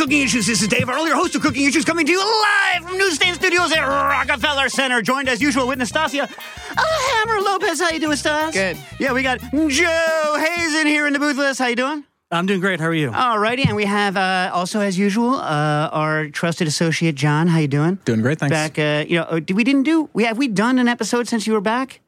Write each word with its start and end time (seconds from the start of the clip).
Cooking 0.00 0.22
Issues. 0.22 0.46
This 0.46 0.62
is 0.62 0.68
Dave 0.68 0.88
Arnold, 0.88 1.08
your 1.08 1.16
host 1.18 1.34
of 1.34 1.42
Cooking 1.42 1.66
Issues, 1.66 1.84
coming 1.84 2.06
to 2.06 2.12
you 2.12 2.20
live 2.20 2.84
from 2.84 2.96
Newsstand 2.96 3.36
Studios 3.36 3.70
at 3.70 3.82
Rockefeller 3.82 4.70
Center. 4.70 5.02
Joined 5.02 5.28
as 5.28 5.42
usual 5.42 5.68
with 5.68 5.78
Nastasia 5.78 6.26
Hammer 6.26 7.38
Lopez. 7.42 7.82
How 7.82 7.90
you 7.90 8.00
doing, 8.00 8.16
Stas? 8.16 8.54
Good. 8.54 8.78
Yeah, 8.98 9.12
we 9.12 9.22
got 9.22 9.40
Joe 9.40 10.38
Hazen 10.40 10.86
here 10.86 11.06
in 11.06 11.12
the 11.12 11.18
booth 11.18 11.36
with 11.36 11.44
us. 11.44 11.58
How 11.58 11.66
you 11.66 11.76
doing? 11.76 12.04
I'm 12.30 12.46
doing 12.46 12.60
great. 12.60 12.80
How 12.80 12.86
are 12.86 12.94
you? 12.94 13.12
All 13.12 13.38
righty, 13.38 13.64
and 13.64 13.76
we 13.76 13.84
have 13.84 14.16
uh, 14.16 14.50
also, 14.54 14.80
as 14.80 14.98
usual, 14.98 15.34
uh, 15.34 15.90
our 15.92 16.28
trusted 16.28 16.66
associate 16.66 17.14
John. 17.14 17.46
How 17.46 17.58
you 17.58 17.68
doing? 17.68 17.98
Doing 18.06 18.22
great, 18.22 18.38
thanks. 18.38 18.54
Back, 18.54 18.78
uh, 18.78 19.04
you 19.06 19.18
know, 19.18 19.24
uh, 19.24 19.40
did 19.40 19.54
we 19.54 19.64
didn't 19.64 19.82
do? 19.82 20.08
We 20.14 20.24
have 20.24 20.38
we 20.38 20.48
done 20.48 20.78
an 20.78 20.88
episode 20.88 21.28
since 21.28 21.46
you 21.46 21.52
were 21.52 21.60
back? 21.60 22.00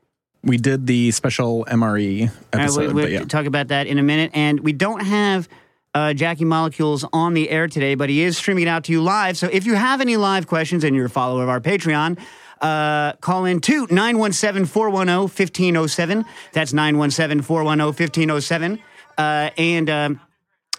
We 0.43 0.57
did 0.57 0.87
the 0.87 1.11
special 1.11 1.67
MRE 1.67 2.23
All 2.23 2.27
right, 2.55 2.63
episode, 2.63 2.81
we, 2.81 2.87
we'll 2.95 3.05
but 3.05 3.13
yeah. 3.13 3.25
talk 3.25 3.45
about 3.45 3.69
that 3.69 3.87
in 3.87 3.99
a 3.99 4.03
minute. 4.03 4.31
And 4.33 4.61
we 4.61 4.73
don't 4.73 5.05
have 5.05 5.47
uh, 5.95 6.15
Jackie 6.15 6.45
Molecules 6.45 7.05
on 7.13 7.35
the 7.35 7.51
air 7.51 7.69
today, 7.69 7.95
but 7.95 8.09
he 8.09 8.23
is 8.23 8.37
streaming 8.39 8.63
it 8.63 8.69
out 8.69 8.85
to 8.85 8.93
you 8.93 9.03
live. 9.03 9.37
So 9.37 9.49
if 9.49 9.67
you 9.67 9.75
have 9.75 10.01
any 10.01 10.17
live 10.17 10.47
questions 10.47 10.85
and 10.85 10.97
you're 10.97 11.07
a 11.07 11.11
follower 11.11 11.43
of 11.43 11.49
our 11.49 11.61
Patreon, 11.61 12.19
uh, 12.61 13.15
call 13.15 13.45
in 13.45 13.61
to 13.61 13.87
917 13.91 14.67
410 14.67 15.23
1507. 15.23 16.25
That's 16.53 16.73
917 16.73 17.43
410 17.43 17.87
1507. 17.87 18.79
Uh, 19.19 19.51
And 19.59 19.91
um, 19.91 20.21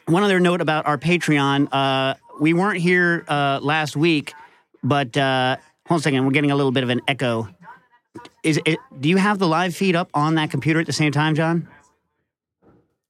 one 0.05 0.23
other 0.23 0.39
note 0.39 0.61
about 0.61 0.85
our 0.87 0.97
Patreon 0.97 1.67
uh, 1.71 2.15
we 2.39 2.53
weren't 2.53 2.81
here 2.81 3.23
uh, 3.27 3.59
last 3.61 3.95
week, 3.95 4.33
but 4.83 5.15
uh, 5.15 5.57
hold 5.87 5.97
on 5.97 5.99
a 5.99 6.01
second, 6.01 6.25
we're 6.25 6.31
getting 6.31 6.51
a 6.51 6.55
little 6.55 6.71
bit 6.71 6.83
of 6.83 6.89
an 6.89 7.01
echo. 7.07 7.47
Is 8.43 8.59
it, 8.65 8.79
do 8.99 9.09
you 9.09 9.17
have 9.17 9.39
the 9.39 9.47
live 9.47 9.75
feed 9.75 9.95
up 9.95 10.09
on 10.13 10.35
that 10.35 10.49
computer 10.51 10.79
at 10.79 10.85
the 10.85 10.93
same 10.93 11.11
time, 11.11 11.35
John? 11.35 11.67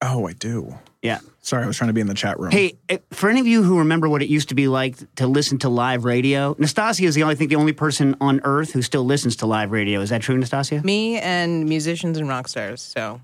Oh, 0.02 0.28
I 0.28 0.34
do. 0.34 0.78
Yeah. 1.02 1.20
Sorry, 1.46 1.62
I 1.64 1.68
was 1.68 1.76
trying 1.78 1.90
to 1.90 1.94
be 1.94 2.00
in 2.02 2.08
the 2.08 2.14
chat 2.14 2.40
room. 2.40 2.52
Hey, 2.52 2.78
eh, 2.88 3.00
for 3.12 3.30
any 3.30 3.42
of 3.42 3.46
you 3.48 3.64
who 3.64 3.80
remember 3.80 4.08
what 4.08 4.22
it 4.22 4.30
used 4.30 4.48
to 4.50 4.56
be 4.56 4.70
like 4.70 4.96
to 5.16 5.28
listen 5.28 5.60
to 5.60 5.70
live 5.70 6.06
radio, 6.06 6.56
Nastasia 6.58 7.04
is 7.04 7.16
the 7.16 7.24
only, 7.24 7.34
I 7.34 7.38
think, 7.38 7.50
the 7.50 7.58
only 7.58 7.74
person 7.74 8.16
on 8.22 8.40
earth 8.46 8.72
who 8.72 8.82
still 8.82 9.04
listens 9.04 9.36
to 9.38 9.46
live 9.46 9.72
radio. 9.72 10.00
Is 10.00 10.10
that 10.10 10.22
true, 10.22 10.38
Nastasia? 10.38 10.82
Me 10.86 11.20
and 11.20 11.66
musicians 11.68 12.18
and 12.18 12.30
rock 12.30 12.48
stars. 12.48 12.82
So 12.82 13.20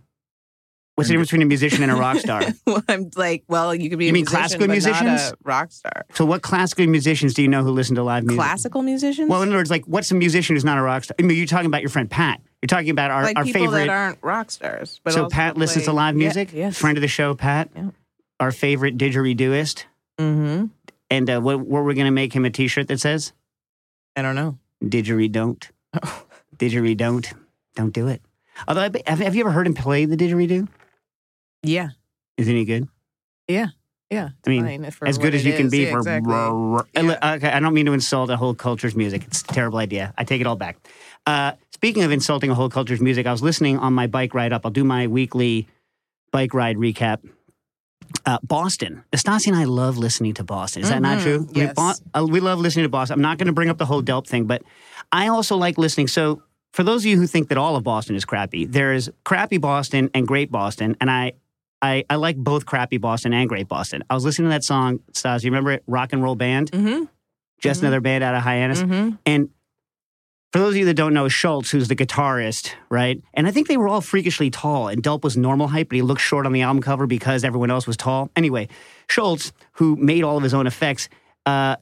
What's 0.96 1.08
the 1.08 1.14
difference 1.14 1.30
between 1.30 1.44
a 1.44 1.46
musician 1.46 1.82
and 1.82 1.94
a 1.94 1.96
rock 1.96 2.18
star? 2.18 2.42
well, 2.68 2.84
I'm 2.90 3.10
like, 3.16 3.46
well, 3.48 3.74
you 3.74 3.90
could 3.90 3.98
be 4.00 4.06
You 4.08 4.10
a 4.10 4.14
mean 4.14 4.24
musician, 4.24 4.38
classical 4.38 4.68
but 4.68 4.72
musicians? 4.74 5.06
not 5.06 5.32
a 5.32 5.38
rock 5.44 5.72
star. 5.72 6.06
so, 6.14 6.26
what 6.26 6.42
classical 6.42 6.86
musicians 6.88 7.34
do 7.34 7.42
you 7.42 7.48
know 7.48 7.64
who 7.64 7.72
listen 7.72 7.96
to 7.96 8.04
live 8.04 8.26
music? 8.26 8.38
Classical 8.38 8.82
musicians? 8.82 9.30
Well, 9.30 9.42
in 9.42 9.48
other 9.48 9.60
words, 9.60 9.70
like, 9.72 9.86
what's 9.86 10.12
a 10.12 10.16
musician 10.16 10.58
who's 10.58 10.66
not 10.66 10.78
a 10.78 10.82
rock 10.82 11.06
star? 11.06 11.16
I 11.18 11.22
mean, 11.22 11.38
you're 11.38 11.46
talking 11.46 11.68
about 11.68 11.80
your 11.84 11.90
friend 11.90 12.12
Pat. 12.12 12.42
You're 12.62 12.68
talking 12.68 12.90
about 12.90 13.12
our, 13.12 13.24
like 13.24 13.38
our 13.38 13.46
people 13.46 13.62
favorite. 13.62 13.86
that 13.86 13.90
aren't 13.90 14.18
rock 14.22 14.52
stars. 14.52 15.00
But 15.06 15.14
so, 15.14 15.24
also 15.24 15.34
Pat 15.34 15.56
listens 15.56 15.86
to 15.86 15.92
play- 15.92 15.96
live 15.96 16.16
Yeah, 16.16 16.20
music. 16.20 16.50
yes. 16.52 16.78
Friend 16.78 16.98
of 16.98 17.02
the 17.02 17.08
show, 17.08 17.34
Pat. 17.34 17.70
Yeah. 17.74 17.92
Our 18.40 18.52
favorite 18.52 18.98
didgeridooist. 18.98 19.84
Mm-hmm. 20.18 20.66
And 21.12 21.30
uh, 21.30 21.40
what, 21.42 21.60
what 21.60 21.84
we're 21.84 21.94
going 21.94 22.06
to 22.06 22.12
make 22.12 22.34
him 22.34 22.46
a 22.46 22.50
t 22.50 22.68
shirt 22.68 22.88
that 22.88 23.00
says, 23.00 23.34
I 24.16 24.22
don't 24.22 24.36
know. 24.36 24.58
Didgeridoo 24.84 25.32
don't. 25.32 25.70
Didgeridoo 26.58 26.98
don't. 26.98 27.34
Don't 27.76 27.94
do 27.94 28.08
it. 28.08 28.22
Although, 28.68 28.90
have, 29.08 29.20
have 29.20 29.36
you 29.36 29.42
ever 29.42 29.52
heard 29.52 29.68
him 29.68 29.74
play 29.74 30.06
the 30.06 30.18
didgeridoo? 30.18 30.68
Yeah. 31.64 31.90
Is 32.38 32.48
any 32.50 32.66
good? 32.66 32.88
Yeah. 33.48 33.68
Yeah. 34.10 34.30
I 34.46 34.50
mean, 34.50 34.86
as 35.04 35.18
good 35.18 35.36
as 35.36 35.46
you 35.46 35.54
can 35.54 35.70
be 35.70 35.84
Yeah, 35.84 35.92
for. 35.92 35.98
exactly. 36.00 36.34
Uh, 36.34 36.84
Yeah. 36.96 37.34
Okay, 37.36 37.50
I 37.50 37.60
don't 37.60 37.74
mean 37.74 37.86
to 37.86 37.94
insult 37.94 38.30
a 38.30 38.38
whole 38.38 38.56
culture's 38.56 38.96
music. 38.96 39.24
It's 39.28 39.42
a 39.42 39.48
terrible 39.48 39.78
idea. 39.78 40.14
I 40.18 40.24
take 40.24 40.42
it 40.42 40.48
all 40.48 40.56
back. 40.56 40.78
Uh, 41.28 41.54
speaking 41.72 42.04
of 42.04 42.12
insulting 42.12 42.50
a 42.50 42.56
whole 42.56 42.70
culture's 42.70 43.02
music, 43.02 43.28
I 43.28 43.32
was 43.32 43.44
listening 43.44 43.78
on 43.78 43.94
my 43.94 44.08
bike 44.08 44.34
ride 44.34 44.52
up. 44.52 44.66
I'll 44.66 44.72
do 44.72 44.84
my 44.84 45.08
weekly 45.08 45.68
bike 46.32 46.54
ride 46.54 46.78
recap. 46.78 47.20
Uh, 48.26 48.38
Boston. 48.44 49.04
Estasi 49.14 49.48
and 49.48 49.56
I 49.56 49.64
love 49.66 49.98
listening 49.98 50.34
to 50.36 50.44
Boston. 50.44 50.82
Is 50.84 50.90
that 50.90 51.02
not 51.02 51.20
Mhm, 51.20 51.24
true? 51.24 51.48
Yes. 51.54 51.74
Bo- 51.76 51.94
uh, 52.22 52.26
we 52.26 52.40
love 52.40 52.60
listening 52.60 52.86
to 52.86 52.90
Boston. 52.90 53.14
I'm 53.16 53.22
not 53.22 53.38
going 53.38 53.48
to 53.48 53.54
bring 53.54 53.70
up 53.70 53.78
the 53.78 53.86
whole 53.86 54.02
Delp 54.02 54.28
thing, 54.28 54.46
but 54.46 54.62
I 55.12 55.28
also 55.28 55.56
like 55.58 55.78
listening. 55.78 56.08
So, 56.08 56.42
for 56.74 56.84
those 56.84 57.02
of 57.02 57.06
you 57.08 57.18
who 57.18 57.28
think 57.28 57.50
that 57.50 57.58
all 57.58 57.76
of 57.76 57.84
Boston 57.84 58.16
is 58.16 58.26
crappy, 58.26 58.66
there's 58.66 59.10
crappy 59.26 59.58
Boston 59.58 60.10
and 60.14 60.28
great 60.28 60.52
Boston, 60.52 60.96
and 61.02 61.10
I, 61.10 61.34
I, 61.82 62.04
I 62.10 62.16
like 62.16 62.36
both 62.38 62.66
crappy 62.66 62.98
Boston 62.98 63.34
and 63.34 63.48
great 63.50 63.68
Boston. 63.68 64.04
I 64.10 64.14
was 64.16 64.26
listening 64.26 64.48
to 64.48 64.54
that 64.56 64.64
song, 64.64 65.00
Stas. 65.14 65.44
You 65.44 65.52
remember 65.52 65.72
it? 65.72 65.84
Rock 65.88 66.12
and 66.14 66.22
Roll 66.22 66.36
Band, 66.36 66.72
Mm-hmm. 66.72 67.06
just 67.62 67.80
Mhm. 67.80 67.84
another 67.84 68.02
band 68.02 68.24
out 68.24 68.36
of 68.36 68.44
Hyannis. 68.44 68.82
Mm-hmm. 68.84 69.16
And 69.26 69.50
for 70.52 70.60
those 70.60 70.74
of 70.74 70.78
you 70.78 70.86
that 70.86 70.96
don't 70.96 71.14
know, 71.14 71.26
Scholz, 71.26 71.70
who's 71.70 71.88
the 71.88 71.96
guitarist, 71.96 72.74
right? 72.90 73.22
And 73.34 73.46
I 73.46 73.52
think 73.52 73.68
they 73.68 73.78
were 73.78 73.88
all 73.88 74.02
freakishly 74.02 74.50
tall, 74.50 74.88
and 74.88 75.04
Delp 75.04 75.24
was 75.24 75.38
normal 75.38 75.68
height, 75.68 75.90
but 75.90 75.96
he 75.96 76.02
looked 76.02 76.22
short 76.22 76.46
on 76.46 76.54
the 76.54 76.62
album 76.62 76.82
cover 76.82 77.06
because 77.06 77.44
everyone 77.44 77.70
else 77.70 77.86
was 77.86 77.98
tall. 77.98 78.32
Anyway, 78.36 78.68
Scholz, 79.08 79.52
who 79.74 79.96
made 79.96 80.24
all 80.24 80.38
of 80.38 80.44
his 80.44 80.54
own 80.54 80.66
effects, 80.66 81.08
uh, 81.46 81.76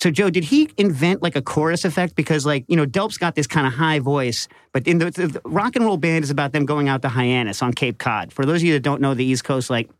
so 0.00 0.10
Joe, 0.10 0.30
did 0.30 0.44
he 0.44 0.70
invent 0.78 1.22
like 1.22 1.36
a 1.36 1.42
chorus 1.42 1.84
effect? 1.84 2.16
Because 2.16 2.46
like 2.46 2.64
you 2.68 2.76
know, 2.76 2.86
Delp's 2.86 3.18
got 3.18 3.34
this 3.34 3.46
kind 3.46 3.66
of 3.66 3.74
high 3.74 3.98
voice, 3.98 4.48
but 4.72 4.86
in 4.86 4.98
the, 4.98 5.10
the, 5.10 5.26
the 5.26 5.40
rock 5.44 5.76
and 5.76 5.84
roll 5.84 5.98
band 5.98 6.24
is 6.24 6.30
about 6.30 6.52
them 6.52 6.64
going 6.64 6.88
out 6.88 7.02
to 7.02 7.08
Hyannis 7.08 7.62
on 7.62 7.72
Cape 7.72 7.98
Cod. 7.98 8.32
For 8.32 8.46
those 8.46 8.62
of 8.62 8.64
you 8.64 8.72
that 8.74 8.80
don't 8.80 9.02
know 9.02 9.12
the 9.12 9.24
East 9.24 9.44
Coast, 9.44 9.68
like 9.68 9.90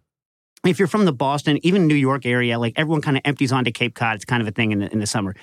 if 0.67 0.79
you're 0.79 0.89
from 0.89 1.05
the 1.05 1.13
Boston, 1.13 1.59
even 1.63 1.87
New 1.87 1.95
York 1.95 2.25
area, 2.25 2.59
like 2.59 2.75
everyone 2.77 3.03
kind 3.03 3.17
of 3.19 3.23
empties 3.27 3.53
onto 3.53 3.71
Cape 3.71 3.95
Cod. 3.95 4.17
It's 4.17 4.25
kind 4.25 4.41
of 4.41 4.49
a 4.49 4.53
thing 4.53 4.73
in 4.73 4.79
the, 4.81 4.91
in 4.91 5.01
the 5.01 5.07
summer. 5.07 5.35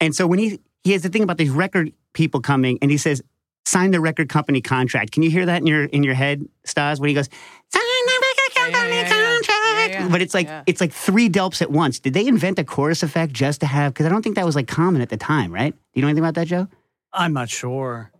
And 0.00 0.14
so 0.14 0.26
when 0.26 0.38
he 0.38 0.58
he 0.84 0.92
has 0.92 1.02
the 1.02 1.08
thing 1.08 1.22
about 1.22 1.38
these 1.38 1.50
record 1.50 1.92
people 2.12 2.40
coming, 2.40 2.78
and 2.82 2.90
he 2.90 2.96
says, 2.96 3.22
"Sign 3.64 3.90
the 3.90 4.00
record 4.00 4.28
company 4.28 4.60
contract." 4.60 5.12
Can 5.12 5.22
you 5.22 5.30
hear 5.30 5.46
that 5.46 5.60
in 5.60 5.66
your 5.66 5.84
in 5.84 6.02
your 6.02 6.14
head, 6.14 6.44
Stas? 6.64 7.00
When 7.00 7.08
he 7.08 7.14
goes, 7.14 7.28
"Sign 7.72 7.82
the 7.82 8.22
record 8.22 8.52
Yeah, 8.56 8.66
yeah, 8.66 8.72
company 8.72 8.96
yeah, 8.96 9.02
yeah. 9.02 9.08
contract," 9.08 9.94
Yeah, 9.94 10.00
yeah. 10.04 10.08
but 10.08 10.22
it's 10.22 10.34
like 10.34 10.46
Yeah. 10.46 10.62
it's 10.66 10.80
like 10.80 10.92
three 10.92 11.28
delps 11.30 11.62
at 11.62 11.70
once. 11.70 11.98
Did 12.00 12.14
they 12.14 12.26
invent 12.26 12.58
a 12.58 12.64
chorus 12.64 13.02
effect 13.02 13.32
just 13.32 13.60
to 13.60 13.66
have? 13.66 13.92
Because 13.94 14.06
I 14.06 14.08
don't 14.08 14.22
think 14.22 14.36
that 14.36 14.44
was 14.46 14.56
like 14.56 14.66
common 14.68 15.00
at 15.02 15.08
the 15.08 15.16
time, 15.16 15.52
right? 15.52 15.72
Do 15.72 15.78
you 15.94 16.02
know 16.02 16.08
anything 16.08 16.24
about 16.24 16.34
that, 16.34 16.46
Joe? 16.48 16.68
I'm 17.12 17.32
not 17.32 17.48
sure. 17.50 18.10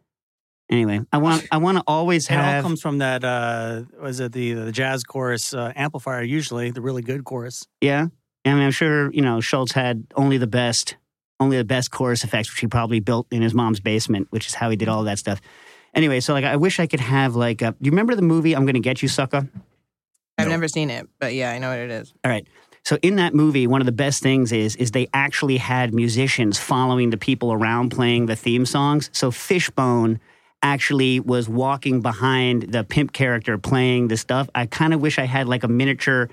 Anyway, 0.71 1.01
I 1.13 1.19
want 1.19 1.47
I 1.51 1.59
want 1.59 1.77
to 1.79 1.85
always 1.87 2.31
It 2.31 2.37
all 2.37 2.43
have. 2.43 2.63
comes 2.65 2.81
from 2.81 2.99
that. 2.99 3.23
Uh, 3.25 3.83
was 4.01 4.21
it 4.21 4.33
the 4.33 4.53
the 4.55 4.73
jazz 4.73 5.05
chorus 5.05 5.53
uh, 5.53 5.73
amplifier? 5.77 6.23
Usually, 6.23 6.71
the 6.71 6.81
really 6.81 7.03
good 7.03 7.25
chorus. 7.25 7.67
Yeah. 7.81 8.07
I 8.45 8.55
mean, 8.55 8.63
I'm 8.65 8.71
sure, 8.73 9.13
you 9.13 9.23
know, 9.23 9.39
Scholz 9.39 9.73
had 9.73 10.05
only 10.17 10.37
the 10.37 10.49
best, 10.49 10.97
only 11.43 11.57
the 11.59 11.65
best 11.65 11.91
chorus 11.91 12.25
effects, 12.25 12.51
which 12.51 12.61
he 12.61 12.67
probably 12.67 13.01
built 13.01 13.27
in 13.31 13.43
his 13.43 13.53
mom's 13.55 13.81
basement, 13.81 14.29
which 14.31 14.47
is 14.47 14.55
how 14.55 14.71
he 14.71 14.77
did 14.77 14.89
all 14.89 15.05
that 15.05 15.19
stuff. 15.19 15.41
Anyway, 15.95 16.21
so 16.21 16.33
like, 16.33 16.45
I 16.45 16.57
wish 16.57 16.81
I 16.81 16.87
could 16.87 17.01
have 17.01 17.35
like, 17.37 17.61
a, 17.61 17.73
do 17.73 17.77
you 17.83 17.91
remember 17.91 18.15
the 18.15 18.23
movie 18.23 18.55
I'm 18.57 18.65
Gonna 18.65 18.81
Get 18.81 19.03
You, 19.03 19.09
Sucker? 19.09 19.49
I've 20.39 20.47
No. 20.47 20.53
never 20.53 20.69
seen 20.69 20.89
it, 20.89 21.09
but 21.21 21.35
yeah, 21.35 21.51
I 21.53 21.59
know 21.59 21.69
what 21.69 21.79
it 21.79 21.91
is. 21.91 22.15
All 22.25 22.31
right. 22.31 22.47
So 22.85 22.99
in 23.03 23.17
that 23.17 23.35
movie, 23.35 23.67
one 23.67 23.81
of 23.81 23.87
the 23.87 23.93
best 23.93 24.23
things 24.23 24.51
is 24.51 24.75
is 24.77 24.91
they 24.91 25.07
actually 25.15 25.59
had 25.59 25.95
musicians 25.95 26.59
following 26.59 27.11
the 27.11 27.17
people 27.17 27.53
around 27.53 27.91
playing 27.91 28.27
the 28.27 28.35
theme 28.35 28.67
songs. 28.67 29.11
So 29.13 29.31
Fishbone 29.31 30.19
actually 30.63 31.21
was 31.21 31.49
walking 31.49 32.01
behind 32.01 32.73
the 32.73 32.83
pimp 32.85 33.13
character 33.13 33.59
playing 33.59 34.09
the 34.09 34.17
stuff. 34.17 34.49
I 34.55 34.67
kind 34.67 34.95
of 34.95 35.01
wish 35.01 35.19
I 35.19 35.25
had 35.27 35.47
like 35.47 35.63
a 35.63 35.69
miniature 35.69 36.29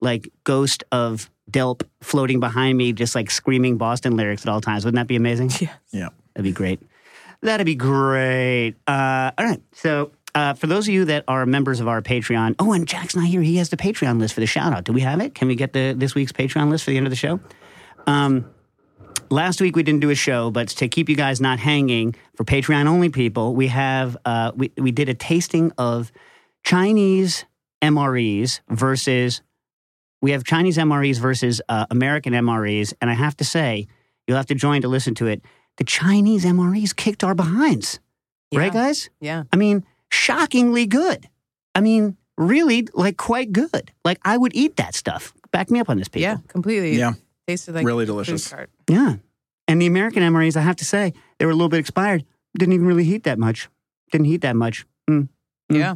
like 0.00 0.28
ghost 0.44 0.84
of 0.92 1.30
Delp 1.50 1.82
floating 2.00 2.40
behind 2.40 2.78
me 2.78 2.92
just 2.92 3.14
like 3.14 3.30
screaming 3.30 3.76
Boston 3.76 4.16
lyrics 4.16 4.42
at 4.42 4.48
all 4.48 4.60
times. 4.60 4.84
Wouldn't 4.84 5.00
that 5.00 5.06
be 5.06 5.16
amazing? 5.16 5.50
Yeah. 5.60 5.74
Yeah. 5.90 6.08
That'd 6.34 6.44
be 6.44 6.52
great. 6.52 6.80
That'd 7.42 7.66
be 7.66 7.74
great. 7.74 8.74
Uh, 8.86 9.30
all 9.36 9.44
right. 9.44 9.62
So, 9.72 10.12
uh, 10.34 10.54
for 10.54 10.66
those 10.66 10.86
of 10.86 10.94
you 10.94 11.06
that 11.06 11.24
are 11.26 11.44
members 11.46 11.80
of 11.80 11.88
our 11.88 12.02
Patreon, 12.02 12.54
oh, 12.58 12.72
and 12.72 12.86
Jack's 12.86 13.16
not 13.16 13.26
here. 13.26 13.42
He 13.42 13.56
has 13.56 13.70
the 13.70 13.76
Patreon 13.76 14.20
list 14.20 14.34
for 14.34 14.40
the 14.40 14.46
shout 14.46 14.72
out. 14.72 14.84
Do 14.84 14.92
we 14.92 15.00
have 15.00 15.20
it? 15.20 15.34
Can 15.34 15.48
we 15.48 15.54
get 15.54 15.72
the 15.72 15.94
this 15.96 16.14
week's 16.14 16.32
Patreon 16.32 16.70
list 16.70 16.84
for 16.84 16.90
the 16.90 16.96
end 16.96 17.06
of 17.06 17.10
the 17.10 17.16
show? 17.16 17.40
Um, 18.06 18.48
last 19.30 19.60
week 19.60 19.74
we 19.74 19.82
didn't 19.82 20.00
do 20.00 20.10
a 20.10 20.14
show, 20.14 20.50
but 20.50 20.68
to 20.68 20.88
keep 20.88 21.08
you 21.08 21.16
guys 21.16 21.40
not 21.40 21.58
hanging 21.58 22.14
for 22.36 22.44
Patreon 22.44 22.86
only 22.86 23.08
people, 23.08 23.54
we 23.54 23.68
have 23.68 24.16
uh, 24.24 24.52
we 24.54 24.70
we 24.76 24.92
did 24.92 25.08
a 25.08 25.14
tasting 25.14 25.72
of 25.78 26.12
Chinese 26.62 27.44
MREs 27.82 28.60
versus 28.68 29.42
we 30.22 30.32
have 30.32 30.44
Chinese 30.44 30.76
MREs 30.76 31.18
versus 31.18 31.60
uh, 31.68 31.86
American 31.90 32.32
MREs, 32.32 32.92
and 33.00 33.10
I 33.10 33.14
have 33.14 33.36
to 33.38 33.44
say, 33.44 33.86
you'll 34.26 34.36
have 34.36 34.46
to 34.46 34.54
join 34.54 34.82
to 34.82 34.88
listen 34.88 35.14
to 35.16 35.26
it. 35.26 35.42
The 35.78 35.84
Chinese 35.84 36.44
MREs 36.44 36.94
kicked 36.94 37.24
our 37.24 37.34
behinds, 37.34 38.00
right, 38.54 38.72
guys? 38.72 39.08
Yeah. 39.20 39.44
I 39.52 39.56
mean, 39.56 39.84
shockingly 40.10 40.86
good. 40.86 41.28
I 41.74 41.80
mean, 41.80 42.16
really, 42.36 42.86
like 42.92 43.16
quite 43.16 43.52
good. 43.52 43.92
Like 44.04 44.18
I 44.24 44.36
would 44.36 44.54
eat 44.54 44.76
that 44.76 44.94
stuff. 44.94 45.32
Back 45.52 45.70
me 45.70 45.80
up 45.80 45.88
on 45.88 45.96
this, 45.96 46.08
people. 46.08 46.22
Yeah. 46.22 46.36
Completely. 46.48 46.96
Yeah. 46.96 47.14
Tasted 47.48 47.74
like 47.74 47.86
Really 47.86 48.06
delicious. 48.06 48.52
Yeah. 48.88 49.16
And 49.66 49.80
the 49.80 49.86
American 49.86 50.22
MREs, 50.22 50.56
I 50.56 50.62
have 50.62 50.76
to 50.76 50.84
say, 50.84 51.14
they 51.38 51.46
were 51.46 51.52
a 51.52 51.54
little 51.54 51.68
bit 51.68 51.80
expired. 51.80 52.24
Didn't 52.58 52.74
even 52.74 52.86
really 52.86 53.04
heat 53.04 53.22
that 53.24 53.38
much. 53.38 53.68
Didn't 54.12 54.26
heat 54.26 54.42
that 54.42 54.56
much. 54.56 54.84
Mm. 55.08 55.28
Mm. 55.70 55.78
Yeah. 55.78 55.94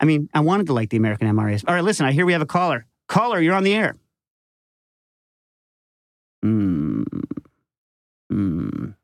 I 0.00 0.04
mean, 0.06 0.28
I 0.32 0.40
wanted 0.40 0.66
to 0.68 0.72
like 0.72 0.88
the 0.90 0.96
American 0.96 1.28
MREs. 1.28 1.64
All 1.68 1.74
right, 1.74 1.84
listen, 1.84 2.06
I 2.06 2.12
hear 2.12 2.24
we 2.24 2.32
have 2.32 2.42
a 2.42 2.46
caller. 2.46 2.86
Caller, 3.06 3.40
you're 3.40 3.54
on 3.54 3.64
the 3.64 3.74
air. 3.74 3.94
Mm. 6.44 7.04
Mm. 8.32 8.94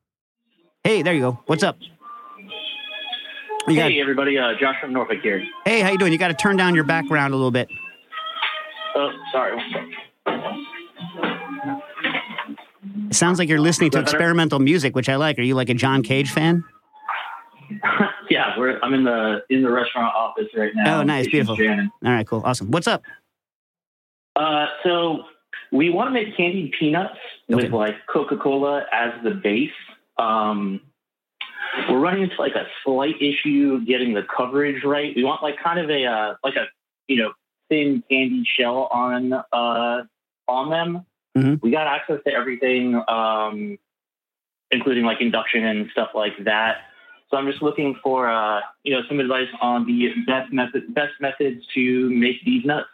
Hey, 0.83 1.03
there 1.03 1.13
you 1.15 1.21
go. 1.21 1.39
What's 1.47 1.63
up? 1.63 1.77
You 3.69 3.75
got- 3.77 3.91
Hey, 3.91 4.01
everybody. 4.01 4.39
Uh, 4.39 4.53
Josh 4.59 4.77
from 4.81 4.93
Norfolk 4.93 5.19
here. 5.23 5.45
hey, 5.65 5.81
how 5.81 5.91
you 5.91 5.99
doing? 5.99 6.13
You 6.13 6.19
got 6.19 6.29
to 6.29 6.35
turn 6.35 6.57
down 6.57 6.75
your 6.75 6.85
background 6.85 7.35
a 7.35 7.37
little 7.37 7.51
bit. 7.51 7.69
Oh, 8.95 9.11
sorry. 9.33 9.59
It 13.11 13.15
sounds 13.15 13.39
like 13.39 13.49
you're 13.49 13.61
listening 13.61 13.91
to 13.91 14.01
experimental 14.01 14.59
music, 14.61 14.95
which 14.95 15.09
I 15.09 15.17
like. 15.17 15.39
Are 15.39 15.43
you 15.43 15.55
like 15.55 15.69
a 15.69 15.75
John 15.75 16.03
Cage 16.03 16.31
fan? 16.31 16.65
yeah, 18.57 18.61
we're, 18.61 18.81
I'm 18.81 18.95
in 18.95 19.05
the 19.05 19.43
in 19.51 19.63
the 19.63 19.71
restaurant 19.71 20.15
office 20.15 20.47
right 20.57 20.73
now. 20.75 21.01
Oh, 21.01 21.03
nice, 21.03 21.27
beautiful. 21.29 21.57
Shannon. 21.57 21.91
All 22.05 22.13
right, 22.13 22.27
cool, 22.27 22.43
awesome. 22.45 22.71
What's 22.71 22.87
up? 22.87 23.03
Uh, 24.35 24.67
so 24.83 25.23
we 25.73 25.91
want 25.91 26.09
to 26.09 26.13
make 26.13 26.37
candied 26.37 26.73
peanuts 26.79 27.17
Okay. 27.51 27.63
with 27.65 27.73
like 27.73 27.95
Coca-Cola 28.07 28.85
as 28.93 29.13
the 29.25 29.31
base. 29.31 29.71
Um, 30.19 30.81
we're 31.89 31.99
running 31.99 32.25
into 32.25 32.37
like 32.39 32.55
a 32.55 32.67
slight 32.85 33.21
issue 33.21 33.85
getting 33.85 34.15
the 34.15 34.23
coverage 34.37 34.85
right. 34.85 35.15
We 35.15 35.25
want 35.25 35.43
like 35.43 35.57
kind 35.63 35.79
of 35.79 35.91
a 35.91 36.05
uh, 36.05 36.35
like 36.45 36.57
a 36.57 36.67
you 37.09 37.17
know 37.23 37.33
thin 37.69 38.03
candy 38.11 38.45
shell 38.59 38.89
on 38.93 39.33
uh, 39.33 40.03
on 40.49 40.71
them. 40.71 41.05
Mhm. 41.37 41.61
We 41.61 41.71
got 41.71 41.87
access 41.87 42.21
to 42.27 42.33
everything, 42.33 43.01
um, 43.09 43.79
including 44.71 45.05
like 45.05 45.21
induction 45.21 45.65
and 45.65 45.91
stuff 45.91 46.11
like 46.15 46.33
that. 46.45 46.79
So 47.31 47.37
I'm 47.37 47.47
just 47.51 47.63
looking 47.63 47.97
for 48.03 48.31
uh, 48.31 48.61
you 48.83 48.95
know 48.95 49.03
some 49.09 49.21
advice 49.21 49.49
on 49.61 49.87
the 49.87 50.11
best 50.27 50.53
method 50.53 50.95
best 50.95 51.15
methods 51.21 51.67
to 51.75 52.11
make 52.11 52.45
these 52.45 52.65
nuts. 52.65 52.89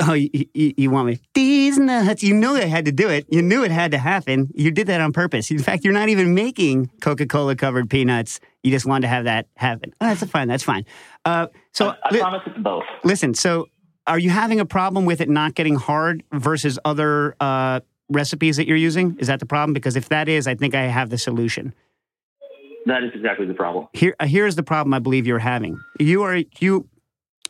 Oh, 0.00 0.14
you, 0.14 0.30
you, 0.54 0.72
you 0.76 0.90
want 0.90 1.06
me? 1.06 1.18
These 1.34 1.78
nuts. 1.78 2.22
You 2.22 2.32
knew 2.32 2.56
I 2.56 2.64
had 2.64 2.86
to 2.86 2.92
do 2.92 3.10
it. 3.10 3.26
You 3.28 3.42
knew 3.42 3.62
it 3.62 3.70
had 3.70 3.90
to 3.90 3.98
happen. 3.98 4.50
You 4.54 4.70
did 4.70 4.86
that 4.86 5.02
on 5.02 5.12
purpose. 5.12 5.50
In 5.50 5.58
fact, 5.58 5.84
you're 5.84 5.92
not 5.92 6.08
even 6.08 6.34
making 6.34 6.90
Coca 7.02 7.26
Cola 7.26 7.56
covered 7.56 7.90
peanuts. 7.90 8.40
You 8.62 8.70
just 8.70 8.86
wanted 8.86 9.02
to 9.02 9.08
have 9.08 9.24
that 9.24 9.48
happen. 9.56 9.92
Oh, 10.00 10.06
that's 10.06 10.24
fine. 10.30 10.48
That's 10.48 10.62
fine. 10.62 10.86
Uh, 11.26 11.48
so 11.72 11.88
I, 11.88 11.96
I 12.04 12.10
li- 12.10 12.20
promise 12.20 12.40
it's 12.46 12.58
both. 12.58 12.84
listen, 13.04 13.34
so 13.34 13.68
are 14.06 14.18
you 14.18 14.30
having 14.30 14.60
a 14.60 14.64
problem 14.66 15.04
with 15.04 15.20
it 15.20 15.28
not 15.28 15.54
getting 15.54 15.74
hard 15.74 16.24
versus 16.32 16.78
other 16.86 17.36
uh, 17.38 17.80
recipes 18.08 18.56
that 18.56 18.66
you're 18.66 18.78
using? 18.78 19.16
Is 19.18 19.26
that 19.26 19.40
the 19.40 19.46
problem? 19.46 19.74
Because 19.74 19.94
if 19.94 20.08
that 20.08 20.26
is, 20.26 20.46
I 20.46 20.54
think 20.54 20.74
I 20.74 20.82
have 20.84 21.10
the 21.10 21.18
solution. 21.18 21.74
That 22.86 23.04
is 23.04 23.10
exactly 23.14 23.46
the 23.46 23.54
problem. 23.54 23.88
Here, 23.92 24.14
uh, 24.18 24.26
here's 24.26 24.56
the 24.56 24.62
problem 24.62 24.92
I 24.94 24.98
believe 24.98 25.26
you're 25.26 25.38
having. 25.38 25.78
You 25.98 26.22
are 26.22 26.42
you. 26.60 26.88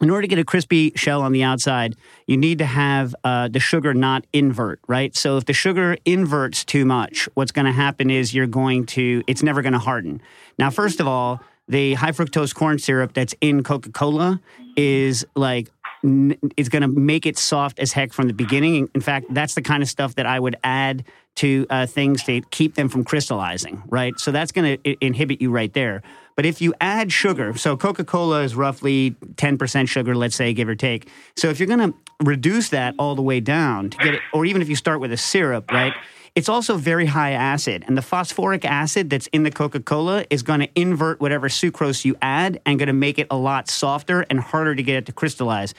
In 0.00 0.10
order 0.10 0.22
to 0.22 0.28
get 0.28 0.40
a 0.40 0.44
crispy 0.44 0.92
shell 0.96 1.22
on 1.22 1.30
the 1.30 1.44
outside, 1.44 1.94
you 2.26 2.36
need 2.36 2.58
to 2.58 2.64
have 2.64 3.14
uh, 3.22 3.46
the 3.46 3.60
sugar 3.60 3.94
not 3.94 4.26
invert, 4.32 4.80
right? 4.88 5.14
So 5.14 5.36
if 5.36 5.44
the 5.44 5.52
sugar 5.52 5.96
inverts 6.04 6.64
too 6.64 6.84
much, 6.84 7.28
what's 7.34 7.52
going 7.52 7.66
to 7.66 7.72
happen 7.72 8.10
is 8.10 8.34
you're 8.34 8.48
going 8.48 8.86
to, 8.86 9.22
it's 9.28 9.44
never 9.44 9.62
going 9.62 9.74
to 9.74 9.78
harden. 9.78 10.20
Now, 10.58 10.70
first 10.70 10.98
of 10.98 11.06
all, 11.06 11.40
the 11.68 11.94
high 11.94 12.10
fructose 12.10 12.52
corn 12.52 12.80
syrup 12.80 13.14
that's 13.14 13.32
in 13.40 13.62
Coca 13.62 13.92
Cola 13.92 14.40
is 14.76 15.24
like, 15.36 15.70
it's 16.02 16.68
going 16.68 16.82
to 16.82 16.88
make 16.88 17.26
it 17.26 17.38
soft 17.38 17.78
as 17.78 17.92
heck 17.92 18.12
from 18.12 18.26
the 18.26 18.34
beginning. 18.34 18.88
In 18.94 19.00
fact, 19.00 19.26
that's 19.30 19.54
the 19.54 19.62
kind 19.62 19.82
of 19.82 19.88
stuff 19.88 20.16
that 20.16 20.26
I 20.26 20.38
would 20.38 20.56
add 20.64 21.04
to 21.36 21.66
uh, 21.70 21.86
things 21.86 22.22
to 22.24 22.42
keep 22.50 22.74
them 22.74 22.88
from 22.88 23.04
crystallizing, 23.04 23.82
right? 23.88 24.18
So 24.18 24.32
that's 24.32 24.52
going 24.52 24.78
to 24.78 25.04
inhibit 25.04 25.40
you 25.40 25.50
right 25.50 25.72
there. 25.72 26.02
But 26.34 26.46
if 26.46 26.60
you 26.60 26.74
add 26.80 27.12
sugar, 27.12 27.56
so 27.56 27.76
Coca 27.76 28.04
Cola 28.04 28.42
is 28.42 28.54
roughly 28.54 29.12
10% 29.36 29.88
sugar, 29.88 30.14
let's 30.14 30.34
say, 30.34 30.52
give 30.52 30.68
or 30.68 30.74
take. 30.74 31.08
So 31.36 31.48
if 31.48 31.60
you're 31.60 31.68
going 31.68 31.92
to 31.92 31.94
reduce 32.24 32.70
that 32.70 32.94
all 32.98 33.14
the 33.14 33.22
way 33.22 33.40
down 33.40 33.90
to 33.90 33.98
get 33.98 34.14
it, 34.14 34.20
or 34.32 34.44
even 34.44 34.62
if 34.62 34.68
you 34.68 34.76
start 34.76 35.00
with 35.00 35.12
a 35.12 35.16
syrup, 35.16 35.70
right? 35.70 35.92
It's 36.34 36.48
also 36.48 36.76
very 36.76 37.06
high 37.06 37.32
acid. 37.32 37.84
And 37.86 37.96
the 37.96 38.02
phosphoric 38.02 38.64
acid 38.64 39.10
that's 39.10 39.26
in 39.28 39.42
the 39.42 39.50
Coca 39.50 39.80
Cola 39.80 40.24
is 40.30 40.42
going 40.42 40.60
to 40.60 40.68
invert 40.74 41.20
whatever 41.20 41.48
sucrose 41.48 42.04
you 42.04 42.16
add 42.22 42.60
and 42.64 42.78
going 42.78 42.86
to 42.86 42.94
make 42.94 43.18
it 43.18 43.26
a 43.30 43.36
lot 43.36 43.68
softer 43.68 44.24
and 44.30 44.40
harder 44.40 44.74
to 44.74 44.82
get 44.82 44.96
it 44.96 45.06
to 45.06 45.12
crystallize. 45.12 45.74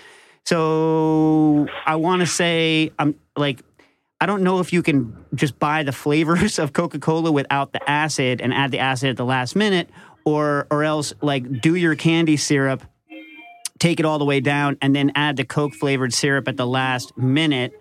So 0.46 1.68
I 1.86 1.96
want 1.96 2.20
to 2.20 2.28
say, 2.28 2.92
I'm 3.00 3.16
like, 3.36 3.64
I 4.22 4.26
don't 4.26 4.44
know 4.44 4.60
if 4.60 4.72
you 4.72 4.84
can 4.84 5.26
just 5.34 5.58
buy 5.58 5.84
the 5.84 5.92
flavors 5.92 6.58
of 6.60 6.72
Coca 6.72 7.00
Cola 7.00 7.32
without 7.32 7.74
the 7.74 7.90
acid 7.90 8.40
and 8.40 8.54
add 8.54 8.72
the 8.72 8.80
acid 8.80 9.10
at 9.10 9.18
the 9.18 9.26
last 9.26 9.56
minute, 9.56 9.90
or 10.24 10.68
or 10.72 10.84
else 10.84 11.14
like 11.22 11.62
do 11.62 11.76
your 11.76 11.96
candy 11.96 12.38
syrup, 12.38 12.84
take 13.80 14.00
it 14.00 14.06
all 14.06 14.20
the 14.20 14.26
way 14.26 14.40
down, 14.40 14.78
and 14.82 14.96
then 14.96 15.12
add 15.16 15.36
the 15.36 15.44
Coke 15.44 15.74
flavored 15.74 16.14
syrup 16.14 16.48
at 16.48 16.58
the 16.58 16.68
last 16.68 17.18
minute, 17.18 17.74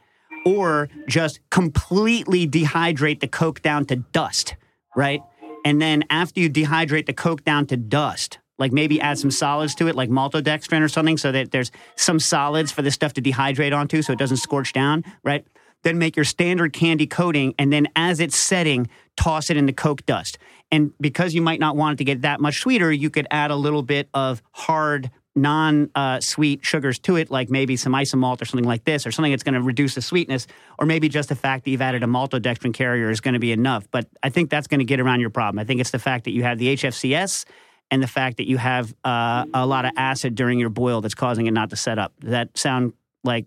or 0.44 0.88
just 1.08 1.40
completely 1.50 2.46
dehydrate 2.46 3.20
the 3.20 3.28
Coke 3.28 3.62
down 3.62 3.84
to 3.86 3.96
dust, 3.96 4.56
right? 4.96 5.22
And 5.64 5.80
then 5.80 6.04
after 6.10 6.40
you 6.40 6.50
dehydrate 6.50 7.06
the 7.06 7.12
Coke 7.12 7.44
down 7.44 7.66
to 7.66 7.76
dust, 7.76 8.38
like 8.58 8.72
maybe 8.72 9.00
add 9.00 9.18
some 9.18 9.30
solids 9.30 9.74
to 9.76 9.88
it, 9.88 9.96
like 9.96 10.10
maltodextrin 10.10 10.82
or 10.82 10.88
something, 10.88 11.16
so 11.16 11.32
that 11.32 11.50
there's 11.50 11.70
some 11.96 12.20
solids 12.20 12.70
for 12.70 12.82
this 12.82 12.94
stuff 12.94 13.12
to 13.14 13.22
dehydrate 13.22 13.76
onto 13.76 14.02
so 14.02 14.12
it 14.12 14.18
doesn't 14.18 14.36
scorch 14.38 14.72
down, 14.72 15.04
right? 15.24 15.46
Then 15.82 15.98
make 15.98 16.14
your 16.16 16.24
standard 16.24 16.72
candy 16.72 17.06
coating, 17.06 17.54
and 17.58 17.72
then 17.72 17.88
as 17.96 18.20
it's 18.20 18.36
setting, 18.36 18.88
toss 19.16 19.50
it 19.50 19.56
in 19.56 19.66
the 19.66 19.72
Coke 19.72 20.06
dust. 20.06 20.38
And 20.70 20.92
because 21.00 21.34
you 21.34 21.42
might 21.42 21.60
not 21.60 21.76
want 21.76 21.94
it 21.94 21.98
to 21.98 22.04
get 22.04 22.22
that 22.22 22.40
much 22.40 22.60
sweeter, 22.60 22.92
you 22.92 23.10
could 23.10 23.26
add 23.30 23.50
a 23.50 23.56
little 23.56 23.82
bit 23.82 24.08
of 24.14 24.42
hard, 24.52 25.10
non 25.34 25.90
uh, 25.94 26.20
sweet 26.20 26.64
sugars 26.64 26.98
to 27.00 27.16
it, 27.16 27.30
like 27.30 27.50
maybe 27.50 27.76
some 27.76 27.92
isomalt 27.92 28.42
or 28.42 28.44
something 28.44 28.66
like 28.66 28.84
this, 28.84 29.06
or 29.06 29.12
something 29.12 29.32
that's 29.32 29.42
going 29.42 29.54
to 29.54 29.62
reduce 29.62 29.94
the 29.94 30.02
sweetness, 30.02 30.46
or 30.78 30.86
maybe 30.86 31.08
just 31.08 31.28
the 31.28 31.34
fact 31.34 31.64
that 31.64 31.70
you've 31.70 31.82
added 31.82 32.02
a 32.02 32.06
maltodextrin 32.06 32.74
carrier 32.74 33.10
is 33.10 33.20
going 33.20 33.34
to 33.34 33.40
be 33.40 33.52
enough. 33.52 33.90
But 33.90 34.06
I 34.22 34.28
think 34.28 34.50
that's 34.50 34.66
going 34.66 34.80
to 34.80 34.84
get 34.84 35.00
around 35.00 35.20
your 35.20 35.30
problem. 35.30 35.58
I 35.58 35.64
think 35.64 35.80
it's 35.80 35.90
the 35.90 35.98
fact 35.98 36.24
that 36.24 36.32
you 36.32 36.42
have 36.42 36.58
the 36.58 36.74
HFCS 36.74 37.44
and 37.90 38.02
the 38.02 38.06
fact 38.06 38.38
that 38.38 38.48
you 38.48 38.56
have 38.56 38.94
uh, 39.04 39.44
a 39.52 39.66
lot 39.66 39.84
of 39.84 39.92
acid 39.96 40.34
during 40.34 40.58
your 40.58 40.70
boil 40.70 41.00
that's 41.00 41.14
causing 41.14 41.46
it 41.46 41.52
not 41.52 41.70
to 41.70 41.76
set 41.76 41.98
up. 41.98 42.12
Does 42.20 42.30
that 42.30 42.56
sound 42.56 42.92
like 43.24 43.46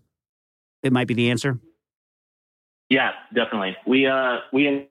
it 0.83 0.93
might 0.93 1.07
be 1.07 1.13
the 1.13 1.31
answer? 1.31 1.59
Yeah, 2.89 3.11
definitely. 3.33 3.75
We 3.87 4.05
uh 4.05 4.37
we 4.53 4.87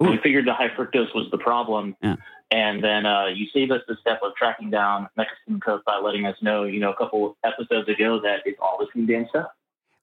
we 0.00 0.18
figured 0.22 0.46
the 0.46 0.54
high 0.54 0.70
fructose 0.70 1.14
was 1.14 1.28
the 1.30 1.38
problem, 1.38 1.94
Yeah. 2.02 2.16
And 2.52 2.84
then 2.84 3.06
uh, 3.06 3.26
you 3.26 3.46
save 3.52 3.70
us 3.70 3.80
the 3.88 3.96
step 4.00 4.20
of 4.22 4.34
tracking 4.36 4.68
down 4.68 5.08
Mexican 5.16 5.58
Coke 5.58 5.84
by 5.86 5.98
letting 5.98 6.26
us 6.26 6.36
know, 6.42 6.64
you 6.64 6.80
know, 6.80 6.92
a 6.92 6.96
couple 6.96 7.34
episodes 7.42 7.88
ago 7.88 8.20
that 8.20 8.40
it's 8.44 8.58
all 8.60 8.76
the 8.78 8.86
same 8.94 9.06
damn 9.06 9.26
stuff. 9.28 9.46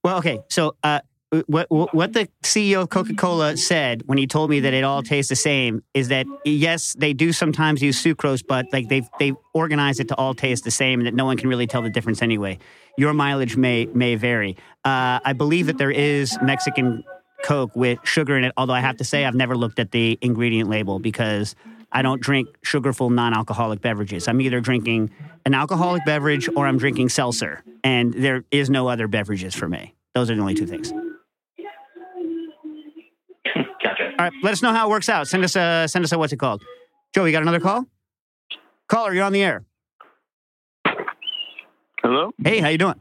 Well, 0.04 0.18
okay. 0.18 0.42
So, 0.50 0.76
uh, 0.84 1.02
what 1.46 1.70
what 1.70 2.14
the 2.14 2.28
CEO 2.42 2.82
of 2.82 2.90
Coca 2.90 3.14
Cola 3.14 3.56
said 3.56 4.02
when 4.08 4.18
he 4.18 4.26
told 4.26 4.50
me 4.50 4.62
that 4.62 4.74
it 4.74 4.84
all 4.84 5.04
tastes 5.04 5.30
the 5.30 5.36
same 5.36 5.84
is 5.94 6.08
that 6.08 6.26
yes, 6.44 6.96
they 6.98 7.14
do 7.14 7.32
sometimes 7.32 7.84
use 7.84 8.04
sucrose, 8.04 8.44
but 8.46 8.66
like 8.74 8.90
they 8.90 9.08
they 9.20 9.34
organize 9.54 10.00
it 10.00 10.08
to 10.08 10.16
all 10.16 10.34
taste 10.34 10.64
the 10.64 10.72
same, 10.72 11.02
and 11.02 11.06
that 11.06 11.14
no 11.14 11.26
one 11.26 11.38
can 11.38 11.48
really 11.48 11.68
tell 11.68 11.84
the 11.84 11.92
difference 11.92 12.24
anyway. 12.24 12.58
Your 12.98 13.14
mileage 13.14 13.58
may 13.58 13.86
may 13.94 14.16
vary. 14.16 14.58
Uh, 14.84 15.20
I 15.24 15.34
believe 15.34 15.68
that 15.68 15.78
there 15.78 15.92
is 15.92 16.36
Mexican 16.42 17.04
Coke 17.44 17.76
with 17.76 18.00
sugar 18.04 18.36
in 18.36 18.44
it. 18.44 18.54
Although 18.58 18.74
I 18.74 18.80
have 18.80 18.98
to 18.98 19.04
say 19.04 19.26
I've 19.26 19.36
never 19.36 19.56
looked 19.56 19.78
at 19.78 19.92
the 19.92 20.18
ingredient 20.22 20.68
label 20.68 20.98
because 20.98 21.56
I 21.92 22.02
don't 22.02 22.22
drink 22.22 22.48
sugarful 22.64 23.10
non-alcoholic 23.10 23.82
beverages. 23.82 24.28
I'm 24.28 24.40
either 24.42 24.60
drinking 24.62 25.12
an 25.46 25.54
alcoholic 25.54 26.06
beverage 26.06 26.48
or 26.56 26.68
I'm 26.68 26.78
drinking 26.78 27.10
seltzer, 27.10 27.64
and 27.84 28.14
there 28.14 28.44
is 28.52 28.70
no 28.70 28.88
other 28.88 29.08
beverages 29.08 29.56
for 29.56 29.68
me. 29.68 29.96
Those 30.14 30.30
are 30.30 30.36
the 30.36 30.42
only 30.42 30.54
two 30.56 30.68
things. 30.68 30.92
gotcha. 33.82 34.10
All 34.12 34.16
right, 34.26 34.34
let 34.44 34.54
us 34.54 34.62
know 34.62 34.72
how 34.72 34.88
it 34.88 34.92
works 34.92 35.10
out. 35.10 35.28
Send 35.28 35.44
us 35.44 35.56
a 35.56 35.88
send 35.88 36.06
us 36.06 36.12
a 36.12 36.20
what's 36.20 36.34
it 36.34 36.38
called? 36.38 36.62
Joe, 37.16 37.26
you 37.26 37.32
got 37.32 37.42
another 37.42 37.60
call? 37.60 37.86
Caller, 38.88 39.14
you're 39.14 39.24
on 39.24 39.34
the 39.34 39.42
air. 39.44 39.64
Hello, 42.04 42.32
Hey, 42.44 42.60
how 42.60 42.70
you 42.70 42.78
doing? 42.78 43.00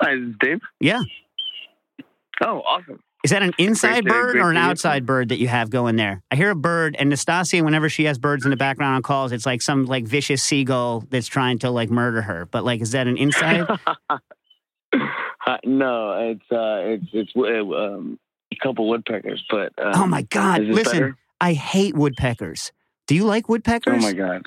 hi, 0.00 0.14
this 0.14 0.28
is 0.28 0.34
Dave. 0.40 0.60
Yeah. 0.80 1.00
Oh, 2.40 2.60
awesome. 2.60 3.00
Is 3.22 3.30
that 3.30 3.42
an 3.42 3.52
inside 3.56 4.04
bird 4.04 4.36
or 4.36 4.50
an 4.50 4.56
outside 4.56 5.06
bird 5.06 5.28
that 5.28 5.38
you 5.38 5.46
have 5.46 5.70
going 5.70 5.96
there? 5.96 6.22
I 6.30 6.36
hear 6.36 6.50
a 6.50 6.56
bird, 6.56 6.96
and 6.98 7.08
Nastasia, 7.08 7.62
whenever 7.62 7.88
she 7.88 8.04
has 8.04 8.18
birds 8.18 8.44
in 8.44 8.50
the 8.50 8.56
background 8.56 8.96
on 8.96 9.02
calls, 9.02 9.30
it's 9.30 9.46
like 9.46 9.62
some 9.62 9.86
like 9.86 10.04
vicious 10.04 10.42
seagull 10.42 11.04
that's 11.08 11.28
trying 11.28 11.60
to 11.60 11.70
like 11.70 11.88
murder 11.88 12.22
her. 12.22 12.46
But 12.46 12.64
like, 12.64 12.80
is 12.80 12.92
that 12.92 13.06
an 13.06 13.16
inside? 13.16 13.66
Uh, 15.44 15.56
no, 15.64 16.30
it's 16.30 16.52
uh, 16.52 16.78
it's 16.84 17.06
it's 17.12 17.32
um, 17.34 18.18
a 18.52 18.56
couple 18.62 18.88
woodpeckers, 18.88 19.42
but 19.50 19.72
uh, 19.76 19.92
oh 19.94 20.06
my 20.06 20.22
God! 20.22 20.62
Listen, 20.62 20.92
better? 20.92 21.16
I 21.40 21.54
hate 21.54 21.96
woodpeckers. 21.96 22.70
Do 23.08 23.16
you 23.16 23.24
like 23.24 23.48
woodpeckers? 23.48 24.04
Oh 24.04 24.06
my 24.06 24.12
god! 24.12 24.46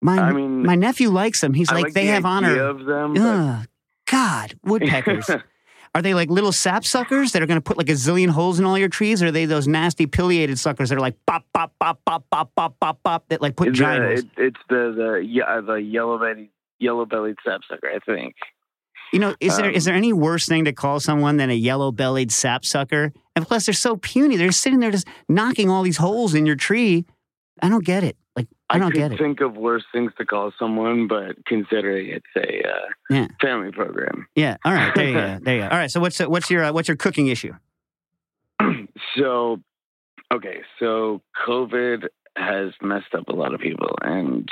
My 0.00 0.18
I 0.18 0.32
mean, 0.32 0.64
my 0.64 0.74
nephew 0.74 1.10
likes 1.10 1.42
them. 1.42 1.52
He's 1.52 1.70
I 1.70 1.74
like, 1.74 1.92
they 1.92 2.06
the 2.06 2.12
have 2.12 2.24
honor. 2.24 2.58
of 2.58 2.84
them. 2.86 3.14
but- 3.14 3.66
God, 4.10 4.54
woodpeckers. 4.64 5.28
Are 5.96 6.02
they 6.02 6.12
like 6.12 6.28
little 6.28 6.52
sap 6.52 6.84
suckers 6.84 7.32
that 7.32 7.40
are 7.42 7.46
going 7.46 7.56
to 7.56 7.62
put 7.62 7.78
like 7.78 7.88
a 7.88 7.92
zillion 7.92 8.28
holes 8.28 8.58
in 8.58 8.66
all 8.66 8.76
your 8.76 8.90
trees? 8.90 9.22
Or 9.22 9.28
are 9.28 9.30
they 9.30 9.46
those 9.46 9.66
nasty 9.66 10.04
pileated 10.06 10.58
suckers 10.58 10.90
that 10.90 10.96
are 10.96 11.00
like 11.00 11.16
pop, 11.26 11.42
pop, 11.54 11.72
pop, 11.80 11.98
pop, 12.04 12.22
pop, 12.30 12.50
pop, 12.54 12.78
pop, 12.78 13.02
pop 13.02 13.24
that 13.30 13.40
like 13.40 13.56
put 13.56 13.68
It's, 13.68 13.78
giant 13.78 14.04
uh, 14.04 14.08
holes? 14.08 14.18
it, 14.20 14.26
it's 14.36 14.60
the 14.68 14.92
the 14.94 15.26
yeah 15.26 15.58
the 15.62 15.76
yellow 15.76 16.18
bellied 16.18 16.50
yellow 16.78 17.06
bellied 17.06 17.36
sapsucker, 17.42 17.88
I 17.88 17.98
think. 18.00 18.34
You 19.10 19.20
know, 19.20 19.34
is 19.40 19.56
there 19.56 19.70
um, 19.70 19.74
is 19.74 19.86
there 19.86 19.94
any 19.94 20.12
worse 20.12 20.44
thing 20.44 20.66
to 20.66 20.72
call 20.74 21.00
someone 21.00 21.38
than 21.38 21.48
a 21.48 21.54
yellow 21.54 21.90
bellied 21.92 22.30
sap 22.30 22.66
sucker? 22.66 23.14
And 23.34 23.46
plus, 23.46 23.64
they're 23.64 23.72
so 23.72 23.96
puny. 23.96 24.36
They're 24.36 24.52
sitting 24.52 24.80
there 24.80 24.90
just 24.90 25.08
knocking 25.30 25.70
all 25.70 25.82
these 25.82 25.96
holes 25.96 26.34
in 26.34 26.44
your 26.44 26.56
tree. 26.56 27.06
I 27.62 27.70
don't 27.70 27.86
get 27.86 28.04
it. 28.04 28.18
I 28.68 28.78
don't 28.78 28.92
get 28.94 29.12
it. 29.12 29.18
think 29.18 29.40
of 29.40 29.56
worse 29.56 29.84
things 29.92 30.12
to 30.18 30.24
call 30.26 30.52
someone, 30.58 31.06
but 31.06 31.36
considering 31.46 32.08
it's 32.08 32.26
a 32.36 32.66
uh, 32.68 32.86
Yeah. 33.10 33.26
family 33.40 33.70
program. 33.70 34.26
Yeah. 34.34 34.56
All 34.64 34.72
right. 34.72 34.92
There 34.94 35.06
you 35.08 35.14
go. 35.14 35.38
There 35.44 35.54
you 35.56 35.60
go. 35.62 35.68
All 35.68 35.78
right. 35.78 35.90
So 35.90 36.00
what's 36.00 36.18
what's 36.20 36.50
your 36.50 36.64
uh, 36.64 36.72
what's 36.72 36.88
your 36.88 36.96
cooking 36.96 37.28
issue? 37.28 37.52
so, 39.16 39.60
okay, 40.32 40.60
so 40.78 41.22
COVID 41.46 42.06
has 42.36 42.72
messed 42.82 43.14
up 43.14 43.28
a 43.28 43.32
lot 43.32 43.54
of 43.54 43.60
people, 43.60 43.94
and 44.02 44.48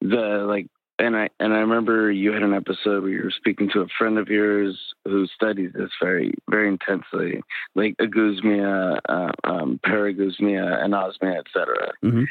the 0.00 0.44
like, 0.46 0.66
and 0.98 1.16
I 1.16 1.28
and 1.38 1.52
I 1.54 1.58
remember 1.58 2.10
you 2.10 2.32
had 2.32 2.42
an 2.42 2.54
episode 2.54 3.02
where 3.02 3.12
you 3.12 3.22
were 3.24 3.30
speaking 3.34 3.70
to 3.72 3.80
a 3.80 3.86
friend 3.98 4.18
of 4.18 4.28
yours 4.28 4.78
who 5.04 5.26
studies 5.28 5.70
this 5.74 5.90
very 6.02 6.34
very 6.50 6.68
intensely, 6.68 7.40
like 7.74 7.96
agusmia, 7.98 8.98
uh, 9.08 9.32
um, 9.44 9.80
paragusmia, 9.86 10.84
anosmia, 10.84 11.38
etc. 11.38 11.92
Mhm. 12.04 12.26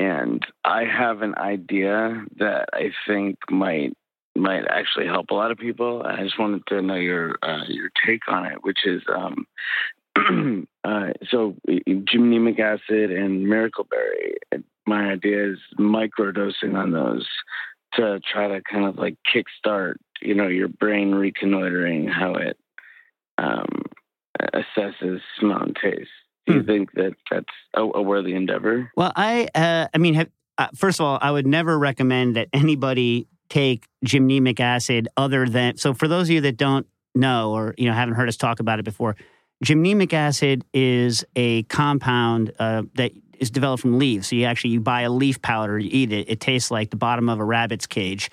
And 0.00 0.46
I 0.64 0.84
have 0.84 1.20
an 1.20 1.34
idea 1.36 2.24
that 2.38 2.70
I 2.72 2.90
think 3.06 3.36
might 3.50 3.92
might 4.34 4.64
actually 4.70 5.04
help 5.04 5.28
a 5.28 5.34
lot 5.34 5.50
of 5.50 5.58
people. 5.58 6.02
I 6.06 6.22
just 6.22 6.38
wanted 6.38 6.62
to 6.68 6.80
know 6.80 6.94
your 6.94 7.36
uh, 7.42 7.64
your 7.68 7.90
take 8.06 8.22
on 8.26 8.46
it, 8.46 8.64
which 8.64 8.86
is 8.86 9.02
um, 9.14 9.46
uh, 10.84 11.08
so 11.30 11.54
gymnemic 12.04 12.58
acid 12.58 13.10
and 13.10 13.46
miracle 13.46 13.84
berry. 13.84 14.36
My 14.86 15.10
idea 15.10 15.52
is 15.52 15.58
microdosing 15.78 16.74
on 16.76 16.92
those 16.92 17.28
to 17.96 18.20
try 18.20 18.48
to 18.48 18.62
kind 18.62 18.86
of 18.86 18.96
like 18.96 19.18
kickstart, 19.30 19.96
you 20.22 20.34
know, 20.34 20.46
your 20.46 20.68
brain 20.68 21.14
reconnoitering 21.14 22.08
how 22.08 22.36
it 22.36 22.56
um, 23.36 23.82
assesses 24.54 25.20
smell 25.38 25.60
and 25.60 25.76
taste. 25.76 26.08
Do 26.50 26.56
you 26.56 26.60
Hmm. 26.62 26.66
think 26.66 26.92
that 26.94 27.12
that's 27.30 27.46
a, 27.74 27.82
a 27.82 28.02
worthy 28.02 28.34
endeavor? 28.34 28.90
Well, 28.96 29.12
I 29.16 29.48
uh, 29.54 29.88
I 29.94 29.98
mean, 29.98 30.14
have, 30.14 30.28
uh, 30.58 30.68
first 30.74 31.00
of 31.00 31.06
all, 31.06 31.18
I 31.20 31.30
would 31.30 31.46
never 31.46 31.78
recommend 31.78 32.36
that 32.36 32.48
anybody 32.52 33.26
take 33.48 33.86
gymnemic 34.04 34.60
acid 34.60 35.08
other 35.16 35.48
than. 35.48 35.76
So, 35.76 35.94
for 35.94 36.06
those 36.08 36.28
of 36.28 36.34
you 36.34 36.40
that 36.42 36.56
don't 36.56 36.86
know 37.14 37.52
or 37.52 37.74
you 37.78 37.86
know 37.86 37.92
haven't 37.94 38.14
heard 38.14 38.28
us 38.28 38.36
talk 38.36 38.60
about 38.60 38.78
it 38.78 38.84
before, 38.84 39.16
gymnemic 39.62 40.12
acid 40.14 40.64
is 40.72 41.24
a 41.36 41.62
compound 41.64 42.52
uh, 42.58 42.82
that 42.94 43.12
is 43.38 43.50
developed 43.50 43.80
from 43.80 43.98
leaves. 43.98 44.28
So 44.28 44.36
you 44.36 44.44
actually 44.44 44.70
you 44.70 44.80
buy 44.80 45.02
a 45.02 45.10
leaf 45.10 45.40
powder, 45.40 45.78
you 45.78 45.88
eat 45.92 46.12
it. 46.12 46.28
It 46.28 46.40
tastes 46.40 46.70
like 46.70 46.90
the 46.90 46.96
bottom 46.96 47.28
of 47.28 47.40
a 47.40 47.44
rabbit's 47.44 47.86
cage, 47.86 48.30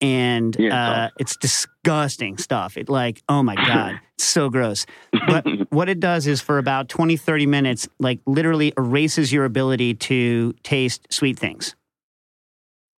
and 0.00 0.56
Yeah, 0.58 0.66
it's 0.66 0.74
uh, 0.74 1.10
it's 1.18 1.36
disgusting 1.36 2.38
stuff. 2.38 2.76
It 2.76 2.88
like 2.88 3.22
oh 3.28 3.42
my 3.42 3.54
god, 3.56 4.00
it's 4.14 4.24
so 4.24 4.48
gross. 4.50 4.86
But 5.12 5.46
what 5.70 5.88
it 5.88 6.00
does 6.00 6.26
is 6.26 6.40
for 6.40 6.58
about 6.58 6.88
20, 6.88 7.16
30 7.16 7.46
minutes, 7.46 7.88
like 7.98 8.20
literally 8.26 8.72
erases 8.76 9.32
your 9.32 9.44
ability 9.44 9.94
to 9.94 10.54
taste 10.62 11.06
sweet 11.12 11.38
things. 11.38 11.74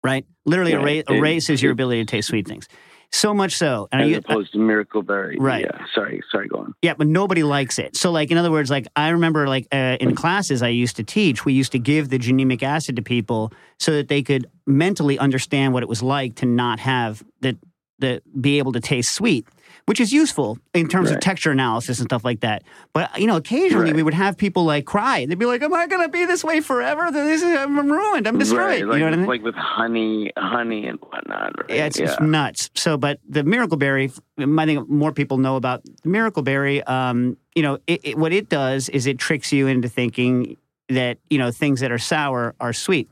Right? 0.04 0.26
Literally 0.44 0.73
Yeah, 0.73 0.80
era- 0.80 0.90
it- 0.92 1.11
erases 1.11 1.62
your 1.62 1.73
ability 1.73 2.04
to 2.04 2.11
taste 2.11 2.28
sweet 2.28 2.47
things. 2.49 2.68
So 3.14 3.35
much 3.35 3.57
so. 3.57 3.88
And 3.92 4.02
As 4.02 4.09
u- 4.11 4.16
opposed 4.16 4.52
to 4.52 4.59
miracle 4.59 5.02
berry. 5.02 5.37
Right. 5.38 5.64
Yeah. 5.64 5.85
Sorry. 5.95 6.23
Sorry. 6.31 6.49
Go 6.49 6.59
on. 6.61 6.75
yeah, 6.81 6.95
but 6.95 7.07
nobody 7.07 7.42
likes 7.42 7.78
it. 7.78 7.95
So, 7.95 8.11
like, 8.11 8.31
in 8.31 8.38
other 8.38 8.50
words, 8.50 8.71
like, 8.71 8.87
I 8.97 9.11
remember, 9.11 9.47
like, 9.47 9.66
uh, 9.71 9.99
in 10.00 10.14
classes 10.14 10.62
I 10.62 10.69
used 10.69 10.97
to 10.97 11.04
teach, 11.04 11.45
we 11.45 11.52
used 11.52 11.73
to 11.73 11.78
give 11.78 12.09
the 12.09 12.19
gymnemic 12.19 12.62
acid 12.62 12.97
to 12.97 13.02
people 13.02 13.52
so 13.78 13.92
that 13.92 14.09
they 14.09 14.23
could 14.23 14.47
mentally 14.66 15.19
understand 15.19 15.75
what 15.75 15.83
it 15.83 15.88
was 15.90 16.02
like 16.02 16.37
to 16.37 16.47
not 16.47 16.81
have 16.81 17.23
the, 17.40 17.59
the 17.99 18.23
be 18.40 18.57
able 18.59 18.73
to 18.73 18.81
taste 18.81 19.14
sweet, 19.14 19.47
which 19.86 20.00
is 20.00 20.12
useful 20.12 20.58
in 20.74 20.88
terms 20.88 21.10
of 21.10 21.20
texture 21.20 21.50
analysis 21.50 21.98
and 21.98 22.08
stuff 22.08 22.24
like 22.24 22.40
that. 22.40 22.62
But, 22.92 23.18
you 23.18 23.26
know, 23.26 23.36
occasionally 23.36 23.86
Right. 23.86 23.96
we 23.96 24.02
would 24.02 24.14
have 24.14 24.36
people 24.36 24.64
like 24.64 24.84
cry. 24.84 25.26
They'd 25.26 25.38
be 25.38 25.46
like, 25.46 25.62
Am 25.62 25.74
I 25.74 25.86
going 25.86 26.02
to 26.02 26.08
be 26.08 26.24
this 26.24 26.44
way 26.44 26.60
forever? 26.60 27.10
This 27.10 27.42
is, 27.42 27.56
I'm 27.56 27.90
ruined. 27.90 28.26
I'm 28.28 28.38
destroyed. 28.38 28.58
Right. 28.58 28.78
you 28.80 28.86
know 28.86 29.04
what 29.04 29.12
I 29.12 29.16
mean? 29.16 29.26
like 29.26 29.42
with 29.42 29.54
honey, 29.54 30.32
honey 30.36 30.86
and 30.86 30.98
whatnot. 31.00 31.58
Right? 31.58 31.70
Yeah, 31.76 31.86
it's, 31.86 31.98
it's 31.98 32.20
nuts. 32.20 32.70
So, 32.74 32.96
but 32.96 33.18
the 33.28 33.42
miracle 33.42 33.76
berry, 33.76 34.10
I 34.38 34.66
think 34.66 34.88
more 34.88 35.12
people 35.12 35.38
know 35.38 35.56
about 35.56 35.82
the 36.02 36.08
miracle 36.08 36.42
berry. 36.42 36.82
Um, 36.84 37.36
you 37.54 37.62
know, 37.62 37.78
it, 37.86 38.00
it, 38.04 38.18
what 38.18 38.32
it 38.32 38.48
does 38.48 38.88
is 38.88 39.06
it 39.06 39.18
tricks 39.18 39.52
you 39.52 39.66
into 39.66 39.88
thinking 39.88 40.56
that 40.88 41.18
you 41.30 41.38
know 41.38 41.50
things 41.50 41.80
that 41.80 41.90
are 41.90 41.98
sour 41.98 42.54
are 42.60 42.72
sweet. 42.72 43.08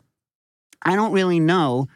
I 0.82 0.96
don't 0.96 1.12
really 1.12 1.40
know. 1.40 1.88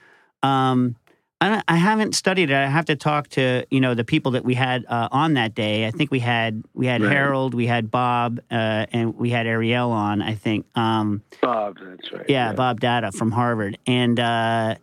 Um, 0.42 0.96
I, 1.44 1.62
I 1.68 1.76
haven't 1.76 2.14
studied 2.14 2.50
it. 2.50 2.54
I 2.54 2.66
have 2.66 2.84
to 2.86 2.96
talk 2.96 3.28
to 3.30 3.64
you 3.70 3.80
know 3.80 3.94
the 3.94 4.04
people 4.04 4.32
that 4.32 4.44
we 4.44 4.54
had 4.54 4.84
uh, 4.88 5.08
on 5.12 5.34
that 5.34 5.54
day. 5.54 5.86
I 5.86 5.90
think 5.90 6.10
we 6.10 6.20
had 6.20 6.62
we 6.74 6.86
had 6.86 7.02
Right. 7.02 7.12
Harold, 7.12 7.54
we 7.54 7.66
had 7.66 7.90
Bob, 7.90 8.40
uh, 8.50 8.86
and 8.92 9.14
we 9.16 9.30
had 9.30 9.46
Ariel 9.46 9.90
on. 9.90 10.22
I 10.22 10.34
think. 10.34 10.66
Um, 10.74 11.22
Bob. 11.42 11.76
That's 11.82 12.12
right. 12.12 12.24
yeah, 12.28 12.52
Bob 12.52 12.80
Datta 12.80 13.12
from 13.12 13.30
Harvard, 13.30 13.78
and 13.86 14.18
uh, 14.18 14.74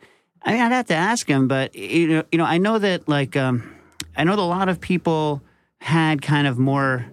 I 0.44 0.51
mean, 0.51 0.62
I'd 0.62 0.72
have 0.72 0.88
to 0.88 0.96
ask 0.96 1.27
him, 1.27 1.48
but 1.48 1.75
you 1.75 2.08
know, 2.08 2.24
you 2.32 2.38
know, 2.38 2.46
I 2.46 2.58
know 2.58 2.80
that 2.80 3.08
like 3.08 3.36
um, 3.38 3.75
I 4.15 4.24
know 4.24 4.36
that 4.36 4.41
a 4.41 4.44
lot 4.44 4.70
of 4.70 4.80
people 4.82 5.41
had 5.80 6.22
kind 6.22 6.46
of 6.48 6.60
more, 6.60 7.06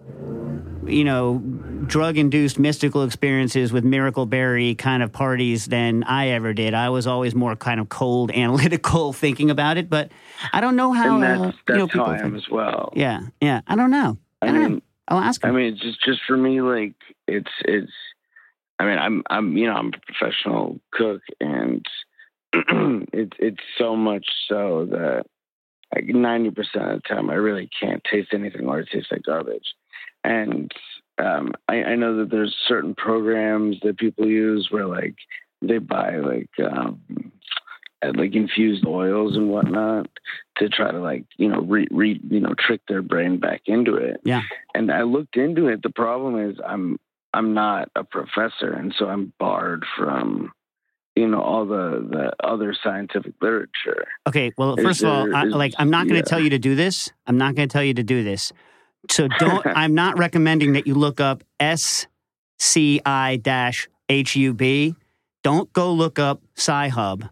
you 0.89 1.05
know, 1.05 1.39
drug-induced 1.87 2.59
mystical 2.59 3.03
experiences 3.05 3.73
with 3.73 3.85
Miracle 3.85 4.27
Berry 4.27 4.75
kind 4.75 5.03
of 5.03 5.13
parties 5.13 5.67
than 5.67 6.03
I 6.05 6.29
ever 6.29 6.53
did. 6.55 6.75
I 6.75 6.89
was 6.91 7.07
always 7.07 7.35
more 7.35 7.57
kind 7.57 7.81
of 7.81 7.89
cold, 7.89 8.31
analytical 8.35 9.13
thinking 9.13 9.51
about 9.51 9.77
it, 9.77 9.89
but 9.91 10.11
I 10.53 10.61
don't 10.61 10.77
know 10.77 10.93
how 10.93 11.17
And 11.17 11.25
uh, 11.25 11.29
that's, 11.47 11.59
you 11.69 11.75
know 11.75 11.87
that's 11.87 11.95
how 11.95 12.05
people. 12.05 12.07
I 12.07 12.15
am 12.19 12.21
think. 12.33 12.37
as 12.37 12.49
well. 12.51 12.93
Yeah, 12.97 13.21
yeah, 13.41 13.61
I 13.67 13.77
don't 13.77 13.91
know. 13.91 14.19
I 14.43 14.47
I 14.47 14.53
don't 14.53 14.63
know. 14.63 14.69
mean, 14.69 14.83
I'll 15.09 15.19
ask 15.21 15.43
Him. 15.43 15.51
I 15.51 15.53
mean, 15.53 15.77
just 15.77 16.03
just 16.05 16.21
for 16.27 16.37
me, 16.37 16.61
like 16.61 16.95
it's 17.27 17.51
it's. 17.65 17.93
I 18.79 18.85
mean, 18.85 18.99
I'm 18.99 19.23
I'm 19.29 19.57
you 19.57 19.67
know 19.67 19.75
I'm 19.75 19.89
a 19.89 20.13
professional 20.13 20.81
cook, 20.93 21.23
and 21.41 21.85
it's 22.53 23.37
it's 23.39 23.63
so 23.77 23.97
much 23.97 24.27
so 24.49 24.87
that 24.91 25.25
like 25.95 26.07
ninety 26.07 26.51
percent 26.51 26.91
of 26.93 27.03
the 27.03 27.09
time 27.09 27.31
I 27.31 27.35
really 27.35 27.69
can't 27.81 28.03
taste 28.05 28.31
anything 28.33 28.67
or 28.67 28.81
it 28.81 28.89
tastes 28.93 29.11
like 29.11 29.23
garbage. 29.25 29.75
And 30.25 30.73
um, 31.19 31.53
I, 31.69 31.83
I 31.83 31.95
know 31.97 32.19
that 32.19 32.31
there's 32.31 32.57
certain 32.67 32.95
programs 32.95 33.77
that 33.83 33.99
people 33.99 34.27
use 34.27 34.69
where 34.71 34.87
like 34.87 35.17
they 35.63 35.79
buy 35.79 36.17
like 36.17 36.51
um, 36.61 37.01
like 38.03 38.35
infused 38.35 38.87
oils 38.87 39.37
and 39.37 39.49
whatnot 39.49 40.09
to 40.59 40.69
try 40.69 40.91
to 40.91 41.01
like 41.01 41.25
you 41.37 41.49
know 41.49 41.61
re, 41.61 41.87
re 41.91 42.21
you 42.31 42.41
know 42.41 42.55
trick 42.59 42.81
their 42.89 43.03
brain 43.03 43.39
back 43.39 43.63
into 43.67 43.95
it. 43.95 44.21
Yeah. 44.25 44.43
And 44.75 44.91
I 44.91 45.03
looked 45.03 45.37
into 45.37 45.69
it. 45.69 45.83
The 45.83 45.91
problem 45.91 46.51
is 46.51 46.59
I'm 46.65 46.99
I'm 47.35 47.55
not 47.55 47.91
a 47.97 48.05
professor, 48.05 48.73
and 48.73 48.95
so 48.97 49.07
I'm 49.07 49.33
barred 49.39 49.85
from 49.97 50.53
you 51.17 51.27
know 51.27 51.41
all 51.41 51.67
the 51.67 52.07
the 52.09 52.47
other 52.47 52.75
scientific 52.81 53.35
literature. 53.41 54.07
Okay, 54.27 54.53
well, 54.57 54.77
first 54.77 55.03
of 55.03 55.09
all, 55.09 55.35
I, 55.35 55.45
like 55.45 55.75
I'm 55.79 55.91
not 55.91 56.07
going 56.07 56.23
to 56.23 56.27
yeah. 56.27 56.31
tell 56.31 56.41
you 56.41 56.51
to 56.51 56.59
do 56.59 56.75
this. 56.75 57.11
I'm 57.27 57.39
not 57.39 57.55
going 57.55 57.69
to 57.69 57.73
tell 57.73 57.85
you 57.85 57.95
to 57.95 58.05
do 58.05 58.23
this. 58.23 58.53
So 59.11 59.29
don't. 59.39 59.65
I'm 59.75 59.95
not 59.95 60.19
recommending 60.19 60.73
that 60.75 60.87
you 60.87 60.95
look 60.95 61.21
up 61.21 61.45
SCI 61.61 63.37
dash 63.43 63.89
HUB. 64.11 64.95
Don't 65.43 65.73
go 65.73 65.93
look 65.93 66.19
up 66.19 66.43
Sci-Hub. 66.57 67.29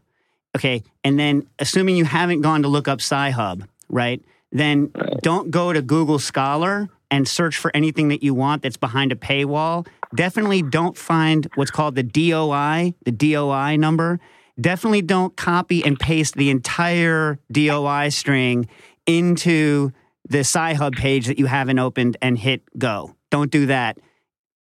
Okay, 0.56 0.82
and 1.04 1.18
then 1.18 1.46
assuming 1.58 1.96
you 1.96 2.04
haven't 2.04 2.40
gone 2.40 2.62
to 2.62 2.68
look 2.68 2.88
up 2.88 3.00
Sci-Hub, 3.00 3.64
right? 3.90 4.22
Then 4.52 4.90
Right. 4.94 5.14
don't 5.22 5.50
go 5.50 5.72
to 5.72 5.82
Google 5.82 6.18
Scholar 6.18 6.88
and 7.10 7.28
search 7.28 7.56
for 7.58 7.70
anything 7.74 8.08
that 8.08 8.22
you 8.22 8.32
want 8.32 8.62
that's 8.62 8.76
behind 8.76 9.12
a 9.12 9.16
paywall. 9.16 9.86
Definitely 10.14 10.62
don't 10.62 10.96
find 10.96 11.48
what's 11.56 11.70
called 11.70 11.94
the 11.94 12.02
DOI, 12.02 12.94
the 13.04 13.12
DOI 13.12 13.76
number. 13.76 14.18
Definitely 14.58 15.02
don't 15.02 15.36
copy 15.36 15.84
and 15.84 15.98
paste 15.98 16.34
the 16.36 16.48
entire 16.48 17.38
DOI 17.52 18.08
string 18.08 18.66
into 19.04 19.92
the 20.28 20.40
Sci-Hub 20.40 20.94
page 20.94 21.26
that 21.26 21.38
you 21.38 21.46
haven't 21.46 21.78
opened 21.78 22.16
and 22.20 22.38
hit 22.38 22.62
go. 22.78 23.14
Don't 23.30 23.50
do 23.50 23.66
that 23.66 23.98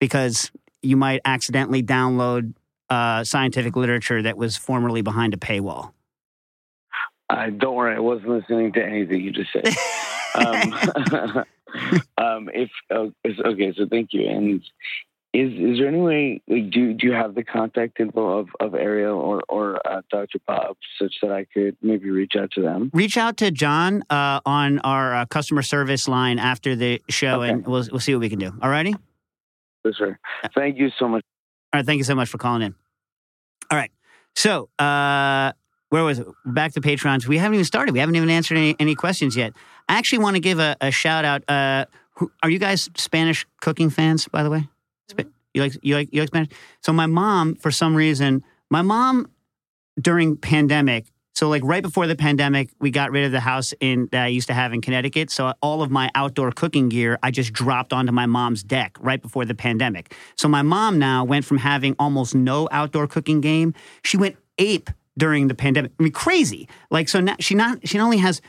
because 0.00 0.50
you 0.83 0.97
might 0.97 1.21
accidentally 1.25 1.83
download 1.83 2.55
uh, 2.90 3.25
scientific 3.25 3.76
literature 3.76 4.23
that 4.23 4.37
was 4.37 4.57
formerly 4.57 5.02
behind 5.02 5.35
a 5.35 5.37
paywall. 5.37 5.93
I 7.31 7.50
don't 7.50 7.75
worry, 7.75 7.95
I 7.95 7.99
wasn't 7.99 8.31
listening 8.31 8.73
to 8.73 8.85
anything 8.85 9.21
you 9.21 9.33
just 9.33 9.52
said. 9.52 9.69
um, 10.35 11.45
um, 12.19 12.50
if 12.55 12.71
oh, 12.90 13.12
okay, 13.26 13.73
so 13.76 13.87
thank 13.90 14.12
you. 14.12 14.26
And 14.26 14.62
is 15.40 15.52
is 15.73 15.78
there 15.78 15.88
any 15.88 16.00
way? 16.00 16.40
Like, 16.49 16.71
do 16.71 16.92
do 16.95 17.07
you 17.07 17.12
have 17.12 17.35
the 17.35 17.45
contact 17.45 18.00
info 18.00 18.38
of, 18.38 18.49
of 18.61 18.75
Ariel 18.75 19.18
or 19.18 19.42
or 19.49 19.87
uh, 19.87 20.02
Dr. 20.11 20.38
Bob, 20.47 20.76
such 21.00 21.14
that 21.23 21.30
I 21.33 21.45
could 21.52 21.76
maybe 21.83 22.11
reach 22.11 22.35
out 22.38 22.50
to 22.52 22.62
them? 22.62 22.90
Reach 22.92 23.16
out 23.16 23.37
to 23.38 23.50
John 23.50 24.02
uh, 24.11 24.40
on 24.45 24.78
our 24.80 25.14
uh, 25.14 25.26
customer 25.26 25.62
service 25.62 26.09
line 26.09 26.38
after 26.38 26.75
the 26.76 27.02
show, 27.09 27.42
Okay. 27.42 27.50
and 27.52 27.66
we'll 27.66 27.87
we'll 27.90 28.00
see 28.00 28.14
what 28.14 28.21
we 28.21 28.28
can 28.28 28.38
do. 28.38 28.52
All 28.62 28.71
righty. 28.71 28.95
Yes, 29.85 29.95
sir. 29.97 30.18
Thank 30.54 30.78
you 30.78 30.90
so 30.99 31.09
much. 31.09 31.23
All 31.73 31.78
right. 31.78 31.87
Thank 31.87 31.99
you 31.99 32.04
so 32.04 32.14
much 32.14 32.28
for 32.28 32.38
calling 32.38 32.62
in. 32.62 32.75
All 33.71 33.78
right. 33.78 33.90
So, 34.35 34.68
uh, 34.78 35.52
where 35.90 36.04
was 36.04 36.18
it? 36.18 36.26
Back 36.45 36.73
to 36.73 36.80
Patrons. 36.80 37.26
We 37.26 37.38
haven't 37.38 37.54
even 37.54 37.64
started. 37.64 37.92
We 37.92 37.99
haven't 37.99 38.16
even 38.16 38.30
answered 38.30 38.59
any, 38.59 38.76
any 38.78 38.95
questions 38.95 39.37
yet. 39.37 39.52
I 39.88 39.97
actually 39.99 40.18
want 40.21 40.37
to 40.37 40.40
give 40.40 40.59
a, 40.59 40.76
a 40.80 40.90
shout 40.90 41.25
out. 41.25 41.49
Uh, 41.49 41.87
who, 42.14 42.30
are 42.42 42.50
you 42.50 42.59
guys 42.59 42.90
Spanish 42.97 43.47
cooking 43.61 43.90
fans, 43.90 44.28
by 44.28 44.42
the 44.42 44.50
way? 44.50 44.68
You 45.54 45.62
like 45.62 45.78
you 45.82 45.94
like 45.94 46.08
you 46.12 46.20
like 46.20 46.28
Spanish? 46.28 46.50
So 46.82 46.92
my 46.92 47.06
mom, 47.06 47.54
for 47.56 47.70
some 47.70 47.94
reason, 47.94 48.44
my 48.70 48.82
mom 48.82 49.30
during 50.00 50.36
pandemic. 50.36 51.06
So 51.34 51.48
like 51.48 51.62
right 51.64 51.82
before 51.82 52.06
the 52.06 52.16
pandemic, 52.16 52.70
we 52.80 52.90
got 52.90 53.12
rid 53.12 53.24
of 53.24 53.32
the 53.32 53.40
house 53.40 53.72
in 53.80 54.08
that 54.10 54.24
I 54.24 54.26
used 54.26 54.48
to 54.48 54.54
have 54.54 54.72
in 54.72 54.80
Connecticut. 54.80 55.30
So 55.30 55.54
all 55.62 55.82
of 55.82 55.90
my 55.90 56.10
outdoor 56.14 56.50
cooking 56.50 56.88
gear, 56.88 57.18
I 57.22 57.30
just 57.30 57.52
dropped 57.52 57.92
onto 57.92 58.10
my 58.12 58.26
mom's 58.26 58.64
deck 58.64 58.96
right 59.00 59.22
before 59.22 59.44
the 59.44 59.54
pandemic. 59.54 60.14
So 60.36 60.48
my 60.48 60.62
mom 60.62 60.98
now 60.98 61.24
went 61.24 61.44
from 61.44 61.58
having 61.58 61.94
almost 61.98 62.34
no 62.34 62.68
outdoor 62.72 63.06
cooking 63.06 63.40
game. 63.40 63.72
She 64.02 64.16
went 64.16 64.36
ape 64.58 64.90
during 65.16 65.46
the 65.46 65.54
pandemic. 65.54 65.92
I 65.98 66.02
mean, 66.02 66.12
crazy. 66.12 66.68
Like 66.90 67.08
so 67.08 67.20
now 67.20 67.36
she 67.38 67.54
not 67.54 67.86
she 67.86 67.98
not 67.98 68.04
only 68.04 68.18
has 68.18 68.40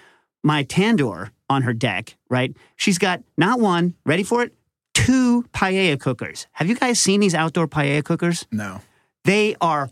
my 0.43 0.63
tandoor 0.63 1.29
on 1.49 1.63
her 1.63 1.73
deck, 1.73 2.15
right? 2.29 2.55
She's 2.75 2.97
got 2.97 3.21
not 3.37 3.59
one, 3.59 3.95
ready 4.05 4.23
for 4.23 4.41
it, 4.43 4.53
two 5.09 5.43
paella 5.53 5.99
cookers. 5.99 6.45
Have 6.51 6.67
you 6.67 6.75
guys 6.75 6.99
seen 6.99 7.19
these 7.19 7.33
outdoor 7.33 7.67
paella 7.67 8.03
cookers? 8.03 8.45
No. 8.51 8.81
They 9.25 9.55
are 9.59 9.89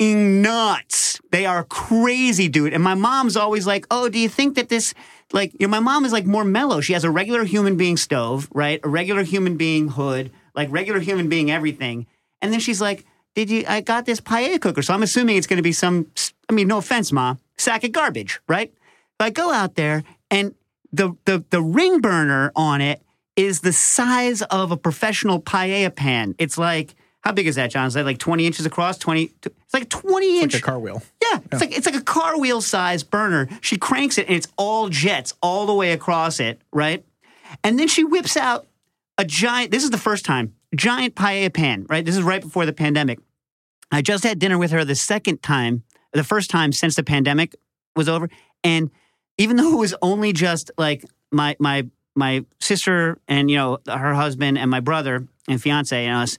nuts. 0.00 1.20
They 1.32 1.44
are 1.44 1.64
crazy, 1.64 2.48
dude. 2.48 2.72
And 2.72 2.82
my 2.82 2.94
mom's 2.94 3.36
always 3.36 3.66
like, 3.66 3.84
"Oh, 3.90 4.08
do 4.08 4.18
you 4.18 4.28
think 4.28 4.54
that 4.54 4.68
this 4.68 4.94
like 5.32 5.52
you 5.54 5.66
know, 5.66 5.70
my 5.70 5.80
mom 5.80 6.04
is 6.04 6.12
like 6.12 6.24
more 6.24 6.44
mellow. 6.44 6.80
She 6.80 6.92
has 6.92 7.02
a 7.02 7.10
regular 7.10 7.44
human 7.44 7.76
being 7.76 7.96
stove, 7.96 8.48
right? 8.52 8.80
A 8.84 8.88
regular 8.88 9.24
human 9.24 9.56
being 9.56 9.88
hood, 9.88 10.30
like 10.54 10.68
regular 10.70 11.00
human 11.00 11.28
being 11.28 11.50
everything. 11.50 12.06
And 12.40 12.52
then 12.52 12.60
she's 12.60 12.80
like, 12.80 13.04
"Did 13.34 13.50
you 13.50 13.64
I 13.66 13.80
got 13.80 14.06
this 14.06 14.20
paella 14.20 14.60
cooker." 14.60 14.82
So 14.82 14.94
I'm 14.94 15.02
assuming 15.02 15.36
it's 15.36 15.48
going 15.48 15.58
to 15.58 15.64
be 15.64 15.72
some 15.72 16.06
I 16.48 16.52
mean, 16.52 16.68
no 16.68 16.78
offense, 16.78 17.10
ma, 17.10 17.34
sack 17.56 17.82
of 17.82 17.90
garbage, 17.90 18.40
right? 18.46 18.72
But 19.18 19.24
I 19.24 19.30
go 19.30 19.52
out 19.52 19.74
there 19.74 20.04
and 20.30 20.54
the 20.92 21.16
the 21.24 21.44
the 21.50 21.60
ring 21.60 22.00
burner 22.00 22.52
on 22.54 22.80
it 22.80 23.02
is 23.38 23.60
the 23.60 23.72
size 23.72 24.42
of 24.42 24.72
a 24.72 24.76
professional 24.76 25.40
paella 25.40 25.94
pan. 25.94 26.34
It's 26.38 26.58
like 26.58 26.94
how 27.22 27.32
big 27.32 27.46
is 27.46 27.56
that, 27.56 27.70
John? 27.70 27.86
Is 27.86 27.94
that 27.94 28.04
like 28.06 28.18
20 28.18 28.46
inches 28.46 28.64
across? 28.64 28.96
20 28.96 29.30
It's 29.44 29.74
like 29.74 29.88
20 29.88 30.40
inch 30.40 30.54
Like 30.54 30.62
a 30.62 30.64
car 30.64 30.78
wheel. 30.78 31.02
yeah, 31.22 31.40
it's 31.52 31.60
like 31.60 31.76
it's 31.76 31.86
like 31.86 31.94
a 31.96 32.00
car 32.02 32.38
wheel 32.38 32.60
size 32.60 33.02
burner. 33.02 33.48
She 33.60 33.76
cranks 33.76 34.18
it 34.18 34.26
and 34.28 34.36
it's 34.36 34.48
all 34.56 34.88
jets 34.88 35.34
all 35.42 35.66
the 35.66 35.74
way 35.74 35.92
across 35.92 36.40
it, 36.40 36.60
right? 36.72 37.04
And 37.64 37.78
then 37.78 37.88
she 37.88 38.04
whips 38.04 38.36
out 38.36 38.66
a 39.18 39.24
giant. 39.24 39.70
This 39.70 39.84
is 39.84 39.90
the 39.90 39.98
first 39.98 40.24
time 40.24 40.54
giant 40.74 41.14
paella 41.14 41.52
pan, 41.52 41.86
right? 41.88 42.04
This 42.04 42.16
is 42.16 42.22
right 42.22 42.42
before 42.42 42.66
the 42.66 42.72
pandemic. 42.72 43.18
I 43.90 44.02
just 44.02 44.22
had 44.24 44.38
dinner 44.38 44.58
with 44.58 44.70
her 44.72 44.84
the 44.84 44.94
second 44.94 45.42
time, 45.42 45.82
the 46.12 46.24
first 46.24 46.50
time 46.50 46.72
since 46.72 46.94
the 46.96 47.02
pandemic 47.02 47.54
was 47.96 48.08
over, 48.08 48.28
and 48.62 48.90
even 49.38 49.56
though 49.56 49.72
it 49.72 49.78
was 49.78 49.94
only 50.02 50.32
just 50.32 50.70
like 50.78 51.04
my 51.32 51.56
my 51.58 51.86
my 52.18 52.44
sister 52.60 53.18
and 53.28 53.50
you 53.50 53.56
know 53.56 53.78
her 53.86 54.14
husband 54.14 54.58
and 54.58 54.70
my 54.70 54.80
brother 54.80 55.26
and 55.48 55.62
fiance 55.62 56.04
and 56.04 56.16
us, 56.16 56.38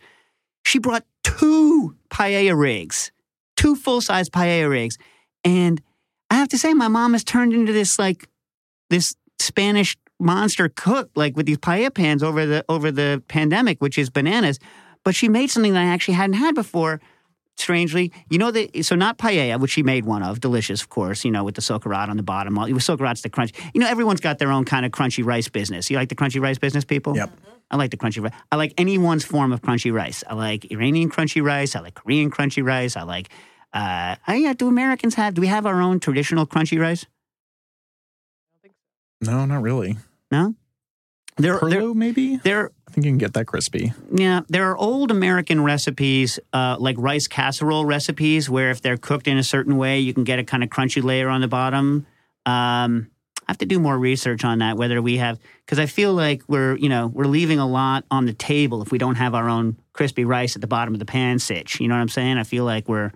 she 0.63 0.77
brought 0.77 1.05
two 1.23 1.95
paella 2.11 2.57
rigs 2.59 3.11
two 3.59 3.75
full 3.75 3.99
size 3.99 4.29
paella 4.29 4.69
rigs. 4.69 4.97
And 5.43 5.81
I 6.29 6.35
have 6.35 6.47
to 6.49 6.57
say, 6.57 6.73
my 6.73 6.87
mom 6.87 7.11
has 7.11 7.23
turned 7.23 7.53
into 7.53 7.73
this 7.73 7.99
like 7.99 8.29
this 8.89 9.15
Spanish 9.37 9.97
monster 10.19 10.69
cook, 10.69 11.09
like 11.15 11.35
with 11.35 11.45
these 11.45 11.57
paella 11.57 11.93
pans 11.93 12.23
over 12.23 12.45
the 12.45 12.63
over 12.69 12.89
the 12.91 13.21
pandemic, 13.27 13.81
which 13.81 13.97
is 13.97 14.09
bananas. 14.09 14.59
But 15.03 15.13
she 15.13 15.27
made 15.27 15.49
something 15.49 15.73
that 15.73 15.81
I 15.81 15.87
actually 15.87 16.13
hadn't 16.13 16.35
had 16.37 16.55
before. 16.55 17.01
Strangely, 17.59 18.13
you 18.29 18.37
know 18.37 18.51
that 18.51 18.85
so 18.85 18.95
not 18.95 19.17
paella, 19.17 19.59
which 19.59 19.71
she 19.71 19.83
made 19.83 20.05
one 20.05 20.23
of, 20.23 20.39
delicious, 20.39 20.81
of 20.81 20.87
course. 20.87 21.25
You 21.25 21.31
know, 21.31 21.43
with 21.43 21.55
the 21.55 21.61
socarrat 21.61 22.07
on 22.07 22.15
the 22.15 22.23
bottom. 22.23 22.55
Well, 22.55 22.67
socarrat's 22.67 23.21
the 23.21 23.29
crunch. 23.29 23.51
You 23.73 23.81
know, 23.81 23.87
everyone's 23.87 24.21
got 24.21 24.39
their 24.39 24.49
own 24.49 24.63
kind 24.63 24.85
of 24.85 24.93
crunchy 24.93 25.25
rice 25.25 25.49
business. 25.49 25.89
You 25.89 25.97
like 25.97 26.07
the 26.07 26.15
crunchy 26.15 26.39
rice 26.41 26.57
business, 26.57 26.85
people? 26.85 27.17
Yep. 27.17 27.31
I 27.69 27.75
like 27.75 27.91
the 27.91 27.97
crunchy 27.97 28.23
rice. 28.23 28.31
I 28.49 28.55
like 28.55 28.73
anyone's 28.77 29.25
form 29.25 29.51
of 29.51 29.61
crunchy 29.61 29.91
rice. 29.91 30.23
I 30.25 30.35
like 30.35 30.71
Iranian 30.71 31.09
crunchy 31.09 31.43
rice. 31.43 31.75
I 31.75 31.81
like 31.81 31.95
Korean 31.95 32.31
crunchy 32.31 32.65
rice. 32.65 32.95
I 32.95 33.03
like. 33.03 33.29
Uh, 33.73 34.15
oh 34.27 34.33
yeah, 34.33 34.53
do 34.53 34.69
Americans 34.69 35.15
have? 35.15 35.33
Do 35.33 35.41
we 35.41 35.47
have 35.47 35.65
our 35.65 35.81
own 35.81 35.99
traditional 35.99 36.47
crunchy 36.47 36.79
rice? 36.79 37.05
No, 39.19 39.45
not 39.45 39.61
really. 39.61 39.97
No. 40.31 40.55
There, 41.37 41.59
there, 41.61 41.81
Perlo, 41.81 41.95
maybe? 41.95 42.37
there. 42.37 42.71
Think 42.99 43.05
you 43.05 43.11
can 43.11 43.17
get 43.17 43.33
that 43.35 43.45
crispy. 43.45 43.93
Yeah, 44.11 44.41
there 44.49 44.69
are 44.69 44.75
old 44.75 45.09
American 45.09 45.63
recipes, 45.63 46.37
uh, 46.51 46.75
like 46.79 46.97
rice 46.99 47.29
casserole 47.29 47.85
recipes, 47.85 48.49
where 48.49 48.71
if 48.71 48.81
they're 48.81 48.97
cooked 48.97 49.25
in 49.29 49.37
a 49.37 49.43
certain 49.43 49.77
way, 49.77 49.99
you 49.99 50.13
can 50.13 50.25
get 50.25 50.37
a 50.37 50.43
kind 50.43 50.63
of 50.63 50.69
crunchy 50.69 51.01
layer 51.01 51.29
on 51.29 51.39
the 51.39 51.47
bottom. 51.47 52.05
Um, 52.45 53.09
I 53.47 53.51
have 53.51 53.59
to 53.59 53.65
do 53.65 53.79
more 53.79 53.97
research 53.97 54.43
on 54.43 54.59
that. 54.59 54.75
Whether 54.75 55.01
we 55.01 55.15
have, 55.15 55.39
because 55.65 55.79
I 55.79 55.85
feel 55.85 56.13
like 56.13 56.43
we're, 56.49 56.75
you 56.75 56.89
know, 56.89 57.07
we're 57.07 57.23
leaving 57.23 57.57
a 57.57 57.65
lot 57.65 58.03
on 58.11 58.25
the 58.25 58.33
table 58.33 58.81
if 58.81 58.91
we 58.91 58.97
don't 58.97 59.15
have 59.15 59.33
our 59.33 59.47
own 59.47 59.77
crispy 59.93 60.25
rice 60.25 60.55
at 60.55 60.61
the 60.61 60.67
bottom 60.67 60.93
of 60.93 60.99
the 60.99 61.05
pan 61.05 61.39
sitch. 61.39 61.79
You 61.79 61.87
know 61.87 61.95
what 61.95 62.01
I'm 62.01 62.09
saying? 62.09 62.37
I 62.37 62.43
feel 62.43 62.65
like 62.65 62.89
we're, 62.89 63.13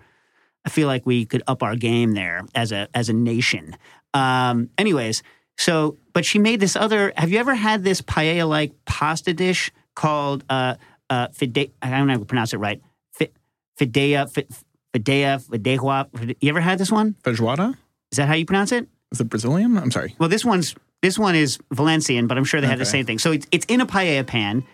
I 0.64 0.70
feel 0.70 0.88
like 0.88 1.04
we 1.04 1.26
could 1.26 1.42
up 1.46 1.62
our 1.62 1.76
game 1.76 2.12
there 2.12 2.46
as 2.54 2.72
a 2.72 2.88
as 2.94 3.10
a 3.10 3.12
nation. 3.12 3.76
Um, 4.14 4.70
anyways, 4.78 5.22
so 5.58 5.98
but 6.12 6.24
she 6.24 6.38
made 6.38 6.60
this 6.60 6.76
other. 6.76 7.12
Have 7.16 7.30
you 7.30 7.38
ever 7.38 7.54
had 7.54 7.84
this 7.84 8.00
paella 8.02 8.48
like 8.48 8.72
pasta 8.86 9.32
dish 9.34 9.70
called 9.94 10.44
uh, 10.48 10.76
uh, 11.10 11.28
fide? 11.28 11.70
I 11.82 11.90
don't 11.90 12.06
know 12.06 12.14
how 12.14 12.18
to 12.20 12.24
pronounce 12.24 12.52
it 12.52 12.58
right. 12.58 12.80
Fi- 13.12 13.30
Fidea, 13.78 14.30
fi- 14.30 14.46
fidea, 14.94 15.42
fidehua. 15.42 16.36
You 16.40 16.48
ever 16.50 16.60
had 16.60 16.78
this 16.78 16.92
one? 16.92 17.14
Feijoada? 17.22 17.76
Is 18.12 18.18
that 18.18 18.28
how 18.28 18.34
you 18.34 18.46
pronounce 18.46 18.72
it? 18.72 18.88
Is 19.12 19.20
it 19.20 19.28
Brazilian? 19.28 19.76
I'm 19.76 19.90
sorry. 19.90 20.14
Well, 20.18 20.28
this 20.28 20.44
one's 20.44 20.74
this 21.02 21.18
one 21.18 21.34
is 21.34 21.58
Valencian, 21.72 22.26
but 22.26 22.38
I'm 22.38 22.44
sure 22.44 22.60
they 22.60 22.66
have 22.66 22.78
the 22.78 22.84
same 22.86 23.04
thing. 23.06 23.18
So 23.18 23.32
it's 23.32 23.46
it's 23.52 23.66
in 23.66 23.80
a 23.80 23.86
paella 23.86 24.26
pan, 24.26 24.64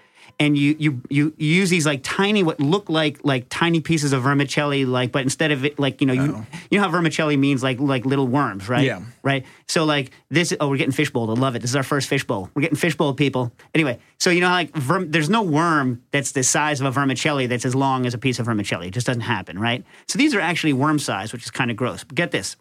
and 0.41 0.57
you 0.57 0.75
you 0.79 1.03
you 1.11 1.35
you 1.37 1.55
use 1.55 1.69
these 1.71 1.85
like 1.85 2.01
tiny 2.03 2.43
what 2.43 2.59
look 2.59 2.89
like 2.89 3.21
like 3.23 3.47
tiny 3.51 3.81
pieces 3.81 4.13
of 4.15 4.23
vermicelli, 4.23 4.87
like 4.87 5.13
but 5.13 5.23
instead 5.23 5.53
of 5.53 5.65
it 5.67 5.79
like 5.79 6.01
you 6.01 6.07
know 6.07 6.15
you 6.15 6.35
Oh. 6.35 6.47
you 6.71 6.79
know 6.79 6.85
how 6.85 6.91
vermicelli 6.91 7.37
means 7.37 7.63
like 7.63 7.79
like 7.79 8.07
little 8.07 8.27
worms, 8.27 8.69
right? 8.69 8.85
Yeah. 8.85 9.03
Right. 9.23 9.45
So 9.69 9.85
like 9.85 10.11
this. 10.31 10.53
Oh, 10.59 10.69
we're 10.69 10.79
getting 10.79 10.93
fishbowl. 10.93 11.31
I 11.31 11.35
love 11.35 11.55
it. 11.57 11.61
This 11.61 11.71
is 11.71 11.77
our 11.77 11.83
first 11.83 12.09
fishbowl. 12.09 12.51
We're 12.55 12.63
getting 12.63 12.79
fishbowl, 12.79 13.15
people. 13.15 13.53
Anyway, 13.75 13.99
so 14.19 14.31
you 14.31 14.41
know 14.41 14.49
how, 14.49 14.55
like 14.55 14.73
verm, 14.73 15.13
there's 15.13 15.29
no 15.29 15.43
worm 15.43 16.03
that's 16.11 16.33
the 16.33 16.43
size 16.43 16.81
of 16.81 16.87
a 16.87 16.91
vermicelli 16.91 17.47
that's 17.47 17.67
as 17.67 17.75
long 17.75 18.07
as 18.07 18.15
a 18.15 18.19
piece 18.19 18.39
of 18.39 18.47
vermicelli. 18.47 18.89
It 18.89 18.93
just 18.93 19.07
doesn't 19.07 19.21
happen, 19.21 19.59
right? 19.59 19.85
So 20.09 20.19
these 20.19 20.35
are 20.35 20.41
actually 20.41 20.73
worm 20.73 20.99
size, 20.99 21.33
which 21.35 21.45
is 21.45 21.51
kind 21.51 21.71
of 21.71 21.77
gross. 21.77 22.03
But 22.03 22.15
get 22.17 22.31
this 22.31 22.57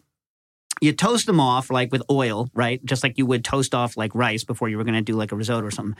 you 0.80 0.92
toast 0.92 1.26
them 1.26 1.40
off 1.40 1.70
like 1.70 1.92
with 1.92 2.02
oil, 2.10 2.48
right? 2.54 2.84
Just 2.84 3.02
like 3.02 3.18
you 3.18 3.26
would 3.26 3.44
toast 3.44 3.74
off 3.74 3.96
like 3.96 4.14
rice 4.14 4.44
before 4.44 4.68
you 4.68 4.78
were 4.78 4.84
going 4.84 4.94
to 4.94 5.02
do 5.02 5.14
like 5.14 5.32
a 5.32 5.36
risotto 5.36 5.66
or 5.66 5.70
something. 5.70 5.96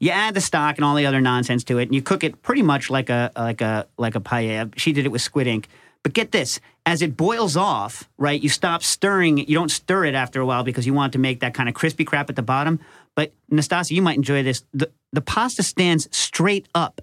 You 0.00 0.10
add 0.10 0.34
the 0.34 0.40
stock 0.40 0.76
and 0.76 0.84
all 0.84 0.94
the 0.94 1.06
other 1.06 1.20
nonsense 1.20 1.64
to 1.64 1.78
it, 1.78 1.84
and 1.84 1.94
you 1.94 2.02
cook 2.02 2.24
it 2.24 2.42
pretty 2.42 2.62
much 2.62 2.90
like 2.90 3.10
a 3.10 3.30
like 3.36 3.60
a 3.60 3.86
like 3.98 4.14
a 4.14 4.20
paella. 4.20 4.72
She 4.76 4.92
did 4.92 5.06
it 5.06 5.10
with 5.10 5.22
squid 5.22 5.46
ink. 5.46 5.68
But 6.02 6.14
get 6.14 6.32
this, 6.32 6.58
as 6.84 7.00
it 7.00 7.16
boils 7.16 7.56
off, 7.56 8.08
right? 8.18 8.40
You 8.40 8.48
stop 8.48 8.82
stirring. 8.82 9.38
You 9.38 9.54
don't 9.54 9.70
stir 9.70 10.06
it 10.06 10.16
after 10.16 10.40
a 10.40 10.46
while 10.46 10.64
because 10.64 10.84
you 10.84 10.92
want 10.92 11.12
to 11.12 11.20
make 11.20 11.40
that 11.40 11.54
kind 11.54 11.68
of 11.68 11.76
crispy 11.76 12.04
crap 12.04 12.28
at 12.28 12.34
the 12.34 12.42
bottom. 12.42 12.80
But 13.14 13.32
Nastasia, 13.50 13.94
you 13.94 14.02
might 14.02 14.16
enjoy 14.16 14.42
this. 14.42 14.64
The 14.72 14.90
the 15.12 15.20
pasta 15.20 15.62
stands 15.62 16.08
straight 16.10 16.66
up 16.74 17.02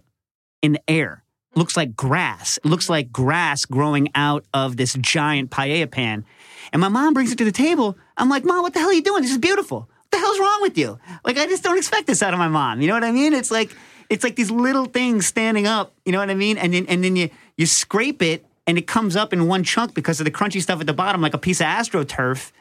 in 0.62 0.74
the 0.74 0.82
air. 0.90 1.24
Looks 1.56 1.78
like 1.78 1.96
grass. 1.96 2.58
It 2.58 2.66
looks 2.66 2.90
like 2.90 3.12
grass 3.12 3.66
growing 3.66 4.10
out 4.16 4.46
of 4.54 4.78
this 4.78 4.94
giant 5.00 5.50
paella 5.50 5.90
pan. 5.90 6.26
And 6.72 6.80
my 6.80 6.90
mom 6.90 7.14
brings 7.14 7.32
it 7.32 7.38
to 7.38 7.46
the 7.46 7.52
table. 7.52 7.98
I'm 8.18 8.30
like, 8.30 8.46
Mom, 8.46 8.62
what 8.62 8.74
the 8.74 8.80
hell 8.80 8.90
are 8.90 8.94
you 8.94 9.02
doing? 9.02 9.22
This 9.22 9.32
is 9.32 9.38
beautiful. 9.38 9.80
What 9.80 10.12
the 10.12 10.18
hell's 10.18 10.40
wrong 10.40 10.60
with 10.62 10.78
you? 10.78 11.00
Like, 11.24 11.38
I 11.38 11.46
just 11.46 11.64
don't 11.64 11.78
expect 11.78 12.08
this 12.08 12.22
out 12.22 12.34
of 12.34 12.40
my 12.40 12.48
mom. 12.48 12.82
You 12.82 12.88
know 12.88 12.94
what 12.94 13.04
I 13.04 13.12
mean? 13.12 13.34
It's 13.34 13.52
like 13.52 13.76
it's 14.10 14.24
like 14.24 14.36
these 14.36 14.52
little 14.52 14.86
things 14.86 15.26
standing 15.28 15.68
up. 15.68 15.94
You 16.06 16.12
know 16.12 16.20
what 16.20 16.30
I 16.30 16.36
mean? 16.36 16.58
And 16.58 16.74
then 16.74 16.86
and 16.88 17.04
then 17.04 17.16
you 17.16 17.30
you 17.58 17.66
scrape 17.66 18.22
it 18.22 18.46
and 18.66 18.78
it 18.78 18.88
comes 18.88 19.16
up 19.16 19.34
in 19.34 19.48
one 19.48 19.64
chunk 19.64 19.94
because 19.94 20.20
of 20.20 20.26
the 20.26 20.32
crunchy 20.32 20.62
stuff 20.62 20.80
at 20.80 20.88
the 20.88 20.94
bottom, 20.94 21.22
like 21.22 21.34
a 21.34 21.40
piece 21.40 21.62
of 21.62 21.68
astroturf. 21.68 22.52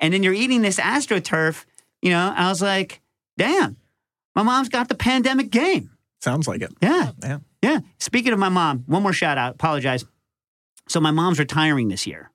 And 0.00 0.12
then 0.12 0.22
you're 0.22 0.34
eating 0.34 0.62
this 0.62 0.78
astroturf. 0.78 1.64
You 2.02 2.10
know, 2.10 2.32
I 2.36 2.48
was 2.48 2.60
like, 2.60 3.00
damn, 3.38 3.76
my 4.34 4.42
mom's 4.42 4.68
got 4.68 4.88
the 4.88 4.94
pandemic 4.94 5.50
game. 5.50 5.90
Sounds 6.20 6.48
like 6.48 6.62
it. 6.62 6.72
Yeah. 6.80 7.12
Yeah. 7.22 7.38
Yeah. 7.62 7.80
Speaking 7.98 8.32
of 8.32 8.38
my 8.38 8.48
mom, 8.48 8.84
one 8.86 9.02
more 9.02 9.12
shout 9.12 9.38
out. 9.38 9.54
Apologize. 9.54 10.04
So 10.88 11.00
my 11.00 11.10
mom's 11.10 11.38
retiring 11.38 11.88
this 11.88 12.06
year. 12.06 12.30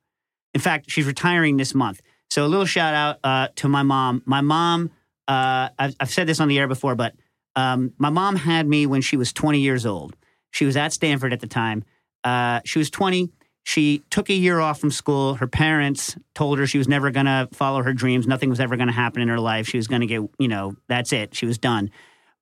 In 0.53 0.61
fact, 0.61 0.89
she's 0.89 1.05
retiring 1.05 1.57
this 1.57 1.73
month. 1.73 2.01
So 2.29 2.45
a 2.45 2.47
little 2.47 2.65
shout 2.65 2.93
out 2.93 3.19
uh, 3.23 3.47
to 3.57 3.67
my 3.67 3.83
mom. 3.83 4.21
My 4.25 4.41
mom, 4.41 4.91
uh, 5.27 5.69
I've, 5.77 5.95
I've 5.99 6.09
said 6.09 6.27
this 6.27 6.39
on 6.39 6.47
the 6.47 6.59
air 6.59 6.67
before, 6.67 6.95
but 6.95 7.13
um, 7.55 7.93
my 7.97 8.09
mom 8.09 8.35
had 8.35 8.67
me 8.67 8.85
when 8.85 9.01
she 9.01 9.17
was 9.17 9.33
20 9.33 9.59
years 9.59 9.85
old. 9.85 10.15
She 10.51 10.65
was 10.65 10.77
at 10.77 10.93
Stanford 10.93 11.33
at 11.33 11.39
the 11.39 11.47
time. 11.47 11.83
Uh, 12.23 12.61
she 12.65 12.79
was 12.79 12.89
20. 12.89 13.29
She 13.63 14.03
took 14.09 14.29
a 14.29 14.33
year 14.33 14.59
off 14.59 14.79
from 14.79 14.91
school. 14.91 15.35
Her 15.35 15.47
parents 15.47 16.15
told 16.33 16.59
her 16.59 16.65
she 16.65 16.77
was 16.77 16.87
never 16.87 17.11
going 17.11 17.27
to 17.27 17.47
follow 17.51 17.83
her 17.83 17.93
dreams. 17.93 18.27
Nothing 18.27 18.49
was 18.49 18.59
ever 18.59 18.75
going 18.75 18.87
to 18.87 18.93
happen 18.93 19.21
in 19.21 19.27
her 19.27 19.39
life. 19.39 19.67
She 19.67 19.77
was 19.77 19.87
going 19.87 20.01
to 20.01 20.07
get, 20.07 20.21
you 20.39 20.47
know, 20.47 20.75
that's 20.87 21.13
it. 21.13 21.35
She 21.35 21.45
was 21.45 21.57
done. 21.57 21.91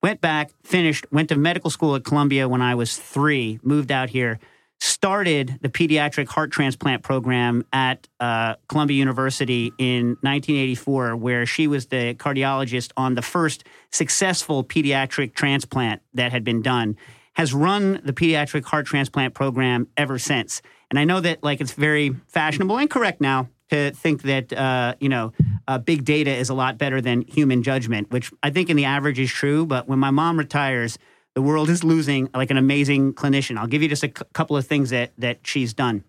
Went 0.01 0.21
back, 0.21 0.51
finished, 0.63 1.05
went 1.11 1.29
to 1.29 1.35
medical 1.35 1.69
school 1.69 1.95
at 1.95 2.05
Columbia 2.05 2.47
when 2.47 2.61
I 2.61 2.75
was 2.75 2.97
three, 2.97 3.59
moved 3.63 3.91
out 3.91 4.09
here, 4.09 4.39
started 4.79 5.59
the 5.61 5.69
pediatric 5.69 6.27
heart 6.27 6.51
transplant 6.51 7.03
program 7.03 7.65
at 7.73 8.07
uh, 8.19 8.55
Columbia 8.67 8.97
University 8.97 9.73
in 9.77 10.17
1984, 10.21 11.15
where 11.17 11.45
she 11.45 11.67
was 11.67 11.87
the 11.87 12.15
cardiologist 12.15 12.91
on 12.95 13.15
the 13.15 13.21
first 13.21 13.65
successful 13.91 14.63
pediatric 14.63 15.33
transplant 15.33 16.01
that 16.13 16.31
had 16.31 16.43
been 16.43 16.61
done. 16.61 16.95
Has 17.33 17.53
run 17.53 18.01
the 18.03 18.13
pediatric 18.13 18.65
heart 18.65 18.85
transplant 18.85 19.33
program 19.33 19.87
ever 19.95 20.17
since. 20.19 20.61
And 20.89 20.97
I 20.97 21.05
know 21.05 21.19
that 21.21 21.43
like 21.43 21.61
it's 21.61 21.73
very 21.73 22.15
fashionable 22.27 22.77
and 22.77 22.89
correct 22.89 23.21
now 23.21 23.49
to 23.69 23.91
think 23.91 24.23
that 24.23 24.51
uh, 24.51 24.95
you 24.99 25.09
know 25.09 25.31
uh, 25.67 25.77
big 25.77 26.03
data 26.03 26.31
is 26.31 26.49
a 26.49 26.53
lot 26.53 26.77
better 26.77 27.01
than 27.01 27.21
human 27.21 27.63
judgment, 27.63 28.11
which 28.11 28.31
I 28.43 28.49
think 28.49 28.69
in 28.69 28.77
the 28.77 28.85
average 28.85 29.19
is 29.19 29.31
true. 29.31 29.65
But 29.65 29.87
when 29.87 29.99
my 29.99 30.11
mom 30.11 30.37
retires, 30.37 30.97
the 31.35 31.41
world 31.41 31.69
is 31.69 31.83
losing 31.83 32.29
like 32.33 32.51
an 32.51 32.57
amazing 32.57 33.13
clinician. 33.13 33.57
I'll 33.57 33.67
give 33.67 33.81
you 33.81 33.89
just 33.89 34.03
a 34.03 34.07
c- 34.07 34.25
couple 34.33 34.57
of 34.57 34.65
things 34.65 34.89
that 34.89 35.11
that 35.17 35.39
she's 35.43 35.73
done. 35.73 36.03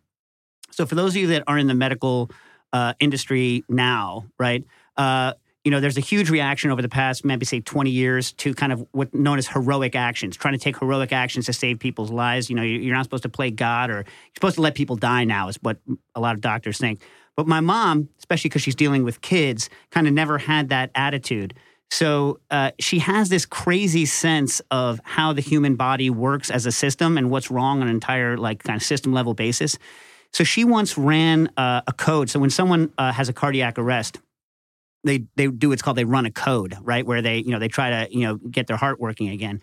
So 0.71 0.87
for 0.87 0.95
those 0.95 1.13
of 1.13 1.17
you 1.17 1.27
that 1.29 1.45
are 1.47 1.59
in 1.59 1.67
the 1.67 1.75
medical 1.75 2.31
uh, 2.73 2.95
industry 3.01 3.65
now, 3.69 4.27
right? 4.39 4.65
Uh, 4.97 5.35
you 5.65 5.71
know, 5.71 5.81
there's 5.81 5.99
a 5.99 6.03
huge 6.03 6.31
reaction 6.31 6.71
over 6.71 6.81
the 6.81 6.89
past, 6.89 7.25
maybe 7.25 7.45
say 7.45 7.61
20 7.61 7.91
years 7.91 8.33
to 8.33 8.55
kind 8.55 8.73
of 8.73 8.87
what 8.93 9.13
known 9.13 9.37
as 9.37 9.47
heroic 9.47 9.95
actions, 9.95 10.37
trying 10.37 10.55
to 10.55 10.59
take 10.59 10.79
heroic 10.79 11.13
actions 11.13 11.47
to 11.47 11.53
save 11.53 11.79
people's 11.79 12.11
lives. 12.11 12.49
You 12.49 12.57
know, 12.57 12.63
you're 12.63 12.95
not 12.95 13.05
supposed 13.05 13.25
to 13.25 13.29
play 13.29 13.51
God 13.51 13.91
or 13.91 13.97
you're 13.97 14.05
supposed 14.35 14.55
to 14.55 14.63
let 14.63 14.75
people 14.75 14.97
die 14.97 15.25
now, 15.25 15.49
is 15.49 15.59
what 15.61 15.77
a 16.15 16.21
lot 16.21 16.35
of 16.35 16.41
doctors 16.41 16.79
think. 16.79 17.03
But 17.37 17.47
my 17.47 17.61
mom, 17.61 18.09
especially 18.19 18.49
because 18.49 18.63
she's 18.63 18.75
dealing 18.75 19.05
with 19.05 19.21
kids, 19.21 19.69
kind 19.91 20.07
of 20.07 20.15
never 20.15 20.39
had 20.39 20.71
that 20.71 20.91
attitude. 20.95 21.55
So 21.90 22.38
uh, 22.50 22.70
she 22.79 23.00
has 23.00 23.29
this 23.29 23.44
crazy 23.44 24.07
sense 24.07 24.62
of 24.70 25.00
how 25.05 25.33
the 25.33 25.40
human 25.40 25.74
body 25.74 26.09
works 26.09 26.50
as 26.50 26.64
a 26.64 26.72
system 26.72 27.18
and 27.18 27.31
what's 27.31 27.50
wrong 27.50 27.83
on 27.83 27.88
an 27.88 27.94
entire 27.94 28.37
like 28.37 28.62
kind 28.62 28.76
of 28.76 28.83
system 28.83 29.12
level 29.12 29.35
basis. 29.35 29.76
So 30.33 30.44
she 30.44 30.64
once 30.64 30.96
ran 30.96 31.50
uh, 31.57 31.83
a 31.87 31.92
code. 31.92 32.31
So 32.31 32.38
when 32.38 32.50
someone 32.50 32.92
uh, 32.96 33.12
has 33.12 33.29
a 33.29 33.33
cardiac 33.33 33.79
arrest, 33.79 34.20
they 35.03 35.24
they 35.35 35.48
do 35.48 35.70
what's 35.70 35.83
called 35.83 35.96
they 35.96 36.05
run 36.05 36.26
a 36.26 36.31
code, 36.31 36.76
right? 36.83 37.05
Where 37.05 37.22
they 37.22 37.38
you 37.38 37.50
know 37.50 37.59
they 37.59 37.68
try 37.68 37.90
to 37.90 38.16
you 38.16 38.26
know 38.26 38.37
get 38.37 38.68
their 38.68 38.76
heart 38.76 39.00
working 39.00 39.29
again. 39.29 39.61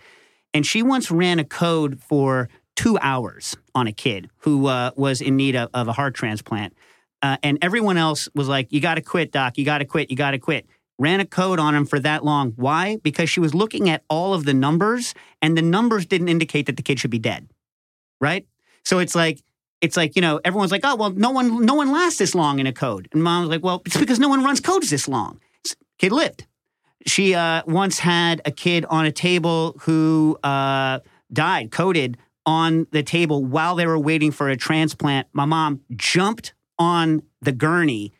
And 0.54 0.66
she 0.66 0.84
once 0.84 1.10
ran 1.10 1.40
a 1.40 1.46
code 1.46 2.02
for 2.02 2.50
two 2.76 2.98
hours 3.02 3.56
on 3.74 3.88
a 3.88 3.94
kid 3.94 4.30
who 4.40 4.68
uh, 4.68 4.92
was 4.96 5.22
in 5.22 5.38
need 5.38 5.56
of, 5.56 5.70
of 5.74 5.88
a 5.88 5.94
heart 5.94 6.16
transplant. 6.16 6.76
Uh, 7.22 7.38
and 7.42 7.58
everyone 7.62 7.98
else 7.98 8.28
was 8.36 8.48
like, 8.48 8.72
"You 8.72 8.82
got 8.82 8.96
to 8.96 9.02
quit, 9.02 9.32
doc. 9.32 9.58
You 9.58 9.66
got 9.66 9.78
to 9.78 9.86
quit. 9.86 10.10
You 10.10 10.18
got 10.18 10.32
to 10.32 10.40
quit." 10.40 10.66
Ran 11.00 11.20
a 11.20 11.26
code 11.26 11.60
on 11.60 11.76
him 11.76 11.86
for 11.86 12.00
that 12.00 12.24
long. 12.26 12.54
Why? 12.56 12.98
Because 13.04 13.30
she 13.30 13.40
was 13.40 13.54
looking 13.54 13.90
at 13.90 14.04
all 14.10 14.34
of 14.34 14.46
the 14.46 14.54
numbers, 14.54 15.14
and 15.42 15.58
the 15.58 15.62
numbers 15.62 16.06
didn't 16.06 16.30
indicate 16.30 16.66
that 16.66 16.76
the 16.78 16.82
kid 16.82 17.00
should 17.00 17.12
be 17.12 17.20
dead. 17.20 17.50
Right? 18.20 18.48
So 18.84 19.00
it's 19.00 19.14
like 19.14 19.42
it's 19.82 19.98
like 19.98 20.16
you 20.16 20.22
know 20.22 20.40
everyone's 20.44 20.72
like 20.72 20.82
oh 20.84 20.96
well 20.96 21.12
no 21.12 21.30
one 21.30 21.66
no 21.66 21.74
one 21.74 21.92
lasts 21.92 22.20
this 22.20 22.34
long 22.34 22.60
in 22.60 22.68
a 22.68 22.74
code 22.74 23.08
and 23.12 23.24
mom's 23.24 23.50
like 23.50 23.64
well 23.64 23.82
it's 23.86 23.98
because 23.98 24.20
no 24.20 24.30
one 24.30 24.44
runs 24.44 24.60
codes 24.60 24.90
this 24.90 25.08
long 25.08 25.40
kid 25.98 26.12
lived 26.12 26.46
she 27.06 27.36
uh, 27.36 27.62
once 27.68 28.00
had 28.00 28.42
a 28.44 28.52
kid 28.52 28.84
on 28.90 29.06
a 29.06 29.12
table 29.12 29.78
who 29.82 30.38
uh, 30.44 31.00
died 31.32 31.72
coded 31.72 32.18
on 32.46 32.88
the 32.92 33.04
table 33.04 33.46
while 33.46 33.76
they 33.76 33.86
were 33.86 34.00
waiting 34.00 34.32
for 34.32 34.50
a 34.50 34.58
transplant 34.58 35.28
my 35.32 35.46
mom 35.46 35.82
jumped 35.96 36.54
on 36.80 37.22
the 37.42 37.52
gurney 37.52 38.12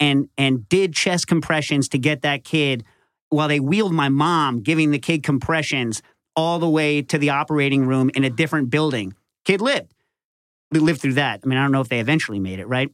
and 0.00 0.28
and 0.36 0.68
did 0.68 0.94
chest 0.94 1.26
compressions 1.26 1.88
to 1.88 1.98
get 1.98 2.22
that 2.22 2.44
kid 2.44 2.84
while 3.30 3.48
they 3.48 3.60
wheeled 3.60 3.92
my 3.92 4.08
mom 4.08 4.60
giving 4.60 4.90
the 4.90 4.98
kid 4.98 5.22
compressions 5.22 6.02
all 6.34 6.58
the 6.58 6.68
way 6.68 7.02
to 7.02 7.18
the 7.18 7.30
operating 7.30 7.86
room 7.86 8.10
in 8.14 8.24
a 8.24 8.30
different 8.30 8.70
building 8.70 9.14
kid 9.44 9.60
lived 9.60 9.92
we 10.70 10.80
lived 10.80 11.00
through 11.00 11.14
that. 11.14 11.40
I 11.44 11.46
mean, 11.46 11.58
I 11.58 11.62
don't 11.62 11.72
know 11.72 11.80
if 11.80 11.88
they 11.88 12.00
eventually 12.00 12.40
made 12.40 12.58
it, 12.58 12.66
right? 12.66 12.90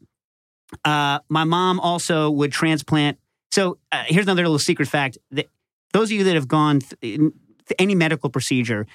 Uh, 0.84 1.20
my 1.28 1.44
mom 1.44 1.80
also 1.80 2.30
would 2.30 2.52
transplant. 2.52 3.18
So 3.50 3.78
uh, 3.90 4.04
here's 4.06 4.26
another 4.26 4.42
little 4.42 4.58
secret 4.58 4.88
fact: 4.88 5.18
that 5.30 5.46
those 5.92 6.08
of 6.10 6.12
you 6.12 6.24
that 6.24 6.34
have 6.34 6.48
gone 6.48 6.80
th- 6.80 7.32
any 7.78 7.94
medical 7.94 8.30
procedure, 8.30 8.86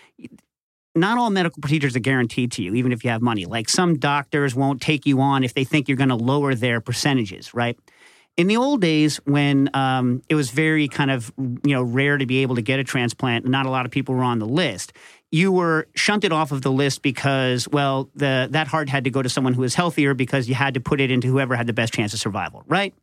not 0.96 1.18
all 1.18 1.30
medical 1.30 1.62
procedures 1.62 1.96
are 1.96 2.00
guaranteed 2.00 2.52
to 2.54 2.64
you, 2.64 2.76
even 2.76 2.92
if 2.92 3.04
you 3.04 3.10
have 3.10 3.22
money. 3.22 3.46
Like 3.46 3.70
some 3.70 3.98
doctors 4.00 4.56
won't 4.56 4.82
take 4.82 5.06
you 5.06 5.22
on 5.22 5.44
if 5.44 5.54
they 5.54 5.64
think 5.64 5.88
you're 5.88 5.98
going 5.98 6.10
to 6.10 6.16
lower 6.16 6.56
their 6.56 6.82
percentages, 6.82 7.54
right? 7.54 7.78
In 8.38 8.48
the 8.48 8.58
old 8.58 8.82
days, 8.82 9.18
when 9.26 9.70
um, 9.74 10.22
it 10.30 10.36
was 10.36 10.52
very 10.52 10.88
kind 10.88 11.10
of 11.10 11.34
you 11.38 11.74
know 11.74 11.82
rare 11.82 12.18
to 12.18 12.26
be 12.26 12.44
able 12.44 12.56
to 12.56 12.62
get 12.62 12.80
a 12.80 12.84
transplant, 12.84 13.46
not 13.46 13.66
a 13.66 13.70
lot 13.70 13.86
of 13.86 13.92
people 13.92 14.16
were 14.16 14.24
on 14.24 14.40
the 14.40 14.46
list 14.46 14.94
you 15.32 15.52
were 15.52 15.88
shunted 15.96 16.32
off 16.32 16.52
of 16.52 16.62
the 16.62 16.72
list 16.72 17.02
because, 17.02 17.68
well, 17.68 18.10
the, 18.16 18.48
that 18.52 18.68
heart 18.68 18.90
had 18.90 19.04
to 19.04 19.10
go 19.10 19.22
to 19.22 19.30
someone 19.30 19.54
who 19.54 19.62
was 19.62 19.76
healthier 19.76 20.14
because 20.14 20.48
you 20.48 20.56
had 20.56 20.74
to 20.76 20.80
put 20.80 21.02
it 21.02 21.12
into 21.12 21.28
whoever 21.28 21.56
had 21.56 21.68
the 21.68 21.74
best 21.74 21.94
chance 21.94 22.14
of 22.14 22.20
survival, 22.20 22.64
right? 22.68 22.94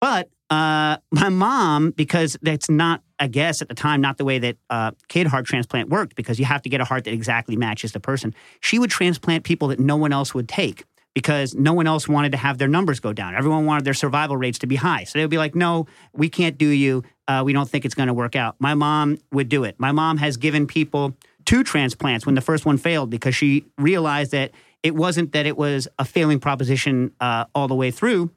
But 0.00 0.28
uh, 0.50 0.96
my 1.12 1.28
mom, 1.28 1.92
because 1.92 2.36
that's 2.42 2.68
not, 2.68 3.02
I 3.20 3.28
guess, 3.28 3.62
at 3.62 3.68
the 3.68 3.74
time, 3.74 4.00
not 4.00 4.18
the 4.18 4.24
way 4.24 4.40
that 4.40 4.56
uh, 4.68 4.90
kid 5.08 5.28
heart 5.28 5.46
transplant 5.46 5.90
worked, 5.90 6.16
because 6.16 6.40
you 6.40 6.44
have 6.44 6.62
to 6.62 6.68
get 6.68 6.80
a 6.80 6.84
heart 6.84 7.04
that 7.04 7.14
exactly 7.14 7.56
matches 7.56 7.92
the 7.92 8.00
person. 8.00 8.34
She 8.60 8.80
would 8.80 8.90
transplant 8.90 9.44
people 9.44 9.68
that 9.68 9.78
no 9.78 9.96
one 9.96 10.12
else 10.12 10.34
would 10.34 10.48
take 10.48 10.84
because 11.14 11.54
no 11.54 11.72
one 11.72 11.86
else 11.86 12.08
wanted 12.08 12.32
to 12.32 12.38
have 12.38 12.58
their 12.58 12.68
numbers 12.68 13.00
go 13.00 13.12
down. 13.12 13.34
Everyone 13.34 13.66
wanted 13.66 13.84
their 13.84 13.94
survival 13.94 14.36
rates 14.36 14.58
to 14.60 14.66
be 14.66 14.76
high. 14.76 15.04
So 15.04 15.18
they 15.18 15.24
would 15.24 15.30
be 15.30 15.38
like, 15.38 15.54
no, 15.54 15.86
we 16.12 16.28
can't 16.28 16.56
do 16.56 16.68
you. 16.68 17.02
Uh, 17.28 17.42
we 17.44 17.52
don't 17.52 17.68
think 17.68 17.84
it's 17.84 17.94
going 17.94 18.06
to 18.06 18.14
work 18.14 18.34
out. 18.34 18.56
My 18.58 18.74
mom 18.74 19.18
would 19.30 19.48
do 19.48 19.64
it. 19.64 19.76
My 19.78 19.92
mom 19.92 20.18
has 20.18 20.36
given 20.36 20.66
people 20.66 21.16
two 21.44 21.64
transplants 21.64 22.24
when 22.24 22.34
the 22.34 22.40
first 22.40 22.64
one 22.64 22.78
failed 22.78 23.10
because 23.10 23.34
she 23.34 23.66
realized 23.76 24.32
that 24.32 24.52
it 24.82 24.94
wasn't 24.94 25.32
that 25.32 25.46
it 25.46 25.56
was 25.56 25.86
a 25.98 26.04
failing 26.04 26.40
proposition 26.40 27.12
uh, 27.20 27.44
all 27.54 27.68
the 27.68 27.74
way 27.74 27.90
through, 27.90 28.30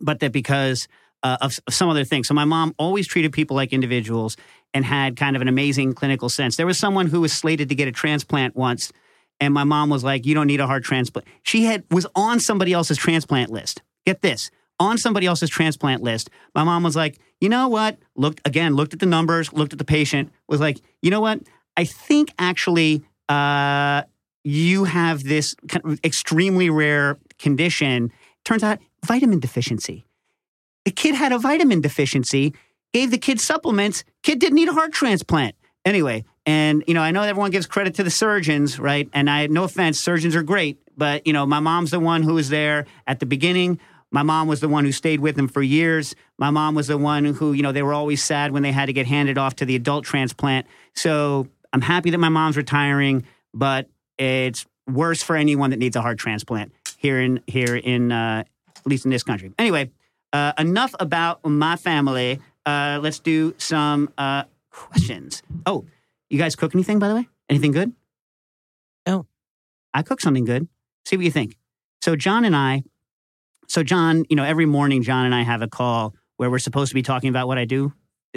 but 0.00 0.20
that 0.20 0.32
because 0.32 0.88
uh, 1.22 1.36
of, 1.40 1.58
of 1.66 1.74
some 1.74 1.88
other 1.88 2.04
things. 2.04 2.28
So 2.28 2.34
my 2.34 2.44
mom 2.44 2.74
always 2.78 3.06
treated 3.06 3.32
people 3.32 3.56
like 3.56 3.72
individuals 3.72 4.36
and 4.72 4.84
had 4.84 5.16
kind 5.16 5.36
of 5.36 5.42
an 5.42 5.48
amazing 5.48 5.94
clinical 5.94 6.28
sense. 6.28 6.56
There 6.56 6.66
was 6.66 6.78
someone 6.78 7.06
who 7.06 7.20
was 7.20 7.32
slated 7.32 7.68
to 7.70 7.74
get 7.74 7.88
a 7.88 7.92
transplant 7.92 8.54
once 8.54 8.92
and 9.40 9.52
my 9.52 9.64
mom 9.64 9.90
was 9.90 10.04
like, 10.04 10.26
"You 10.26 10.34
don't 10.34 10.46
need 10.46 10.60
a 10.60 10.66
heart 10.66 10.84
transplant." 10.84 11.26
She 11.42 11.64
had 11.64 11.84
was 11.90 12.06
on 12.14 12.40
somebody 12.40 12.72
else's 12.72 12.98
transplant 12.98 13.50
list. 13.50 13.82
Get 14.04 14.22
this, 14.22 14.50
on 14.78 14.98
somebody 14.98 15.26
else's 15.26 15.50
transplant 15.50 16.02
list. 16.02 16.30
My 16.54 16.64
mom 16.64 16.82
was 16.82 16.96
like, 16.96 17.18
"You 17.40 17.48
know 17.48 17.68
what?" 17.68 17.98
Looked 18.16 18.40
again, 18.46 18.74
looked 18.74 18.94
at 18.94 19.00
the 19.00 19.06
numbers, 19.06 19.52
looked 19.52 19.72
at 19.72 19.78
the 19.78 19.84
patient, 19.84 20.30
was 20.48 20.60
like, 20.60 20.80
"You 21.02 21.10
know 21.10 21.20
what? 21.20 21.40
I 21.76 21.84
think 21.84 22.32
actually 22.38 23.04
uh, 23.28 24.02
you 24.44 24.84
have 24.84 25.24
this 25.24 25.54
kind 25.68 25.84
of 25.84 26.00
extremely 26.04 26.70
rare 26.70 27.18
condition. 27.38 28.12
Turns 28.44 28.62
out 28.62 28.78
vitamin 29.04 29.40
deficiency. 29.40 30.04
The 30.84 30.92
kid 30.92 31.14
had 31.14 31.32
a 31.32 31.38
vitamin 31.38 31.80
deficiency. 31.80 32.54
Gave 32.92 33.10
the 33.10 33.18
kid 33.18 33.40
supplements. 33.40 34.04
Kid 34.22 34.38
didn't 34.38 34.54
need 34.54 34.68
a 34.68 34.72
heart 34.72 34.92
transplant. 34.92 35.56
Anyway, 35.84 36.24
and, 36.46 36.84
you 36.86 36.94
know, 36.94 37.02
I 37.02 37.10
know 37.10 37.22
everyone 37.22 37.50
gives 37.50 37.66
credit 37.66 37.96
to 37.96 38.04
the 38.04 38.10
surgeons, 38.10 38.78
right? 38.78 39.10
And 39.12 39.28
I, 39.28 39.48
no 39.48 39.64
offense, 39.64 39.98
surgeons 39.98 40.36
are 40.36 40.44
great. 40.44 40.78
But, 40.96 41.26
you 41.26 41.32
know, 41.32 41.44
my 41.44 41.60
mom's 41.60 41.90
the 41.90 42.00
one 42.00 42.22
who 42.22 42.34
was 42.34 42.48
there 42.48 42.86
at 43.06 43.18
the 43.18 43.26
beginning. 43.26 43.80
My 44.12 44.22
mom 44.22 44.46
was 44.46 44.60
the 44.60 44.68
one 44.68 44.84
who 44.84 44.92
stayed 44.92 45.20
with 45.20 45.34
them 45.34 45.48
for 45.48 45.60
years. 45.60 46.14
My 46.38 46.50
mom 46.50 46.76
was 46.76 46.86
the 46.86 46.96
one 46.96 47.24
who, 47.24 47.52
you 47.52 47.62
know, 47.62 47.72
they 47.72 47.82
were 47.82 47.92
always 47.92 48.22
sad 48.22 48.52
when 48.52 48.62
they 48.62 48.72
had 48.72 48.86
to 48.86 48.92
get 48.92 49.06
handed 49.06 49.36
off 49.36 49.56
to 49.56 49.64
the 49.64 49.74
adult 49.74 50.04
transplant. 50.04 50.66
So 50.94 51.48
I'm 51.72 51.82
happy 51.82 52.10
that 52.10 52.18
my 52.18 52.28
mom's 52.28 52.56
retiring, 52.56 53.26
but 53.52 53.90
it's 54.16 54.64
worse 54.86 55.22
for 55.22 55.36
anyone 55.36 55.70
that 55.70 55.78
needs 55.78 55.96
a 55.96 56.00
heart 56.00 56.18
transplant 56.18 56.72
here 56.96 57.20
in, 57.20 57.40
here 57.48 57.76
in, 57.76 58.12
uh, 58.12 58.44
at 58.68 58.86
least 58.86 59.04
in 59.04 59.10
this 59.10 59.24
country. 59.24 59.52
Anyway, 59.58 59.90
uh, 60.32 60.52
enough 60.56 60.94
about 61.00 61.44
my 61.44 61.74
family. 61.76 62.40
Uh, 62.64 63.00
let's 63.02 63.18
do 63.18 63.54
some 63.58 64.08
uh, 64.16 64.44
questions. 64.70 65.42
Oh, 65.66 65.84
you 66.30 66.38
guys 66.38 66.56
cook 66.56 66.74
anything, 66.74 66.98
by 66.98 67.08
the 67.08 67.14
way? 67.14 67.28
Anything 67.48 67.72
good? 67.72 67.92
No. 69.06 69.26
I 69.94 70.02
cook 70.02 70.20
something 70.20 70.44
good. 70.44 70.68
See 71.04 71.16
what 71.16 71.24
you 71.24 71.30
think. 71.30 71.56
So, 72.02 72.16
John 72.16 72.44
and 72.44 72.54
I, 72.54 72.82
so 73.68 73.82
John, 73.82 74.24
you 74.28 74.36
know, 74.36 74.44
every 74.44 74.66
morning, 74.66 75.02
John 75.02 75.24
and 75.24 75.34
I 75.34 75.42
have 75.42 75.62
a 75.62 75.68
call 75.68 76.14
where 76.36 76.50
we're 76.50 76.58
supposed 76.58 76.90
to 76.90 76.94
be 76.94 77.02
talking 77.02 77.28
about 77.30 77.46
what 77.46 77.58
I 77.58 77.64
do 77.64 77.92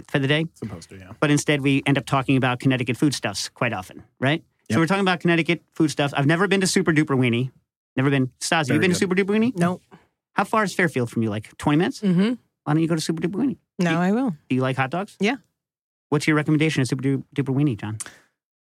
for 0.07 0.19
the 0.19 0.27
day. 0.27 0.45
Supposed 0.53 0.89
to, 0.89 0.97
yeah. 0.97 1.11
But 1.19 1.31
instead, 1.31 1.61
we 1.61 1.83
end 1.85 1.97
up 1.97 2.05
talking 2.05 2.37
about 2.37 2.59
Connecticut 2.59 2.97
foodstuffs 2.97 3.49
quite 3.49 3.73
often, 3.73 4.03
right? 4.19 4.43
Yep. 4.69 4.75
So, 4.75 4.79
we're 4.79 4.87
talking 4.87 5.01
about 5.01 5.19
Connecticut 5.19 5.63
foodstuffs. 5.73 6.13
I've 6.13 6.27
never 6.27 6.47
been 6.47 6.61
to 6.61 6.67
Super 6.67 6.93
Duper 6.93 7.17
Weenie. 7.17 7.51
Never 7.95 8.09
been. 8.09 8.31
Stas, 8.39 8.69
you 8.69 8.73
Very 8.73 8.81
been 8.81 8.91
to. 8.91 8.95
Super 8.95 9.15
Duper 9.15 9.37
Weenie? 9.37 9.57
No. 9.57 9.81
How 10.33 10.43
far 10.43 10.63
is 10.63 10.73
Fairfield 10.73 11.09
from 11.09 11.23
you? 11.23 11.29
Like 11.29 11.57
20 11.57 11.77
minutes? 11.77 11.99
Mm-hmm. 12.01 12.33
Why 12.63 12.73
don't 12.73 12.81
you 12.81 12.87
go 12.87 12.95
to 12.95 13.01
Super 13.01 13.21
Duper 13.21 13.43
Weenie? 13.43 13.57
Now 13.79 13.99
I 13.99 14.11
will. 14.11 14.35
Do 14.47 14.55
you 14.55 14.61
like 14.61 14.77
hot 14.77 14.91
dogs? 14.91 15.17
Yeah. 15.19 15.37
What's 16.09 16.27
your 16.27 16.35
recommendation 16.35 16.81
of 16.81 16.87
Super 16.87 17.03
Duper 17.03 17.55
Weenie, 17.55 17.79
John? 17.79 17.97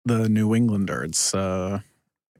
The 0.05 0.29
New 0.29 0.53
Englander. 0.53 1.03
It's 1.03 1.33
uh, 1.33 1.79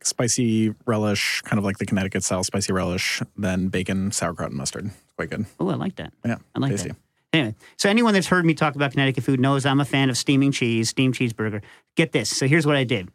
spicy 0.03 0.73
relish, 0.85 1.41
kind 1.41 1.57
of 1.57 1.63
like 1.63 1.77
the 1.77 1.85
Connecticut 1.85 2.23
style 2.23 2.43
spicy 2.43 2.73
relish, 2.73 3.21
then 3.35 3.69
bacon, 3.69 4.11
sauerkraut, 4.11 4.49
and 4.49 4.57
mustard. 4.57 4.85
It's 4.85 5.13
quite 5.15 5.29
good. 5.29 5.45
Oh, 5.59 5.69
I 5.69 5.75
like 5.75 5.95
that. 5.95 6.13
Yeah, 6.25 6.37
I 6.55 6.59
like 6.59 6.71
tasty. 6.71 6.89
that. 6.89 6.97
Anyway, 7.33 7.55
so 7.77 7.89
anyone 7.89 8.13
that's 8.13 8.27
heard 8.27 8.45
me 8.45 8.53
talk 8.53 8.75
about 8.75 8.91
Connecticut 8.91 9.23
food 9.23 9.39
knows 9.39 9.65
I'm 9.65 9.79
a 9.79 9.85
fan 9.85 10.09
of 10.09 10.17
steaming 10.17 10.51
cheese, 10.51 10.89
steamed 10.89 11.15
cheeseburger. 11.15 11.61
Get 11.95 12.11
this. 12.11 12.29
So 12.29 12.47
here's 12.47 12.65
what 12.65 12.75
I 12.75 12.83
did. 12.83 13.09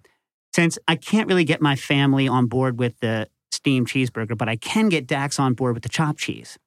Since 0.55 0.79
I 0.87 0.97
can't 0.97 1.29
really 1.29 1.45
get 1.45 1.63
my 1.63 1.77
family 1.77 2.29
on 2.29 2.47
board 2.47 2.79
with 2.79 2.99
the 3.01 3.29
steamed 3.51 3.89
cheeseburger, 3.89 4.37
but 4.37 4.49
I 4.49 4.57
can 4.57 4.89
get 4.89 5.07
Dax 5.07 5.39
on 5.39 5.55
board 5.55 5.75
with 5.75 5.83
the 5.83 5.89
chopped 5.89 6.19
cheese. 6.19 6.59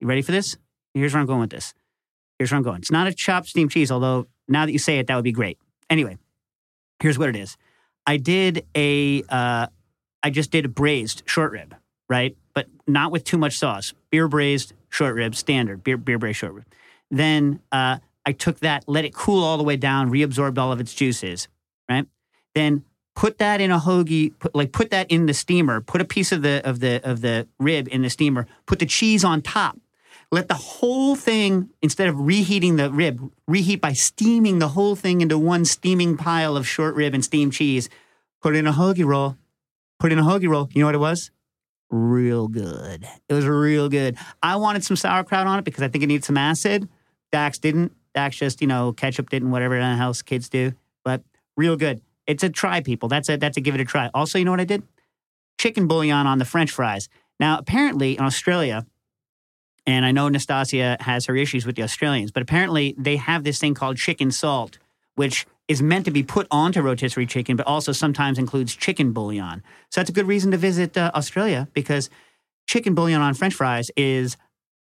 You 0.00 0.06
ready 0.06 0.22
for 0.22 0.32
this? 0.32 0.56
Here's 0.94 1.12
where 1.12 1.20
I'm 1.20 1.26
going 1.26 1.40
with 1.40 1.50
this. 1.50 1.74
Here's 2.38 2.50
where 2.50 2.56
I'm 2.56 2.64
going. 2.64 2.78
It's 2.78 2.90
not 2.90 3.06
a 3.06 3.12
chopped 3.12 3.48
steamed 3.48 3.70
cheese, 3.70 3.90
although 3.90 4.26
now 4.48 4.66
that 4.66 4.72
you 4.72 4.78
say 4.78 4.98
it, 4.98 5.06
that 5.06 5.16
would 5.16 5.24
be 5.24 5.32
great. 5.32 5.58
Anyway, 5.90 6.18
here's 7.00 7.18
what 7.18 7.28
it 7.28 7.36
is. 7.36 7.56
I 8.06 8.16
did 8.16 8.66
a, 8.74 9.22
uh, 9.28 9.66
I 10.22 10.30
just 10.30 10.50
did 10.50 10.64
a 10.64 10.68
braised 10.68 11.22
short 11.26 11.52
rib, 11.52 11.74
right? 12.08 12.36
But 12.54 12.66
not 12.86 13.12
with 13.12 13.24
too 13.24 13.38
much 13.38 13.58
sauce. 13.58 13.94
Beer 14.10 14.28
braised 14.28 14.72
short 14.88 15.14
rib, 15.14 15.34
standard 15.34 15.82
beer 15.82 15.96
beer 15.96 16.18
braised 16.18 16.38
short 16.38 16.54
rib. 16.54 16.64
Then 17.10 17.60
uh, 17.72 17.98
I 18.26 18.32
took 18.32 18.60
that, 18.60 18.84
let 18.86 19.04
it 19.04 19.14
cool 19.14 19.44
all 19.44 19.56
the 19.56 19.64
way 19.64 19.76
down, 19.76 20.10
reabsorbed 20.10 20.58
all 20.58 20.72
of 20.72 20.80
its 20.80 20.94
juices, 20.94 21.48
right? 21.88 22.06
Then 22.54 22.84
put 23.14 23.38
that 23.38 23.60
in 23.60 23.70
a 23.70 23.78
hoagie, 23.78 24.32
put, 24.38 24.54
like 24.54 24.72
put 24.72 24.90
that 24.90 25.10
in 25.10 25.26
the 25.26 25.34
steamer. 25.34 25.80
Put 25.80 26.00
a 26.00 26.04
piece 26.04 26.32
of 26.32 26.42
the 26.42 26.60
of 26.68 26.80
the 26.80 27.00
of 27.08 27.20
the 27.20 27.46
rib 27.58 27.88
in 27.88 28.02
the 28.02 28.10
steamer. 28.10 28.46
Put 28.66 28.78
the 28.78 28.86
cheese 28.86 29.24
on 29.24 29.42
top. 29.42 29.78
Let 30.32 30.48
the 30.48 30.54
whole 30.54 31.16
thing, 31.16 31.70
instead 31.82 32.08
of 32.08 32.18
reheating 32.18 32.76
the 32.76 32.90
rib, 32.90 33.30
reheat 33.46 33.80
by 33.80 33.92
steaming 33.92 34.58
the 34.58 34.68
whole 34.68 34.96
thing 34.96 35.20
into 35.20 35.38
one 35.38 35.64
steaming 35.64 36.16
pile 36.16 36.56
of 36.56 36.66
short 36.66 36.94
rib 36.94 37.14
and 37.14 37.24
steamed 37.24 37.52
cheese. 37.52 37.88
Put 38.42 38.56
in 38.56 38.66
a 38.66 38.72
hoagie 38.72 39.06
roll. 39.06 39.36
Put 40.00 40.12
in 40.12 40.18
a 40.18 40.22
hoagie 40.22 40.48
roll. 40.48 40.68
You 40.72 40.80
know 40.80 40.86
what 40.86 40.94
it 40.94 40.98
was? 40.98 41.30
Real 41.90 42.48
good. 42.48 43.06
It 43.28 43.34
was 43.34 43.46
real 43.46 43.88
good. 43.88 44.16
I 44.42 44.56
wanted 44.56 44.84
some 44.84 44.96
sauerkraut 44.96 45.46
on 45.46 45.58
it 45.58 45.64
because 45.64 45.82
I 45.82 45.88
think 45.88 46.02
it 46.02 46.08
needs 46.08 46.26
some 46.26 46.36
acid. 46.36 46.88
Dax 47.30 47.58
didn't. 47.58 47.92
Dax 48.14 48.36
just, 48.36 48.60
you 48.60 48.66
know, 48.66 48.92
ketchup 48.92 49.30
didn't, 49.30 49.50
whatever 49.50 49.76
else 49.76 50.22
kids 50.22 50.48
do. 50.48 50.72
But 51.04 51.22
real 51.56 51.76
good. 51.76 52.00
It's 52.26 52.42
a 52.42 52.48
try, 52.48 52.80
people. 52.80 53.08
That's 53.08 53.28
a 53.28 53.36
that's 53.36 53.56
a 53.56 53.60
give 53.60 53.74
it 53.74 53.80
a 53.80 53.84
try. 53.84 54.10
Also, 54.14 54.38
you 54.38 54.44
know 54.44 54.50
what 54.50 54.60
I 54.60 54.64
did? 54.64 54.82
Chicken 55.58 55.86
bouillon 55.86 56.26
on 56.26 56.38
the 56.38 56.44
French 56.44 56.70
fries. 56.70 57.08
Now, 57.38 57.58
apparently 57.58 58.16
in 58.16 58.24
Australia, 58.24 58.86
and 59.86 60.04
I 60.04 60.12
know 60.12 60.28
Nastasia 60.28 60.96
has 61.00 61.26
her 61.26 61.36
issues 61.36 61.66
with 61.66 61.76
the 61.76 61.82
Australians, 61.82 62.30
but 62.30 62.42
apparently 62.42 62.94
they 62.96 63.16
have 63.16 63.44
this 63.44 63.58
thing 63.58 63.74
called 63.74 63.96
chicken 63.96 64.30
salt, 64.30 64.78
which 65.14 65.46
is 65.68 65.82
meant 65.82 66.04
to 66.04 66.10
be 66.10 66.22
put 66.22 66.46
onto 66.50 66.80
rotisserie 66.80 67.26
chicken, 67.26 67.56
but 67.56 67.66
also 67.66 67.92
sometimes 67.92 68.38
includes 68.38 68.74
chicken 68.74 69.12
bouillon. 69.12 69.62
So 69.90 70.00
that's 70.00 70.10
a 70.10 70.12
good 70.12 70.26
reason 70.26 70.50
to 70.50 70.56
visit 70.56 70.96
uh, 70.96 71.10
Australia 71.14 71.68
because 71.72 72.10
chicken 72.66 72.94
bouillon 72.94 73.20
on 73.20 73.34
French 73.34 73.54
fries 73.54 73.90
is 73.96 74.36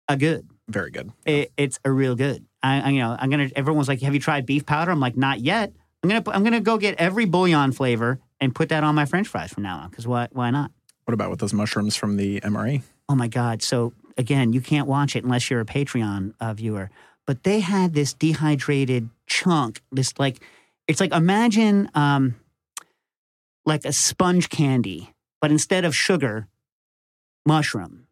a 0.09 0.17
good. 0.17 0.49
Very 0.69 0.91
good. 0.91 1.13
It, 1.27 1.53
it's 1.57 1.79
a 1.85 1.91
real 1.91 2.15
good. 2.15 2.45
I, 2.63 2.81
I, 2.81 2.89
you 2.91 3.01
know, 3.01 3.17
I'm 3.19 3.31
gonna. 3.31 3.51
Everyone's 3.55 3.89
like, 3.89 4.01
"Have 4.01 4.15
you 4.15 4.21
tried 4.21 4.47
beef 4.47 4.65
powder?" 4.65 4.91
I'm 4.91 5.01
like, 5.01 5.17
"Not 5.17 5.41
yet." 5.41 5.73
I'm 6.03 6.09
gonna. 6.09 6.23
I'm 6.31 6.43
gonna 6.43 6.61
go 6.61 6.79
get 6.79 6.99
every 6.99 7.27
bouillon 7.27 7.73
flavor 7.73 8.19
and 8.41 8.55
put 8.55 8.71
that 8.71 8.83
on 8.83 8.95
my 8.95 9.05
French 9.05 9.29
fries 9.29 9.53
from 9.53 9.63
now 9.63 9.79
on. 9.79 9.91
Because 9.91 10.07
why? 10.07 10.29
Why 10.33 10.51
not? 10.51 10.71
What 11.05 11.13
about 11.13 11.31
with 11.31 11.41
those 11.41 11.53
mushrooms 11.53 11.97
from 11.97 12.17
the 12.17 12.41
MRE? 12.41 12.83
Oh 13.11 13.15
my 13.15 13.29
God! 13.29 13.63
So 13.63 13.93
again, 14.17 14.53
you 14.53 14.61
can't 14.61 14.87
watch 14.87 15.17
it 15.17 15.25
unless 15.25 15.51
you're 15.51 15.61
a 15.61 15.67
Patreon 15.67 16.35
uh, 16.41 16.55
viewer. 16.55 16.91
But 17.27 17.43
they 17.45 17.61
had 17.61 17.95
this 17.95 18.13
dehydrated 18.13 19.09
chunk. 19.27 19.81
This 19.91 20.13
like, 20.19 20.41
it's 20.87 21.01
like 21.01 21.13
imagine 21.13 21.91
um, 21.95 22.37
like 23.65 23.85
a 23.85 23.93
sponge 23.93 24.49
candy, 24.49 25.13
but 25.41 25.51
instead 25.51 25.85
of 25.85 25.95
sugar, 25.95 26.49
mushroom, 27.47 28.07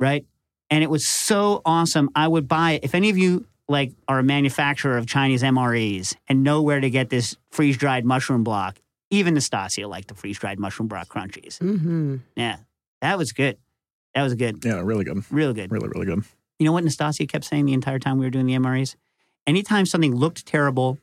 right? 0.00 0.24
And 0.70 0.82
it 0.82 0.90
was 0.90 1.06
so 1.06 1.62
awesome. 1.64 2.10
I 2.14 2.28
would 2.28 2.48
buy 2.48 2.72
it. 2.72 2.84
If 2.84 2.94
any 2.94 3.10
of 3.10 3.18
you 3.18 3.46
like 3.68 3.92
are 4.06 4.18
a 4.18 4.22
manufacturer 4.22 4.96
of 4.96 5.06
Chinese 5.06 5.42
MREs 5.42 6.16
and 6.28 6.42
know 6.42 6.62
where 6.62 6.80
to 6.80 6.90
get 6.90 7.10
this 7.10 7.36
freeze 7.50 7.76
dried 7.76 8.04
mushroom 8.04 8.44
block, 8.44 8.78
even 9.10 9.34
Nastasia 9.34 9.86
liked 9.86 10.08
the 10.08 10.14
freeze 10.14 10.38
dried 10.38 10.58
mushroom 10.58 10.88
block 10.88 11.08
crunchies. 11.08 11.58
Mm-hmm. 11.58 12.16
Yeah, 12.36 12.56
that 13.00 13.18
was 13.18 13.32
good. 13.32 13.58
That 14.14 14.22
was 14.22 14.34
good. 14.34 14.64
Yeah, 14.64 14.80
really 14.80 15.04
good. 15.04 15.24
Really 15.30 15.54
good. 15.54 15.70
Really, 15.70 15.88
really 15.88 16.06
good. 16.06 16.24
You 16.58 16.66
know 16.66 16.72
what 16.72 16.84
Nastasia 16.84 17.26
kept 17.26 17.44
saying 17.44 17.66
the 17.66 17.72
entire 17.72 17.98
time 17.98 18.18
we 18.18 18.26
were 18.26 18.30
doing 18.30 18.46
the 18.46 18.54
MREs? 18.54 18.96
Anytime 19.46 19.86
something 19.86 20.14
looked 20.14 20.44
terrible, 20.44 20.98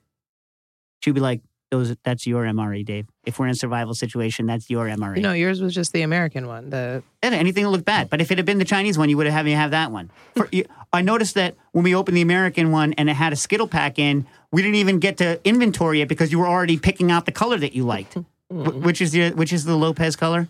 she'd 1.01 1.13
be 1.15 1.21
like, 1.21 1.41
"Those, 1.71 1.95
that's 2.03 2.27
your 2.27 2.43
MRE, 2.43 2.83
Dave. 2.85 3.07
If 3.25 3.39
we're 3.39 3.45
in 3.45 3.51
a 3.51 3.55
survival 3.55 3.93
situation, 3.93 4.45
that's 4.47 4.69
your 4.69 4.87
MRE." 4.87 5.21
No, 5.21 5.31
yours 5.33 5.61
was 5.61 5.73
just 5.73 5.93
the 5.93 6.01
American 6.01 6.45
one. 6.47 6.69
The 6.69 7.03
Yeah, 7.23 7.29
anything 7.31 7.63
that 7.63 7.69
looked 7.69 7.85
bad. 7.85 8.09
But 8.09 8.21
if 8.21 8.31
it 8.31 8.37
had 8.37 8.45
been 8.45 8.57
the 8.59 8.65
Chinese 8.65 8.97
one, 8.97 9.09
you 9.09 9.17
would 9.17 9.25
have 9.27 9.33
had 9.33 9.45
me 9.45 9.51
have 9.53 9.71
that 9.71 9.91
one. 9.91 10.11
For, 10.35 10.49
you, 10.51 10.65
I 10.91 11.01
noticed 11.01 11.35
that 11.35 11.55
when 11.71 11.83
we 11.83 11.95
opened 11.95 12.17
the 12.17 12.21
American 12.21 12.71
one 12.71 12.93
and 12.93 13.09
it 13.09 13.13
had 13.15 13.31
a 13.31 13.35
Skittle 13.37 13.67
pack 13.67 13.97
in, 13.97 14.27
we 14.51 14.61
didn't 14.61 14.75
even 14.75 14.99
get 14.99 15.17
to 15.17 15.39
inventory 15.47 16.01
it 16.01 16.07
because 16.09 16.31
you 16.31 16.39
were 16.39 16.47
already 16.47 16.77
picking 16.77 17.11
out 17.11 17.25
the 17.25 17.31
color 17.31 17.57
that 17.57 17.73
you 17.73 17.85
liked. 17.85 18.17
Mm-hmm. 18.53 18.79
Wh- 18.81 18.85
which 18.85 19.01
is 19.01 19.11
the 19.11 19.31
which 19.31 19.51
is 19.51 19.65
the 19.65 19.75
Lopez 19.75 20.15
color? 20.15 20.47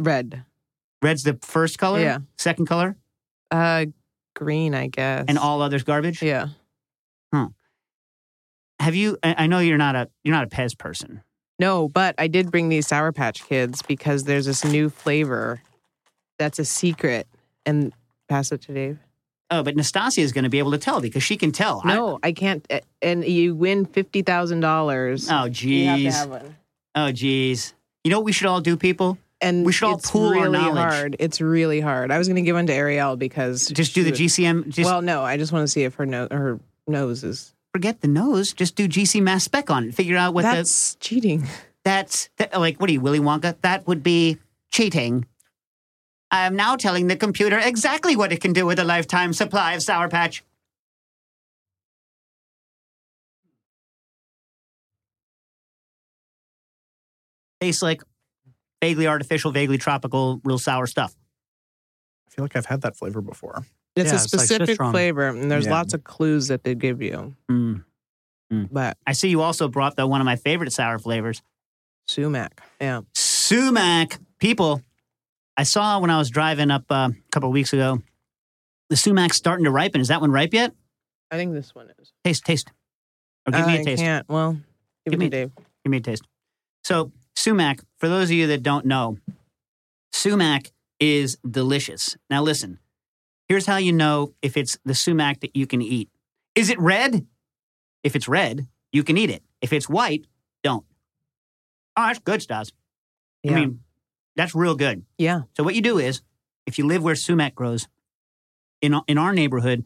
red, 0.00 0.44
Red's 1.02 1.24
the 1.24 1.38
first 1.42 1.78
color. 1.78 2.00
Yeah. 2.00 2.18
Second 2.38 2.66
color, 2.66 2.96
uh, 3.50 3.86
green, 4.34 4.74
I 4.74 4.86
guess. 4.86 5.24
and 5.28 5.36
all 5.38 5.60
others 5.62 5.82
garbage. 5.82 6.22
Yeah. 6.22 6.48
Have 8.80 8.94
you? 8.96 9.16
I 9.22 9.34
I 9.44 9.46
know 9.46 9.60
you're 9.60 9.78
not 9.78 9.94
a 9.94 10.08
you're 10.24 10.34
not 10.34 10.44
a 10.44 10.48
Pez 10.48 10.76
person. 10.76 11.22
No, 11.58 11.88
but 11.88 12.16
I 12.18 12.26
did 12.26 12.50
bring 12.50 12.68
these 12.68 12.88
Sour 12.88 13.12
Patch 13.12 13.44
Kids 13.44 13.80
because 13.82 14.24
there's 14.24 14.46
this 14.46 14.64
new 14.64 14.88
flavor 14.90 15.62
that's 16.38 16.58
a 16.58 16.64
secret. 16.64 17.28
And 17.64 17.92
pass 18.28 18.50
it 18.50 18.62
to 18.62 18.74
Dave. 18.74 18.98
Oh, 19.50 19.62
but 19.62 19.76
Nastasia 19.76 20.20
is 20.22 20.32
going 20.32 20.42
to 20.42 20.50
be 20.50 20.58
able 20.58 20.72
to 20.72 20.78
tell 20.78 21.00
because 21.00 21.22
she 21.22 21.36
can 21.36 21.52
tell. 21.52 21.80
No, 21.84 22.18
I, 22.24 22.32
can't. 22.32 22.66
uh, 22.72 22.80
And 23.00 23.24
you 23.24 23.54
win 23.54 23.84
fifty 23.84 24.22
thousand 24.22 24.58
dollars. 24.60 25.28
oh, 25.30 25.44
You 25.44 25.86
have 25.86 25.98
to 26.00 26.10
have 26.10 26.28
one. 26.30 26.56
Oh, 26.96 27.12
geez. 27.12 27.74
You 28.02 28.10
know 28.10 28.18
what 28.18 28.24
we 28.24 28.32
should 28.32 28.48
all 28.48 28.60
do, 28.60 28.76
people? 28.76 29.16
And 29.42 29.66
We 29.66 29.72
should 29.72 29.86
all 29.86 29.98
pool 29.98 30.28
our 30.28 30.34
really 30.34 30.52
knowledge. 30.52 30.76
hard. 30.78 31.16
It's 31.18 31.40
really 31.40 31.80
hard. 31.80 32.12
I 32.12 32.18
was 32.18 32.28
going 32.28 32.36
to 32.36 32.42
give 32.42 32.54
one 32.54 32.66
to 32.68 32.72
Ariel 32.72 33.16
because 33.16 33.66
Just 33.68 33.94
do 33.94 34.04
the 34.04 34.12
GCM. 34.12 34.68
Just 34.68 34.88
well, 34.88 35.02
no, 35.02 35.22
I 35.22 35.36
just 35.36 35.52
want 35.52 35.64
to 35.64 35.68
see 35.68 35.82
if 35.82 35.94
her 35.96 36.06
nose 36.06 36.28
her 36.30 36.60
nose 36.86 37.24
is. 37.24 37.52
forget 37.74 38.00
the 38.00 38.08
nose. 38.08 38.52
Just 38.52 38.76
do 38.76 38.86
GC 38.88 39.20
mass 39.20 39.42
spec 39.44 39.68
on 39.68 39.88
it. 39.88 39.94
Figure 39.94 40.16
out 40.16 40.32
what 40.32 40.42
the 40.42 40.52
that's 40.52 40.94
cheating. 40.96 41.44
that's 41.84 42.28
that, 42.38 42.58
like. 42.58 42.80
What 42.80 42.88
are 42.88 42.92
you, 42.92 43.00
Willy 43.00 43.18
Wonka? 43.20 43.56
That 43.62 43.86
would 43.88 44.02
be 44.04 44.38
cheating. 44.70 45.26
I 46.30 46.46
am 46.46 46.54
now 46.56 46.76
telling 46.76 47.08
the 47.08 47.16
computer 47.16 47.58
exactly 47.58 48.14
what 48.16 48.32
it 48.32 48.40
can 48.40 48.52
do 48.52 48.64
with 48.64 48.78
a 48.78 48.84
lifetime 48.84 49.32
supply 49.32 49.74
of 49.74 49.82
Sour 49.82 50.08
Patch. 50.08 50.44
Tastes 57.60 57.82
like 57.82 58.02
vaguely 58.82 59.06
artificial, 59.06 59.52
vaguely 59.52 59.78
tropical, 59.78 60.40
real 60.44 60.58
sour 60.58 60.86
stuff. 60.86 61.14
I 62.26 62.30
feel 62.34 62.44
like 62.44 62.56
I've 62.56 62.66
had 62.66 62.82
that 62.82 62.96
flavor 62.96 63.20
before. 63.22 63.64
It's 63.94 64.06
Yeah, 64.10 64.18
a 64.18 64.22
it's 64.24 64.32
like 64.34 64.40
specific 64.46 64.76
flavor, 64.76 65.28
and 65.28 65.50
there's 65.50 65.66
Yeah. 65.66 65.70
lots 65.72 65.94
of 65.94 66.02
clues 66.02 66.48
that 66.48 66.64
they 66.64 66.74
give 66.74 67.00
you. 67.00 67.36
Mm. 67.50 67.84
But 68.70 68.98
I 69.06 69.12
see 69.12 69.28
you 69.28 69.40
also 69.40 69.68
brought 69.68 69.96
the 69.96 70.06
one 70.06 70.20
of 70.20 70.24
my 70.26 70.36
favorite 70.36 70.72
sour 70.72 70.98
flavors. 70.98 71.40
sumac, 72.08 72.60
yeah, 72.80 73.02
sumac. 73.14 74.18
People, 74.38 74.82
I 75.56 75.62
saw 75.62 76.00
when 76.00 76.10
I 76.10 76.18
was 76.18 76.28
driving 76.30 76.70
up 76.70 76.84
uh, 76.90 77.10
a 77.16 77.30
couple 77.30 77.48
of 77.48 77.52
weeks 77.52 77.72
ago. 77.72 78.02
The 78.90 78.96
sumac's 78.96 79.36
starting 79.36 79.64
to 79.64 79.70
ripen. 79.70 80.00
Is 80.00 80.08
that 80.08 80.20
one 80.20 80.32
ripe 80.32 80.52
yet? 80.52 80.74
I 81.30 81.36
think 81.36 81.52
this 81.54 81.74
one 81.74 81.90
is. 82.00 82.12
Taste, 82.24 82.44
taste. 82.44 82.70
Or 83.46 83.52
give 83.52 83.66
me 83.66 83.80
a 83.80 83.84
taste. 83.84 84.02
I 84.02 84.04
can't. 84.04 84.28
Well, 84.28 84.52
give, 85.04 85.12
Give 85.12 85.18
me 85.20 85.24
me- 85.24 85.26
a 85.28 85.30
Dave. 85.30 85.52
Give 85.84 85.90
me 85.90 85.96
a 85.98 86.00
taste. 86.00 86.24
So, 86.84 87.12
sumac, 87.34 87.80
for 87.98 88.08
those 88.08 88.24
of 88.30 88.32
you 88.32 88.46
that 88.48 88.62
don't 88.62 88.86
know, 88.86 89.18
sumac 90.12 90.72
is 91.00 91.36
delicious. 91.48 92.16
Now, 92.30 92.42
listen, 92.42 92.78
here's 93.48 93.66
how 93.66 93.76
you 93.76 93.92
know 93.92 94.34
if 94.42 94.56
it's 94.56 94.78
the 94.84 94.94
sumac 94.94 95.40
that 95.40 95.56
you 95.56 95.66
can 95.66 95.82
eat. 95.82 96.08
Is 96.54 96.70
it 96.70 96.78
red? 96.78 97.26
If 98.02 98.14
it's 98.16 98.28
red, 98.28 98.66
you 98.92 99.02
can 99.04 99.16
eat 99.16 99.30
it. 99.30 99.42
If 99.60 99.72
it's 99.72 99.88
white, 99.88 100.26
don't. 100.62 100.84
Oh, 101.96 102.06
that's 102.06 102.18
good, 102.18 102.42
Stas. 102.42 102.72
Yeah, 103.42 103.52
I 103.52 103.54
mean, 103.60 103.80
that's 104.36 104.54
real 104.54 104.74
good. 104.74 105.04
yeah. 105.18 105.42
So 105.56 105.62
what 105.64 105.74
you 105.74 105.82
do 105.82 105.98
is, 105.98 106.22
if 106.66 106.78
you 106.78 106.86
live 106.86 107.02
where 107.02 107.14
sumac 107.14 107.54
grows, 107.54 107.88
in 108.80 108.94
in 109.06 109.18
our 109.18 109.32
neighborhood, 109.32 109.84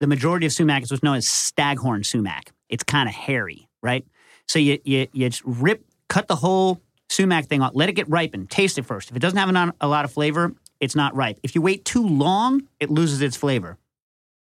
the 0.00 0.06
majority 0.06 0.46
of 0.46 0.52
sumac 0.52 0.82
is 0.82 0.90
what's 0.90 1.02
known 1.02 1.16
as 1.16 1.28
staghorn 1.28 2.04
sumac. 2.04 2.52
It's 2.68 2.82
kind 2.84 3.08
of 3.08 3.14
hairy, 3.14 3.68
right? 3.82 4.04
So 4.48 4.58
you 4.58 4.78
you 4.84 5.08
you 5.12 5.28
just 5.28 5.42
rip, 5.44 5.84
cut 6.12 6.28
the 6.28 6.36
whole 6.36 6.78
sumac 7.08 7.46
thing 7.46 7.62
off, 7.62 7.72
let 7.74 7.88
it 7.88 7.94
get 7.94 8.06
ripened, 8.10 8.50
taste 8.50 8.76
it 8.76 8.84
first. 8.84 9.08
If 9.10 9.16
it 9.16 9.20
doesn't 9.20 9.38
have 9.38 9.74
a 9.80 9.88
lot 9.88 10.04
of 10.04 10.12
flavor, 10.12 10.52
it's 10.78 10.94
not 10.94 11.16
ripe. 11.16 11.38
If 11.42 11.54
you 11.54 11.62
wait 11.62 11.86
too 11.86 12.06
long, 12.06 12.68
it 12.80 12.90
loses 12.90 13.22
its 13.22 13.34
flavor. 13.34 13.78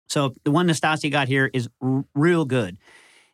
So 0.09 0.35
the 0.42 0.51
one 0.51 0.66
Nastasia 0.66 1.09
got 1.09 1.29
here 1.29 1.48
is 1.55 1.68
r- 1.81 2.05
real 2.16 2.44
good. 2.44 2.79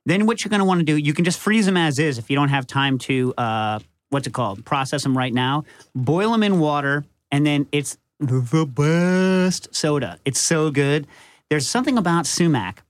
Then 0.04 0.26
what 0.26 0.44
you're 0.44 0.50
going 0.50 0.60
to 0.60 0.66
want 0.66 0.80
to 0.80 0.84
do, 0.84 0.98
you 0.98 1.14
can 1.14 1.24
just 1.24 1.38
freeze 1.38 1.64
them 1.64 1.78
as 1.78 1.98
is 1.98 2.18
if 2.18 2.28
you 2.28 2.36
don't 2.36 2.50
have 2.50 2.66
time 2.66 2.98
to, 2.98 3.32
uh, 3.38 3.78
what's 4.10 4.26
it 4.26 4.34
called, 4.34 4.62
process 4.62 5.04
them 5.04 5.16
right 5.16 5.32
now. 5.32 5.64
Boil 5.94 6.30
them 6.32 6.42
in 6.42 6.60
water, 6.60 7.06
and 7.32 7.46
then 7.46 7.66
it's 7.72 7.96
the 8.20 8.66
best 8.66 9.74
soda. 9.74 10.18
It's 10.26 10.40
so 10.40 10.70
good. 10.70 11.06
There's 11.48 11.66
something 11.66 11.96
about 11.96 12.26
sumac 12.26 12.82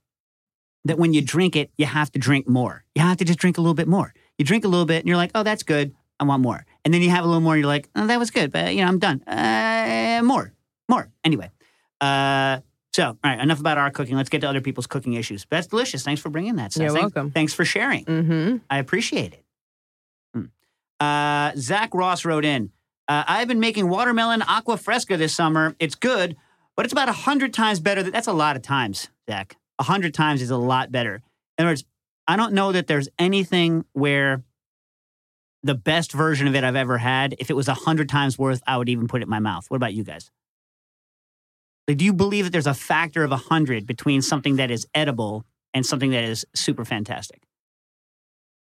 that 0.83 0.97
when 0.97 1.13
you 1.13 1.21
drink 1.21 1.55
it, 1.55 1.71
you 1.77 1.85
have 1.85 2.11
to 2.11 2.19
drink 2.19 2.45
more. 2.45 2.83
You 2.93 3.03
have 3.03 3.17
to 3.17 3.25
just 3.25 3.39
drink 3.39 3.57
a 3.57 3.61
little 3.61 3.73
bit 3.73 3.87
more. 3.87 4.13
You 4.39 4.45
drink 4.45 4.65
a 4.65 4.67
little 4.67 4.85
bit, 4.87 4.99
and 4.99 5.07
you're 5.07 5.17
like, 5.17 5.31
oh, 5.35 5.43
that's 5.43 5.61
good. 5.63 5.93
I 6.19 6.23
want 6.23 6.41
more. 6.41 6.65
And 6.83 6.91
then 6.93 7.01
you 7.03 7.09
have 7.11 7.23
a 7.23 7.27
little 7.27 7.41
more, 7.41 7.53
and 7.53 7.61
you're 7.61 7.67
like, 7.67 7.87
oh, 7.95 8.07
that 8.07 8.17
was 8.17 8.31
good, 8.31 8.51
but 8.51 8.73
you 8.73 8.81
know, 8.81 8.87
I'm 8.87 8.97
done. 8.99 9.21
Uh, 9.27 10.21
more, 10.23 10.53
more. 10.89 11.09
Anyway, 11.23 11.51
uh, 12.01 12.59
so 12.93 13.03
all 13.05 13.17
right, 13.23 13.39
enough 13.39 13.59
about 13.59 13.77
our 13.77 13.91
cooking. 13.91 14.15
Let's 14.17 14.29
get 14.29 14.41
to 14.41 14.49
other 14.49 14.61
people's 14.61 14.87
cooking 14.87 15.13
issues. 15.13 15.45
That's 15.49 15.67
delicious. 15.67 16.03
Thanks 16.03 16.21
for 16.21 16.29
bringing 16.29 16.55
that. 16.55 16.73
Seth. 16.73 16.81
You're 16.81 16.91
Thanks- 16.91 17.13
welcome. 17.15 17.31
Thanks 17.31 17.53
for 17.53 17.63
sharing. 17.65 18.05
Mm-hmm. 18.05 18.57
I 18.69 18.79
appreciate 18.79 19.33
it. 19.33 19.43
Hmm. 20.33 20.45
Uh, 20.99 21.51
Zach 21.55 21.93
Ross 21.93 22.25
wrote 22.25 22.45
in 22.45 22.71
Uh, 23.07 23.23
I've 23.27 23.47
been 23.47 23.59
making 23.59 23.89
watermelon 23.89 24.41
agua 24.41 24.77
fresca 24.77 25.17
this 25.17 25.35
summer. 25.35 25.75
It's 25.79 25.95
good, 25.95 26.35
but 26.75 26.85
it's 26.85 26.93
about 26.93 27.07
100 27.07 27.53
times 27.53 27.79
better. 27.79 28.03
Than, 28.03 28.11
that's 28.11 28.27
a 28.27 28.33
lot 28.33 28.55
of 28.55 28.61
times, 28.61 29.09
Zach. 29.29 29.55
100 29.77 30.13
times 30.13 30.41
is 30.41 30.49
a 30.49 30.57
lot 30.57 30.91
better. 30.91 31.21
In 31.57 31.65
other 31.65 31.71
words, 31.71 31.83
I 32.29 32.35
don't 32.35 32.53
know 32.53 32.71
that 32.71 32.85
there's 32.85 33.09
anything 33.17 33.85
where 33.93 34.43
the 35.63 35.73
best 35.73 36.11
version 36.13 36.47
of 36.47 36.53
it 36.53 36.63
I've 36.63 36.75
ever 36.75 36.99
had, 36.99 37.35
if 37.39 37.49
it 37.49 37.55
was 37.55 37.67
a 37.67 37.73
100 37.73 38.07
times 38.07 38.37
worth, 38.37 38.61
I 38.67 38.77
would 38.77 38.87
even 38.87 39.07
put 39.07 39.21
it 39.21 39.23
in 39.23 39.29
my 39.29 39.39
mouth. 39.39 39.65
What 39.67 39.77
about 39.77 39.95
you 39.95 40.03
guys? 40.03 40.29
Like, 41.87 41.97
do 41.97 42.05
you 42.05 42.13
believe 42.13 42.45
that 42.45 42.51
there's 42.51 42.67
a 42.67 42.75
factor 42.75 43.23
of 43.23 43.31
a 43.31 43.41
100 43.41 43.87
between 43.87 44.21
something 44.21 44.57
that 44.57 44.69
is 44.69 44.85
edible 44.93 45.43
and 45.73 45.83
something 45.83 46.11
that 46.11 46.23
is 46.23 46.45
super 46.53 46.85
fantastic? 46.85 47.41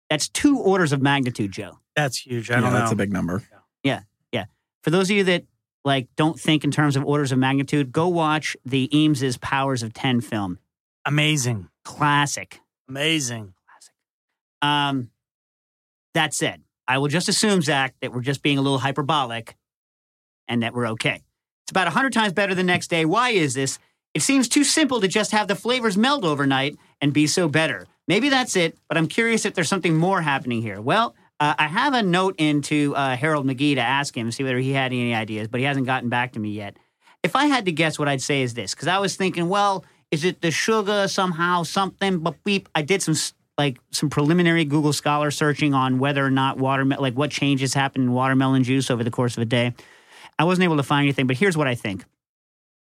That's 0.08 0.28
two 0.28 0.56
orders 0.56 0.92
of 0.92 1.02
magnitude, 1.02 1.50
Joe. 1.50 1.80
That's 1.96 2.18
huge. 2.18 2.52
I 2.52 2.54
yeah, 2.54 2.60
don't 2.60 2.72
know. 2.72 2.78
that's 2.78 2.92
a 2.92 2.96
big 2.96 3.12
number. 3.12 3.42
Yeah. 3.82 4.02
Yeah. 4.30 4.44
For 4.84 4.90
those 4.90 5.10
of 5.10 5.16
you 5.16 5.24
that 5.24 5.42
like 5.84 6.06
don't 6.14 6.38
think 6.38 6.62
in 6.62 6.70
terms 6.70 6.94
of 6.94 7.04
orders 7.04 7.32
of 7.32 7.38
magnitude, 7.38 7.90
go 7.90 8.06
watch 8.06 8.56
the 8.64 8.88
Eames's 8.96 9.38
Powers 9.38 9.82
of 9.82 9.92
10 9.92 10.20
film. 10.20 10.60
Amazing. 11.04 11.68
Classic. 11.84 12.60
Amazing. 12.90 13.54
Um, 14.62 15.10
that 16.14 16.34
said, 16.34 16.62
I 16.88 16.98
will 16.98 17.06
just 17.06 17.28
assume, 17.28 17.62
Zach, 17.62 17.94
that 18.02 18.12
we're 18.12 18.20
just 18.20 18.42
being 18.42 18.58
a 18.58 18.62
little 18.62 18.78
hyperbolic 18.78 19.54
and 20.48 20.64
that 20.64 20.74
we're 20.74 20.88
okay. 20.88 21.22
It's 21.62 21.70
about 21.70 21.86
100 21.86 22.12
times 22.12 22.32
better 22.32 22.52
the 22.52 22.64
next 22.64 22.88
day. 22.88 23.04
Why 23.04 23.30
is 23.30 23.54
this? 23.54 23.78
It 24.12 24.22
seems 24.22 24.48
too 24.48 24.64
simple 24.64 25.00
to 25.00 25.06
just 25.06 25.30
have 25.30 25.46
the 25.46 25.54
flavors 25.54 25.96
meld 25.96 26.24
overnight 26.24 26.76
and 27.00 27.12
be 27.12 27.28
so 27.28 27.48
better. 27.48 27.86
Maybe 28.08 28.28
that's 28.28 28.56
it, 28.56 28.76
but 28.88 28.98
I'm 28.98 29.06
curious 29.06 29.44
if 29.44 29.54
there's 29.54 29.68
something 29.68 29.96
more 29.96 30.20
happening 30.20 30.60
here. 30.60 30.80
Well, 30.80 31.14
uh, 31.38 31.54
I 31.56 31.68
have 31.68 31.94
a 31.94 32.02
note 32.02 32.34
into 32.38 32.92
uh, 32.96 33.14
Harold 33.14 33.46
McGee 33.46 33.76
to 33.76 33.80
ask 33.80 34.16
him, 34.16 34.32
see 34.32 34.42
whether 34.42 34.58
he 34.58 34.72
had 34.72 34.90
any 34.90 35.14
ideas, 35.14 35.46
but 35.46 35.60
he 35.60 35.66
hasn't 35.66 35.86
gotten 35.86 36.08
back 36.08 36.32
to 36.32 36.40
me 36.40 36.50
yet. 36.50 36.76
If 37.22 37.36
I 37.36 37.46
had 37.46 37.66
to 37.66 37.72
guess, 37.72 38.00
what 38.00 38.08
I'd 38.08 38.20
say 38.20 38.42
is 38.42 38.54
this, 38.54 38.74
because 38.74 38.88
I 38.88 38.98
was 38.98 39.14
thinking, 39.14 39.48
well, 39.48 39.84
is 40.10 40.24
it 40.24 40.40
the 40.40 40.50
sugar 40.50 41.06
somehow, 41.08 41.62
something? 41.62 42.18
But 42.18 42.42
beep, 42.44 42.68
I 42.74 42.82
did 42.82 43.02
some 43.02 43.14
like 43.58 43.78
some 43.90 44.08
preliminary 44.08 44.64
Google 44.64 44.92
Scholar 44.92 45.30
searching 45.30 45.74
on 45.74 45.98
whether 45.98 46.24
or 46.24 46.30
not 46.30 46.56
watermelon, 46.56 47.02
like 47.02 47.14
what 47.14 47.30
changes 47.30 47.74
happen 47.74 48.02
in 48.02 48.12
watermelon 48.12 48.64
juice 48.64 48.90
over 48.90 49.04
the 49.04 49.10
course 49.10 49.36
of 49.36 49.42
a 49.42 49.46
day. 49.46 49.74
I 50.38 50.44
wasn't 50.44 50.64
able 50.64 50.78
to 50.78 50.82
find 50.82 51.04
anything, 51.04 51.26
but 51.26 51.36
here's 51.36 51.56
what 51.56 51.66
I 51.66 51.74
think. 51.74 52.04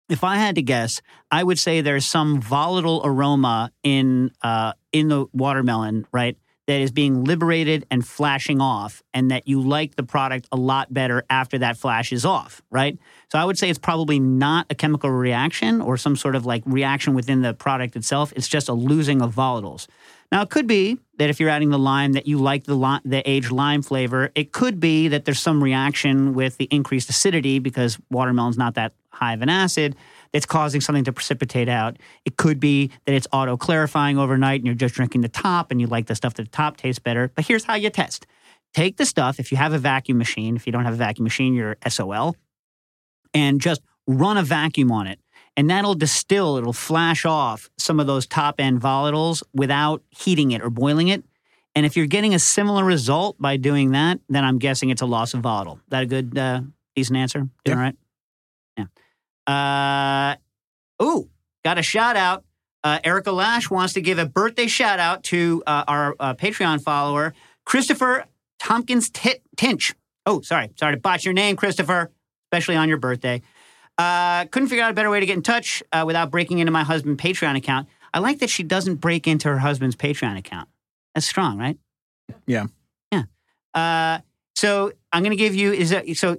If 0.08 0.24
I 0.24 0.36
had 0.36 0.54
to 0.54 0.62
guess, 0.62 1.02
I 1.30 1.42
would 1.42 1.58
say 1.58 1.80
there's 1.80 2.06
some 2.06 2.40
volatile 2.40 3.02
aroma 3.04 3.72
in 3.82 4.30
uh, 4.42 4.72
in 4.92 5.08
the 5.08 5.26
watermelon, 5.32 6.06
right? 6.12 6.36
That 6.66 6.80
is 6.80 6.92
being 6.92 7.24
liberated 7.24 7.86
and 7.90 8.06
flashing 8.06 8.62
off, 8.62 9.02
and 9.12 9.30
that 9.30 9.46
you 9.46 9.60
like 9.60 9.96
the 9.96 10.02
product 10.02 10.48
a 10.50 10.56
lot 10.56 10.92
better 10.92 11.24
after 11.28 11.58
that 11.58 11.76
flashes 11.76 12.24
off, 12.24 12.62
right? 12.70 12.98
So 13.34 13.40
I 13.40 13.44
would 13.44 13.58
say 13.58 13.68
it's 13.68 13.80
probably 13.80 14.20
not 14.20 14.66
a 14.70 14.76
chemical 14.76 15.10
reaction 15.10 15.80
or 15.80 15.96
some 15.96 16.14
sort 16.14 16.36
of 16.36 16.46
like 16.46 16.62
reaction 16.66 17.14
within 17.14 17.42
the 17.42 17.52
product 17.52 17.96
itself. 17.96 18.32
It's 18.36 18.46
just 18.46 18.68
a 18.68 18.72
losing 18.72 19.20
of 19.20 19.34
volatiles. 19.34 19.88
Now 20.30 20.42
it 20.42 20.50
could 20.50 20.68
be 20.68 21.00
that 21.18 21.30
if 21.30 21.40
you're 21.40 21.48
adding 21.48 21.70
the 21.70 21.78
lime 21.78 22.12
that 22.12 22.28
you 22.28 22.38
like 22.38 22.62
the 22.62 22.76
li- 22.76 23.00
the 23.04 23.28
aged 23.28 23.50
lime 23.50 23.82
flavor. 23.82 24.30
It 24.36 24.52
could 24.52 24.78
be 24.78 25.08
that 25.08 25.24
there's 25.24 25.40
some 25.40 25.60
reaction 25.60 26.34
with 26.34 26.58
the 26.58 26.68
increased 26.70 27.10
acidity 27.10 27.58
because 27.58 27.98
watermelon's 28.08 28.56
not 28.56 28.74
that 28.74 28.92
high 29.10 29.34
of 29.34 29.42
an 29.42 29.48
acid 29.48 29.96
that's 30.32 30.46
causing 30.46 30.80
something 30.80 31.02
to 31.02 31.12
precipitate 31.12 31.68
out. 31.68 31.96
It 32.24 32.36
could 32.36 32.60
be 32.60 32.92
that 33.04 33.16
it's 33.16 33.26
auto 33.32 33.56
clarifying 33.56 34.16
overnight 34.16 34.60
and 34.60 34.66
you're 34.66 34.76
just 34.76 34.94
drinking 34.94 35.22
the 35.22 35.28
top 35.28 35.72
and 35.72 35.80
you 35.80 35.88
like 35.88 36.06
the 36.06 36.14
stuff 36.14 36.34
at 36.38 36.44
the 36.44 36.50
top 36.52 36.76
tastes 36.76 37.00
better. 37.00 37.32
But 37.34 37.48
here's 37.48 37.64
how 37.64 37.74
you 37.74 37.90
test. 37.90 38.28
Take 38.74 38.96
the 38.96 39.06
stuff, 39.06 39.40
if 39.40 39.50
you 39.50 39.58
have 39.58 39.72
a 39.72 39.78
vacuum 39.78 40.18
machine, 40.18 40.54
if 40.54 40.66
you 40.66 40.72
don't 40.72 40.84
have 40.84 40.94
a 40.94 40.96
vacuum 40.96 41.24
machine, 41.24 41.54
you're 41.54 41.76
SOL, 41.88 42.36
and 43.34 43.60
just 43.60 43.82
run 44.06 44.36
a 44.38 44.42
vacuum 44.42 44.90
on 44.92 45.06
it. 45.06 45.18
And 45.56 45.70
that'll 45.70 45.94
distill, 45.94 46.56
it'll 46.56 46.72
flash 46.72 47.24
off 47.24 47.68
some 47.78 48.00
of 48.00 48.06
those 48.06 48.26
top 48.26 48.56
end 48.58 48.80
volatiles 48.80 49.42
without 49.54 50.02
heating 50.10 50.50
it 50.52 50.62
or 50.62 50.70
boiling 50.70 51.08
it. 51.08 51.22
And 51.76 51.84
if 51.84 51.96
you're 51.96 52.06
getting 52.06 52.34
a 52.34 52.38
similar 52.38 52.84
result 52.84 53.36
by 53.40 53.56
doing 53.56 53.92
that, 53.92 54.18
then 54.28 54.44
I'm 54.44 54.58
guessing 54.58 54.90
it's 54.90 55.02
a 55.02 55.06
loss 55.06 55.34
of 55.34 55.40
volatile. 55.40 55.80
That 55.88 56.04
a 56.04 56.06
good, 56.06 56.36
uh, 56.38 56.62
decent 56.96 57.16
answer? 57.18 57.40
Doing 57.40 57.50
Yeah. 57.66 57.74
all 57.74 57.80
right? 57.80 57.96
Yeah. 59.46 60.36
Uh, 61.00 61.04
ooh, 61.04 61.28
got 61.64 61.78
a 61.78 61.82
shout 61.82 62.16
out. 62.16 62.44
Uh, 62.82 62.98
Erica 63.02 63.32
Lash 63.32 63.70
wants 63.70 63.94
to 63.94 64.00
give 64.00 64.18
a 64.18 64.26
birthday 64.26 64.66
shout 64.66 64.98
out 64.98 65.22
to 65.24 65.62
uh, 65.66 65.84
our 65.88 66.14
uh, 66.20 66.34
Patreon 66.34 66.82
follower, 66.82 67.34
Christopher 67.64 68.24
Tompkins 68.58 69.10
Tinch. 69.56 69.94
Oh, 70.26 70.40
sorry. 70.42 70.70
Sorry 70.78 70.94
to 70.94 71.00
botch 71.00 71.24
your 71.24 71.34
name, 71.34 71.56
Christopher, 71.56 72.10
especially 72.54 72.76
on 72.76 72.88
your 72.88 72.98
birthday. 72.98 73.42
Uh, 73.98 74.44
couldn't 74.46 74.68
figure 74.68 74.84
out 74.84 74.90
a 74.90 74.94
better 74.94 75.10
way 75.10 75.20
to 75.20 75.26
get 75.26 75.36
in 75.36 75.42
touch 75.42 75.82
uh, 75.92 76.04
without 76.06 76.30
breaking 76.30 76.58
into 76.60 76.72
my 76.72 76.84
husband's 76.84 77.20
Patreon 77.22 77.56
account. 77.56 77.88
I 78.12 78.20
like 78.20 78.38
that 78.40 78.50
she 78.50 78.62
doesn't 78.62 78.96
break 78.96 79.26
into 79.26 79.48
her 79.48 79.58
husband's 79.58 79.96
Patreon 79.96 80.38
account. 80.38 80.68
That's 81.14 81.26
strong, 81.26 81.58
right? 81.58 81.76
Yeah. 82.46 82.66
Yeah. 83.10 83.24
Uh, 83.74 84.20
so 84.54 84.92
I'm 85.12 85.22
going 85.22 85.30
to 85.30 85.36
give 85.36 85.54
you 85.54 85.72
is 85.72 85.90
that, 85.90 86.08
so 86.16 86.36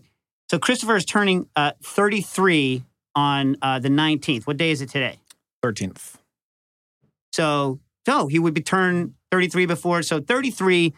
so 0.49 0.59
Christopher 0.59 0.95
is 0.95 1.05
turning 1.05 1.47
uh, 1.55 1.71
33 1.83 2.83
on 3.15 3.57
uh, 3.61 3.79
the 3.79 3.89
19th. 3.89 4.47
What 4.47 4.57
day 4.57 4.71
is 4.71 4.81
it 4.81 4.89
today? 4.89 5.19
13th. 5.63 6.15
So 7.33 7.79
so 8.05 8.27
he 8.27 8.39
would 8.39 8.53
be 8.53 8.61
turned 8.61 9.15
33 9.31 9.65
before. 9.65 10.01
So 10.01 10.21
33. 10.21 10.93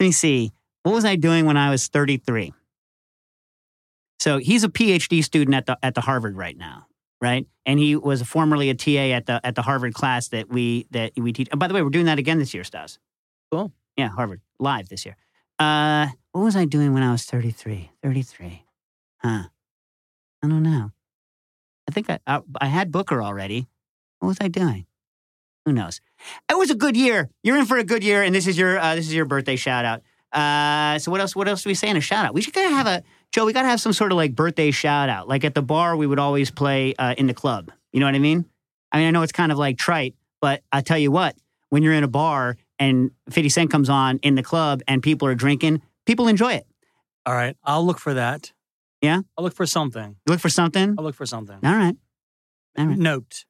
Let 0.00 0.06
me 0.06 0.12
see. 0.12 0.52
What 0.82 0.92
was 0.92 1.04
I 1.04 1.16
doing 1.16 1.46
when 1.46 1.56
I 1.56 1.70
was 1.70 1.88
33? 1.88 2.52
So 4.18 4.38
he's 4.38 4.64
a 4.64 4.68
PhD 4.68 5.22
student 5.22 5.54
at 5.54 5.66
the 5.66 5.78
at 5.82 5.94
the 5.94 6.00
Harvard 6.00 6.36
right 6.36 6.56
now, 6.56 6.86
right? 7.20 7.46
And 7.64 7.78
he 7.78 7.96
was 7.96 8.22
formerly 8.22 8.70
a 8.70 8.74
TA 8.74 9.14
at 9.14 9.26
the 9.26 9.40
at 9.44 9.54
the 9.54 9.62
Harvard 9.62 9.94
class 9.94 10.28
that 10.28 10.48
we 10.48 10.86
that 10.90 11.12
we 11.16 11.32
teach. 11.32 11.48
And 11.50 11.60
by 11.60 11.68
the 11.68 11.74
way, 11.74 11.82
we're 11.82 11.90
doing 11.90 12.06
that 12.06 12.18
again 12.18 12.38
this 12.38 12.54
year, 12.54 12.64
Stas. 12.64 12.98
Cool. 13.50 13.72
Yeah, 13.96 14.08
Harvard 14.08 14.40
live 14.58 14.88
this 14.88 15.04
year. 15.04 15.16
Uh, 15.58 16.08
what 16.32 16.42
was 16.42 16.56
I 16.56 16.64
doing 16.64 16.92
when 16.92 17.02
I 17.02 17.12
was 17.12 17.24
33? 17.24 17.90
33. 18.02 18.64
Huh. 19.18 19.44
I 20.42 20.48
don't 20.48 20.62
know. 20.62 20.92
I 21.88 21.92
think 21.92 22.10
I, 22.10 22.18
I 22.26 22.40
I 22.60 22.66
had 22.66 22.92
Booker 22.92 23.22
already. 23.22 23.68
What 24.18 24.28
was 24.28 24.38
I 24.40 24.48
doing? 24.48 24.86
Who 25.64 25.72
knows? 25.72 26.00
It 26.50 26.56
was 26.56 26.70
a 26.70 26.74
good 26.74 26.96
year. 26.96 27.28
You're 27.42 27.56
in 27.56 27.66
for 27.66 27.76
a 27.76 27.84
good 27.84 28.04
year, 28.04 28.22
and 28.22 28.34
this 28.34 28.46
is 28.46 28.56
your 28.56 28.78
uh, 28.78 28.94
this 28.94 29.06
is 29.06 29.14
your 29.14 29.24
birthday 29.24 29.56
shout 29.56 29.84
out. 29.84 30.02
Uh, 30.32 30.98
so 30.98 31.10
what 31.10 31.20
else? 31.20 31.34
What 31.34 31.48
else 31.48 31.62
do 31.62 31.70
we 31.70 31.74
say 31.74 31.88
in 31.88 31.96
a 31.96 32.00
shout 32.00 32.26
out? 32.26 32.34
We 32.34 32.42
should 32.42 32.54
kind 32.54 32.66
of 32.66 32.72
have 32.72 32.86
a 32.86 33.02
Joe. 33.32 33.44
We 33.44 33.52
gotta 33.52 33.68
have 33.68 33.80
some 33.80 33.92
sort 33.92 34.12
of 34.12 34.16
like 34.16 34.34
birthday 34.34 34.70
shout 34.70 35.08
out. 35.08 35.28
Like 35.28 35.44
at 35.44 35.54
the 35.54 35.62
bar, 35.62 35.96
we 35.96 36.06
would 36.06 36.18
always 36.18 36.50
play 36.50 36.94
uh, 36.98 37.14
in 37.18 37.26
the 37.26 37.34
club. 37.34 37.70
You 37.92 38.00
know 38.00 38.06
what 38.06 38.14
I 38.14 38.18
mean? 38.18 38.44
I 38.92 38.98
mean, 38.98 39.08
I 39.08 39.10
know 39.10 39.22
it's 39.22 39.32
kind 39.32 39.52
of 39.52 39.58
like 39.58 39.78
trite, 39.78 40.14
but 40.40 40.62
I 40.72 40.80
tell 40.80 40.98
you 40.98 41.10
what, 41.10 41.36
when 41.70 41.82
you're 41.82 41.92
in 41.92 42.04
a 42.04 42.08
bar 42.08 42.56
and 42.78 43.10
50 43.30 43.48
Cent 43.48 43.70
comes 43.70 43.88
on 43.90 44.18
in 44.18 44.34
the 44.34 44.42
club 44.42 44.82
and 44.86 45.02
people 45.02 45.28
are 45.28 45.34
drinking, 45.34 45.82
people 46.06 46.28
enjoy 46.28 46.54
it. 46.54 46.66
All 47.24 47.34
right. 47.34 47.56
I'll 47.64 47.84
look 47.84 47.98
for 47.98 48.14
that. 48.14 48.52
Yeah? 49.02 49.20
I'll 49.36 49.44
look 49.44 49.54
for 49.54 49.66
something. 49.66 50.16
You 50.26 50.32
look 50.32 50.40
for 50.40 50.48
something. 50.48 50.94
I'll 50.96 51.04
look 51.04 51.14
for 51.14 51.26
something. 51.26 51.58
All 51.64 51.74
right. 51.74 51.96
All 52.78 52.86
right. 52.86 52.98
Note. 52.98 53.44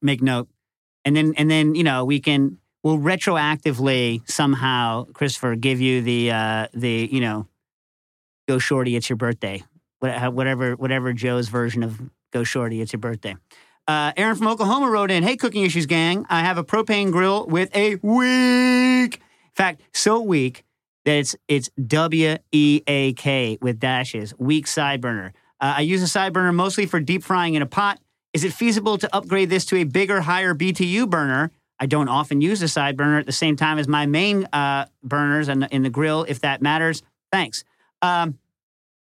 make 0.00 0.22
note 0.22 0.48
and 1.04 1.16
then 1.16 1.34
and 1.36 1.50
then 1.50 1.74
you 1.74 1.82
know 1.82 2.04
we 2.04 2.20
can 2.20 2.58
we'll 2.82 2.98
retroactively 2.98 4.28
somehow 4.30 5.04
christopher 5.12 5.56
give 5.56 5.80
you 5.80 6.02
the 6.02 6.30
uh 6.30 6.66
the 6.74 7.08
you 7.10 7.20
know 7.20 7.46
go 8.48 8.58
shorty 8.58 8.96
it's 8.96 9.08
your 9.08 9.16
birthday 9.16 9.62
whatever 10.00 10.74
whatever 10.74 11.12
joe's 11.12 11.48
version 11.48 11.82
of 11.84 12.00
go 12.32 12.42
shorty 12.42 12.80
it's 12.80 12.92
your 12.92 13.00
birthday 13.00 13.36
uh, 13.86 14.12
Aaron 14.18 14.36
from 14.36 14.48
Oklahoma 14.48 14.90
wrote 14.90 15.10
in, 15.10 15.22
"Hey, 15.22 15.34
cooking 15.34 15.64
issues 15.64 15.86
gang, 15.86 16.26
I 16.28 16.40
have 16.40 16.58
a 16.58 16.62
propane 16.62 17.10
grill 17.10 17.46
with 17.46 17.74
a 17.74 17.94
weak, 18.02 19.14
in 19.14 19.54
fact, 19.54 19.80
so 19.94 20.20
weak 20.20 20.62
that 21.06 21.16
it's 21.16 21.34
it's 21.48 21.70
W 21.86 22.36
E 22.52 22.82
A 22.86 23.14
K 23.14 23.56
with 23.62 23.80
dashes, 23.80 24.34
weak 24.38 24.66
side 24.66 25.00
burner. 25.00 25.32
Uh, 25.58 25.76
I 25.78 25.80
use 25.80 26.02
a 26.02 26.06
side 26.06 26.34
burner 26.34 26.52
mostly 26.52 26.84
for 26.84 27.00
deep 27.00 27.24
frying 27.24 27.54
in 27.54 27.62
a 27.62 27.66
pot. 27.66 27.98
Is 28.34 28.44
it 28.44 28.52
feasible 28.52 28.98
to 28.98 29.16
upgrade 29.16 29.48
this 29.48 29.64
to 29.66 29.76
a 29.76 29.84
bigger, 29.84 30.20
higher 30.20 30.54
BTU 30.54 31.08
burner? 31.08 31.50
I 31.80 31.86
don't 31.86 32.08
often 32.08 32.42
use 32.42 32.60
a 32.60 32.68
side 32.68 32.96
burner 32.96 33.18
at 33.18 33.24
the 33.24 33.32
same 33.32 33.56
time 33.56 33.78
as 33.78 33.88
my 33.88 34.04
main 34.04 34.46
uh, 34.52 34.84
burners 35.02 35.48
in 35.48 35.60
the, 35.60 35.74
in 35.74 35.82
the 35.82 35.90
grill, 35.90 36.24
if 36.28 36.40
that 36.40 36.60
matters. 36.60 37.02
Thanks. 37.32 37.64
Um, 38.02 38.38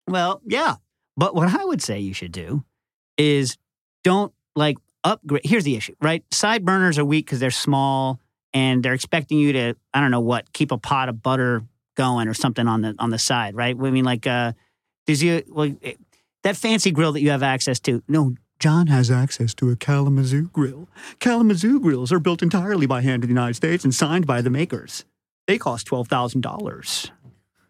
well, 0.09 0.41
yeah. 0.45 0.77
But 1.17 1.35
what 1.35 1.53
I 1.53 1.65
would 1.65 1.83
say 1.83 2.01
you 2.01 2.15
should 2.15 2.33
do 2.33 2.65
is 3.17 3.57
don't 4.05 4.33
like 4.55 4.79
upgrade. 5.05 5.43
Here's 5.45 5.65
the 5.65 5.77
issue, 5.77 5.95
right? 6.01 6.23
Side 6.33 6.65
burners 6.65 6.99
are 6.99 7.05
weak 7.05 7.27
because 7.27 7.41
they're 7.41 7.51
small 7.51 8.21
and 8.55 8.83
they're 8.83 8.95
expecting 8.95 9.39
you 9.39 9.53
to, 9.53 9.75
I 9.93 10.01
don't 10.01 10.11
know 10.11 10.21
what, 10.21 10.53
keep 10.53 10.73
a 10.73 10.79
pot 10.79 11.09
of 11.09 11.23
butter 11.23 11.63
going 11.97 12.29
or 12.29 12.35
something 12.35 12.69
on 12.69 12.83
the 12.83 12.95
on 12.99 13.11
the 13.11 13.19
side, 13.19 13.55
right? 13.55 13.77
I 13.77 13.91
mean, 13.91 14.05
like, 14.05 14.27
uh, 14.27 14.53
does 15.07 15.23
you 15.23 15.43
well 15.49 15.75
eh, 15.83 15.95
that 16.45 16.57
fancy 16.57 16.91
grill 16.91 17.13
that 17.13 17.21
you 17.21 17.31
have 17.31 17.43
access 17.43 17.81
to? 17.81 18.03
No, 18.09 18.37
John 18.59 18.87
has 18.87 19.11
access 19.11 19.55
to 19.55 19.71
a 19.71 19.77
Kalamazoo 19.77 20.49
grill. 20.53 20.89
Kalamazoo 21.19 21.81
grills 21.81 22.13
are 22.13 22.21
built 22.21 22.43
entirely 22.43 22.87
by 22.87 23.03
hand 23.03 23.25
in 23.25 23.29
the 23.29 23.35
United 23.35 23.55
States 23.55 23.85
and 23.85 23.95
signed 23.95 24.27
by 24.27 24.41
the 24.41 24.51
makers. 24.51 25.05
They 25.47 25.59
cost 25.59 25.87
twelve 25.87 26.09
thousand 26.09 26.43
dollars. 26.43 27.11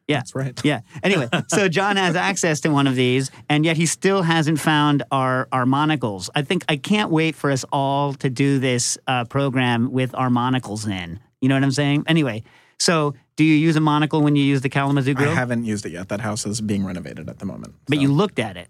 Yeah. 0.08 0.16
That's 0.16 0.34
right. 0.34 0.58
Yeah. 0.64 0.80
Anyway, 1.02 1.28
so 1.48 1.68
John 1.68 1.96
has 1.96 2.16
access 2.16 2.60
to 2.62 2.70
one 2.70 2.86
of 2.86 2.96
these, 2.96 3.30
and 3.48 3.64
yet 3.64 3.76
he 3.76 3.86
still 3.86 4.22
hasn't 4.22 4.58
found 4.58 5.02
our 5.12 5.46
our 5.52 5.66
monocles. 5.66 6.30
I 6.34 6.42
think 6.42 6.64
I 6.68 6.76
can't 6.76 7.10
wait 7.10 7.34
for 7.34 7.50
us 7.50 7.64
all 7.72 8.14
to 8.14 8.30
do 8.30 8.58
this 8.58 8.96
uh, 9.06 9.24
program 9.26 9.92
with 9.92 10.14
our 10.14 10.30
monocles 10.30 10.86
in. 10.86 11.20
You 11.40 11.48
know 11.48 11.54
what 11.56 11.62
I'm 11.62 11.70
saying? 11.72 12.04
Anyway, 12.06 12.42
so 12.80 13.14
do 13.36 13.44
you 13.44 13.54
use 13.54 13.76
a 13.76 13.80
monocle 13.80 14.22
when 14.22 14.34
you 14.34 14.42
use 14.42 14.62
the 14.62 14.68
Kalamazoo 14.68 15.14
I 15.16 15.24
haven't 15.26 15.64
used 15.64 15.86
it 15.86 15.92
yet. 15.92 16.08
That 16.08 16.20
house 16.20 16.44
is 16.46 16.60
being 16.60 16.84
renovated 16.84 17.28
at 17.28 17.38
the 17.38 17.46
moment. 17.46 17.74
but 17.86 18.00
you 18.00 18.10
looked 18.12 18.38
at 18.38 18.56
it. 18.56 18.68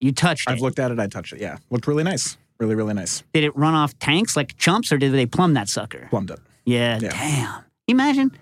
You 0.00 0.12
touched 0.12 0.48
it. 0.48 0.52
I've 0.52 0.60
looked 0.60 0.78
at 0.78 0.90
it. 0.90 0.98
I 0.98 1.06
touched 1.06 1.32
it. 1.32 1.40
Yeah, 1.40 1.58
looked 1.70 1.86
really 1.86 2.02
nice. 2.04 2.36
Really, 2.58 2.74
really 2.74 2.94
nice. 2.94 3.22
Did 3.32 3.44
it 3.44 3.56
run 3.56 3.74
off 3.74 3.98
tanks 3.98 4.36
like 4.36 4.56
chumps, 4.58 4.92
or 4.92 4.98
did 4.98 5.12
they 5.12 5.24
plumb 5.24 5.54
that 5.54 5.68
sucker? 5.68 6.08
Plumbed 6.10 6.30
it. 6.30 6.40
Yeah. 6.66 6.98
Yeah. 7.00 7.10
Damn. 7.10 7.64
Imagine. 7.88 8.32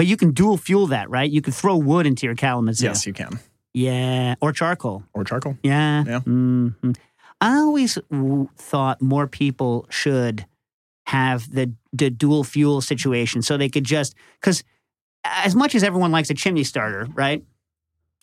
But 0.00 0.06
you 0.06 0.16
can 0.16 0.30
dual 0.30 0.56
fuel 0.56 0.86
that, 0.86 1.10
right? 1.10 1.30
You 1.30 1.42
can 1.42 1.52
throw 1.52 1.76
wood 1.76 2.06
into 2.06 2.24
your 2.24 2.34
Kalamazoo. 2.34 2.86
Yes, 2.86 3.06
you 3.06 3.12
can. 3.12 3.38
Yeah. 3.74 4.34
Or 4.40 4.50
charcoal. 4.50 5.02
Or 5.12 5.24
charcoal. 5.24 5.58
Yeah. 5.62 6.04
Yeah. 6.06 6.20
hmm 6.20 6.68
I 7.38 7.56
always 7.58 7.98
w- 8.10 8.48
thought 8.56 9.02
more 9.02 9.26
people 9.26 9.84
should 9.90 10.46
have 11.04 11.52
the 11.52 11.74
the 11.92 12.08
dual 12.08 12.44
fuel 12.44 12.80
situation 12.80 13.42
so 13.42 13.58
they 13.58 13.68
could 13.68 13.84
just 13.84 14.14
because 14.40 14.64
as 15.22 15.54
much 15.54 15.74
as 15.74 15.82
everyone 15.82 16.12
likes 16.12 16.30
a 16.30 16.34
chimney 16.34 16.64
starter, 16.64 17.06
right? 17.12 17.44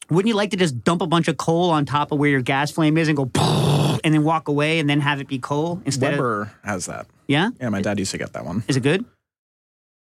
Wouldn't 0.10 0.30
you 0.30 0.36
like 0.36 0.50
to 0.50 0.58
just 0.58 0.84
dump 0.84 1.04
a 1.04 1.08
bunch 1.08 1.28
of 1.28 1.38
coal 1.38 1.70
on 1.70 1.86
top 1.86 2.12
of 2.12 2.18
where 2.18 2.32
your 2.32 2.42
gas 2.42 2.72
flame 2.72 2.98
is 2.98 3.08
and 3.08 3.16
go 3.16 3.30
and 4.04 4.16
then 4.16 4.24
walk 4.24 4.48
away 4.48 4.80
and 4.80 4.90
then 4.90 5.00
have 5.02 5.22
it 5.22 5.28
be 5.28 5.38
coal 5.38 5.80
instead 5.86 6.14
of 6.14 6.18
Weber 6.18 6.52
has 6.64 6.88
that. 6.88 7.06
yeah? 7.28 7.52
Yeah, 7.62 7.70
my 7.70 7.82
dad 7.84 8.00
used 8.00 8.10
to 8.14 8.18
get 8.18 8.34
that 8.34 8.46
one. 8.46 8.64
Is 8.68 8.78
it 8.78 8.82
good? 8.82 9.06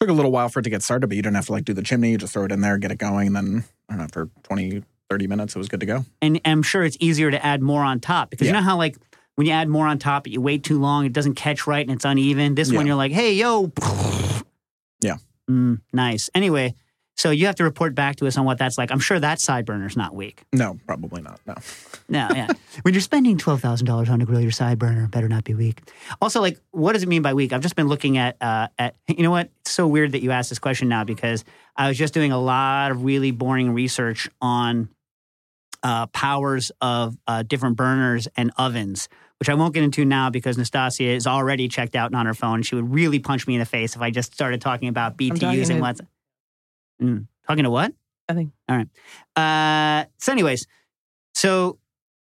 Took 0.01 0.11
a 0.11 0.12
little 0.12 0.30
while 0.30 0.49
for 0.51 0.61
it 0.61 0.64
to 0.64 0.70
get 0.70 0.82
started, 0.82 1.07
but 1.07 1.16
you 1.16 1.22
didn't 1.22 1.36
have 1.36 1.47
to 1.47 1.53
like 1.53 1.64
do 1.64 1.72
the 1.72 1.82
chimney. 1.82 2.11
You 2.11 2.18
just 2.18 2.32
throw 2.34 2.44
it 2.44 2.53
in 2.53 2.61
there, 2.61 2.76
get 2.76 2.90
it 2.90 2.99
going, 2.99 3.28
and 3.28 3.36
then 3.36 3.64
I 3.88 3.92
don't 3.92 3.99
know, 3.99 4.05
after 4.05 4.28
20, 4.42 4.82
30 5.09 5.26
minutes, 5.26 5.55
it 5.57 5.59
was 5.59 5.68
good 5.68 5.80
to 5.80 5.86
go. 5.86 6.05
and 6.20 6.38
I'm 6.44 6.62
sure 6.62 6.82
it's 6.84 6.97
easier 7.01 7.30
to 7.30 7.44
add 7.44 7.62
more 7.62 7.82
on 7.82 8.01
top 8.01 8.28
because 8.30 8.47
you 8.47 8.53
know 8.53 8.61
how 8.61 8.76
like 8.76 8.97
when 9.36 9.47
you 9.47 9.53
add 9.55 9.68
more 9.68 9.86
on 9.86 9.99
top, 9.99 10.26
you 10.26 10.40
wait 10.40 10.64
too 10.64 10.78
long, 10.78 11.07
it 11.07 11.12
doesn't 11.12 11.34
catch 11.34 11.66
right 11.66 11.86
and 11.86 11.94
it's 11.97 12.05
uneven. 12.05 12.55
This 12.55 12.70
one, 12.72 12.86
you're 12.86 12.97
like, 12.97 13.12
hey, 13.12 13.32
yo. 13.34 13.72
Yeah. 15.01 15.16
Mm, 15.49 15.80
nice. 15.92 16.28
Anyway, 16.34 16.74
so 17.16 17.30
you 17.30 17.46
have 17.46 17.54
to 17.56 17.64
report 17.64 17.94
back 17.94 18.16
to 18.16 18.26
us 18.26 18.36
on 18.36 18.44
what 18.44 18.58
that's 18.58 18.76
like. 18.76 18.90
I'm 18.92 18.98
sure 19.00 19.18
that 19.18 19.40
side 19.40 19.64
burner's 19.64 19.96
not 19.96 20.14
weak. 20.14 20.44
No, 20.52 20.78
probably 20.86 21.22
not. 21.22 21.40
No. 21.46 21.54
No, 22.08 22.28
yeah. 22.34 22.48
when 22.82 22.92
you're 22.92 23.00
spending 23.00 23.38
twelve 23.38 23.60
thousand 23.60 23.86
dollars 23.86 24.10
on 24.10 24.20
a 24.20 24.26
grill, 24.26 24.40
your 24.40 24.50
side 24.50 24.78
burner 24.78 25.08
better 25.08 25.28
not 25.28 25.44
be 25.44 25.54
weak. 25.54 25.80
Also, 26.20 26.40
like, 26.40 26.58
what 26.72 26.92
does 26.92 27.02
it 27.02 27.08
mean 27.08 27.22
by 27.22 27.34
weak? 27.34 27.52
I've 27.52 27.62
just 27.62 27.74
been 27.76 27.88
looking 27.88 28.18
at 28.18 28.36
uh, 28.40 28.68
at 28.78 28.96
you 29.08 29.22
know 29.22 29.30
what? 29.30 29.50
It's 29.62 29.70
so 29.70 29.86
weird 29.86 30.12
that 30.12 30.22
you 30.22 30.30
asked 30.30 30.50
this 30.50 30.58
question 30.58 30.88
now 30.88 31.04
because 31.04 31.44
I 31.74 31.88
was 31.88 31.96
just 31.96 32.12
doing 32.14 32.32
a 32.32 32.38
lot 32.38 32.90
of 32.90 33.02
really 33.02 33.30
boring 33.30 33.72
research 33.72 34.28
on 34.40 34.88
uh, 35.82 36.06
powers 36.08 36.70
of 36.80 37.16
uh, 37.26 37.42
different 37.42 37.76
burners 37.76 38.28
and 38.36 38.50
ovens, 38.58 39.08
which 39.40 39.48
I 39.48 39.54
won't 39.54 39.72
get 39.72 39.84
into 39.84 40.04
now 40.04 40.30
because 40.30 40.58
Nastasia 40.58 41.04
is 41.04 41.26
already 41.26 41.68
checked 41.68 41.96
out 41.96 42.10
and 42.10 42.16
on 42.16 42.26
her 42.26 42.34
phone. 42.34 42.62
She 42.62 42.74
would 42.74 42.92
really 42.92 43.20
punch 43.20 43.46
me 43.46 43.54
in 43.54 43.60
the 43.60 43.66
face 43.66 43.96
if 43.96 44.02
I 44.02 44.10
just 44.10 44.34
started 44.34 44.60
talking 44.60 44.88
about 44.88 45.16
BTUs 45.16 45.42
and 45.42 45.66
to- 45.66 45.80
what's. 45.80 46.00
Mm, 47.03 47.26
talking 47.47 47.64
to 47.64 47.70
what? 47.70 47.92
Nothing. 48.28 48.53
All 48.68 48.76
right. 48.76 48.88
Uh, 49.36 50.07
so, 50.18 50.32
anyways, 50.32 50.66
so 51.34 51.78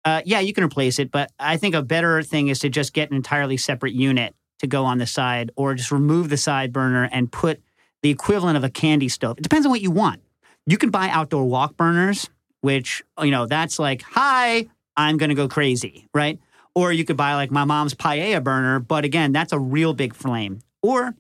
uh, 0.06 0.22
yeah, 0.26 0.40
you 0.40 0.54
can 0.54 0.64
replace 0.64 1.00
it, 1.00 1.12
but 1.12 1.32
I 1.40 1.58
think 1.58 1.76
a 1.76 1.82
better 1.82 2.22
thing 2.24 2.50
is 2.50 2.60
to 2.60 2.70
just 2.70 2.94
get 2.94 3.10
an 3.10 3.16
entirely 3.16 3.58
separate 3.58 3.94
unit 3.94 4.36
to 4.60 4.68
go 4.68 4.86
on 4.86 4.98
the 4.98 5.08
side, 5.08 5.52
or 5.56 5.74
just 5.74 5.92
remove 5.92 6.30
the 6.30 6.38
side 6.38 6.72
burner 6.72 7.10
and 7.12 7.32
put 7.32 7.62
the 8.02 8.10
equivalent 8.10 8.58
of 8.58 8.64
a 8.64 8.70
candy 8.70 9.10
stove. 9.10 9.38
It 9.38 9.44
depends 9.44 9.66
on 9.66 9.72
what 9.72 9.82
you 9.82 9.92
want. 9.92 10.22
You 10.66 10.78
can 10.78 10.90
buy 10.90 11.10
outdoor 11.10 11.46
wok 11.46 11.76
burners, 11.76 12.30
which 12.62 13.04
you 13.22 13.32
know 13.32 13.46
that's 13.46 13.80
like, 13.80 14.02
hi, 14.02 14.68
I'm 14.96 15.18
going 15.18 15.30
to 15.30 15.36
go 15.36 15.48
crazy, 15.48 16.08
right? 16.14 16.40
Or 16.76 16.92
you 16.92 17.06
could 17.06 17.18
buy 17.18 17.36
like 17.36 17.52
my 17.52 17.66
mom's 17.66 17.94
paella 17.94 18.44
burner, 18.44 18.80
but 18.80 19.06
again, 19.06 19.32
that's 19.32 19.54
a 19.54 19.60
real 19.60 19.94
big 19.94 20.16
flame. 20.16 20.60
Or 20.82 21.14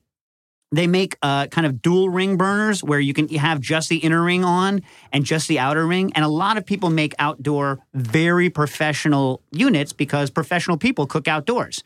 they 0.74 0.88
make 0.88 1.16
uh, 1.22 1.46
kind 1.48 1.68
of 1.68 1.84
dual 1.84 2.10
ring 2.10 2.36
burners 2.36 2.84
where 2.84 3.00
you 3.00 3.14
can 3.14 3.28
have 3.30 3.62
just 3.62 3.90
the 3.90 3.98
inner 3.98 4.24
ring 4.24 4.44
on 4.44 4.82
and 5.12 5.24
just 5.24 5.48
the 5.48 5.60
outer 5.60 5.86
ring. 5.86 6.12
And 6.16 6.26
a 6.26 6.28
lot 6.28 6.58
of 6.58 6.66
people 6.66 6.90
make 6.90 7.14
outdoor 7.20 7.80
very 7.94 8.50
professional 8.50 9.44
units 9.52 9.94
because 9.94 10.32
professional 10.32 10.78
people 10.78 11.06
cook 11.06 11.28
outdoors. 11.28 11.84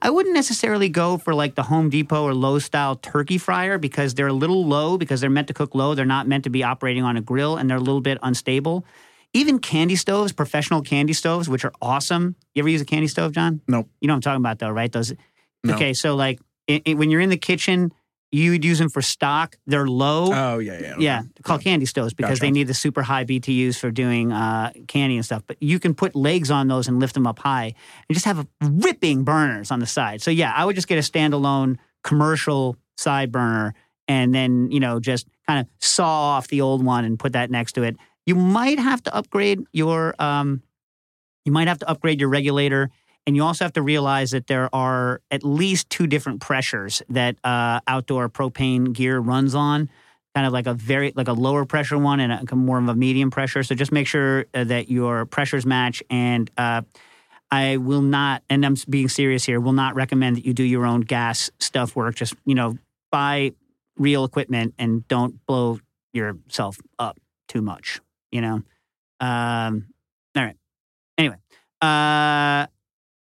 I 0.00 0.10
wouldn't 0.10 0.36
necessarily 0.36 0.88
go 0.88 1.18
for 1.18 1.34
like 1.34 1.56
the 1.56 1.64
Home 1.64 1.90
Depot 1.90 2.22
or 2.22 2.32
Lowe's 2.32 2.64
style 2.64 2.94
turkey 2.94 3.38
fryer 3.38 3.76
because 3.76 4.14
they're 4.14 4.28
a 4.28 4.32
little 4.32 4.64
low 4.64 4.96
because 4.98 5.20
they're 5.20 5.30
meant 5.30 5.48
to 5.48 5.54
cook 5.54 5.74
low. 5.74 5.96
They're 5.96 6.04
not 6.04 6.28
meant 6.28 6.44
to 6.44 6.50
be 6.50 6.62
operating 6.62 7.02
on 7.02 7.16
a 7.16 7.20
grill 7.20 7.56
and 7.56 7.68
they're 7.68 7.76
a 7.76 7.80
little 7.80 8.00
bit 8.00 8.18
unstable. 8.22 8.84
Even 9.32 9.58
candy 9.58 9.96
stoves, 9.96 10.32
professional 10.32 10.80
candy 10.82 11.12
stoves, 11.12 11.48
which 11.48 11.64
are 11.64 11.72
awesome. 11.82 12.36
You 12.54 12.62
ever 12.62 12.68
use 12.68 12.82
a 12.82 12.84
candy 12.86 13.08
stove, 13.08 13.32
John? 13.32 13.62
Nope. 13.66 13.88
You 14.00 14.06
know 14.06 14.14
what 14.14 14.18
I'm 14.18 14.20
talking 14.22 14.42
about, 14.42 14.60
though, 14.60 14.70
right? 14.70 14.90
Those. 14.92 15.12
No. 15.64 15.74
Okay, 15.74 15.92
so 15.92 16.14
like 16.14 16.38
i 16.70 16.80
i 16.86 16.94
when 16.94 17.10
you're 17.10 17.20
in 17.20 17.30
the 17.30 17.36
kitchen, 17.36 17.92
you 18.30 18.50
would 18.50 18.64
use 18.64 18.78
them 18.78 18.90
for 18.90 19.00
stock. 19.00 19.56
They're 19.66 19.86
low. 19.86 20.30
Oh, 20.32 20.58
yeah, 20.58 20.78
yeah. 20.80 20.92
okay. 20.92 21.02
Yeah, 21.02 21.22
called 21.42 21.62
candy 21.62 21.86
stoves 21.86 22.12
because 22.12 22.38
Gotcha. 22.38 22.40
they 22.42 22.50
need 22.50 22.66
the 22.66 22.74
super 22.74 23.02
high 23.02 23.24
BTUs 23.24 23.78
for 23.78 23.90
doing 23.90 24.32
uh, 24.32 24.72
candy 24.86 25.16
and 25.16 25.24
stuff. 25.24 25.42
But 25.46 25.62
you 25.62 25.78
can 25.78 25.94
put 25.94 26.14
legs 26.14 26.50
on 26.50 26.68
those 26.68 26.88
and 26.88 27.00
lift 27.00 27.14
them 27.14 27.26
up 27.26 27.38
high 27.38 27.74
and 28.08 28.14
just 28.14 28.26
have 28.26 28.46
ripping 28.62 29.24
burners 29.24 29.70
on 29.70 29.80
the 29.80 29.86
side. 29.86 30.20
So 30.20 30.30
yeah, 30.30 30.52
I 30.54 30.64
would 30.64 30.74
just 30.74 30.88
get 30.88 30.98
a 30.98 31.10
standalone 31.10 31.78
commercial 32.04 32.76
side 32.96 33.32
burner 33.32 33.74
and 34.08 34.34
then 34.34 34.70
you 34.70 34.80
know 34.80 34.98
just 34.98 35.28
kind 35.46 35.60
of 35.60 35.66
saw 35.78 36.36
off 36.36 36.48
the 36.48 36.60
old 36.60 36.84
one 36.84 37.04
and 37.04 37.18
put 37.18 37.32
that 37.34 37.50
next 37.50 37.72
to 37.72 37.82
it. 37.82 37.96
You 38.26 38.34
might 38.34 38.78
have 38.78 39.02
to 39.04 39.14
upgrade 39.14 39.60
your 39.72 40.14
um, 40.18 40.62
you 41.44 41.52
might 41.52 41.68
have 41.68 41.78
to 41.78 41.88
upgrade 41.88 42.20
your 42.20 42.28
regulator. 42.28 42.90
And 43.28 43.36
you 43.36 43.44
also 43.44 43.66
have 43.66 43.74
to 43.74 43.82
realize 43.82 44.30
that 44.30 44.46
there 44.46 44.74
are 44.74 45.20
at 45.30 45.44
least 45.44 45.90
two 45.90 46.06
different 46.06 46.40
pressures 46.40 47.02
that 47.10 47.36
uh, 47.44 47.78
outdoor 47.86 48.30
propane 48.30 48.94
gear 48.94 49.18
runs 49.18 49.54
on 49.54 49.90
kind 50.34 50.46
of 50.46 50.54
like 50.54 50.66
a 50.66 50.72
very 50.72 51.12
like 51.14 51.28
a 51.28 51.34
lower 51.34 51.66
pressure 51.66 51.98
one 51.98 52.20
and 52.20 52.50
a 52.50 52.56
more 52.56 52.78
of 52.78 52.88
a 52.88 52.94
medium 52.94 53.30
pressure. 53.30 53.62
So 53.62 53.74
just 53.74 53.92
make 53.92 54.06
sure 54.06 54.46
uh, 54.54 54.64
that 54.64 54.90
your 54.90 55.26
pressures 55.26 55.66
match. 55.66 56.02
And 56.08 56.50
uh, 56.56 56.80
I 57.50 57.76
will 57.76 58.00
not, 58.00 58.44
and 58.48 58.64
I'm 58.64 58.76
being 58.88 59.10
serious 59.10 59.44
here, 59.44 59.60
will 59.60 59.74
not 59.74 59.94
recommend 59.94 60.38
that 60.38 60.46
you 60.46 60.54
do 60.54 60.64
your 60.64 60.86
own 60.86 61.02
gas 61.02 61.50
stuff 61.58 61.94
work. 61.94 62.14
Just 62.14 62.32
you 62.46 62.54
know, 62.54 62.78
buy 63.12 63.52
real 63.98 64.24
equipment 64.24 64.72
and 64.78 65.06
don't 65.06 65.44
blow 65.44 65.80
yourself 66.14 66.78
up 66.98 67.18
too 67.46 67.60
much. 67.60 68.00
You 68.32 68.40
know. 68.40 68.62
Um, 69.20 69.88
all 70.34 70.44
right. 70.44 70.56
Anyway. 71.18 71.36
Uh, 71.82 72.68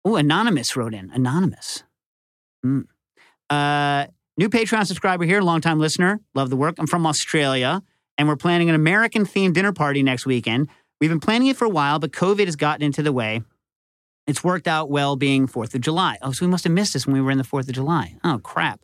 oh, 0.04 0.16
anonymous 0.16 0.76
wrote 0.76 0.94
in. 0.94 1.10
Anonymous. 1.10 1.84
Hmm. 2.62 2.82
Uh, 3.50 4.06
New 4.38 4.48
Patreon 4.48 4.86
subscriber 4.86 5.24
here, 5.24 5.42
longtime 5.42 5.78
listener. 5.78 6.20
Love 6.34 6.50
the 6.50 6.56
work. 6.56 6.76
I'm 6.78 6.86
from 6.86 7.06
Australia, 7.06 7.82
and 8.16 8.28
we're 8.28 8.36
planning 8.36 8.68
an 8.68 8.74
American 8.74 9.24
themed 9.24 9.52
dinner 9.54 9.72
party 9.72 10.02
next 10.02 10.24
weekend. 10.24 10.68
We've 11.00 11.10
been 11.10 11.20
planning 11.20 11.48
it 11.48 11.56
for 11.56 11.64
a 11.64 11.70
while, 11.70 11.98
but 11.98 12.12
COVID 12.12 12.46
has 12.46 12.56
gotten 12.56 12.82
into 12.82 13.02
the 13.02 13.12
way. 13.12 13.42
It's 14.26 14.42
worked 14.44 14.68
out 14.68 14.88
well 14.88 15.16
being 15.16 15.46
4th 15.48 15.74
of 15.74 15.80
July. 15.80 16.16
Oh, 16.22 16.32
so 16.32 16.46
we 16.46 16.50
must 16.50 16.64
have 16.64 16.72
missed 16.72 16.92
this 16.92 17.06
when 17.06 17.14
we 17.14 17.20
were 17.20 17.30
in 17.30 17.38
the 17.38 17.44
4th 17.44 17.68
of 17.68 17.74
July. 17.74 18.16
Oh, 18.24 18.40
crap. 18.42 18.80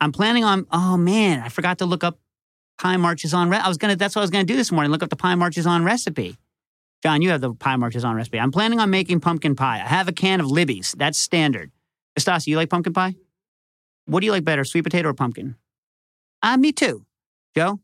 I'm 0.00 0.12
planning 0.12 0.44
on, 0.44 0.66
oh 0.70 0.96
man, 0.96 1.40
I 1.40 1.48
forgot 1.48 1.78
to 1.78 1.86
look 1.86 2.04
up 2.04 2.18
pie 2.78 2.96
marches 2.96 3.34
on. 3.34 3.50
Re- 3.50 3.58
I 3.58 3.68
was 3.68 3.78
going 3.78 3.90
to, 3.90 3.96
that's 3.96 4.14
what 4.14 4.20
I 4.20 4.24
was 4.24 4.30
going 4.30 4.46
to 4.46 4.52
do 4.52 4.56
this 4.56 4.70
morning, 4.70 4.90
look 4.92 5.02
up 5.02 5.10
the 5.10 5.16
pie 5.16 5.34
marches 5.34 5.66
on 5.66 5.84
recipe. 5.84 6.36
John, 7.06 7.22
you 7.22 7.30
have 7.30 7.40
the 7.40 7.54
pie 7.54 7.76
marches 7.76 8.04
on 8.04 8.16
recipe. 8.16 8.40
I'm 8.40 8.50
planning 8.50 8.80
on 8.80 8.90
making 8.90 9.20
pumpkin 9.20 9.54
pie. 9.54 9.76
I 9.76 9.86
have 9.86 10.08
a 10.08 10.12
can 10.12 10.40
of 10.40 10.46
Libby's. 10.50 10.92
That's 10.98 11.16
standard. 11.20 11.70
Estasi, 12.18 12.48
you 12.48 12.56
like 12.56 12.68
pumpkin 12.68 12.92
pie? 12.92 13.14
What 14.06 14.18
do 14.18 14.26
you 14.26 14.32
like 14.32 14.44
better, 14.44 14.64
sweet 14.64 14.82
potato 14.82 15.10
or 15.10 15.14
pumpkin? 15.14 15.54
Uh, 16.42 16.56
me 16.56 16.72
too. 16.72 17.06
Joe? 17.56 17.78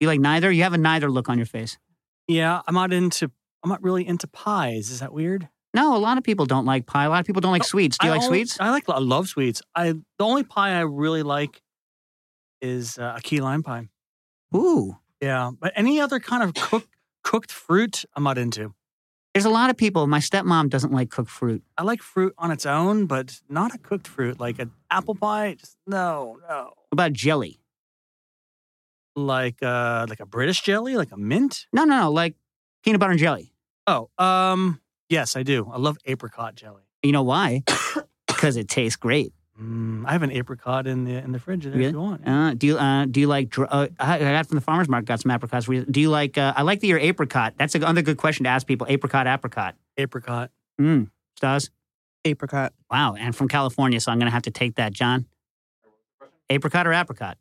You 0.00 0.08
like 0.08 0.18
neither? 0.18 0.50
You 0.50 0.64
have 0.64 0.72
a 0.72 0.78
neither 0.78 1.08
look 1.08 1.28
on 1.28 1.38
your 1.38 1.46
face. 1.46 1.78
Yeah, 2.26 2.60
I'm 2.66 2.74
not 2.74 2.92
into. 2.92 3.30
I'm 3.62 3.70
not 3.70 3.80
really 3.84 4.04
into 4.04 4.26
pies. 4.26 4.90
Is 4.90 4.98
that 4.98 5.12
weird? 5.12 5.48
No, 5.74 5.94
a 5.96 5.98
lot 5.98 6.18
of 6.18 6.24
people 6.24 6.46
don't 6.46 6.64
like 6.64 6.86
pie. 6.86 7.04
A 7.04 7.08
lot 7.08 7.20
of 7.20 7.26
people 7.26 7.40
don't 7.40 7.52
like 7.52 7.62
No, 7.62 7.66
sweets. 7.66 7.98
Do 7.98 8.08
you 8.08 8.12
I 8.12 8.16
like 8.16 8.24
only- 8.24 8.38
sweets? 8.40 8.56
I 8.58 8.70
like. 8.70 8.88
I 8.88 8.98
love 8.98 9.28
sweets. 9.28 9.62
I 9.76 9.92
the 9.92 10.24
only 10.24 10.42
pie 10.42 10.72
I 10.72 10.80
really 10.80 11.22
like 11.22 11.62
is 12.60 12.98
uh, 12.98 13.14
a 13.16 13.20
key 13.20 13.40
lime 13.40 13.62
pie. 13.62 13.86
Ooh. 14.56 14.96
Yeah, 15.20 15.52
but 15.56 15.72
any 15.76 16.00
other 16.00 16.18
kind 16.18 16.42
of 16.42 16.52
cooked 16.54 16.88
cooked 17.24 17.50
fruit, 17.50 18.04
I'm 18.14 18.22
not 18.22 18.38
into. 18.38 18.74
There's 19.32 19.44
a 19.44 19.50
lot 19.50 19.68
of 19.68 19.76
people. 19.76 20.06
My 20.06 20.20
stepmom 20.20 20.70
doesn't 20.70 20.92
like 20.92 21.10
cooked 21.10 21.30
fruit. 21.30 21.64
I 21.76 21.82
like 21.82 22.02
fruit 22.02 22.32
on 22.38 22.52
its 22.52 22.64
own, 22.64 23.06
but 23.06 23.40
not 23.48 23.74
a 23.74 23.78
cooked 23.78 24.06
fruit 24.06 24.38
like 24.38 24.60
an 24.60 24.70
apple 24.92 25.16
pie. 25.16 25.54
Just 25.54 25.76
no, 25.88 26.38
no. 26.48 26.64
What 26.66 26.92
about 26.92 27.12
jelly? 27.12 27.58
Like 29.16 29.60
uh, 29.60 30.06
like 30.08 30.20
a 30.20 30.26
British 30.26 30.62
jelly, 30.62 30.96
like 30.96 31.10
a 31.10 31.16
mint. 31.16 31.66
No, 31.72 31.84
no, 31.84 31.98
no. 32.02 32.12
Like 32.12 32.36
peanut 32.84 33.00
butter 33.00 33.10
and 33.10 33.20
jelly. 33.20 33.52
Oh, 33.88 34.08
um, 34.18 34.80
yes, 35.08 35.34
I 35.34 35.42
do. 35.42 35.68
I 35.72 35.78
love 35.78 35.96
apricot 36.04 36.54
jelly. 36.54 36.82
You 37.02 37.12
know 37.12 37.24
why? 37.24 37.64
because 38.28 38.56
it 38.56 38.68
tastes 38.68 38.96
great. 38.96 39.32
Mm, 39.60 40.04
I 40.04 40.12
have 40.12 40.22
an 40.24 40.32
apricot 40.32 40.86
in 40.88 41.04
the 41.04 41.14
in 41.14 41.30
the 41.30 41.38
fridge 41.38 41.62
there 41.62 41.72
Really? 41.72 41.84
if 41.86 41.92
you 41.92 42.00
want. 42.00 42.26
Uh, 42.26 42.54
do 42.54 42.66
you 42.66 42.76
uh, 42.76 43.04
do 43.04 43.20
you 43.20 43.28
like? 43.28 43.50
dr- 43.50 43.68
Uh, 43.70 43.86
I 44.00 44.16
I 44.16 44.18
got 44.18 44.46
from 44.48 44.56
the 44.56 44.60
farmers 44.60 44.88
market. 44.88 45.06
Got 45.06 45.20
some 45.20 45.30
apricots. 45.30 45.66
Do 45.66 46.00
you 46.00 46.10
like? 46.10 46.36
Uh, 46.36 46.52
I 46.56 46.62
like 46.62 46.80
the 46.80 46.88
your 46.88 46.98
apricot. 46.98 47.54
That's 47.56 47.74
another 47.76 48.02
good 48.02 48.16
question 48.16 48.44
to 48.44 48.50
ask 48.50 48.66
people. 48.66 48.86
Apricot, 48.90 49.26
apricot. 49.28 49.76
Apricot. 49.96 50.50
Mm. 50.80 51.10
Stars. 51.36 51.70
Apricot. 52.24 52.72
Wow. 52.90 53.14
And 53.14 53.36
from 53.36 53.46
California, 53.48 54.00
so 54.00 54.10
I'm 54.10 54.18
going 54.18 54.26
to 54.26 54.32
have 54.32 54.42
to 54.42 54.50
take 54.50 54.74
that, 54.76 54.92
John. 54.92 55.26
Apricot 56.50 56.86
or 56.86 56.92
apricot? 56.92 57.38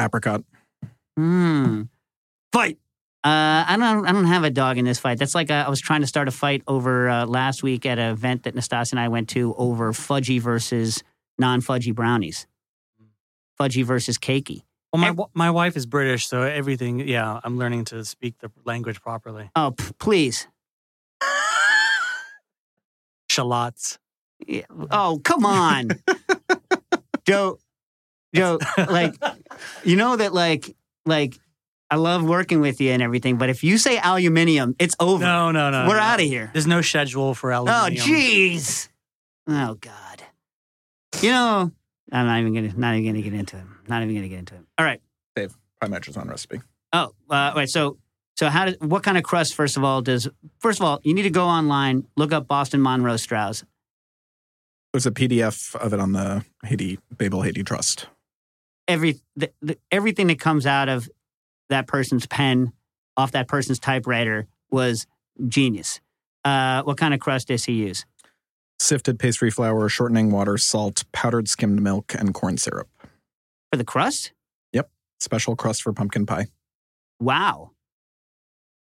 Apricot. 0.00 0.42
Hmm. 1.16 1.82
Fight. 2.52 2.78
Uh, 3.24 3.64
I 3.68 3.76
don't. 3.78 4.06
I 4.06 4.12
don't 4.12 4.26
have 4.26 4.44
a 4.44 4.50
dog 4.50 4.78
in 4.78 4.84
this 4.84 4.98
fight. 4.98 5.18
That's 5.18 5.34
like 5.34 5.50
uh, 5.50 5.64
I 5.66 5.68
was 5.68 5.80
trying 5.80 6.00
to 6.00 6.06
start 6.06 6.28
a 6.28 6.30
fight 6.30 6.62
over 6.66 7.08
uh, 7.08 7.26
last 7.26 7.62
week 7.62 7.84
at 7.86 7.98
an 7.98 8.10
event 8.12 8.44
that 8.44 8.54
Nastasia 8.54 8.92
and 8.92 9.00
I 9.00 9.08
went 9.08 9.28
to 9.30 9.54
over 9.56 9.92
fudgy 9.92 10.40
versus 10.40 11.02
non-fudgy 11.38 11.94
brownies. 11.94 12.46
Fudgy 13.60 13.84
versus 13.84 14.18
cakey. 14.18 14.62
Well, 14.92 15.14
my 15.14 15.24
my 15.34 15.50
wife 15.50 15.76
is 15.76 15.84
British, 15.84 16.28
so 16.28 16.42
everything. 16.42 17.06
Yeah, 17.06 17.40
I'm 17.44 17.58
learning 17.58 17.86
to 17.86 18.04
speak 18.04 18.38
the 18.38 18.50
language 18.64 19.02
properly. 19.02 19.50
Oh, 19.54 19.72
p- 19.76 19.92
please. 19.98 20.46
Shallots. 23.28 23.98
Yeah. 24.46 24.62
Oh, 24.90 25.20
come 25.22 25.44
on, 25.44 25.90
Joe. 27.26 27.58
Joe, 28.34 28.58
like, 28.76 29.14
you 29.84 29.96
know 29.96 30.16
that, 30.16 30.34
like, 30.34 30.76
like, 31.06 31.34
I 31.90 31.96
love 31.96 32.22
working 32.22 32.60
with 32.60 32.80
you 32.80 32.90
and 32.90 33.02
everything, 33.02 33.38
but 33.38 33.48
if 33.48 33.64
you 33.64 33.78
say 33.78 33.98
aluminium, 33.98 34.76
it's 34.78 34.94
over. 35.00 35.24
No, 35.24 35.50
no, 35.50 35.70
no. 35.70 35.86
We're 35.88 35.96
no. 35.96 36.02
out 36.02 36.20
of 36.20 36.26
here. 36.26 36.50
There's 36.52 36.66
no 36.66 36.82
schedule 36.82 37.34
for 37.34 37.52
oh, 37.52 37.62
aluminium. 37.62 38.04
Oh, 38.04 38.10
jeez. 38.10 38.88
Oh, 39.48 39.74
God. 39.80 40.22
You 41.22 41.30
know, 41.30 41.72
I'm 42.12 42.26
not 42.26 42.40
even 42.40 42.54
gonna, 42.54 42.72
not 42.76 42.94
even 42.94 43.12
gonna 43.12 43.22
get 43.22 43.34
into 43.34 43.56
it. 43.56 43.64
Not 43.88 44.02
even 44.02 44.14
gonna 44.14 44.28
get 44.28 44.38
into 44.38 44.54
it. 44.54 44.62
All 44.78 44.84
right. 44.84 45.00
Dave, 45.34 45.56
Pie 45.80 45.86
on 46.16 46.28
recipe. 46.28 46.60
Oh, 46.92 47.12
uh, 47.30 47.52
wait. 47.54 47.68
So, 47.68 47.98
so 48.36 48.48
how 48.48 48.66
does 48.66 48.76
what 48.80 49.02
kind 49.02 49.18
of 49.18 49.24
crust? 49.24 49.54
First 49.54 49.76
of 49.76 49.84
all, 49.84 50.00
does 50.02 50.28
first 50.60 50.80
of 50.80 50.86
all 50.86 51.00
you 51.02 51.14
need 51.14 51.22
to 51.22 51.30
go 51.30 51.46
online, 51.46 52.06
look 52.16 52.32
up 52.32 52.46
Boston 52.46 52.82
Monroe 52.82 53.16
Strause. 53.16 53.64
There's 54.92 55.06
a 55.06 55.10
PDF 55.10 55.74
of 55.76 55.92
it 55.92 56.00
on 56.00 56.12
the 56.12 56.44
Hathi 56.64 56.98
Babel 57.16 57.40
HathiTrust. 57.40 58.06
Every 58.86 59.20
the, 59.36 59.50
the, 59.60 59.78
everything 59.90 60.28
that 60.28 60.40
comes 60.40 60.66
out 60.66 60.88
of 60.88 61.08
that 61.68 61.86
person's 61.86 62.26
pen, 62.26 62.72
off 63.16 63.32
that 63.32 63.48
person's 63.48 63.78
typewriter, 63.78 64.46
was 64.70 65.06
genius. 65.46 66.00
Uh, 66.44 66.82
what 66.82 66.96
kind 66.96 67.12
of 67.12 67.20
crust 67.20 67.48
does 67.48 67.64
he 67.64 67.74
use? 67.74 68.06
Sifted 68.80 69.18
pastry 69.18 69.50
flour, 69.50 69.88
shortening 69.88 70.30
water, 70.30 70.56
salt, 70.56 71.04
powdered 71.12 71.48
skimmed 71.48 71.82
milk, 71.82 72.14
and 72.14 72.32
corn 72.32 72.58
syrup. 72.58 72.88
For 73.72 73.76
the 73.76 73.84
crust? 73.84 74.32
Yep. 74.72 74.90
Special 75.20 75.56
crust 75.56 75.82
for 75.82 75.92
pumpkin 75.92 76.26
pie. 76.26 76.46
Wow. 77.20 77.72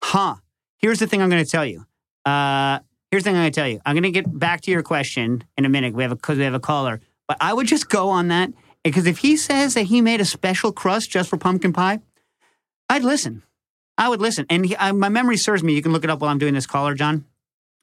Huh. 0.04 0.36
Here's 0.78 1.00
the 1.00 1.08
thing 1.08 1.22
I'm 1.22 1.30
going 1.30 1.44
to 1.44 1.50
tell 1.50 1.66
you. 1.66 1.86
Uh, 2.26 2.80
here's 3.12 3.24
the 3.24 3.30
thing 3.30 3.36
I'm 3.36 3.44
going 3.44 3.52
to 3.52 3.60
tell 3.60 3.68
you. 3.68 3.82
I'm 3.86 3.96
going 3.96 4.04
to 4.04 4.12
get 4.12 4.40
back 4.40 4.62
to 4.62 4.72
your 4.72 4.84
question 4.84 5.44
in 5.58 5.66
a 5.66 5.70
minute. 5.70 5.94
We 5.94 6.04
have 6.04 6.12
a 6.12 6.16
because 6.16 6.38
we 6.38 6.46
have 6.46 6.54
a 6.54 6.60
caller, 6.60 7.02
but 7.28 7.38
I 7.42 7.54
would 7.54 7.68
just 7.68 7.90
go 7.90 8.10
on 8.10 8.30
that 8.30 8.52
because 8.84 9.06
if 9.06 9.20
he 9.20 9.38
says 9.38 9.74
that 9.74 9.84
he 9.84 10.02
made 10.02 10.22
a 10.22 10.26
special 10.26 10.72
crust 10.72 11.10
just 11.10 11.30
for 11.30 11.38
pumpkin 11.38 11.74
pie, 11.74 12.00
I'd 12.90 13.04
listen. 13.04 13.44
I 13.98 14.10
would 14.10 14.22
listen. 14.22 14.46
And 14.50 14.66
he, 14.66 14.78
I, 14.78 14.92
my 14.92 15.10
memory 15.10 15.38
serves 15.38 15.64
me. 15.64 15.74
You 15.74 15.82
can 15.82 15.92
look 15.92 16.04
it 16.04 16.10
up 16.10 16.22
while 16.22 16.32
I'm 16.32 16.40
doing 16.40 16.54
this 16.54 16.66
caller, 16.66 16.96
John. 16.96 17.26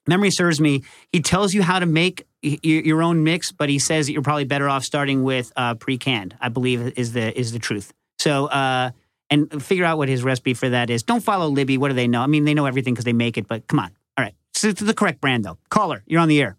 Memory 0.07 0.31
serves 0.31 0.61
me. 0.61 0.83
He 1.13 1.21
tells 1.21 1.55
you 1.55 1.63
how 1.63 1.79
to 1.79 1.87
make 1.87 2.27
your 2.43 3.03
own 3.03 3.23
mix, 3.23 3.53
but 3.53 3.69
he 3.69 3.79
says 3.79 4.07
that 4.07 4.13
you're 4.13 4.23
probably 4.23 4.45
better 4.45 4.69
off 4.69 4.85
starting 4.85 5.23
with 5.23 5.53
uh, 5.57 5.75
pre-canned. 5.75 6.37
I 6.41 6.49
believe 6.49 6.95
is 6.97 7.13
the 7.13 7.39
is 7.39 7.53
the 7.53 7.59
truth. 7.59 7.93
So, 8.19 8.47
uh, 8.47 8.91
and 9.29 9.63
figure 9.63 9.85
out 9.85 9.99
what 9.99 10.09
his 10.09 10.23
recipe 10.25 10.55
for 10.55 10.69
that 10.71 10.91
is. 10.91 11.03
Don't 11.03 11.23
follow 11.23 11.49
Libby. 11.49 11.79
What 11.79 11.89
do 11.89 11.95
they 11.95 12.09
know? 12.09 12.23
I 12.23 12.27
mean, 12.27 12.45
they 12.45 12.55
know 12.55 12.67
everything 12.67 12.95
because 12.95 13.05
they 13.05 13.13
make 13.13 13.37
it. 13.39 13.47
But 13.47 13.67
come 13.69 13.79
on. 13.79 13.91
All 14.17 14.25
right, 14.25 14.35
so 14.55 14.69
it's 14.69 14.81
the 14.81 14.95
correct 14.95 15.21
brand 15.21 15.45
though. 15.45 15.59
Caller, 15.69 16.03
you're 16.07 16.21
on 16.21 16.29
the 16.29 16.41
air. 16.41 16.57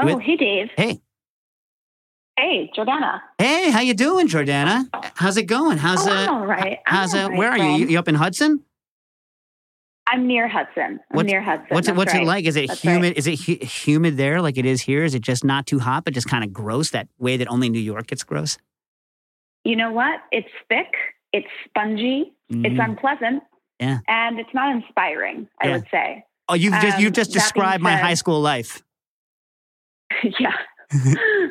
Oh, 0.00 0.06
With- 0.06 0.20
hey, 0.24 0.36
Dave. 0.36 0.68
Hey, 0.76 1.00
Hey, 2.36 2.68
Jordana. 2.76 3.20
hey, 3.38 3.70
how 3.70 3.78
you 3.80 3.94
doing, 3.94 4.26
Jordana? 4.26 4.88
How's 5.14 5.36
it 5.36 5.44
going? 5.44 5.78
How's 5.78 6.04
oh, 6.06 6.10
uh? 6.10 6.26
All 6.30 6.44
right. 6.44 6.78
How's 6.84 7.14
all 7.14 7.26
uh? 7.26 7.28
right, 7.28 7.38
Where 7.38 7.50
are 7.50 7.58
you? 7.58 7.86
You 7.86 7.98
up 8.00 8.08
in 8.08 8.16
Hudson? 8.16 8.64
I'm 10.14 10.26
near 10.28 10.46
Hudson. 10.48 11.00
I'm 11.10 11.16
What's- 11.16 11.26
near 11.30 11.42
Hudson. 11.42 11.66
What's 11.70 11.88
it 11.88 11.96
What's 11.96 12.12
right. 12.12 12.22
it 12.22 12.26
like? 12.26 12.44
Is 12.44 12.56
it 12.56 12.68
That's 12.68 12.80
humid? 12.82 13.02
right. 13.02 13.16
Is 13.18 13.26
it 13.26 13.40
hu- 13.40 13.64
humid 13.66 14.16
there 14.16 14.40
like 14.40 14.56
it 14.56 14.64
is 14.64 14.80
here? 14.82 15.02
Is 15.04 15.14
it 15.14 15.22
just 15.22 15.44
not 15.44 15.66
too 15.66 15.80
hot, 15.80 16.04
but 16.04 16.14
just 16.14 16.28
kind 16.28 16.44
of 16.44 16.52
gross 16.52 16.90
that 16.90 17.08
way 17.18 17.36
that 17.36 17.48
only 17.48 17.68
New 17.68 17.80
York 17.80 18.06
gets 18.06 18.22
gross? 18.22 18.56
You 19.64 19.76
know 19.76 19.90
what? 19.92 20.20
It's 20.30 20.48
thick. 20.68 20.94
It's 21.32 21.48
spongy. 21.68 22.32
It's 22.48 22.76
Mm. 22.78 22.84
unpleasant. 22.90 23.42
Yeah. 23.80 23.98
And 24.06 24.38
it's 24.38 24.54
not 24.54 24.70
inspiring. 24.74 25.48
I 25.60 25.66
Yeah. 25.66 25.72
would 25.74 25.86
say. 25.90 26.24
oh, 26.48 26.54
you've 26.54 26.74
just 26.74 27.00
you've 27.00 27.12
just 27.14 27.30
being 27.32 27.40
described 27.42 27.82
my 27.82 27.96
said- 27.96 28.02
high 28.02 28.14
school 28.14 28.40
life. 28.40 28.82
yeah. 30.38 30.54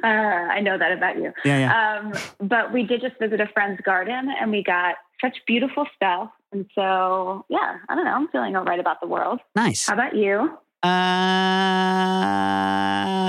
uh, 0.03 0.07
I 0.07 0.61
know 0.61 0.77
that 0.77 0.91
about 0.91 1.17
you. 1.17 1.33
Yeah, 1.43 1.57
yeah. 1.59 1.99
Um, 1.99 2.13
but 2.47 2.71
we 2.71 2.83
did 2.83 3.01
just 3.01 3.19
visit 3.19 3.41
a 3.41 3.47
friend's 3.47 3.81
garden 3.81 4.29
and 4.39 4.51
we 4.51 4.63
got 4.63 4.95
such 5.21 5.37
beautiful 5.47 5.85
stuff. 5.95 6.29
And 6.51 6.65
so, 6.75 7.45
yeah, 7.49 7.77
I 7.89 7.95
don't 7.95 8.05
know. 8.05 8.11
I'm 8.13 8.27
feeling 8.27 8.55
all 8.55 8.63
right 8.63 8.79
about 8.79 9.01
the 9.01 9.07
world. 9.07 9.39
nice. 9.55 9.87
How 9.87 9.93
about 9.93 10.15
you? 10.15 10.57
Uh, 10.83 10.89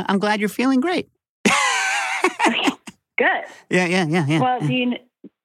I'm 0.09 0.18
glad 0.18 0.41
you're 0.41 0.49
feeling 0.49 0.80
great. 0.80 1.09
Good. 1.45 1.53
Yeah, 3.70 3.87
yeah, 3.87 4.07
yeah, 4.07 4.26
yeah. 4.26 4.41
Well, 4.41 4.61
do 4.61 4.72
you 4.74 4.93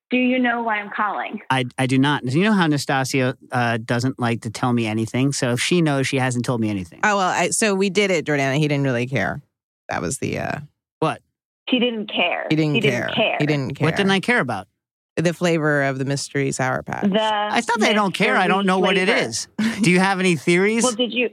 do 0.09 0.17
you 0.17 0.39
know 0.39 0.63
why 0.63 0.79
I'm 0.79 0.89
calling? 0.89 1.39
I, 1.49 1.65
I 1.77 1.85
do 1.85 1.97
not. 1.99 2.23
You 2.25 2.43
know 2.43 2.51
how 2.53 2.65
Nastasia 2.67 3.37
uh, 3.51 3.77
doesn't 3.77 4.19
like 4.19 4.41
to 4.41 4.49
tell 4.49 4.73
me 4.73 4.87
anything. 4.87 5.31
So 5.31 5.51
if 5.51 5.59
she 5.61 5.81
knows, 5.81 6.07
she 6.07 6.17
hasn't 6.17 6.45
told 6.45 6.61
me 6.61 6.69
anything. 6.69 6.99
Oh 7.03 7.15
well, 7.17 7.29
I, 7.29 7.49
so 7.51 7.75
we 7.75 7.89
did 7.91 8.09
it, 8.11 8.25
Jordana. 8.25 8.57
He 8.57 8.67
didn't 8.67 8.83
really 8.83 9.05
care. 9.07 9.41
That 9.87 10.01
was 10.01 10.17
the. 10.17 10.39
uh 10.39 10.59
what? 10.99 11.21
He 11.69 11.79
didn't 11.79 12.11
care. 12.11 12.47
He 12.49 12.55
didn't, 12.55 12.75
he 12.75 12.81
care. 12.81 13.05
Didn't 13.07 13.15
care. 13.15 13.37
He 13.39 13.45
didn't 13.45 13.75
care. 13.75 13.85
What 13.85 13.95
didn't 13.95 14.11
I 14.11 14.19
care 14.19 14.39
about? 14.39 14.67
The 15.23 15.33
flavor 15.33 15.83
of 15.83 15.97
the 15.99 16.05
mystery 16.05 16.51
sour 16.51 16.81
patch. 16.83 17.03
The 17.03 17.49
It's 17.57 17.67
not 17.67 17.79
that 17.79 17.89
I 17.89 17.93
don't 17.93 18.13
care. 18.13 18.35
I 18.37 18.47
don't 18.47 18.65
know 18.65 18.79
what 18.79 18.97
it 18.97 19.09
is. 19.09 19.47
Do 19.81 19.91
you 19.91 19.99
have 19.99 20.19
any 20.19 20.35
theories? 20.35 20.83
Well, 20.83 20.93
did 20.93 21.11
you 21.13 21.29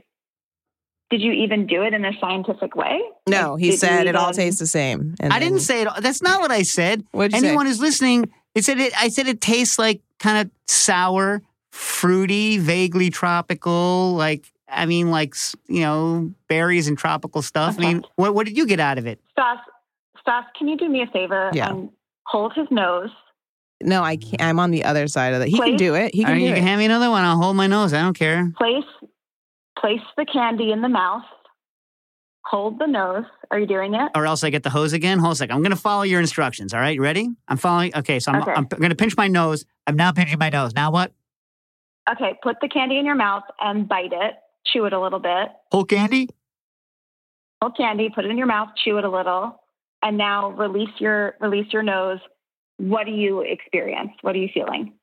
did 1.09 1.21
you 1.21 1.31
even 1.31 1.67
do 1.67 1.83
it 1.83 1.93
in 1.93 2.03
a 2.03 2.11
scientific 2.19 2.75
way? 2.75 2.99
no, 3.29 3.55
he 3.55 3.67
did 3.67 3.71
you 3.73 3.77
said 3.77 4.07
it 4.07 4.15
all 4.15 4.31
tastes 4.33 4.59
the 4.59 4.67
same. 4.67 5.15
And 5.21 5.31
I 5.31 5.39
didn't 5.39 5.55
then- 5.55 5.61
say 5.61 5.81
it. 5.83 5.87
That's 6.01 6.21
not 6.21 6.41
what 6.41 6.51
I 6.51 6.63
said. 6.63 7.05
What'd 7.11 7.33
you 7.33 7.39
say? 7.39 7.47
Anyone 7.47 7.65
who's 7.65 7.79
listening, 7.79 8.29
it 8.55 8.65
said 8.65 8.77
it. 8.79 8.93
I 9.01 9.07
said 9.09 9.27
it 9.27 9.39
tastes 9.39 9.79
like 9.79 10.01
kind 10.19 10.37
of 10.45 10.51
sour, 10.67 11.41
fruity, 11.71 12.57
vaguely 12.57 13.09
tropical. 13.09 14.13
Like 14.15 14.51
I 14.69 14.85
mean, 14.85 15.09
like 15.11 15.35
you 15.69 15.79
know, 15.81 16.31
berries 16.49 16.89
and 16.89 16.97
tropical 16.97 17.41
stuff. 17.41 17.75
I 17.77 17.81
mean, 17.81 18.03
what 18.17 18.33
what 18.35 18.45
did 18.45 18.57
you 18.57 18.65
get 18.67 18.81
out 18.81 18.97
of 18.97 19.07
it? 19.07 19.21
Stas, 19.31 19.59
Stas, 20.19 20.43
can 20.57 20.67
you 20.67 20.75
do 20.75 20.89
me 20.89 21.01
a 21.03 21.07
favor 21.07 21.51
Yeah. 21.53 21.69
and 21.69 21.89
hold 22.25 22.51
his 22.53 22.67
nose? 22.69 23.11
No, 23.83 24.03
I 24.03 24.17
can't. 24.17 24.41
I'm 24.41 24.59
on 24.59 24.71
the 24.71 24.83
other 24.83 25.07
side 25.07 25.33
of 25.33 25.39
that. 25.39 25.49
He 25.49 25.57
can 25.57 25.75
do 25.75 25.95
it. 25.95 26.13
He 26.13 26.23
can 26.23 26.33
right, 26.33 26.39
do 26.39 26.45
you 26.45 26.51
it. 26.51 26.55
can 26.55 26.63
hand 26.63 26.79
me 26.79 26.85
another 26.85 27.09
one. 27.09 27.23
I'll 27.23 27.37
hold 27.37 27.55
my 27.55 27.67
nose. 27.67 27.93
I 27.93 28.01
don't 28.01 28.17
care. 28.17 28.51
Place 28.57 28.83
place 29.79 30.01
the 30.17 30.25
candy 30.25 30.71
in 30.71 30.81
the 30.81 30.89
mouth. 30.89 31.23
Hold 32.45 32.79
the 32.79 32.87
nose. 32.87 33.25
Are 33.51 33.59
you 33.59 33.67
doing 33.67 33.93
it? 33.93 34.11
Or 34.15 34.25
else 34.25 34.43
I 34.43 34.49
get 34.49 34.63
the 34.63 34.69
hose 34.69 34.93
again. 34.93 35.19
Hold 35.19 35.33
a 35.33 35.35
second. 35.35 35.55
I'm 35.55 35.61
going 35.61 35.71
to 35.71 35.75
follow 35.75 36.03
your 36.03 36.19
instructions. 36.19 36.73
All 36.73 36.79
right, 36.79 36.95
you 36.95 37.01
ready? 37.01 37.29
I'm 37.47 37.57
following. 37.57 37.95
Okay, 37.95 38.19
so 38.19 38.31
I'm, 38.31 38.41
Okay. 38.41 38.53
I'm 38.53 38.65
going 38.65 38.89
to 38.89 38.95
pinch 38.95 39.15
my 39.17 39.27
nose. 39.27 39.65
I'm 39.85 39.95
now 39.95 40.11
pinching 40.11 40.39
my 40.39 40.49
nose. 40.49 40.73
Now 40.73 40.91
what? 40.91 41.11
Okay, 42.09 42.35
put 42.41 42.55
the 42.61 42.69
candy 42.69 42.97
in 42.97 43.05
your 43.05 43.15
mouth 43.15 43.43
and 43.59 43.87
bite 43.87 44.13
it. 44.13 44.35
Chew 44.65 44.85
it 44.85 44.93
a 44.93 44.99
little 44.99 45.19
bit. 45.19 45.49
Whole 45.71 45.83
candy? 45.83 46.29
Hold 47.61 47.75
candy, 47.75 48.09
put 48.13 48.23
it 48.23 48.31
in 48.31 48.37
your 48.37 48.47
mouth, 48.47 48.69
chew 48.83 48.97
it 48.97 49.03
a 49.03 49.09
little, 49.09 49.59
and 50.03 50.17
now 50.17 50.51
release 50.51 50.89
your 50.99 51.35
release 51.41 51.65
your 51.73 51.83
nose. 51.83 52.19
What 52.77 53.05
do 53.05 53.11
you 53.11 53.41
experience? 53.41 54.11
What 54.21 54.35
are 54.35 54.39
you 54.39 54.49
feeling? 54.53 54.93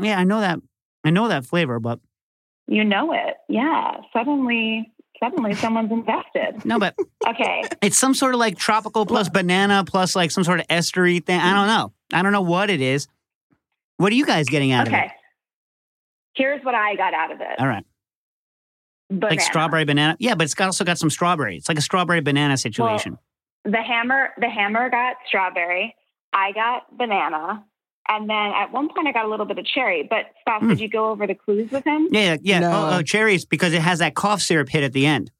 Yeah, 0.00 0.18
I 0.18 0.24
know 0.24 0.40
that. 0.40 0.58
I 1.04 1.10
know 1.10 1.28
that 1.28 1.46
flavor, 1.46 1.78
but 1.80 2.00
You 2.66 2.84
know 2.84 3.12
it. 3.12 3.34
Yeah. 3.48 3.98
Suddenly 4.12 4.92
suddenly 5.22 5.54
someone's 5.54 5.90
invested. 5.90 6.62
no, 6.66 6.78
but 6.78 6.94
Okay. 7.28 7.62
It's 7.80 7.98
some 7.98 8.12
sort 8.14 8.34
of 8.34 8.40
like 8.40 8.58
tropical 8.58 9.06
plus 9.06 9.28
banana 9.30 9.82
plus 9.86 10.14
like 10.14 10.30
some 10.30 10.44
sort 10.44 10.60
of 10.60 10.66
estery 10.68 11.24
thing. 11.24 11.40
I 11.40 11.54
don't 11.54 11.66
know. 11.68 11.92
I 12.12 12.22
don't 12.22 12.32
know 12.32 12.42
what 12.42 12.68
it 12.68 12.80
is. 12.82 13.08
What 13.96 14.12
are 14.12 14.16
you 14.16 14.26
guys 14.26 14.46
getting 14.48 14.72
out 14.72 14.86
of 14.88 14.92
Okay. 14.92 15.06
it? 15.06 15.10
Here's 16.34 16.62
what 16.64 16.74
I 16.74 16.96
got 16.96 17.14
out 17.14 17.32
of 17.32 17.40
it. 17.40 17.58
All 17.58 17.66
right. 17.66 17.84
Banana. 19.08 19.26
Like 19.30 19.40
strawberry 19.40 19.84
banana. 19.86 20.16
Yeah, 20.18 20.34
but 20.34 20.44
it's 20.44 20.54
got 20.54 20.66
also 20.66 20.84
got 20.84 20.98
some 20.98 21.08
strawberry. 21.08 21.56
It's 21.56 21.68
like 21.68 21.78
a 21.78 21.82
strawberry 21.82 22.20
banana 22.20 22.58
situation. 22.58 23.16
The 23.70 23.82
hammer 23.82 24.28
the 24.38 24.48
hammer 24.48 24.88
got 24.90 25.16
strawberry. 25.28 25.94
I 26.32 26.52
got 26.52 26.96
banana. 26.96 27.64
And 28.08 28.30
then 28.30 28.36
at 28.54 28.70
one 28.72 28.88
point 28.88 29.08
I 29.08 29.12
got 29.12 29.24
a 29.24 29.28
little 29.28 29.46
bit 29.46 29.58
of 29.58 29.66
cherry. 29.66 30.06
But 30.08 30.26
Stas, 30.42 30.60
Hmm. 30.62 30.68
did 30.68 30.80
you 30.80 30.88
go 30.88 31.10
over 31.10 31.26
the 31.26 31.34
clues 31.34 31.70
with 31.72 31.84
him? 31.84 32.08
yeah, 32.12 32.20
yeah. 32.20 32.36
yeah. 32.42 32.58
No. 32.60 32.70
Oh, 32.72 32.98
oh, 32.98 33.02
cherries 33.02 33.44
because 33.44 33.72
it 33.72 33.82
has 33.82 33.98
that 33.98 34.14
cough 34.14 34.40
syrup 34.40 34.68
hit 34.68 34.84
at 34.84 34.92
the 34.92 35.06
end. 35.06 35.30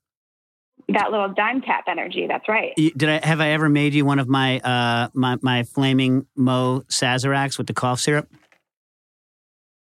That 0.89 1.11
little 1.11 1.29
Dimetapp 1.29 1.83
energy. 1.87 2.27
That's 2.27 2.47
right. 2.47 2.73
Did 2.75 3.09
I 3.09 3.25
have 3.25 3.39
I 3.41 3.49
ever 3.49 3.67
made 3.69 3.93
you 3.93 4.03
one 4.05 4.19
of 4.19 4.27
my 4.27 4.59
uh 4.59 5.07
my 5.13 5.37
my 5.41 5.63
flaming 5.63 6.25
Moe 6.35 6.83
Sazeracs 6.89 7.57
with 7.57 7.67
the 7.67 7.73
cough 7.73 7.99
syrup? 7.99 8.29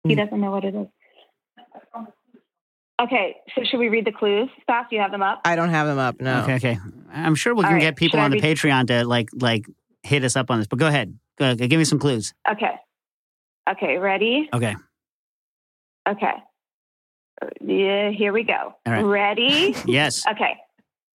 He 0.05 0.15
doesn't 0.15 0.41
know 0.41 0.51
what 0.51 0.65
it 0.65 0.75
is. 0.75 0.87
Okay, 3.01 3.37
so 3.55 3.63
should 3.65 3.79
we 3.79 3.89
read 3.89 4.07
the 4.07 4.13
clues? 4.13 4.49
Stas, 4.63 4.87
you 4.91 5.01
have 5.01 5.11
them 5.11 5.23
up? 5.23 5.43
I 5.45 5.55
don't 5.55 5.69
have 5.69 5.87
them 5.87 5.99
up. 5.99 6.19
No. 6.21 6.43
Okay, 6.43 6.55
okay. 6.55 6.79
I'm 7.13 7.35
sure 7.35 7.55
we 7.55 7.59
All 7.59 7.65
can 7.65 7.75
right, 7.75 7.81
get 7.81 7.97
people 7.97 8.17
should 8.19 8.23
I 8.23 8.25
on 8.25 8.31
the 8.31 8.41
read- 8.41 8.57
Patreon 8.57 8.87
to 8.89 9.05
like 9.05 9.29
like 9.35 9.67
hit 10.03 10.25
us 10.25 10.35
up 10.37 10.51
on 10.51 10.59
this. 10.59 10.67
But 10.67 10.79
go 10.79 10.87
ahead. 10.87 11.19
Go, 11.39 11.55
go, 11.55 11.67
give 11.67 11.79
me 11.79 11.85
some 11.85 11.99
clues. 11.99 12.33
Okay. 12.51 12.73
Okay, 13.69 13.99
ready? 13.99 14.49
Okay. 14.55 14.75
Okay. 16.09 16.33
Yeah, 17.61 18.11
here 18.13 18.33
we 18.33 18.45
go. 18.45 18.75
All 18.87 18.93
right. 18.93 19.03
Ready? 19.05 19.75
Yes. 19.87 20.27
Okay. 20.27 20.57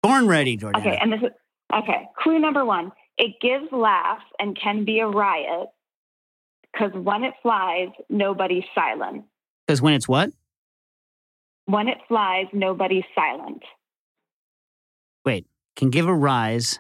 Born 0.04 0.28
ready, 0.28 0.58
Jordan. 0.58 0.82
Okay, 0.82 0.98
and 1.02 1.12
this 1.14 1.22
is 1.22 1.30
okay. 1.74 2.08
Clue 2.22 2.40
number 2.40 2.66
one: 2.66 2.92
it 3.18 3.36
gives 3.42 3.72
laughs 3.72 4.24
and 4.40 4.58
can 4.62 4.84
be 4.86 5.00
a 5.00 5.08
riot 5.08 5.68
because 6.74 6.92
when 6.94 7.24
it 7.24 7.34
flies, 7.42 7.90
nobody's 8.10 8.64
silent. 8.76 9.24
Because 9.66 9.82
when 9.82 9.94
it's 9.94 10.08
what? 10.08 10.32
When 11.70 11.88
it 11.88 12.00
flies, 12.08 12.48
nobody's 12.52 13.04
silent. 13.14 13.62
Wait, 15.24 15.46
can 15.76 15.92
give 15.92 16.08
a 16.08 16.14
rise. 16.14 16.80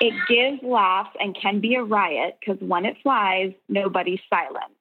It 0.00 0.14
gives 0.26 0.62
laughs 0.62 1.10
and 1.20 1.36
can 1.38 1.60
be 1.60 1.74
a 1.74 1.82
riot 1.82 2.38
because 2.40 2.58
when 2.66 2.86
it 2.86 2.96
flies, 3.02 3.52
nobody's 3.68 4.20
silent. 4.30 4.72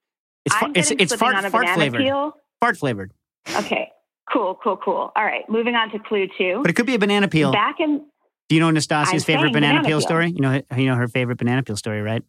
It's 0.46 0.56
far, 0.56 0.70
it's 0.74 0.92
it's 0.92 1.14
fart 1.14 1.44
fart 1.52 1.68
flavored. 1.72 2.00
peel. 2.00 2.32
Fart 2.62 2.78
flavored. 2.78 3.12
Okay, 3.54 3.90
cool, 4.32 4.58
cool, 4.64 4.78
cool. 4.78 5.12
All 5.14 5.26
right, 5.26 5.44
moving 5.50 5.76
on 5.76 5.92
to 5.92 6.00
clue 6.00 6.30
two. 6.38 6.60
But 6.62 6.72
it 6.72 6.76
could 6.76 6.86
be 6.86 6.96
a 6.96 7.00
banana 7.00 7.28
peel. 7.28 7.52
Back 7.52 7.82
in 7.82 8.06
Do 8.48 8.56
you 8.56 8.62
know 8.62 8.72
Nastasia's 8.72 9.26
favorite 9.26 9.52
banana, 9.52 9.80
banana 9.80 9.88
peel 9.90 9.98
peel. 9.98 10.08
story? 10.08 10.28
You 10.32 10.40
know 10.40 10.62
you 10.78 10.86
know 10.86 10.96
her 10.96 11.10
favorite 11.10 11.38
banana 11.38 11.64
peel 11.64 11.76
story, 11.76 12.02
right? 12.02 12.24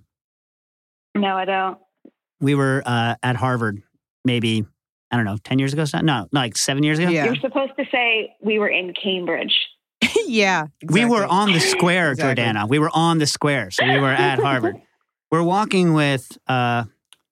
no, 1.14 1.36
I 1.36 1.44
don't. 1.44 1.78
We 2.40 2.57
were 2.57 2.82
uh, 2.84 3.14
at 3.22 3.36
Harvard, 3.36 3.84
maybe 4.24 4.64
I 5.11 5.17
don't 5.17 5.25
know, 5.25 5.37
ten 5.45 5.59
years 5.59 5.73
ago. 5.73 5.85
No, 5.95 6.01
no, 6.03 6.27
like 6.33 6.57
seven 6.57 6.83
years 6.83 6.99
ago. 6.99 7.09
Yeah. 7.11 7.25
You're 7.27 7.37
supposed 7.37 7.73
to 7.79 7.85
say 7.91 8.35
we 8.41 8.59
were 8.59 8.69
in 8.69 8.93
Cambridge. 8.95 9.55
yeah. 10.27 10.67
We 10.89 11.05
were 11.05 11.25
on 11.27 11.53
the 11.53 11.61
square, 11.61 12.13
Exactly. 12.13 12.45
Jordana. 12.45 12.69
We 12.69 12.79
were 12.79 12.91
on 12.93 13.19
the 13.19 13.27
square, 13.27 13.71
so 13.71 13.85
we 13.87 13.99
were 13.99 14.09
at 14.11 14.39
Harvard. 14.43 14.77
We're 15.31 15.43
walking 15.43 15.93
with, 15.95 16.37
uh, 16.49 16.85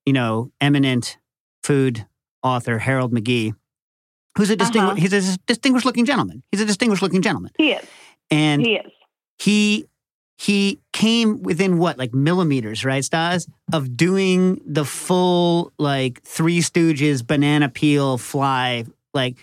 you 0.06 0.12
know, 0.12 0.50
eminent 0.60 1.18
food 1.62 2.06
author 2.42 2.78
Harold 2.78 3.12
McGee, 3.12 3.54
who's 4.36 4.50
a 4.50 4.56
distinguished. 4.56 4.98
Uh-huh. 4.98 5.16
He's 5.18 5.34
a 5.34 5.38
distinguished 5.46 5.86
looking 5.86 6.04
gentleman. 6.04 6.42
He's 6.52 6.60
a 6.60 6.64
distinguished 6.66 7.02
looking 7.02 7.22
gentleman, 7.22 7.50
He 7.58 7.72
is. 7.72 7.84
and 8.30 8.62
He 8.62 8.74
is. 8.76 8.92
he 9.38 9.87
he 10.40 10.78
came 10.92 11.42
within 11.42 11.78
what 11.78 11.98
like 11.98 12.14
millimeters 12.14 12.84
right 12.84 13.04
stas 13.04 13.48
of 13.72 13.96
doing 13.96 14.60
the 14.64 14.84
full 14.84 15.72
like 15.78 16.22
three 16.22 16.60
stooges 16.60 17.26
banana 17.26 17.68
peel 17.68 18.16
fly 18.18 18.84
like 19.12 19.36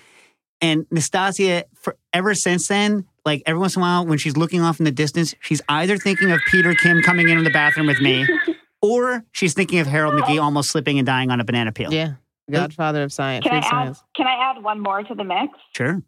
and 0.62 0.86
nastasia 0.92 1.66
for 1.74 1.98
ever 2.14 2.34
since 2.34 2.68
then 2.70 3.06
like 3.26 3.44
every 3.46 3.60
once 3.60 3.76
in 3.76 3.82
a 3.82 3.84
while 3.84 4.06
when 4.06 4.18
she's 4.18 4.38
looking 4.38 4.62
off 4.62 4.80
in 4.80 4.86
the 4.86 4.92
distance 4.92 5.36
she's 5.42 5.62
either 5.68 5.98
thinking 5.98 6.32
of 6.32 6.40
peter 6.50 6.74
kim 6.74 7.02
coming 7.02 7.28
in 7.28 7.44
the 7.44 7.50
bathroom 7.50 7.88
with 7.88 8.00
me 8.00 8.26
or 8.82 9.24
she's 9.34 9.54
thinking 9.54 9.80
of 9.80 9.88
harold 9.88 10.14
mcgee 10.14 10.42
almost 10.42 10.70
slipping 10.72 10.98
and 10.98 11.06
dying 11.06 11.30
on 11.30 11.40
a 11.42 11.44
banana 11.44 11.72
peel 11.72 11.92
Yeah. 11.94 12.14
Godfather 12.50 13.02
of 13.02 13.12
science. 13.12 13.44
Can 13.44 13.54
I 13.54 13.62
food 13.62 13.66
add? 13.66 13.70
science. 13.70 14.04
Can 14.16 14.28
I 14.28 14.36
add 14.52 14.64
one 14.64 14.80
more 14.80 15.02
to 15.02 15.16
the 15.16 15.24
mix? 15.24 15.58
sure 15.76 16.02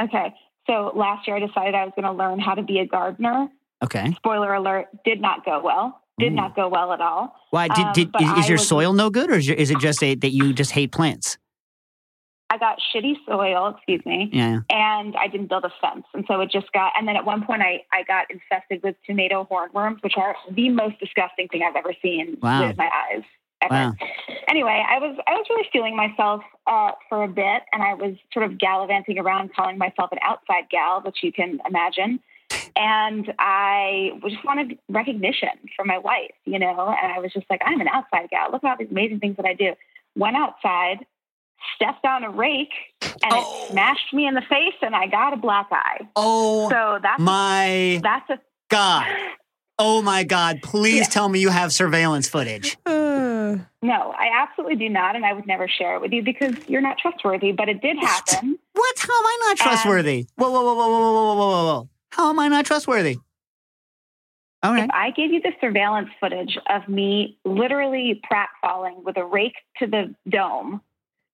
Okay. 0.00 0.32
So 0.68 0.92
last 0.94 1.26
year 1.26 1.36
I 1.36 1.40
decided 1.40 1.74
I 1.74 1.84
was 1.84 1.92
going 1.96 2.04
to 2.06 2.12
learn 2.12 2.38
how 2.38 2.54
to 2.54 2.62
be 2.62 2.78
a 2.80 2.86
gardener. 2.86 3.48
okay 3.82 4.12
Spoiler 4.16 4.52
alert: 4.54 4.86
did 5.04 5.20
not 5.20 5.44
go 5.44 5.60
well. 5.64 6.00
Did 6.18 6.32
Ooh. 6.32 6.36
not 6.36 6.56
go 6.56 6.68
well 6.68 6.92
at 6.92 7.00
all. 7.00 7.34
why 7.50 7.68
did, 7.68 7.86
Um, 7.86 7.92
did 7.92 8.12
but 8.12 8.22
is, 8.22 8.30
is 8.40 8.48
your 8.48 8.58
was- 8.58 8.68
soil 8.68 8.92
no 8.92 9.08
good 9.10 9.30
or 9.30 9.34
is, 9.34 9.46
your, 9.48 9.56
is 9.56 9.70
it 9.70 9.78
just 9.78 10.02
a, 10.02 10.14
that 10.16 10.30
you 10.30 10.52
just 10.52 10.72
hate 10.72 10.92
plants 10.92 11.38
I 12.50 12.56
got 12.56 12.78
shitty 12.94 13.14
soil. 13.26 13.74
Excuse 13.76 14.00
me. 14.06 14.30
yeah 14.32 14.60
and 14.70 15.14
I 15.16 15.26
didn't 15.28 15.48
build 15.48 15.64
a 15.64 15.72
fence. 15.82 16.06
And 16.14 16.24
so 16.26 16.40
it 16.40 16.50
just 16.50 16.72
got, 16.72 16.92
and 16.96 17.06
then 17.06 17.14
at 17.14 17.24
one 17.26 17.44
point 17.44 17.60
I, 17.62 17.82
I 17.92 18.02
got 18.04 18.24
infested 18.30 18.82
with 18.82 18.96
tomato 19.06 19.46
hornworms, 19.50 20.02
which 20.02 20.14
are 20.16 20.34
the 20.50 20.70
most 20.70 20.98
disgusting 20.98 21.48
thing 21.48 21.62
I've 21.62 21.76
ever 21.76 21.92
seen 22.02 22.38
Wow. 22.42 22.66
with 22.66 22.76
my 22.78 22.88
eyes. 23.12 23.22
Ever. 23.60 23.74
Wow. 23.74 23.94
Anyway, 24.46 24.84
I 24.88 24.98
was 24.98 25.16
I 25.26 25.32
was 25.32 25.46
really 25.50 25.68
feeling 25.72 25.96
myself 25.96 26.42
uh, 26.66 26.92
for 27.08 27.24
a 27.24 27.28
bit, 27.28 27.62
and 27.72 27.82
I 27.82 27.94
was 27.94 28.14
sort 28.32 28.44
of 28.50 28.58
gallivanting 28.58 29.18
around, 29.18 29.54
calling 29.54 29.78
myself 29.78 30.12
an 30.12 30.18
outside 30.22 30.68
gal, 30.70 31.00
which 31.02 31.18
you 31.22 31.32
can 31.32 31.60
imagine. 31.68 32.20
And 32.76 33.32
I 33.38 34.12
just 34.28 34.44
wanted 34.44 34.78
recognition 34.88 35.48
from 35.76 35.88
my 35.88 35.98
wife, 35.98 36.30
you 36.44 36.58
know. 36.58 36.94
And 37.02 37.12
I 37.12 37.18
was 37.18 37.32
just 37.32 37.46
like, 37.50 37.60
I'm 37.64 37.80
an 37.80 37.88
outside 37.88 38.30
gal. 38.30 38.50
Look 38.52 38.62
at 38.62 38.70
all 38.70 38.76
these 38.78 38.90
amazing 38.90 39.18
things 39.20 39.36
that 39.36 39.46
I 39.46 39.54
do. 39.54 39.74
Went 40.14 40.36
outside, 40.36 41.04
stepped 41.74 42.06
on 42.06 42.22
a 42.24 42.30
rake, 42.30 42.72
and 43.02 43.32
Oh. 43.32 43.64
it 43.66 43.70
smashed 43.72 44.14
me 44.14 44.26
in 44.26 44.34
the 44.34 44.42
face, 44.42 44.74
and 44.82 44.94
I 44.94 45.08
got 45.08 45.32
a 45.32 45.36
black 45.36 45.66
eye. 45.72 46.06
oh 46.14 46.70
So 46.70 46.98
that's 47.02 47.20
my 47.20 48.00
that's 48.02 48.30
a 48.30 48.38
God. 48.70 49.06
Oh 49.78 50.02
my 50.02 50.24
God, 50.24 50.60
please 50.62 50.98
yeah. 50.98 51.04
tell 51.04 51.28
me 51.28 51.40
you 51.40 51.50
have 51.50 51.72
surveillance 51.72 52.28
footage. 52.28 52.76
Uh. 53.48 53.56
No, 53.80 54.12
I 54.12 54.28
absolutely 54.42 54.76
do 54.76 54.90
not. 54.90 55.16
And 55.16 55.24
I 55.24 55.32
would 55.32 55.46
never 55.46 55.68
share 55.68 55.94
it 55.94 56.02
with 56.02 56.12
you 56.12 56.22
because 56.22 56.54
you're 56.68 56.82
not 56.82 56.98
trustworthy, 56.98 57.52
but 57.52 57.70
it 57.70 57.80
did 57.80 57.96
happen. 57.98 58.50
What? 58.50 58.58
what? 58.74 58.98
How 58.98 59.18
am 59.18 59.26
I 59.26 59.38
not 59.40 59.50
um, 59.52 59.56
trustworthy? 59.56 60.18
And 60.18 60.28
whoa, 60.36 60.50
whoa, 60.50 60.62
whoa, 60.62 60.74
whoa, 60.74 60.88
whoa, 60.88 61.12
whoa, 61.12 61.34
whoa, 61.34 61.64
whoa. 61.64 61.88
How 62.10 62.28
am 62.28 62.38
I 62.38 62.48
not 62.48 62.66
trustworthy? 62.66 63.16
All 64.62 64.72
right. 64.72 64.84
If 64.84 64.90
I 64.92 65.10
gave 65.12 65.32
you 65.32 65.40
the 65.40 65.52
surveillance 65.60 66.10
footage 66.20 66.58
of 66.68 66.88
me 66.88 67.38
literally 67.44 68.20
pratfalling 68.30 69.04
with 69.04 69.16
a 69.16 69.24
rake 69.24 69.54
to 69.78 69.86
the 69.86 70.14
dome 70.28 70.82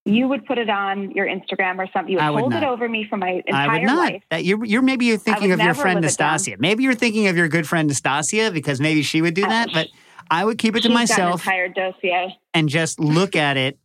you 0.05 0.29
would 0.29 0.45
put 0.47 0.59
it 0.59 0.69
on 0.69 1.11
your 1.13 1.27
Instagram 1.27 1.79
or 1.79 1.87
something. 1.93 2.13
You 2.13 2.19
would 2.19 2.31
would 2.31 2.41
hold 2.41 2.55
it 2.55 2.63
over 2.63 2.89
me 2.89 3.07
for 3.09 3.17
my 3.17 3.29
I 3.29 3.35
would 3.37 3.45
entire 3.49 3.87
not. 3.87 4.13
life. 4.13 4.23
That 4.31 4.45
you're, 4.45 4.63
you're 4.65 4.83
maybe 4.83 5.07
you're 5.07 5.17
thinking 5.17 5.53
of 5.53 5.61
your 5.61 5.75
friend 5.75 6.01
live 6.03 6.11
it 6.13 6.17
down. 6.19 6.33
Nastasia. 6.35 6.57
Maybe 6.59 6.85
you're 6.85 6.95
thinking 6.95 7.29
of 7.29 7.37
your 7.37 7.49
good 7.49 7.67
friend 7.67 7.89
Nastasia 7.89 8.51
because 8.53 8.81
maybe 8.81 9.03
she 9.03 9.23
would 9.23 9.35
do 9.35 9.43
that. 9.43 9.71
But 9.73 9.89
I 10.31 10.45
would 10.45 10.59
keep 10.59 10.77
it 10.77 10.83
to 10.83 10.89
myself 10.91 11.41
entire 11.41 11.69
dossier. 11.69 12.37
and 12.53 12.69
just 12.69 13.01
look 13.01 13.35
at 13.37 13.57
it, 13.57 13.79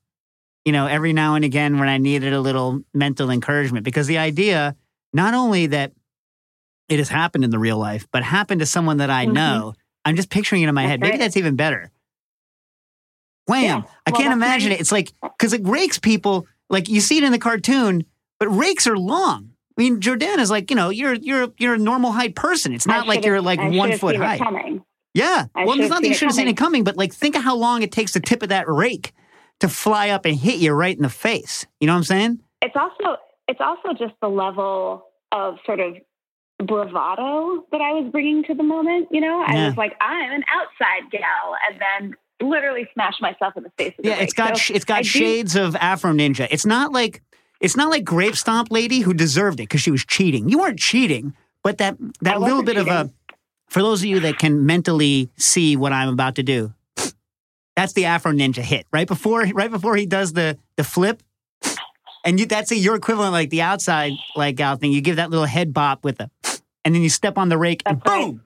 you 0.65 0.71
know, 0.73 0.87
every 0.87 1.13
now 1.13 1.35
and 1.35 1.45
again 1.45 1.79
when 1.79 1.87
I 1.87 1.97
needed 1.97 2.33
a 2.33 2.41
little 2.41 2.81
mental 2.93 3.29
encouragement. 3.29 3.85
Because 3.85 4.07
the 4.07 4.17
idea, 4.17 4.75
not 5.13 5.33
only 5.33 5.67
that 5.67 5.93
it 6.89 6.97
has 6.97 7.07
happened 7.09 7.43
in 7.45 7.49
the 7.51 7.59
real 7.59 7.77
life, 7.77 8.07
but 8.11 8.23
happened 8.23 8.59
to 8.59 8.65
someone 8.65 8.97
that 8.97 9.09
I 9.09 9.25
Mhm. 9.25 9.33
know, 9.33 9.73
I'm 10.03 10.15
just 10.15 10.29
picturing 10.29 10.63
it 10.63 10.69
in 10.69 10.75
my 10.75 10.81
That's 10.83 10.91
head. 10.91 10.99
Maybe 11.01 11.11
right. 11.11 11.19
that's 11.19 11.37
even 11.37 11.55
better. 11.55 11.91
Wham! 13.49 13.63
Yeah. 13.63 13.81
I 14.05 14.11
can't 14.11 14.33
imagine 14.33 14.71
it. 14.71 14.79
It's 14.79 14.91
like, 14.91 15.11
because 15.21 15.53
it 15.53 15.61
rakes 15.65 15.99
people, 15.99 16.47
like 16.69 16.87
you 16.89 17.01
see 17.01 17.17
it 17.17 17.23
in 17.23 17.31
the 17.31 17.39
cartoon, 17.39 18.05
but 18.39 18.47
rakes 18.49 18.87
are 18.87 18.97
long. 18.97 19.51
I 19.77 19.81
mean, 19.81 20.01
Jordan 20.01 20.39
is 20.39 20.49
like, 20.51 20.69
you 20.69 20.75
know, 20.75 20.89
you're 20.89 21.13
you're 21.13 21.47
you're 21.57 21.73
a 21.75 21.77
normal 21.79 22.11
height 22.11 22.35
person. 22.35 22.73
It's 22.73 22.85
not 22.87 23.07
like 23.07 23.25
you're 23.25 23.41
like 23.41 23.59
I 23.59 23.69
one 23.69 23.97
foot 23.97 24.15
high. 24.17 24.37
coming. 24.37 24.83
Yeah. 25.13 25.45
I 25.55 25.65
well, 25.65 25.79
it's 25.79 25.89
not 25.89 26.01
that 26.01 26.07
you 26.07 26.13
should 26.13 26.27
have 26.27 26.35
seen 26.35 26.47
it 26.47 26.57
coming, 26.57 26.83
but 26.83 26.95
like 26.97 27.13
think 27.13 27.35
of 27.35 27.43
how 27.43 27.55
long 27.55 27.81
it 27.81 27.91
takes 27.91 28.13
the 28.13 28.19
tip 28.19 28.43
of 28.43 28.49
that 28.49 28.67
rake 28.67 29.13
to 29.61 29.67
fly 29.67 30.09
up 30.09 30.25
and 30.25 30.35
hit 30.37 30.59
you 30.59 30.71
right 30.73 30.95
in 30.95 31.01
the 31.03 31.09
face. 31.09 31.65
You 31.79 31.87
know 31.87 31.93
what 31.93 31.97
I'm 31.97 32.03
saying? 32.03 32.39
It's 32.61 32.75
also 32.75 33.17
it's 33.47 33.59
also 33.61 33.93
just 33.97 34.13
the 34.21 34.27
level 34.29 35.05
of 35.31 35.55
sort 35.65 35.79
of 35.79 35.95
bravado 36.65 37.65
that 37.71 37.81
I 37.81 37.93
was 37.93 38.11
bringing 38.11 38.43
to 38.45 38.53
the 38.53 38.63
moment. 38.63 39.07
You 39.11 39.21
know, 39.21 39.41
I 39.45 39.53
Yeah. 39.55 39.67
was 39.69 39.77
like, 39.77 39.95
I'm 40.01 40.31
an 40.31 40.43
outside 40.53 41.09
gal, 41.11 41.55
and 41.69 41.79
then 41.81 42.15
literally 42.41 42.87
smashed 42.93 43.21
myself 43.21 43.55
in 43.57 43.63
the 43.63 43.71
face. 43.77 43.93
Yeah, 44.01 44.15
the 44.15 44.23
it's 44.23 44.33
got 44.33 44.57
So 44.57 44.73
it's 44.73 44.85
got 44.85 44.99
I 44.99 45.01
do- 45.01 45.07
shades 45.07 45.55
of 45.55 45.75
Afro 45.75 46.11
Ninja. 46.13 46.47
It's 46.51 46.65
not 46.65 46.91
like 46.91 47.21
it's 47.59 47.75
not 47.75 47.89
like 47.89 48.03
Grape 48.03 48.35
Stomp 48.35 48.71
Lady 48.71 49.01
who 49.01 49.13
deserved 49.13 49.59
it 49.59 49.63
because 49.63 49.81
she 49.81 49.91
was 49.91 50.05
cheating. 50.05 50.47
You 50.49 50.59
weren't 50.59 50.79
cheating, 50.79 51.33
but 51.63 51.77
that 51.79 51.97
that 52.21 52.39
little 52.41 52.63
bit 52.63 52.77
of 52.77 52.87
a 52.87 53.09
for 53.67 53.81
those 53.81 54.01
of 54.01 54.05
you 54.05 54.19
that 54.21 54.39
can 54.39 54.65
mentally 54.65 55.29
see 55.37 55.75
what 55.75 55.91
I'm 55.93 56.09
about 56.09 56.35
to 56.35 56.43
do. 56.43 56.73
That's 57.75 57.93
the 57.93 58.05
Afro 58.05 58.31
Ninja 58.31 58.61
hit 58.61 58.85
right 58.91 59.07
before 59.07 59.41
right 59.53 59.71
before 59.71 59.95
he 59.95 60.05
does 60.05 60.33
the 60.33 60.57
the 60.75 60.83
flip, 60.83 61.23
and 62.25 62.39
you 62.39 62.45
that's 62.45 62.71
a, 62.71 62.75
your 62.77 62.95
equivalent 62.95 63.31
like 63.31 63.49
the 63.49 63.61
outside 63.61 64.13
like 64.35 64.55
gal 64.55 64.75
thing. 64.75 64.91
You 64.91 65.01
give 65.01 65.15
that 65.17 65.29
little 65.29 65.45
head 65.45 65.73
bop 65.73 66.03
with 66.03 66.19
a, 66.19 66.29
and 66.83 66.93
then 66.95 67.01
you 67.01 67.09
step 67.09 67.37
on 67.37 67.47
the 67.49 67.57
rake 67.57 67.81
and 67.85 68.01
right. 68.05 68.25
boom. 68.25 68.43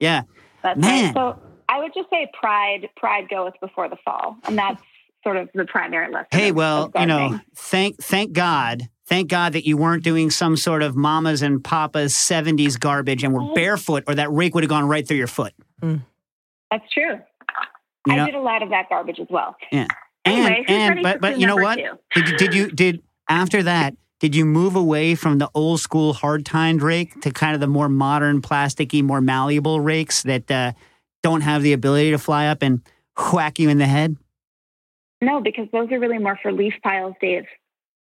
Yeah, 0.00 0.22
That's 0.62 0.78
Man. 0.78 1.04
right. 1.04 1.14
So 1.14 1.38
I 1.68 1.80
would 1.80 1.92
just 1.94 2.10
say 2.10 2.30
pride, 2.38 2.88
pride 2.96 3.28
goeth 3.28 3.54
before 3.60 3.88
the 3.88 3.96
fall, 4.04 4.36
and 4.44 4.56
that's 4.56 4.82
sort 5.22 5.36
of 5.36 5.48
the 5.54 5.64
primary 5.64 6.12
lesson. 6.12 6.28
Hey, 6.30 6.50
of- 6.50 6.56
well, 6.56 6.84
of 6.94 7.00
you 7.00 7.06
know, 7.06 7.40
thank 7.56 8.02
thank 8.02 8.32
God, 8.32 8.82
thank 9.06 9.28
God 9.28 9.54
that 9.54 9.66
you 9.66 9.76
weren't 9.76 10.04
doing 10.04 10.30
some 10.30 10.56
sort 10.56 10.82
of 10.82 10.96
mamas 10.96 11.42
and 11.42 11.62
papas 11.62 12.14
'70s 12.14 12.78
garbage 12.78 13.24
and 13.24 13.32
were 13.34 13.52
barefoot, 13.54 14.04
or 14.06 14.14
that 14.14 14.30
rake 14.30 14.54
would 14.54 14.64
have 14.64 14.70
gone 14.70 14.86
right 14.86 15.06
through 15.06 15.18
your 15.18 15.26
foot. 15.26 15.54
that's 15.80 16.92
true. 16.92 17.18
You 18.06 18.12
I 18.12 18.16
know, 18.16 18.26
did 18.26 18.34
a 18.34 18.40
lot 18.40 18.62
of 18.62 18.70
that 18.70 18.88
garbage 18.88 19.18
as 19.18 19.28
well. 19.30 19.56
and 19.72 19.88
Anyway, 20.26 20.64
who's 20.66 20.76
and 20.76 21.02
but 21.02 21.20
but 21.20 21.38
you 21.38 21.46
know 21.46 21.56
what? 21.56 21.78
Did 22.14 22.28
you, 22.28 22.36
did 22.36 22.54
you 22.54 22.70
did 22.70 23.02
after 23.28 23.62
that? 23.62 23.94
did 24.20 24.34
you 24.34 24.46
move 24.46 24.74
away 24.74 25.14
from 25.14 25.36
the 25.36 25.50
old 25.54 25.80
school 25.80 26.14
hard 26.14 26.46
tined 26.46 26.82
rake 26.82 27.20
to 27.20 27.30
kind 27.30 27.54
of 27.54 27.60
the 27.60 27.66
more 27.66 27.90
modern, 27.90 28.40
plasticky, 28.40 29.02
more 29.02 29.20
malleable 29.20 29.80
rakes 29.80 30.22
that 30.22 30.50
uh, 30.50 30.72
don't 31.24 31.40
have 31.40 31.62
the 31.62 31.72
ability 31.72 32.10
to 32.10 32.18
fly 32.18 32.46
up 32.46 32.62
and 32.62 32.82
whack 33.32 33.58
you 33.58 33.70
in 33.70 33.78
the 33.78 33.86
head? 33.86 34.16
No, 35.22 35.40
because 35.40 35.66
those 35.72 35.90
are 35.90 35.98
really 35.98 36.18
more 36.18 36.38
for 36.42 36.52
leaf 36.52 36.74
piles, 36.82 37.14
Dave. 37.18 37.46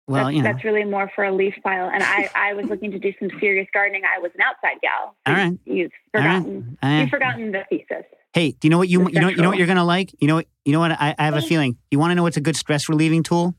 Well, 0.09 0.25
that's, 0.25 0.35
you 0.35 0.43
know. 0.43 0.51
that's 0.53 0.65
really 0.65 0.85
more 0.85 1.11
for 1.15 1.25
a 1.25 1.31
leaf 1.33 1.53
pile. 1.63 1.91
And 1.93 2.03
I, 2.03 2.31
I 2.35 2.55
was 2.55 2.65
looking 2.67 2.91
to 2.93 2.99
do 2.99 3.13
some 3.21 3.29
serious 3.39 3.69
gardening. 3.75 4.03
I 4.05 4.19
was 4.21 4.31
an 4.35 4.41
outside 4.41 4.81
gal. 4.81 5.15
All 5.27 5.35
right. 5.35 5.53
You've 5.67 5.93
All 6.15 6.23
right. 6.23 6.39
forgotten. 6.39 6.79
Uh, 6.83 6.87
You've 7.01 7.11
forgotten 7.11 7.53
the 7.53 7.65
thesis. 7.69 8.07
hey, 8.33 8.53
do 8.53 8.67
you 8.67 8.71
know 8.71 8.79
what 8.79 8.89
you 8.89 9.07
you 9.11 9.21
know 9.21 9.29
you 9.29 9.37
know 9.43 9.51
what 9.51 9.59
you're 9.59 9.67
gonna 9.67 9.85
like? 9.85 10.15
You 10.19 10.27
know 10.29 10.37
what 10.37 10.47
you 10.65 10.73
know 10.73 10.81
what 10.81 10.93
I, 10.93 11.15
I 11.19 11.25
have 11.27 11.37
a 11.37 11.43
feeling. 11.43 11.77
You 11.91 11.99
want 11.99 12.13
to 12.13 12.15
know 12.15 12.23
what's 12.23 12.39
a 12.39 12.41
good 12.41 12.57
stress 12.57 12.89
relieving 12.89 13.23
tool? 13.23 13.55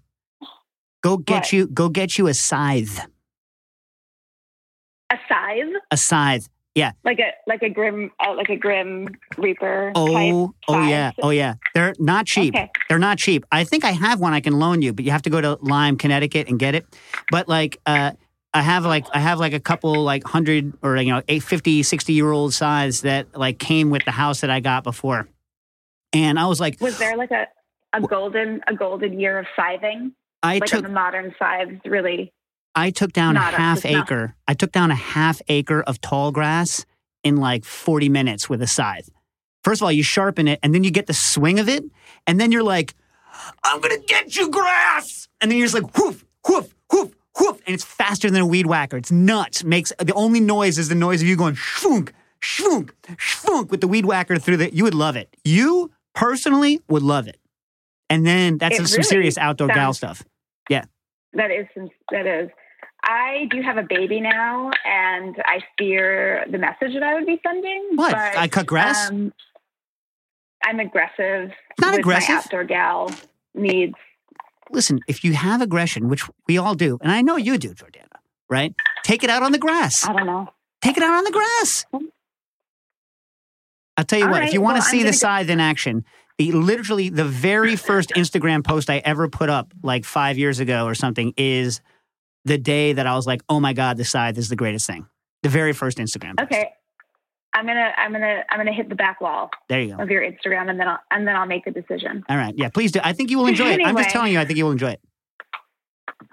Go 1.04 1.18
get 1.18 1.36
What? 1.44 1.54
you 1.54 1.68
go 1.68 1.88
get 1.90 2.18
you 2.18 2.28
a 2.28 2.34
scythe. 2.34 3.06
A 5.12 5.18
scythe, 5.30 5.74
A 5.92 5.98
scythe. 5.98 6.50
Like 6.76 7.20
a 7.20 7.32
like 7.48 7.64
a 7.64 7.70
grim 7.70 8.12
uh, 8.26 8.34
like 8.36 8.50
a 8.50 8.56
grim 8.56 9.10
reaper. 9.38 9.92
Oh, 9.96 10.14
type 10.14 10.56
oh 10.68 10.74
scythe. 10.74 10.90
yeah, 10.90 11.12
oh 11.22 11.30
yeah. 11.30 11.56
They're 11.74 11.94
not 12.00 12.26
cheap. 12.26 12.56
Okay. 12.56 12.70
They're 12.88 13.00
not 13.00 13.18
cheap. 13.18 13.46
I 13.52 13.64
think 13.64 13.84
I 13.84 13.92
have 13.92 14.20
one 14.20 14.34
I 14.34 14.40
can 14.40 14.58
loan 14.58 14.82
you, 14.82 14.94
but 14.94 15.04
you 15.04 15.12
have 15.12 15.24
to 15.24 15.30
go 15.30 15.42
to 15.42 15.58
Lyme, 15.62 15.98
Connecticut, 15.98 16.48
and 16.48 16.58
get 16.58 16.76
it. 16.76 16.86
But 17.30 17.50
like, 17.50 17.80
uh, 17.86 18.12
I 18.54 18.62
have 18.62 18.86
like 18.86 19.06
I 19.14 19.20
have 19.20 19.40
like 19.40 19.54
a 19.54 19.60
couple 19.60 20.02
like 20.04 20.24
hundred 20.24 20.74
or 20.82 20.96
you 20.98 21.12
know 21.12 21.22
eight, 21.28 21.44
50, 21.44 21.84
60 21.84 22.14
year 22.14 22.32
old 22.32 22.54
size 22.54 23.02
that 23.02 23.38
like 23.38 23.60
came 23.60 23.90
with 23.90 24.06
the 24.06 24.12
house 24.12 24.42
that 24.42 24.50
I 24.50 24.62
got 24.62 24.84
before, 24.84 25.28
and 26.14 26.40
I 26.40 26.46
was 26.46 26.60
like, 26.60 26.80
Was 26.80 26.98
there 26.98 27.18
like 27.18 27.32
a 27.32 27.48
a 27.94 28.02
golden 28.02 28.62
a 28.68 28.74
golden 28.74 29.20
year 29.20 29.40
of 29.40 29.46
scything? 29.56 30.14
I 30.44 30.58
like 30.58 30.66
took 30.66 30.84
the 30.84 30.90
modern 30.90 31.36
scythes 31.38 31.82
really 31.86 32.34
I 32.76 32.90
took 32.92 33.12
down 33.14 33.34
Not 33.36 33.54
a 33.54 33.58
a- 33.58 33.60
half 33.60 33.84
not- 33.86 33.94
acre. 34.04 34.36
I 34.48 34.54
took 34.54 34.72
down 34.72 34.92
a 34.92 34.96
half 34.96 35.42
acre 35.48 35.82
of 35.82 36.00
tall 36.02 36.32
grass 36.32 36.86
in 37.24 37.38
like 37.38 37.66
40 37.66 38.10
minutes 38.10 38.50
with 38.50 38.62
a 38.62 38.68
scythe. 38.68 39.10
First 39.64 39.82
of 39.82 39.86
all, 39.86 39.92
you 39.92 40.04
sharpen 40.04 40.48
it 40.48 40.60
and 40.64 40.74
then 40.74 40.84
you 40.84 40.90
get 40.92 41.06
the 41.08 41.14
swing 41.14 41.60
of 41.60 41.70
it. 41.70 41.84
And 42.26 42.40
then 42.40 42.52
you're 42.52 42.64
like, 42.64 42.96
I'm 43.64 43.80
going 43.82 44.00
to 44.00 44.06
get 44.08 44.36
you 44.36 44.50
grass. 44.50 45.28
And 45.40 45.52
then 45.52 45.58
you're 45.58 45.68
just 45.68 45.76
like, 45.82 45.96
whoof, 45.98 46.26
whoof, 46.48 46.74
whoof, 46.92 47.12
whoof. 47.40 47.62
And 47.68 47.74
it's 47.74 47.84
faster 47.84 48.30
than 48.32 48.42
a 48.42 48.46
weed 48.46 48.66
whacker. 48.66 48.98
It's 48.98 49.12
nuts. 49.12 49.64
Makes 49.64 49.94
the 50.00 50.14
only 50.14 50.40
noise 50.40 50.78
is 50.80 50.90
the 50.90 50.96
noise 50.96 51.22
of 51.22 51.28
you 51.28 51.36
going 51.36 51.56
shfunk, 51.56 52.12
shfunk, 52.42 52.92
shfunk 53.18 53.70
with 53.70 53.82
the 53.82 53.88
weed 53.88 54.06
whacker 54.06 54.38
through 54.40 54.58
the. 54.58 54.74
You 54.74 54.84
would 54.86 54.96
love 54.96 55.16
it. 55.16 55.30
You 55.44 55.92
personally 56.16 56.82
would 56.90 57.04
love 57.04 57.28
it. 57.28 57.38
And 58.10 58.26
then 58.26 58.58
that's 58.58 58.80
It 58.80 58.88
some 58.88 58.98
really 58.98 59.04
serious 59.04 59.38
outdoor 59.38 59.68
gal 59.70 59.94
stuff. 59.94 60.24
Yeah. 60.70 60.86
that 61.34 61.52
is 61.52 61.68
some- 61.76 61.90
that 62.12 62.26
is. 62.26 62.50
I 63.04 63.48
do 63.50 63.62
have 63.62 63.78
a 63.78 63.84
baby 63.84 64.22
now, 64.22 64.72
and 64.86 65.36
I 65.46 65.62
fear 65.78 66.46
the 66.50 66.58
message 66.58 66.94
that 66.94 67.04
I 67.04 67.16
would 67.16 67.26
be 67.26 67.40
sending. 67.46 67.90
What? 67.96 68.12
But, 68.12 68.38
I 68.38 68.48
cut 68.48 68.68
grass? 68.68 69.10
Um, 69.10 69.34
I'm 70.64 70.80
aggressive. 70.80 71.52
Not 71.80 71.96
aggressive. 71.98 72.30
My 72.30 72.36
outdoor 72.36 72.64
gal 72.66 73.12
needs. 73.56 73.96
listen, 74.70 75.00
if 75.08 75.24
you 75.24 75.34
have 75.34 75.62
aggression, 75.62 76.08
which 76.10 76.24
we 76.48 76.58
all 76.58 76.76
do, 76.76 77.00
and 77.02 77.12
I 77.12 77.22
know 77.22 77.36
you 77.36 77.58
do, 77.58 77.74
Jordana, 77.74 78.20
right? 78.50 78.74
Take 79.04 79.24
it 79.24 79.30
out 79.30 79.42
on 79.42 79.52
the 79.52 79.58
grass. 79.58 80.08
I 80.08 80.14
don't 80.14 80.28
know. 80.28 80.50
Take 80.84 80.98
it 80.98 81.04
out 81.04 81.14
on 81.14 81.24
the 81.24 81.32
grass. 81.32 81.86
I'll 83.98 84.06
tell 84.06 84.20
you 84.20 84.26
All 84.26 84.32
what, 84.32 84.44
if 84.44 84.54
you 84.54 84.62
want 84.62 84.76
well, 84.76 84.84
to 84.84 84.90
see 84.90 85.00
the 85.00 85.10
go- 85.10 85.18
scythe 85.18 85.50
in 85.50 85.60
action, 85.60 86.06
the 86.38 86.52
literally 86.52 87.10
the 87.10 87.26
very 87.26 87.76
first 87.76 88.10
Instagram 88.12 88.64
post 88.64 88.90
I 88.90 88.98
ever 88.98 89.28
put 89.28 89.50
up 89.50 89.74
like 89.84 90.06
five 90.06 90.38
years 90.38 90.60
ago 90.60 90.86
or 90.86 90.96
something 90.96 91.34
is 91.38 91.82
the 92.46 92.58
day 92.58 92.94
that 92.94 93.06
I 93.08 93.16
was 93.16 93.28
like, 93.28 93.42
oh 93.50 93.60
my 93.60 93.74
God, 93.74 93.98
the 93.98 94.06
scythe 94.06 94.38
is 94.38 94.50
the 94.50 94.56
greatest 94.56 94.88
thing. 94.88 95.06
The 95.44 95.50
very 95.50 95.74
first 95.74 95.98
Instagram. 95.98 96.38
post. 96.38 96.52
Okay, 96.52 96.70
I'm 97.54 97.66
gonna 97.66 97.92
I'm 97.98 98.12
gonna 98.12 98.44
I'm 98.50 98.58
gonna 98.60 98.74
hit 98.74 98.90
the 98.90 98.96
back 98.96 99.20
wall 99.22 99.50
There 99.70 99.82
you 99.82 99.96
go. 99.96 100.04
of 100.04 100.10
your 100.10 100.22
Instagram, 100.22 100.70
and 100.70 100.80
then 100.80 100.88
I'll 100.88 101.00
and 101.12 101.28
then 101.28 101.36
I'll 101.36 101.46
make 101.48 101.68
a 101.68 101.72
decision. 101.72 102.24
All 102.30 102.38
right. 102.38 102.54
Yeah, 102.58 102.70
please 102.70 102.92
do. 102.92 103.00
I 103.04 103.14
think 103.14 103.30
you 103.30 103.38
will 103.40 103.48
enjoy 103.48 103.72
it. 103.72 103.82
I'm 103.84 103.96
just 103.98 104.10
telling 104.16 104.32
you, 104.34 104.40
I 104.40 104.46
think 104.46 104.58
you 104.58 104.66
will 104.66 104.72
enjoy 104.72 104.92
it. 104.92 105.02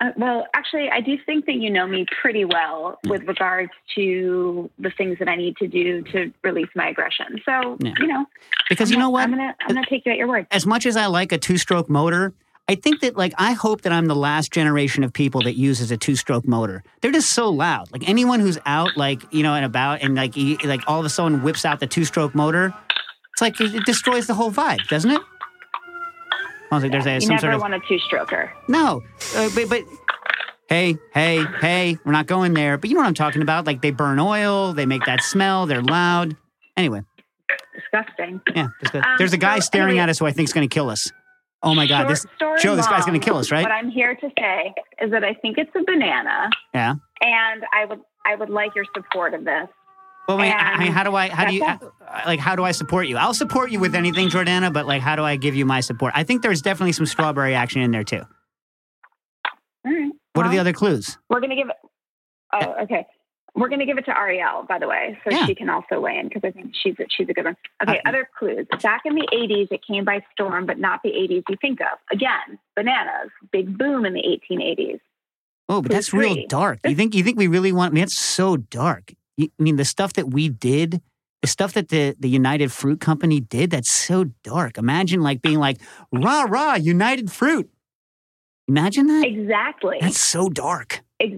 Uh, 0.01 0.11
well, 0.17 0.47
actually, 0.55 0.89
I 0.91 1.01
do 1.01 1.17
think 1.27 1.47
that 1.47 1.55
you 1.55 1.71
know 1.71 1.87
me 1.87 2.07
pretty 2.21 2.45
well 2.45 2.99
with 3.09 3.23
regards 3.27 3.71
to 3.97 4.71
the 4.79 4.91
things 4.91 5.19
that 5.19 5.29
I 5.29 5.35
need 5.35 5.57
to 5.57 5.67
do 5.67 6.03
to 6.13 6.33
release 6.45 6.69
my 6.77 6.89
aggression. 6.91 7.41
So, 7.45 7.77
Yeah. 7.81 7.95
you 7.99 8.07
know, 8.07 8.27
Because 8.69 8.91
I'm 8.91 8.93
you 8.93 8.99
know 8.99 9.07
gonna- 9.07 9.11
what? 9.11 9.23
I'm 9.25 9.31
gonna 9.31 9.57
I'm 9.63 9.75
gonna 9.75 9.87
take 9.89 10.05
you 10.07 10.13
at 10.13 10.19
your 10.19 10.29
word. 10.29 10.47
as 10.51 10.67
much 10.67 10.85
as 10.87 10.97
I 10.97 11.07
like 11.07 11.33
a 11.33 11.39
two 11.39 11.57
stroke 11.57 11.89
motor, 11.89 12.33
I 12.71 12.75
think 12.75 13.01
that 13.01 13.17
like 13.17 13.33
I 13.39 13.53
hope 13.53 13.83
that 13.83 13.93
I'm 13.93 14.07
the 14.07 14.15
last 14.17 14.53
generation 14.53 15.03
of 15.03 15.13
people 15.13 15.41
that 15.43 15.55
uses 15.57 15.91
a 15.91 15.97
two 15.97 16.17
stroke 16.17 16.47
motor. 16.47 16.83
They're 17.01 17.13
just 17.13 17.31
so 17.33 17.49
loud. 17.49 17.91
Like 17.93 18.07
anyone 18.09 18.41
who's 18.41 18.59
out 18.67 18.97
like 18.97 19.23
you 19.33 19.43
know 19.43 19.55
and 19.55 19.65
about 19.65 20.03
and 20.03 20.15
like 20.15 20.35
he, 20.35 20.57
like 20.59 20.83
all 20.87 21.01
of 21.01 21.07
a 21.07 21.09
sudden 21.09 21.43
whips 21.43 21.65
out 21.65 21.81
the 21.81 21.87
two 21.87 22.05
stroke 22.05 22.35
motor, 22.35 22.75
it's 23.33 23.41
like 23.41 23.59
it, 23.61 23.75
it 23.75 23.85
destroys 23.87 24.27
the 24.27 24.35
whole 24.35 24.51
vibe, 24.51 24.87
doesn't 24.89 25.11
it? 25.11 25.21
I 26.71 26.75
was 26.75 26.83
like, 26.83 26.93
there's 26.93 27.07
a, 27.07 27.15
You 27.15 27.21
some 27.23 27.31
never 27.31 27.41
sort 27.41 27.55
of 27.55 27.61
want 27.63 27.73
a 27.75 27.81
two 27.89 27.99
stroker. 27.99 28.51
no, 28.69 29.03
uh, 29.35 29.49
but, 29.55 29.71
but 29.71 29.85
hey, 30.69 30.99
hey, 31.15 31.43
hey, 31.63 31.97
we're 32.05 32.13
not 32.13 32.27
going 32.27 32.53
there. 32.53 32.77
But 32.77 32.91
you 32.91 32.95
know 32.97 33.01
what 33.01 33.07
I'm 33.09 33.15
talking 33.15 33.41
about? 33.41 33.67
Like 33.67 33.81
they 33.81 33.91
burn 33.91 34.19
oil, 34.19 34.75
they 34.75 34.85
make 34.85 35.07
that 35.07 35.23
smell, 35.23 35.65
they're 35.65 35.81
loud. 35.83 36.37
Anyway, 36.77 37.01
Disgusting. 37.75 38.43
yeah, 38.55 38.69
there's 38.83 38.95
a, 38.95 38.99
Um, 39.09 39.15
there's 39.17 39.33
a 39.33 39.39
guy 39.39 39.61
so 39.61 39.65
staring 39.65 39.89
anyway- 39.93 40.03
at 40.03 40.09
us 40.11 40.19
who 40.19 40.27
I 40.27 40.33
think 40.33 40.49
is 40.49 40.53
going 40.53 40.69
to 40.69 40.73
kill 40.75 40.91
us. 40.91 41.11
Oh 41.63 41.75
my 41.75 41.87
god, 41.87 42.03
Short 42.03 42.09
this 42.09 42.27
story 42.37 42.61
Joe, 42.61 42.77
this 42.77 42.87
guy's 42.87 43.05
gonna 43.05 43.19
kill 43.19 43.37
us, 43.37 43.51
right? 43.51 43.63
What 43.63 43.73
I'm 43.73 43.91
here 43.91 44.15
to 44.15 44.31
say 44.39 44.75
is 45.03 45.11
that 45.11 45.25
I 45.25 45.35
think 45.35 45.59
it's 45.59 45.71
a 45.75 45.83
banana, 45.85 46.51
yeah. 46.73 46.95
and 47.21 47.65
I 47.73 47.85
would 47.85 48.01
I 48.25 48.37
would 48.37 48.51
like 48.51 48.75
your 48.75 48.85
support 48.95 49.35
of 49.35 49.45
this. 49.45 49.69
Well, 50.29 50.37
wait, 50.37 50.53
I 50.53 50.79
mean, 50.79 50.93
how 50.93 51.05
do 51.05 51.15
I, 51.15 51.31
how 51.31 51.47
do 51.47 51.55
you, 51.55 51.67
like, 52.27 52.39
how 52.39 52.55
do 52.55 52.63
I 52.63 52.73
support 52.73 53.09
you? 53.09 53.17
I'll 53.17 53.33
support 53.33 53.71
you 53.71 53.81
with 53.81 53.95
anything, 53.95 54.29
Jordana, 54.29 54.71
but 54.71 54.87
like, 54.87 55.01
how 55.01 55.17
do 55.17 55.23
I 55.23 55.37
give 55.37 55.55
you 55.55 55.65
my 55.65 55.81
support? 55.81 56.13
I 56.15 56.23
think 56.23 56.43
there's 56.43 56.61
definitely 56.61 56.93
some 56.93 57.07
strawberry 57.07 57.55
action 57.55 57.81
in 57.81 57.93
there 57.93 58.05
too. 58.05 58.21
All 59.87 59.93
right. 59.93 60.13
What 60.35 60.45
are 60.45 60.51
the 60.51 60.59
other 60.59 60.75
clues? 60.75 61.17
We're 61.31 61.41
gonna 61.41 61.57
give 61.57 61.71
it. 61.71 61.77
Oh, 62.53 62.83
okay. 62.83 63.07
We're 63.55 63.69
gonna 63.69 63.87
give 63.87 63.99
it 63.99 64.05
to 64.05 64.17
Ariel, 64.17 64.65
by 64.69 64.79
the 64.79 64.87
way, 64.87 65.19
so 65.25 65.31
Yeah. 65.31 65.47
she 65.47 65.55
can 65.55 65.69
also 65.71 66.01
weigh 66.01 66.19
in 66.19 66.29
because 66.29 66.43
I 66.45 66.51
think 66.51 66.73
she's 66.81 66.95
a, 67.01 67.05
she's 67.09 67.29
a 67.29 67.33
good 67.33 67.45
one. 67.47 67.57
Okay. 67.83 67.99
Uh, 68.05 68.09
other 68.09 68.29
clues. 68.39 68.67
Back 68.83 69.03
in 69.05 69.15
the 69.15 69.27
'80s, 69.33 69.69
it 69.73 69.81
came 69.87 70.05
by 70.05 70.25
storm, 70.33 70.67
but 70.67 70.79
not 70.79 71.01
the 71.03 71.11
'80s 71.11 71.43
you 71.49 71.57
think 71.61 71.81
of. 71.81 71.99
Again, 72.13 72.59
bananas, 72.77 73.31
big 73.51 73.77
boom 73.77 74.05
in 74.05 74.13
the 74.15 74.23
1880s. 74.23 75.01
Oh, 75.69 75.83
but 75.83 75.89
clue 75.91 75.95
that's 75.97 76.13
real 76.13 76.47
dark. 76.49 76.79
You 76.87 76.95
think, 76.95 77.15
you 77.15 77.23
think 77.25 77.37
we 77.39 77.47
really 77.47 77.73
want, 77.73 77.93
I 77.93 77.95
mean, 77.95 78.03
that's 78.03 78.15
so 78.19 78.57
dark. 78.57 79.13
You- 79.37 79.51
I 79.59 79.63
mean, 79.63 79.77
the 79.77 79.85
stuff 79.85 80.15
that 80.15 80.31
we 80.31 80.49
did, 80.49 81.03
the 81.43 81.49
stuff 81.49 81.75
that 81.75 81.89
the, 81.91 82.17
the 82.19 82.29
United 82.29 82.73
Fruit 82.73 83.01
Company 83.01 83.41
did, 83.41 83.71
that's 83.71 83.91
so 83.91 84.25
dark. 84.45 84.79
Imagine 84.79 85.21
like 85.21 85.43
being 85.43 85.59
like, 85.59 85.79
rah, 86.13 86.45
rah, 86.49 86.75
United 86.77 87.31
Fruit. 87.31 87.69
Imagine 88.67 89.07
that? 89.09 89.27
Exactly. 89.27 89.99
That's 90.01 90.19
so 90.19 90.49
dark. 90.49 91.03
Ex- 91.21 91.35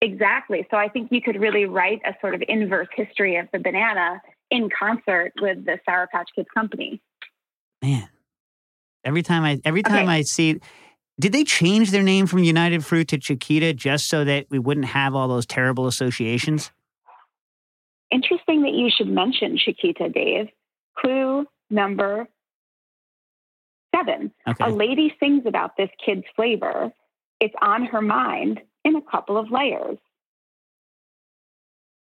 exactly. 0.00 0.66
So 0.70 0.76
I 0.76 0.88
think 0.88 1.08
you 1.10 1.20
could 1.20 1.40
really 1.40 1.64
write 1.66 2.00
a 2.04 2.14
sort 2.20 2.34
of 2.34 2.42
inverse 2.48 2.88
history 2.94 3.36
of 3.36 3.48
the 3.52 3.58
banana 3.58 4.20
in 4.50 4.68
concert 4.76 5.32
with 5.40 5.64
the 5.64 5.78
Sour 5.84 6.08
Patch 6.12 6.28
Kids 6.34 6.48
company. 6.54 7.00
Man, 7.82 8.08
every 9.04 9.22
time 9.22 9.44
I 9.44 9.60
every 9.64 9.82
time 9.82 10.04
Okay. 10.04 10.12
I 10.18 10.22
see, 10.22 10.60
did 11.20 11.32
they 11.32 11.44
change 11.44 11.90
their 11.90 12.02
name 12.02 12.26
from 12.26 12.44
United 12.44 12.84
Fruit 12.84 13.08
to 13.08 13.18
Chiquita 13.18 13.72
just 13.74 14.08
so 14.08 14.24
that 14.24 14.46
we 14.50 14.58
wouldn't 14.58 14.86
have 14.86 15.14
all 15.14 15.28
those 15.28 15.46
terrible 15.46 15.86
associations? 15.86 16.70
Interesting 18.10 18.62
that 18.62 18.72
you 18.72 18.88
should 18.90 19.08
mention 19.08 19.58
Chiquita, 19.58 20.08
Dave. 20.08 20.48
Clue 20.96 21.46
number 21.70 22.26
seven. 23.94 24.32
Okay, 24.46 24.64
A 24.64 24.70
lady 24.70 25.14
sings 25.20 25.44
about 25.46 25.76
this 25.76 25.90
kid's 26.04 26.24
flavor. 26.34 26.92
It's 27.40 27.54
on 27.60 27.84
her 27.86 28.00
mind 28.00 28.60
in 28.88 28.96
a 28.96 29.02
couple 29.02 29.36
of 29.38 29.50
layers. 29.50 29.98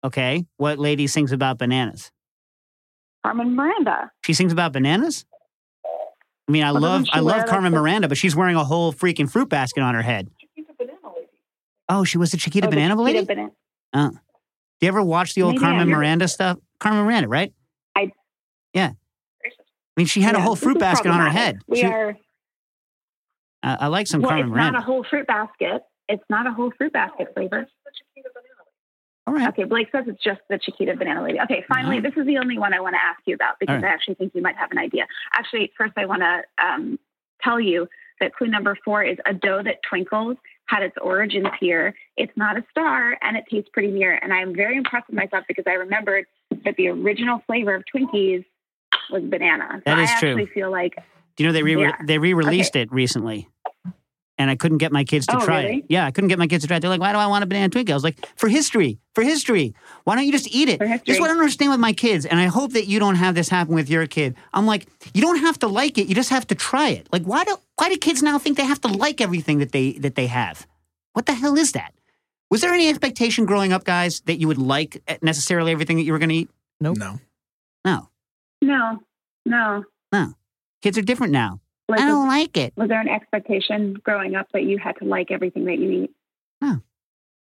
okay. 0.04 0.44
What 0.56 0.78
lady 0.78 1.06
sings 1.06 1.32
about 1.32 1.58
bananas? 1.58 2.10
Carmen 3.24 3.54
Miranda. 3.54 4.10
She 4.24 4.32
sings 4.32 4.52
about 4.52 4.72
bananas. 4.72 5.26
I 6.48 6.52
mean, 6.52 6.64
I 6.64 6.72
Well, 6.72 6.80
love 6.82 7.04
I 7.12 7.20
love 7.20 7.46
Carmen? 7.46 7.72
Miranda, 7.72 8.08
but 8.08 8.16
she's 8.16 8.34
wearing 8.34 8.56
a 8.56 8.64
whole 8.64 8.92
freaking 8.92 9.30
fruit 9.30 9.48
basket 9.48 9.82
on 9.82 9.94
her 9.94 10.02
head. 10.02 10.30
Oh, 11.88 12.04
she 12.04 12.18
was 12.18 12.30
the 12.30 12.36
Chiquita 12.38 12.66
Oh, 12.66 12.70
the 12.70 12.76
Banana 12.76 12.94
Chiquita 12.94 13.02
lady. 13.18 13.26
Bana- 13.26 13.50
Uh, 13.92 14.10
do 14.10 14.16
you 14.80 14.88
ever 14.88 15.02
watch 15.02 15.34
the 15.34 15.42
old 15.42 15.54
Maybe 15.54 15.62
Carmen 15.64 15.88
Miranda 15.88 16.28
stuff? 16.28 16.58
Carmen 16.78 17.04
Miranda, 17.04 17.28
right? 17.28 17.52
I- 17.96 18.12
Yeah. 18.72 18.92
I 19.44 19.50
mean, 19.96 20.06
she 20.06 20.22
had 20.22 20.34
a 20.34 20.40
whole 20.40 20.56
fruit 20.56 20.78
basket 20.78 21.10
on 21.10 21.20
her 21.20 21.28
head. 21.28 21.60
We 21.66 21.78
She- 21.80 21.86
are. 21.86 22.16
I 23.62 23.74
I 23.74 23.86
like 23.88 24.06
some 24.06 24.22
Well, 24.22 24.30
Carmen 24.30 24.46
it's 24.46 24.50
Miranda. 24.52 24.72
not 24.72 24.82
a 24.82 24.84
whole 24.86 25.04
fruit 25.04 25.26
basket. 25.26 25.82
It's 26.10 26.24
not 26.28 26.46
a 26.46 26.50
whole 26.52 26.72
fruit 26.76 26.92
basket 26.92 27.28
flavor. 27.34 27.66
All 29.26 29.34
right. 29.34 29.48
Okay, 29.48 29.64
Blake 29.64 29.88
says 29.92 30.04
it's 30.08 30.22
just 30.22 30.40
the 30.48 30.58
Chiquita 30.58 30.96
Banana 30.96 31.22
Lady. 31.22 31.38
Okay, 31.40 31.64
finally, 31.68 31.96
All 31.96 32.02
this 32.02 32.14
is 32.16 32.26
the 32.26 32.38
only 32.38 32.58
one 32.58 32.74
I 32.74 32.80
want 32.80 32.94
to 32.94 33.00
ask 33.04 33.20
you 33.26 33.34
about 33.34 33.54
because 33.60 33.76
All 33.76 33.82
right. 33.82 33.90
I 33.90 33.94
actually 33.94 34.14
think 34.14 34.34
you 34.34 34.42
might 34.42 34.56
have 34.56 34.70
an 34.72 34.78
idea. 34.78 35.06
Actually, 35.32 35.70
first 35.78 35.92
I 35.96 36.06
want 36.06 36.22
to 36.22 36.42
um, 36.64 36.98
tell 37.42 37.60
you 37.60 37.86
that 38.20 38.34
clue 38.34 38.48
number 38.48 38.76
four 38.84 39.04
is 39.04 39.18
a 39.26 39.32
dough 39.32 39.62
that 39.62 39.76
twinkles 39.88 40.36
had 40.66 40.82
its 40.82 40.96
origins 41.00 41.46
here. 41.60 41.94
It's 42.16 42.32
not 42.36 42.56
a 42.56 42.64
star 42.70 43.16
and 43.22 43.36
it 43.36 43.44
tastes 43.50 43.70
pretty 43.72 43.90
near. 43.90 44.14
And 44.20 44.32
I'm 44.32 44.54
very 44.54 44.76
impressed 44.76 45.08
with 45.08 45.16
myself 45.16 45.44
because 45.48 45.64
I 45.66 45.72
remembered 45.74 46.26
that 46.64 46.76
the 46.76 46.88
original 46.88 47.42
flavor 47.46 47.74
of 47.74 47.84
Twinkies 47.94 48.44
was 49.10 49.22
banana. 49.24 49.80
That 49.84 49.96
so 49.96 50.02
is 50.02 50.10
I 50.10 50.20
true. 50.20 50.28
actually 50.30 50.46
feel 50.46 50.70
like 50.70 50.94
Do 51.36 51.44
you 51.44 51.48
know 51.48 51.52
they 51.52 51.62
re- 51.62 51.80
Yeah. 51.80 51.96
they 52.04 52.18
re-released 52.18 52.74
it 52.76 52.90
recently, 52.92 53.48
and 54.40 54.50
I 54.50 54.56
couldn't 54.56 54.78
get 54.78 54.90
my 54.90 55.04
kids 55.04 55.26
to 55.26 55.36
Oh, 55.36 55.44
try 55.44 55.62
really? 55.64 55.76
it. 55.78 55.84
Yeah, 55.88 56.06
I 56.06 56.10
couldn't 56.10 56.28
get 56.28 56.38
my 56.38 56.46
kids 56.46 56.64
to 56.64 56.68
try 56.68 56.78
it. 56.78 56.80
They're 56.80 56.90
like, 56.90 57.00
"Why 57.00 57.12
do 57.12 57.18
I 57.18 57.26
want 57.26 57.44
a 57.44 57.46
banana 57.46 57.68
Twinkie?" 57.70 57.90
I 57.90 57.94
was 57.94 58.02
like, 58.04 58.16
"For 58.36 58.48
history, 58.48 58.98
for 59.14 59.22
history. 59.22 59.74
Why 60.04 60.14
don't 60.16 60.24
you 60.26 60.32
just 60.32 60.48
eat 60.54 60.68
it?" 60.68 60.78
For 60.78 60.86
history. 60.86 61.04
Just 61.06 61.20
what 61.20 61.26
I 61.30 61.34
don't 61.34 61.42
understand 61.42 61.70
with 61.70 61.80
my 61.80 61.92
kids, 61.92 62.26
and 62.26 62.40
I 62.40 62.46
hope 62.46 62.72
that 62.72 62.86
you 62.88 62.98
don't 62.98 63.16
have 63.16 63.34
this 63.34 63.48
happen 63.48 63.74
with 63.74 63.88
your 63.90 64.06
kid. 64.06 64.34
I'm 64.52 64.66
like, 64.66 64.88
you 65.14 65.22
don't 65.22 65.38
have 65.40 65.58
to 65.60 65.68
like 65.68 65.98
it. 65.98 66.08
You 66.08 66.14
just 66.14 66.30
have 66.30 66.46
to 66.48 66.54
try 66.54 66.88
it. 66.88 67.06
Like, 67.12 67.22
why 67.24 67.44
do 67.44 67.56
why 67.76 67.88
do 67.90 67.96
kids 67.96 68.22
now 68.22 68.38
think 68.38 68.56
they 68.56 68.64
have 68.64 68.80
to 68.80 68.88
like 68.88 69.20
everything 69.20 69.58
that 69.58 69.72
they 69.72 69.92
that 70.04 70.14
they 70.14 70.26
have? 70.28 70.66
What 71.12 71.26
the 71.26 71.34
hell 71.34 71.56
is 71.56 71.72
that? 71.72 71.92
Was 72.50 72.62
there 72.62 72.72
any 72.74 72.88
expectation 72.88 73.44
growing 73.44 73.72
up, 73.72 73.84
guys, 73.84 74.20
that 74.22 74.40
you 74.40 74.48
would 74.48 74.58
like 74.58 75.02
eh, 75.06 75.18
necessarily 75.22 75.70
everything 75.72 75.96
that 75.98 76.02
you 76.04 76.12
were 76.12 76.18
going 76.18 76.30
to 76.30 76.34
eat? 76.34 76.50
Nope. 76.80 76.96
No. 76.96 77.20
No. 77.84 78.08
No, 78.62 78.98
no, 79.46 79.84
no. 80.12 80.34
kids 80.82 80.98
are 80.98 81.02
different 81.02 81.32
now. 81.32 81.60
Like, 81.90 82.00
I 82.00 82.06
don't 82.06 82.28
like 82.28 82.56
it. 82.56 82.72
was 82.76 82.88
there 82.88 83.00
an 83.00 83.08
expectation 83.08 83.94
growing 84.04 84.34
up 84.36 84.46
that 84.52 84.62
you 84.64 84.78
had 84.78 84.92
to 84.98 85.04
like 85.04 85.30
everything 85.30 85.64
that 85.66 85.78
you 85.78 85.90
eat? 86.04 86.10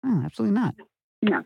No, 0.02 0.22
absolutely 0.24 0.54
not. 0.58 0.76
No. 1.22 1.44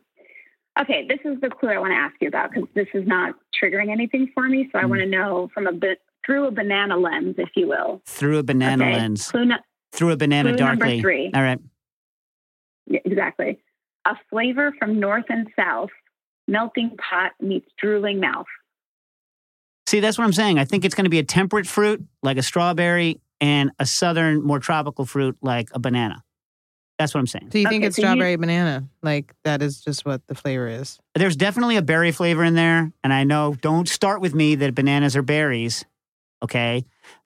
Okay, 0.79 1.07
this 1.07 1.19
is 1.25 1.41
the 1.41 1.49
clue 1.49 1.69
I 1.69 1.79
want 1.79 1.91
to 1.91 1.95
ask 1.97 2.13
you 2.21 2.27
about 2.27 2.51
because 2.51 2.69
this 2.75 2.87
is 2.93 3.07
not 3.07 3.33
triggering 3.61 3.89
anything 3.91 4.29
for 4.33 4.47
me. 4.47 4.69
So 4.71 4.77
I 4.79 4.83
Mm. 4.83 4.89
want 4.89 4.99
to 5.01 5.07
know 5.07 5.49
from 5.53 5.65
a 5.67 5.71
bit 5.73 6.01
through 6.25 6.45
a 6.45 6.51
banana 6.51 6.95
lens, 6.97 7.35
if 7.39 7.49
you 7.55 7.67
will. 7.67 8.01
Through 8.05 8.37
a 8.37 8.43
banana 8.43 8.83
okay? 8.85 8.93
lens. 8.93 9.31
Clue, 9.31 9.45
nu- 9.45 9.55
Through 9.91 10.11
a 10.11 10.17
banana 10.17 10.49
clue 10.55 10.65
number 10.65 10.99
three. 10.99 11.31
All 11.33 11.41
right. 11.41 11.59
Yeah, 12.85 12.99
exactly. 13.05 13.59
A 14.05 14.15
flavor 14.29 14.71
from 14.77 14.99
north 14.99 15.25
and 15.29 15.47
south. 15.55 15.89
Melting 16.47 16.97
pot 16.97 17.31
meets 17.39 17.69
drooling 17.81 18.19
mouth. 18.19 18.45
See, 19.93 19.99
that's 19.99 20.17
what 20.17 20.23
I'm 20.23 20.33
saying. 20.33 20.57
I 20.57 20.65
think 20.65 20.85
it's 20.85 20.95
going 20.95 21.03
to 21.03 21.11
be 21.11 21.19
a 21.19 21.23
temperate 21.23 21.67
fruit 21.67 22.03
like 22.23 22.37
a 22.37 22.41
strawberry 22.41 23.21
and 23.39 23.69
a 23.77 23.85
southern, 23.85 24.41
more 24.41 24.57
tropical 24.57 25.05
fruit 25.05 25.37
like 25.43 25.69
a 25.73 25.77
banana. 25.77 26.23
That's 26.97 27.13
what 27.13 27.19
I'm 27.19 27.27
saying. 27.27 27.49
Do 27.49 27.59
you 27.59 27.69
think 27.69 27.83
it's 27.83 27.97
so 27.97 28.01
you- 28.01 28.07
strawberry 28.07 28.35
banana? 28.37 28.87
Like 29.03 29.35
that 29.43 29.61
is 29.61 29.81
just 29.81 30.03
what 30.03 30.25
the 30.25 30.33
flavor 30.33 30.67
is. 30.67 30.97
There's 31.13 31.35
definitely 31.35 31.77
a 31.77 31.83
berry 31.83 32.11
flavor 32.11 32.43
in 32.43 32.55
there. 32.55 32.91
And 33.03 33.13
I 33.13 33.23
know, 33.23 33.55
don't 33.61 33.87
start 33.87 34.19
with 34.19 34.33
me 34.33 34.55
that 34.55 34.73
bananas 34.73 35.15
are 35.15 35.21
berries. 35.21 35.85
Okay. 36.41 36.85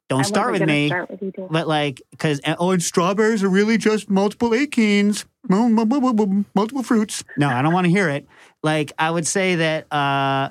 Don't 0.10 0.20
I 0.20 0.24
start 0.24 0.52
with 0.52 0.64
me. 0.64 0.88
Start 0.88 1.10
with. 1.10 1.34
But 1.50 1.70
like, 1.70 2.02
because, 2.12 2.42
oh, 2.60 2.72
and 2.72 2.84
strawberries 2.84 3.44
are 3.44 3.50
really 3.50 3.78
just 3.78 4.10
multiple 4.10 4.54
achenes, 4.54 5.24
Mu- 5.48 5.70
mu- 5.70 5.86
mu- 5.86 6.02
mu- 6.02 6.14
mu- 6.14 6.44
multiple 6.54 6.84
fruits. 6.84 7.24
No, 7.38 7.48
I 7.48 7.62
don't 7.62 7.74
want 7.74 7.86
to 7.86 7.92
hear 7.92 8.10
it. 8.10 8.28
Like, 8.62 8.92
I 9.00 9.10
would 9.10 9.26
say 9.26 9.56
that 9.56 9.92
uh, 9.94 10.50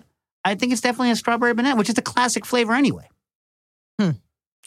I 0.50 0.54
think 0.54 0.72
it's 0.72 0.80
definitely 0.80 1.10
a 1.10 1.16
strawberry 1.16 1.54
banana, 1.54 1.76
which 1.76 1.88
is 1.88 1.98
a 1.98 2.02
classic 2.02 2.44
flavor 2.46 2.72
anyway. 2.74 3.08
Hmm. 4.00 4.10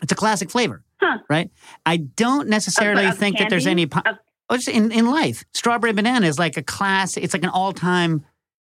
It's 0.02 0.12
a 0.12 0.16
classic 0.16 0.50
flavor, 0.50 0.84
Huh. 1.02 1.20
right? 1.30 1.50
I 1.86 1.98
don't 1.98 2.48
necessarily 2.50 3.06
Of- 3.06 3.14
of 3.14 3.18
think 3.20 3.38
that 3.40 3.50
there's 3.50 3.68
any. 3.68 3.86
pi- 3.86 4.02
Of- 4.06 4.18
Oh, 4.52 4.56
it's 4.56 4.68
in, 4.68 4.92
in 4.92 5.06
life, 5.06 5.44
strawberry 5.54 5.94
banana 5.94 6.26
is 6.26 6.40
like 6.40 6.58
a 6.58 6.64
class. 6.64 7.18
It's 7.18 7.34
like 7.36 7.44
an 7.44 7.50
all 7.50 7.72
time 7.72 8.26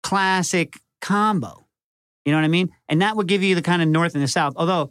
classic 0.02 0.80
combo. 1.02 1.66
You 2.24 2.32
know 2.32 2.38
what 2.38 2.44
I 2.44 2.48
mean? 2.48 2.70
And 2.88 3.02
that 3.02 3.14
would 3.16 3.26
give 3.28 3.42
you 3.42 3.54
the 3.54 3.62
kind 3.62 3.82
of 3.82 3.88
north 3.88 4.14
and 4.14 4.22
the 4.22 4.28
south. 4.28 4.54
Although, 4.56 4.90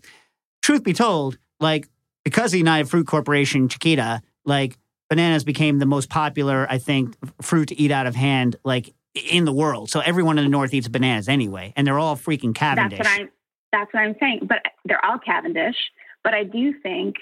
truth 0.61 0.83
be 0.83 0.93
told, 0.93 1.37
like 1.59 1.87
because 2.23 2.53
of 2.53 2.57
United 2.59 2.87
Fruit 2.89 3.07
Corporation, 3.07 3.67
Chiquita, 3.67 4.21
like 4.45 4.77
bananas 5.09 5.43
became 5.43 5.79
the 5.79 5.85
most 5.85 6.09
popular, 6.09 6.67
I 6.69 6.77
think, 6.77 7.15
fruit 7.41 7.69
to 7.69 7.79
eat 7.81 7.91
out 7.91 8.07
of 8.07 8.15
hand, 8.15 8.55
like 8.63 8.93
in 9.15 9.45
the 9.45 9.51
world. 9.53 9.89
So 9.89 9.99
everyone 10.01 10.37
in 10.37 10.43
the 10.45 10.49
north 10.49 10.73
eats 10.73 10.87
bananas 10.87 11.27
anyway, 11.29 11.73
and 11.75 11.85
they're 11.87 11.99
all 11.99 12.15
freaking 12.15 12.53
Cavendish. 12.53 12.99
That's 12.99 13.09
what 13.09 13.19
I'm. 13.21 13.29
That's 13.71 13.93
what 13.93 13.99
I'm 14.01 14.15
saying. 14.19 14.39
But 14.43 14.61
they're 14.85 15.03
all 15.03 15.19
Cavendish. 15.19 15.75
But 16.23 16.33
I 16.33 16.43
do 16.43 16.73
think 16.81 17.15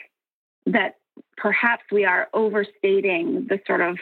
that 0.66 0.98
perhaps 1.38 1.84
we 1.91 2.06
are 2.06 2.28
overstating 2.34 3.48
the 3.50 3.60
sort 3.68 3.82
of 3.82 3.98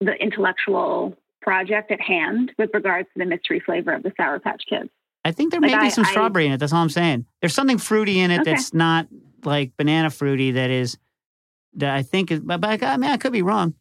the 0.00 0.12
intellectual 0.14 1.16
project 1.42 1.90
at 1.90 2.00
hand 2.00 2.52
with 2.58 2.70
regards 2.74 3.08
to 3.14 3.18
the 3.18 3.24
mystery 3.24 3.60
flavor 3.60 3.92
of 3.92 4.02
the 4.02 4.12
Sour 4.16 4.40
Patch 4.40 4.62
Kids. 4.68 4.90
I 5.24 5.32
think 5.32 5.52
there 5.52 5.60
Like, 5.60 5.72
may 5.72 5.78
be 5.86 5.90
some 5.90 6.04
I- 6.06 6.10
strawberry 6.10 6.46
in 6.46 6.52
it. 6.52 6.58
That's 6.58 6.72
all 6.72 6.82
I'm 6.82 6.88
saying. 6.90 7.26
There's 7.40 7.54
something 7.54 7.78
fruity 7.78 8.18
in 8.20 8.30
it 8.30 8.40
Okay. 8.40 8.50
that's 8.52 8.72
not 8.74 9.06
like 9.44 9.76
banana 9.76 10.10
fruity. 10.10 10.52
That 10.52 10.70
is 10.70 10.98
that 11.74 11.94
I 11.94 12.02
think 12.02 12.30
is. 12.30 12.40
But, 12.40 12.60
but 12.60 12.82
I 12.82 12.96
mean, 12.96 13.10
I 13.10 13.16
could 13.16 13.32
be 13.32 13.42
wrong. 13.42 13.74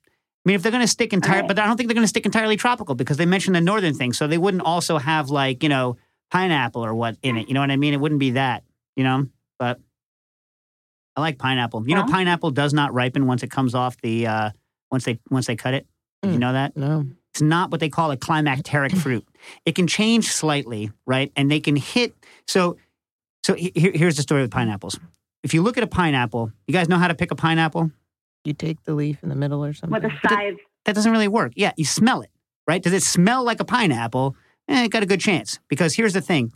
I 0.46 0.50
mean, 0.50 0.56
if 0.56 0.64
they're 0.64 0.72
going 0.72 0.84
to 0.84 0.88
stick 0.88 1.12
entirely, 1.14 1.48
but 1.48 1.60
I 1.60 1.66
don't 1.68 1.76
think 1.78 1.90
they're 1.90 1.96
going 1.96 2.04
to 2.06 2.08
stick 2.10 2.26
entirely 2.26 2.56
tropical 2.56 2.96
because 2.96 3.18
they 3.18 3.26
mentioned 3.26 3.56
the 3.56 3.62
northern 3.62 3.94
thing, 3.94 4.14
so 4.14 4.26
they 4.28 4.38
wouldn't 4.38 4.64
also 4.64 4.98
have 4.98 5.30
like 5.30 5.62
you 5.64 5.70
know 5.70 5.98
pineapple 6.32 6.84
or 6.84 6.94
what 6.96 7.18
in 7.22 7.38
it. 7.38 7.48
You 7.50 7.54
know 7.54 7.60
what 7.60 7.72
I 7.72 7.76
mean? 7.78 7.94
It 7.94 8.00
wouldn't 8.00 8.20
be 8.20 8.32
that. 8.32 8.64
You 8.96 9.04
know, 9.04 9.28
but 9.58 9.80
I 11.16 11.22
like 11.22 11.38
pineapple. 11.38 11.88
You 11.88 11.96
know, 11.96 12.06
pineapple 12.06 12.52
does 12.52 12.74
not 12.74 12.94
ripen 12.94 13.28
once 13.28 13.44
it 13.44 13.52
comes 13.52 13.76
off 13.76 13.98
the 14.02 14.28
uh 14.28 14.50
once 14.92 15.04
they 15.06 15.20
once 15.30 15.48
they 15.48 15.56
cut 15.56 15.74
it. 15.74 15.86
Did 16.22 16.32
you 16.32 16.38
Mm. 16.38 16.42
know 16.42 16.54
that? 16.54 16.78
No. 16.78 17.06
It's 17.34 17.42
not 17.42 17.70
what 17.72 17.80
they 17.80 17.90
call 17.90 18.12
a 18.12 18.18
climacteric 18.18 18.98
fruit. 19.04 19.26
It 19.66 19.76
can 19.76 19.88
change 19.88 20.28
slightly, 20.32 20.92
right? 21.06 21.32
And 21.36 21.50
they 21.52 21.60
can 21.60 21.76
hit. 21.76 22.16
So, 22.48 22.78
so 23.44 23.54
here, 23.54 23.92
here's 23.94 24.16
the 24.18 24.24
story 24.24 24.42
with 24.42 24.52
pineapples. 24.52 25.00
If 25.44 25.54
you 25.54 25.62
look 25.62 25.78
at 25.78 25.84
a 25.84 25.88
pineapple, 25.88 26.52
you 26.68 26.74
guys 26.74 26.90
know 26.90 26.98
how 26.98 27.08
to 27.08 27.14
pick 27.16 27.32
a 27.32 27.36
pineapple? 27.36 27.92
You 28.44 28.54
take 28.54 28.84
the 28.84 28.94
leaf 28.94 29.22
in 29.24 29.30
the 29.30 29.36
middle 29.36 29.64
or 29.64 29.74
something. 29.74 30.02
With 30.02 30.12
a 30.12 30.28
scythe. 30.28 30.58
That 30.86 30.96
doesn't 30.96 31.12
really 31.12 31.28
work. 31.28 31.54
Yeah, 31.56 31.74
you 31.76 31.86
smell 31.86 32.22
it, 32.22 32.32
right? 32.68 32.82
Does 32.82 32.94
it 32.94 33.04
smell 33.04 33.44
like 33.44 33.60
a 33.60 33.66
pineapple? 33.66 34.36
Eh, 34.68 34.86
it 34.86 34.90
got 34.90 35.04
a 35.04 35.06
good 35.06 35.20
chance 35.20 35.60
because 35.68 35.96
here's 35.96 36.14
the 36.14 36.22
thing. 36.22 36.54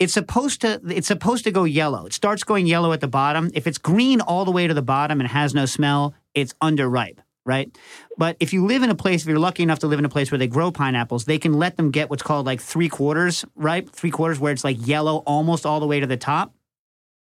It's 0.00 0.12
supposed 0.12 0.62
to 0.62 0.80
it's 0.88 1.06
supposed 1.06 1.44
to 1.44 1.52
go 1.52 1.64
yellow. 1.64 2.06
It 2.06 2.12
starts 2.12 2.42
going 2.42 2.66
yellow 2.66 2.92
at 2.92 3.00
the 3.00 3.08
bottom. 3.08 3.50
If 3.54 3.66
it's 3.66 3.78
green 3.78 4.20
all 4.20 4.44
the 4.44 4.50
way 4.50 4.66
to 4.66 4.74
the 4.74 4.82
bottom 4.82 5.20
and 5.20 5.28
has 5.28 5.54
no 5.54 5.66
smell, 5.66 6.14
it's 6.34 6.52
underripe, 6.54 7.18
right? 7.46 7.76
But 8.18 8.36
if 8.40 8.52
you 8.52 8.66
live 8.66 8.82
in 8.82 8.90
a 8.90 8.94
place, 8.96 9.22
if 9.22 9.28
you're 9.28 9.38
lucky 9.38 9.62
enough 9.62 9.78
to 9.80 9.86
live 9.86 10.00
in 10.00 10.04
a 10.04 10.08
place 10.08 10.32
where 10.32 10.38
they 10.38 10.48
grow 10.48 10.72
pineapples, 10.72 11.26
they 11.26 11.38
can 11.38 11.52
let 11.52 11.76
them 11.76 11.92
get 11.92 12.10
what's 12.10 12.24
called 12.24 12.44
like 12.44 12.60
three 12.60 12.88
quarters 12.88 13.44
ripe, 13.54 13.88
three 13.90 14.10
quarters 14.10 14.40
where 14.40 14.52
it's 14.52 14.64
like 14.64 14.84
yellow 14.84 15.18
almost 15.18 15.64
all 15.64 15.78
the 15.78 15.86
way 15.86 16.00
to 16.00 16.06
the 16.08 16.16
top, 16.16 16.53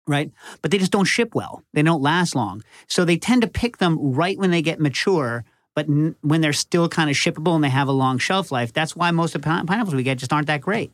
right? 0.08 0.30
But 0.62 0.70
they 0.70 0.78
just 0.78 0.92
don't 0.92 1.04
ship 1.04 1.34
well. 1.34 1.62
They 1.72 1.82
don't 1.82 2.02
last 2.02 2.34
long. 2.34 2.62
So 2.86 3.04
they 3.04 3.16
tend 3.16 3.42
to 3.42 3.48
pick 3.48 3.78
them 3.78 3.98
right 4.00 4.38
when 4.38 4.50
they 4.50 4.62
get 4.62 4.80
mature, 4.80 5.44
but 5.74 5.88
n- 5.88 6.16
when 6.22 6.40
they're 6.40 6.52
still 6.52 6.88
kind 6.88 7.10
of 7.10 7.16
shippable 7.16 7.54
and 7.54 7.62
they 7.62 7.68
have 7.68 7.88
a 7.88 7.92
long 7.92 8.18
shelf 8.18 8.50
life. 8.50 8.72
That's 8.72 8.96
why 8.96 9.10
most 9.10 9.34
of 9.34 9.42
the 9.42 9.46
pine- 9.46 9.66
pineapples 9.66 9.94
we 9.94 10.02
get 10.02 10.18
just 10.18 10.32
aren't 10.32 10.48
that 10.48 10.60
great. 10.60 10.90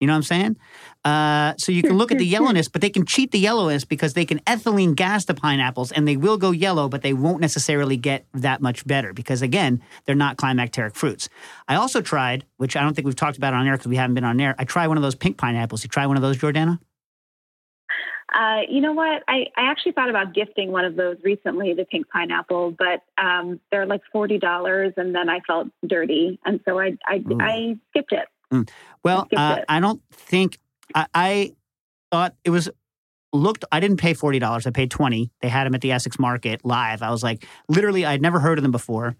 You 0.00 0.06
know 0.06 0.12
what 0.12 0.18
I'm 0.18 0.22
saying? 0.22 0.56
Uh, 1.04 1.54
so 1.58 1.72
you 1.72 1.82
can 1.82 1.98
look 1.98 2.12
at 2.12 2.18
the 2.18 2.26
yellowness, 2.26 2.68
but 2.68 2.80
they 2.80 2.90
can 2.90 3.04
cheat 3.04 3.32
the 3.32 3.40
yellowness 3.40 3.84
because 3.84 4.12
they 4.12 4.24
can 4.24 4.38
ethylene 4.40 4.94
gas 4.94 5.24
the 5.24 5.34
pineapples 5.34 5.90
and 5.90 6.06
they 6.06 6.16
will 6.16 6.36
go 6.36 6.52
yellow, 6.52 6.88
but 6.88 7.02
they 7.02 7.12
won't 7.12 7.40
necessarily 7.40 7.96
get 7.96 8.24
that 8.32 8.62
much 8.62 8.86
better 8.86 9.12
because, 9.12 9.42
again, 9.42 9.82
they're 10.04 10.14
not 10.14 10.36
climacteric 10.36 10.94
fruits. 10.94 11.28
I 11.66 11.74
also 11.74 12.00
tried, 12.00 12.44
which 12.58 12.76
I 12.76 12.82
don't 12.82 12.94
think 12.94 13.06
we've 13.06 13.16
talked 13.16 13.38
about 13.38 13.54
on 13.54 13.66
air 13.66 13.72
because 13.72 13.88
we 13.88 13.96
haven't 13.96 14.14
been 14.14 14.24
on 14.24 14.40
air. 14.40 14.54
I 14.56 14.64
tried 14.64 14.86
one 14.86 14.98
of 14.98 15.02
those 15.02 15.16
pink 15.16 15.36
pineapples. 15.36 15.82
You 15.82 15.88
try 15.88 16.06
one 16.06 16.16
of 16.16 16.22
those, 16.22 16.36
Jordana? 16.36 16.78
Uh, 18.32 18.60
you 18.68 18.80
know 18.80 18.92
what? 18.92 19.22
I, 19.26 19.46
I 19.56 19.70
actually 19.70 19.92
thought 19.92 20.10
about 20.10 20.34
gifting 20.34 20.70
one 20.70 20.84
of 20.84 20.96
those 20.96 21.16
recently, 21.24 21.72
the 21.72 21.86
pink 21.86 22.08
pineapple, 22.08 22.72
but 22.78 23.02
um, 23.22 23.58
they're 23.70 23.86
like 23.86 24.02
forty 24.12 24.38
dollars, 24.38 24.92
and 24.96 25.14
then 25.14 25.30
I 25.30 25.40
felt 25.46 25.68
dirty, 25.86 26.38
and 26.44 26.60
so 26.66 26.78
I 26.78 26.98
I, 27.06 27.16
Ooh. 27.30 27.38
I 27.40 27.78
skipped 27.90 28.12
it. 28.12 28.28
Well, 29.02 29.26
Skip 29.26 29.38
uh, 29.38 29.56
it. 29.60 29.64
I 29.68 29.80
don't 29.80 30.02
think 30.10 30.58
I, 30.94 31.06
I 31.14 31.52
thought 32.10 32.34
it 32.44 32.50
was 32.50 32.68
looked. 33.32 33.64
I 33.72 33.80
didn't 33.80 33.98
pay 33.98 34.12
forty 34.12 34.38
dollars. 34.38 34.66
I 34.66 34.70
paid 34.72 34.90
twenty. 34.90 35.30
They 35.40 35.48
had 35.48 35.64
them 35.64 35.74
at 35.74 35.80
the 35.80 35.92
Essex 35.92 36.18
Market 36.18 36.64
live. 36.64 37.02
I 37.02 37.10
was 37.10 37.22
like, 37.22 37.46
literally, 37.68 38.04
I'd 38.04 38.20
never 38.20 38.40
heard 38.40 38.58
of 38.58 38.62
them 38.62 38.72
before, 38.72 39.16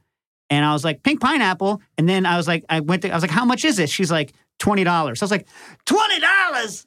and 0.51 0.65
I 0.65 0.73
was 0.75 0.85
like, 0.85 1.03
pink 1.03 1.21
pineapple. 1.21 1.81
And 1.97 2.09
then 2.09 2.27
I 2.27 2.37
was 2.37 2.47
like, 2.47 2.65
I 2.69 2.81
went. 2.81 3.03
To, 3.03 3.11
I 3.11 3.15
was 3.15 3.23
like, 3.23 3.31
how 3.31 3.47
much 3.47 3.65
is 3.65 3.77
this? 3.79 3.91
She's 3.91 4.11
like, 4.11 4.35
twenty 4.59 4.85
dollars. 4.85 5.23
I 5.23 5.25
was 5.25 5.31
like, 5.31 5.49
twenty 5.87 6.21
dollars. 6.21 6.87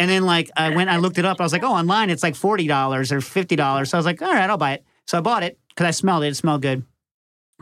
And 0.00 0.10
then 0.10 0.24
like 0.24 0.50
I 0.56 0.70
went, 0.74 0.88
I 0.90 0.96
looked 0.96 1.18
it 1.18 1.24
up. 1.26 1.40
I 1.40 1.42
was 1.44 1.52
like, 1.52 1.62
oh, 1.62 1.72
online 1.72 2.08
it's 2.10 2.22
like 2.22 2.34
forty 2.34 2.66
dollars 2.66 3.12
or 3.12 3.20
fifty 3.20 3.54
dollars. 3.54 3.90
So 3.90 3.96
I 3.96 4.00
was 4.00 4.06
like, 4.06 4.22
all 4.22 4.32
right, 4.32 4.48
I'll 4.48 4.56
buy 4.56 4.72
it. 4.72 4.84
So 5.06 5.18
I 5.18 5.20
bought 5.20 5.42
it 5.42 5.58
because 5.68 5.86
I 5.86 5.90
smelled 5.92 6.24
it. 6.24 6.28
It 6.28 6.34
smelled 6.36 6.62
good. 6.62 6.84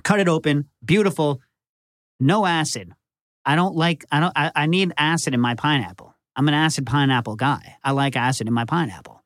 Cut 0.05 0.21
it 0.21 0.29
open, 0.29 0.69
beautiful, 0.85 1.41
no 2.21 2.47
acid. 2.47 2.93
I 3.45 3.57
don't 3.57 3.75
like. 3.75 4.05
I 4.13 4.21
don't. 4.21 4.33
I, 4.37 4.53
I 4.55 4.67
need 4.67 4.93
acid 4.97 5.35
in 5.35 5.41
my 5.41 5.55
pineapple. 5.57 6.15
I'm 6.37 6.47
an 6.47 6.55
acid 6.55 6.87
pineapple 6.87 7.35
guy. 7.35 7.77
I 7.83 7.91
like 7.91 8.15
acid 8.15 8.47
in 8.47 8.55
my 8.55 8.65
pineapple. 8.65 9.21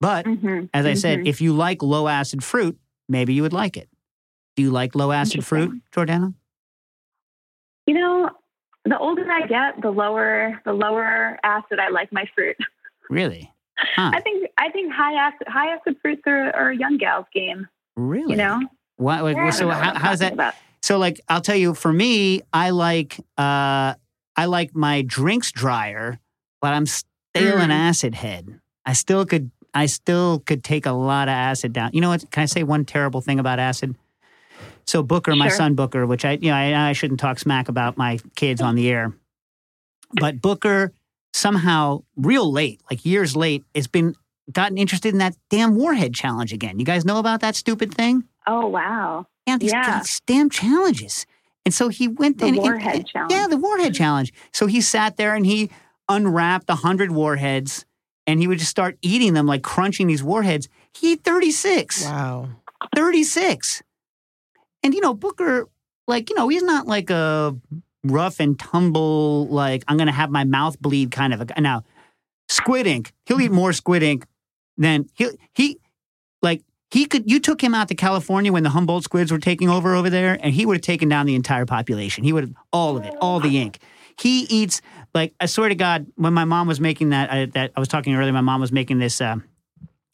But 0.00 0.24
Mhm, 0.24 0.70
as 0.72 0.86
I 0.86 0.94
said, 0.94 1.18
mhm. 1.18 1.26
if 1.26 1.40
you 1.42 1.52
like 1.52 1.82
low 1.82 2.08
acid 2.08 2.42
fruit, 2.42 2.78
maybe 3.08 3.34
you 3.34 3.42
would 3.42 3.52
like 3.52 3.76
it. 3.76 3.90
Do 4.56 4.62
you 4.62 4.70
like 4.70 4.94
low 4.94 5.12
acid 5.12 5.44
fruit, 5.44 5.82
Jordana? 5.94 6.32
you 7.86 7.94
know, 7.94 8.30
the 8.88 8.98
older 8.98 9.30
I 9.30 9.46
get, 9.46 9.80
the 9.82 9.90
lower 9.90 10.60
the 10.64 10.72
lower 10.72 11.38
acid 11.44 11.78
I 11.78 11.88
like 11.90 12.12
my 12.12 12.24
fruit. 12.34 12.56
Really? 13.10 13.50
Huh? 13.96 14.10
I 14.14 14.20
think 14.20 14.50
I 14.58 14.68
think 14.70 14.92
high 14.92 15.14
acid 15.14 15.46
high 15.48 15.68
acid 15.74 15.96
fruits 16.02 16.22
are, 16.26 16.54
are 16.54 16.70
a 16.70 16.76
young 16.76 16.98
gal's 16.98 17.24
game. 17.32 17.66
Really? 17.96 18.32
You 18.32 18.36
know, 18.36 18.60
What, 18.96 19.22
like, 19.22 19.36
don't 19.36 19.52
so 19.52 19.70
how, 19.70 19.94
how's 19.94 20.18
that? 20.18 20.34
about. 20.34 20.54
So 20.82 20.98
like 20.98 21.18
I'll 21.28 21.40
tell 21.40 21.56
you, 21.56 21.72
for 21.74 21.92
me, 21.92 22.42
I 22.52 22.70
like 22.70 23.18
uh 23.38 23.94
I 24.36 24.44
like 24.46 24.74
my 24.74 25.02
drinks 25.02 25.52
drier, 25.52 26.18
but 26.60 26.74
I'm 26.74 26.86
still 26.86 27.58
an 27.58 27.70
Mm. 27.70 27.88
acid 27.88 28.14
head. 28.14 28.60
I 28.84 28.92
still 28.92 29.24
could 29.24 29.50
I 29.72 29.86
still 29.86 30.40
could 30.40 30.62
take 30.64 30.84
a 30.86 30.92
lot 30.92 31.28
of 31.28 31.32
acid 31.32 31.72
down. 31.72 31.90
You 31.94 32.00
know 32.00 32.10
what? 32.10 32.30
Can 32.30 32.42
I 32.42 32.46
say 32.46 32.64
one 32.64 32.84
terrible 32.84 33.20
thing 33.20 33.38
about 33.38 33.58
acid? 33.58 33.94
So 34.88 35.02
Booker, 35.02 35.36
my 35.36 35.48
Sure. 35.48 35.56
son 35.58 35.74
Booker, 35.74 36.06
which 36.06 36.24
I 36.24 36.32
you 36.40 36.50
know 36.50 36.56
I, 36.56 36.88
I 36.88 36.92
shouldn't 36.94 37.20
talk 37.20 37.38
smack 37.38 37.68
about 37.68 37.98
my 37.98 38.18
kids 38.36 38.62
on 38.62 38.74
the 38.74 38.88
air, 38.90 39.12
but 40.18 40.40
Booker 40.40 40.92
somehow 41.34 42.02
real 42.16 42.50
late, 42.50 42.80
like 42.90 43.04
years 43.04 43.36
late, 43.36 43.64
has 43.74 43.86
been 43.86 44.14
gotten 44.50 44.78
interested 44.78 45.12
in 45.12 45.18
that 45.18 45.36
damn 45.50 45.74
warhead 45.76 46.14
challenge 46.14 46.54
again. 46.54 46.78
You 46.78 46.86
guys 46.86 47.04
know 47.04 47.18
about 47.18 47.40
that 47.42 47.54
stupid 47.54 47.92
thing? 47.92 48.24
Oh 48.46 48.66
wow, 48.66 49.26
Yeah, 49.46 49.58
these, 49.58 49.72
Yeah. 49.72 49.98
these 50.00 50.20
damn 50.26 50.48
challenges. 50.48 51.26
And 51.66 51.74
so 51.74 51.90
he 51.90 52.08
went 52.08 52.38
the 52.38 52.46
and- 52.46 52.56
warhead 52.56 53.06
challenge. 53.06 53.30
Yeah, 53.32 53.46
the 53.46 53.58
warhead 53.58 53.92
challenge. 53.94 54.32
So 54.54 54.66
he 54.66 54.80
sat 54.80 55.18
there 55.18 55.34
and 55.34 55.44
he 55.44 55.68
unwrapped 56.08 56.70
a 56.70 56.76
hundred 56.76 57.10
warheads, 57.10 57.84
and 58.26 58.40
he 58.40 58.46
would 58.46 58.58
just 58.58 58.70
start 58.70 58.96
eating 59.02 59.34
them, 59.34 59.44
like 59.44 59.62
crunching 59.62 60.06
these 60.06 60.22
warheads. 60.22 60.66
He 60.94 61.12
ate 61.12 61.24
thirty 61.24 61.50
six. 61.50 62.06
Wow. 62.06 62.48
36. 62.94 63.82
And 64.82 64.94
you 64.94 65.00
know, 65.00 65.14
Booker, 65.14 65.68
like, 66.06 66.30
you 66.30 66.36
know, 66.36 66.48
he's 66.48 66.62
not 66.62 66.86
like 66.86 67.10
a 67.10 67.56
rough 68.04 68.40
and 68.40 68.58
tumble, 68.58 69.46
like, 69.48 69.84
I'm 69.88 69.96
gonna 69.96 70.12
have 70.12 70.30
my 70.30 70.44
mouth 70.44 70.80
bleed 70.80 71.10
kind 71.10 71.34
of 71.34 71.40
a 71.40 71.44
guy. 71.46 71.60
Now, 71.60 71.84
squid 72.48 72.86
ink, 72.86 73.12
he'll 73.26 73.40
eat 73.40 73.52
more 73.52 73.72
squid 73.72 74.02
ink 74.02 74.26
than 74.76 75.06
he 75.14 75.30
he 75.54 75.78
like 76.42 76.62
he 76.90 77.04
could 77.04 77.30
you 77.30 77.40
took 77.40 77.62
him 77.62 77.74
out 77.74 77.88
to 77.88 77.94
California 77.94 78.52
when 78.52 78.62
the 78.62 78.70
Humboldt 78.70 79.04
squids 79.04 79.30
were 79.30 79.38
taking 79.38 79.68
over 79.68 79.94
over 79.94 80.08
there, 80.08 80.38
and 80.40 80.54
he 80.54 80.64
would 80.64 80.76
have 80.76 80.82
taken 80.82 81.08
down 81.08 81.26
the 81.26 81.34
entire 81.34 81.66
population. 81.66 82.24
He 82.24 82.32
would 82.32 82.44
have 82.44 82.54
all 82.72 82.96
of 82.96 83.04
it, 83.04 83.14
all 83.20 83.40
the 83.40 83.58
ink. 83.58 83.80
He 84.18 84.40
eats 84.44 84.80
like 85.14 85.34
I 85.40 85.46
swear 85.46 85.68
to 85.68 85.74
God, 85.74 86.06
when 86.16 86.32
my 86.32 86.44
mom 86.44 86.66
was 86.66 86.80
making 86.80 87.10
that, 87.10 87.32
I, 87.32 87.46
that 87.46 87.72
I 87.76 87.80
was 87.80 87.88
talking 87.88 88.14
earlier, 88.14 88.32
my 88.32 88.40
mom 88.40 88.60
was 88.60 88.72
making 88.72 88.98
this 88.98 89.20
uh, 89.20 89.36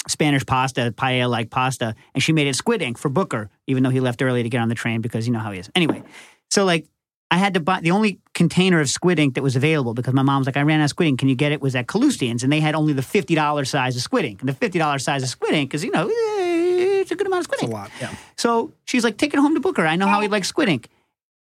Spanish 0.09 0.44
pasta, 0.44 0.92
paella 0.96 1.28
like 1.28 1.50
pasta, 1.50 1.94
and 2.14 2.22
she 2.22 2.32
made 2.32 2.46
it 2.46 2.57
squid 2.57 2.82
ink 2.82 2.98
for 2.98 3.09
Booker, 3.09 3.50
even 3.66 3.82
though 3.82 3.90
he 3.90 4.00
left 4.00 4.22
early 4.22 4.42
to 4.42 4.48
get 4.48 4.61
on 4.61 4.68
the 4.68 4.74
train 4.74 5.00
because 5.00 5.26
you 5.26 5.32
know 5.32 5.38
how 5.38 5.52
he 5.52 5.59
is. 5.59 5.70
Anyway, 5.74 6.02
so 6.50 6.64
like 6.64 6.86
I 7.30 7.38
had 7.38 7.55
to 7.55 7.61
buy 7.61 7.80
the 7.80 7.90
only 7.90 8.20
container 8.34 8.80
of 8.80 8.88
squid 8.88 9.18
ink 9.18 9.34
that 9.34 9.42
was 9.42 9.57
available 9.57 9.94
because 9.94 10.14
my 10.14 10.22
mom 10.22 10.40
was 10.40 10.46
like, 10.46 10.57
I 10.57 10.62
ran 10.62 10.80
out 10.80 10.84
of 10.84 10.90
squid 10.90 11.09
ink. 11.09 11.18
Can 11.18 11.28
you 11.28 11.34
get 11.34 11.52
it? 11.52 11.61
Was 11.61 11.74
at 11.74 11.86
Kalustyan's, 11.86 12.44
and 12.44 12.52
they 12.52 12.61
had 12.61 12.74
only 12.74 12.92
the 12.92 13.02
fifty 13.02 13.34
dollars 13.34 13.70
size 13.70 13.96
of 13.96 14.02
squid 14.02 14.24
ink. 14.24 14.40
And 14.40 14.48
the 14.48 14.55
fifty 14.55 14.78
dollars 14.78 15.05
size 15.05 15.22
of 15.22 15.28
squid 15.28 15.55
ink, 15.55 15.70
because 15.70 15.84
you 15.84 15.90
know 15.90 16.09
it's 16.09 17.11
a 17.11 17.16
good 17.16 17.26
amount 17.26 17.40
of 17.40 17.44
squid 17.44 17.62
It's 17.62 17.70
a 17.70 17.74
lot. 17.74 17.90
Yeah. 18.00 18.14
So 18.36 18.72
she's 18.84 19.05
like, 19.05 19.16
take 19.16 19.34
it 19.34 19.40
home 19.40 19.55
to 19.55 19.61
Booker. 19.61 19.86
I 19.86 19.96
know 19.96 20.07
how 20.07 20.20
he 20.20 20.28
likes 20.28 20.48
squid 20.48 20.68
ink. 20.68 20.88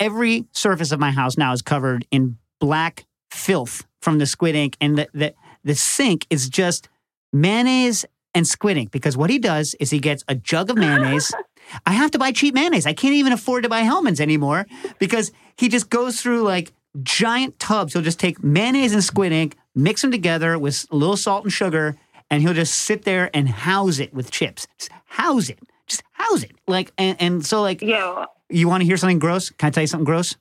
Every 0.00 0.46
surface 0.52 0.90
of 0.90 1.00
my 1.00 1.11
house 1.11 1.36
now 1.36 1.52
is 1.52 1.62
covered 1.62 2.07
in 2.11 2.38
black 2.61 3.05
filth 3.30 3.84
from 4.00 4.18
the 4.18 4.26
squid 4.26 4.55
ink, 4.55 4.76
and 4.80 4.96
the 4.96 5.09
the, 5.12 5.34
the 5.64 5.74
sink 5.74 6.26
is 6.30 6.48
just 6.48 6.88
mayonnaise 7.32 8.07
and 8.35 8.47
squid 8.47 8.76
ink. 8.76 8.91
Because 8.91 9.16
what 9.16 9.30
he 9.30 9.39
does 9.39 9.74
is 9.80 9.91
he 9.91 9.99
gets 9.99 10.24
a 10.28 10.35
jug 10.35 10.70
of 10.70 10.76
mayonnaise. 10.76 11.32
I 11.87 11.93
have 11.93 12.11
to 12.12 12.18
buy 12.18 12.32
cheap 12.32 12.55
mayonnaise. 12.55 12.87
I 12.87 12.93
can't 12.93 13.14
even 13.14 13.32
afford 13.32 13.62
to 13.62 13.68
buy 13.68 13.80
Hellmann's 13.80 14.20
anymore 14.20 14.66
because 14.99 15.32
he 15.57 15.68
just 15.68 15.89
goes 15.89 16.20
through 16.20 16.43
like 16.43 16.72
giant 17.03 17.59
tubs. 17.59 17.93
He'll 17.95 18.03
just 18.03 18.20
take 18.20 18.43
mayonnaise 18.45 18.93
and 18.93 19.03
squid 19.03 19.32
ink, 19.32 19.57
mix 19.74 20.03
them 20.03 20.11
together 20.11 20.59
with 20.59 20.87
a 20.91 20.97
little 20.97 21.16
salt 21.16 21.45
and 21.45 21.53
sugar, 21.53 21.97
and 22.30 22.43
he'll 22.43 22.53
just 22.55 22.74
sit 22.74 23.05
there 23.05 23.30
and 23.35 23.49
house 23.49 23.99
it 23.99 24.12
with 24.12 24.30
chips. 24.30 24.66
Just 24.78 24.91
house 25.07 25.49
it. 25.49 25.59
Just 25.87 26.03
house 26.12 26.43
it. 26.43 26.53
Like 26.66 26.93
and, 26.99 27.16
and 27.20 27.47
so 27.47 27.62
like 27.62 27.80
Yo, 27.80 28.26
you 28.51 28.68
want 28.68 28.82
to 28.82 28.87
hear 28.87 28.97
something 28.99 29.18
gross? 29.18 29.51
Can 29.51 29.68
I 29.68 29.70
tell 29.70 29.82
you 29.82 29.87
something 29.89 30.05
gross? 30.05 30.37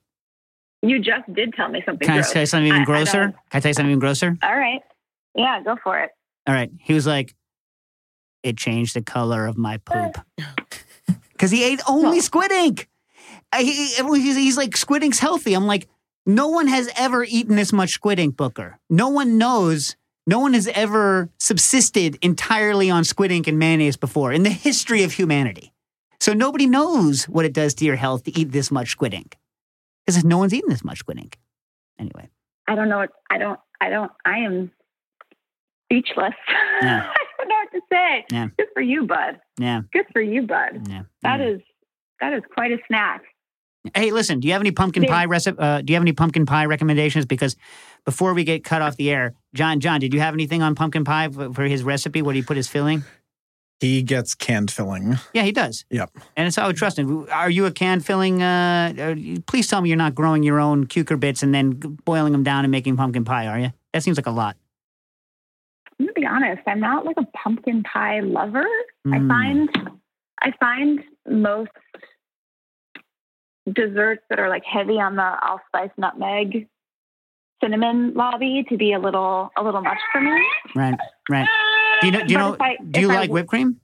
you 0.85 0.99
just 0.99 1.33
did 1.33 1.53
tell 1.53 1.69
me 1.69 1.81
something. 1.85 2.05
Can 2.05 2.19
I 2.19 2.21
tell 2.23 2.41
you 2.41 2.45
something 2.45 2.67
even 2.67 2.79
I- 2.79 2.81
I 2.81 2.85
grosser? 2.85 3.19
don't- 3.21 3.31
Can 3.31 3.39
I 3.53 3.59
tell 3.61 3.69
you 3.69 3.73
something 3.73 3.91
even 3.91 3.99
grosser? 3.99 4.37
All 4.43 4.55
right. 4.57 4.81
Yeah, 5.33 5.61
go 5.63 5.77
for 5.81 5.97
it. 5.99 6.09
All 6.45 6.53
right. 6.53 6.69
He 6.81 6.93
was 6.93 7.07
like, 7.07 7.33
it 8.43 8.57
changed 8.57 8.95
the 8.95 9.01
color 9.01 9.45
of 9.47 9.57
my 9.57 9.77
poop. 9.77 10.17
Because 11.31 11.51
he 11.51 11.63
ate 11.63 11.81
only 11.87 12.19
squid 12.19 12.51
ink. 12.51 12.89
I- 13.51 13.63
he- 13.63 13.87
he's, 13.95 14.35
he's 14.35 14.57
like, 14.57 14.77
squid 14.77 15.03
ink's 15.03 15.19
healthy. 15.19 15.53
I'm 15.53 15.65
like, 15.67 15.87
no 16.25 16.47
one 16.49 16.67
has 16.67 16.89
ever 16.95 17.23
eaten 17.23 17.55
this 17.55 17.73
much 17.73 17.89
squid 17.91 18.19
ink, 18.19 18.37
Booker. 18.37 18.79
No 18.89 19.09
one 19.09 19.37
knows. 19.37 19.95
No 20.25 20.39
one 20.39 20.53
has 20.53 20.67
ever 20.67 21.29
subsisted 21.39 22.17
entirely 22.21 22.89
on 22.89 23.03
squid 23.03 23.31
ink 23.31 23.47
and 23.47 23.59
mayonnaise 23.59 23.97
before 23.97 24.31
in 24.31 24.43
the 24.43 24.49
history 24.49 25.03
of 25.03 25.11
humanity. 25.11 25.73
So 26.21 26.31
nobody 26.31 26.65
knows 26.65 27.25
what 27.25 27.43
it 27.43 27.51
does 27.51 27.73
to 27.75 27.85
your 27.85 27.97
health 27.97 28.23
to 28.23 28.39
eat 28.39 28.51
this 28.53 28.71
much 28.71 28.89
squid 28.91 29.13
ink. 29.13 29.37
Because 30.05 30.23
no 30.23 30.37
one's 30.37 30.53
eaten 30.53 30.69
this 30.69 30.83
much 30.83 30.99
squid 30.99 31.17
ink. 31.19 31.37
Anyway. 31.99 32.29
I 32.67 32.75
don't 32.75 32.87
know 32.87 33.05
I 33.29 33.37
don't 33.37 33.59
I 33.81 33.89
don't 33.89 34.11
I 34.23 34.37
am 34.39 34.71
speechless. 35.85 36.33
Yeah. 36.81 37.07
I 37.07 37.45
don't 37.45 37.47
know 37.47 37.55
what 37.55 37.71
to 37.71 37.81
say. 37.91 38.25
Yeah. 38.31 38.47
Good 38.57 38.67
for 38.73 38.81
you, 38.81 39.05
bud. 39.05 39.39
Yeah. 39.57 39.81
Good 39.93 40.05
for 40.11 40.21
you, 40.21 40.41
bud. 40.41 40.87
Yeah. 40.89 41.03
That 41.21 41.39
yeah. 41.39 41.47
is 41.47 41.61
that 42.19 42.33
is 42.33 42.43
quite 42.53 42.71
a 42.71 42.77
snack. 42.87 43.21
Hey, 43.95 44.11
listen, 44.11 44.39
do 44.39 44.47
you 44.47 44.53
have 44.53 44.61
any 44.61 44.71
pumpkin 44.71 45.03
pie 45.03 45.25
recipe? 45.25 45.59
Uh, 45.59 45.81
do 45.81 45.91
you 45.91 45.95
have 45.95 46.03
any 46.03 46.13
pumpkin 46.13 46.45
pie 46.45 46.65
recommendations? 46.65 47.25
Because 47.25 47.55
before 48.05 48.33
we 48.33 48.43
get 48.43 48.63
cut 48.63 48.81
off 48.81 48.95
the 48.95 49.11
air, 49.11 49.33
John, 49.53 49.81
John, 49.81 49.99
did 49.99 50.13
you 50.13 50.21
have 50.21 50.33
anything 50.33 50.61
on 50.61 50.73
pumpkin 50.75 51.03
pie 51.03 51.29
for 51.29 51.53
for 51.53 51.63
his 51.63 51.83
recipe? 51.83 52.21
What 52.21 52.33
do 52.33 52.37
you 52.37 52.45
put 52.45 52.57
his 52.57 52.67
filling? 52.67 53.03
He 53.79 54.01
gets 54.01 54.33
canned 54.33 54.71
filling. 54.71 55.17
Yeah, 55.33 55.43
he 55.43 55.51
does. 55.51 55.83
Yep. 55.89 56.11
And 56.37 56.47
it's 56.47 56.55
how 56.55 56.69
I 56.69 56.71
trust 56.71 56.97
him. 56.97 57.27
Are 57.29 57.49
you 57.49 57.65
a 57.65 57.71
can 57.71 57.99
filling? 57.99 58.41
Uh, 58.41 58.93
uh, 58.97 59.41
please 59.45 59.67
tell 59.67 59.81
me 59.81 59.89
you're 59.89 59.97
not 59.97 60.15
growing 60.15 60.43
your 60.43 60.61
own 60.61 60.87
cucurbits 60.87 61.43
and 61.43 61.53
then 61.53 61.71
boiling 62.05 62.31
them 62.31 62.43
down 62.43 62.63
and 62.63 62.71
making 62.71 62.95
pumpkin 62.95 63.25
pie, 63.25 63.47
are 63.47 63.59
you? 63.59 63.73
That 63.91 64.01
seems 64.01 64.17
like 64.17 64.27
a 64.27 64.31
lot. 64.31 64.55
Gonna 66.15 66.27
be 66.27 66.27
honest, 66.27 66.61
I'm 66.67 66.79
not 66.79 67.05
like 67.05 67.15
a 67.17 67.25
pumpkin 67.37 67.83
pie 67.83 68.19
lover. 68.21 68.65
Mm. 69.07 69.13
I 69.13 69.27
find 69.27 69.69
I 70.41 70.53
find 70.59 70.99
most 71.27 71.71
desserts 73.71 74.23
that 74.29 74.39
are 74.39 74.49
like 74.49 74.63
heavy 74.65 74.99
on 74.99 75.15
the 75.15 75.23
allspice 75.23 75.91
nutmeg 75.97 76.67
cinnamon 77.63 78.13
lobby 78.13 78.65
to 78.69 78.77
be 78.77 78.93
a 78.93 78.99
little 78.99 79.51
a 79.57 79.63
little 79.63 79.81
much 79.81 79.99
for 80.11 80.21
me. 80.21 80.31
Right, 80.75 80.95
right. 81.29 81.47
Do 82.01 82.07
you 82.07 82.13
know? 82.13 82.25
Do 82.25 82.33
you 82.33 82.37
know? 82.37 82.57
I- 82.59 82.77
do 82.89 83.01
you 83.01 83.11
I 83.11 83.15
like 83.15 83.29
whipped 83.31 83.49
cream? 83.49 83.79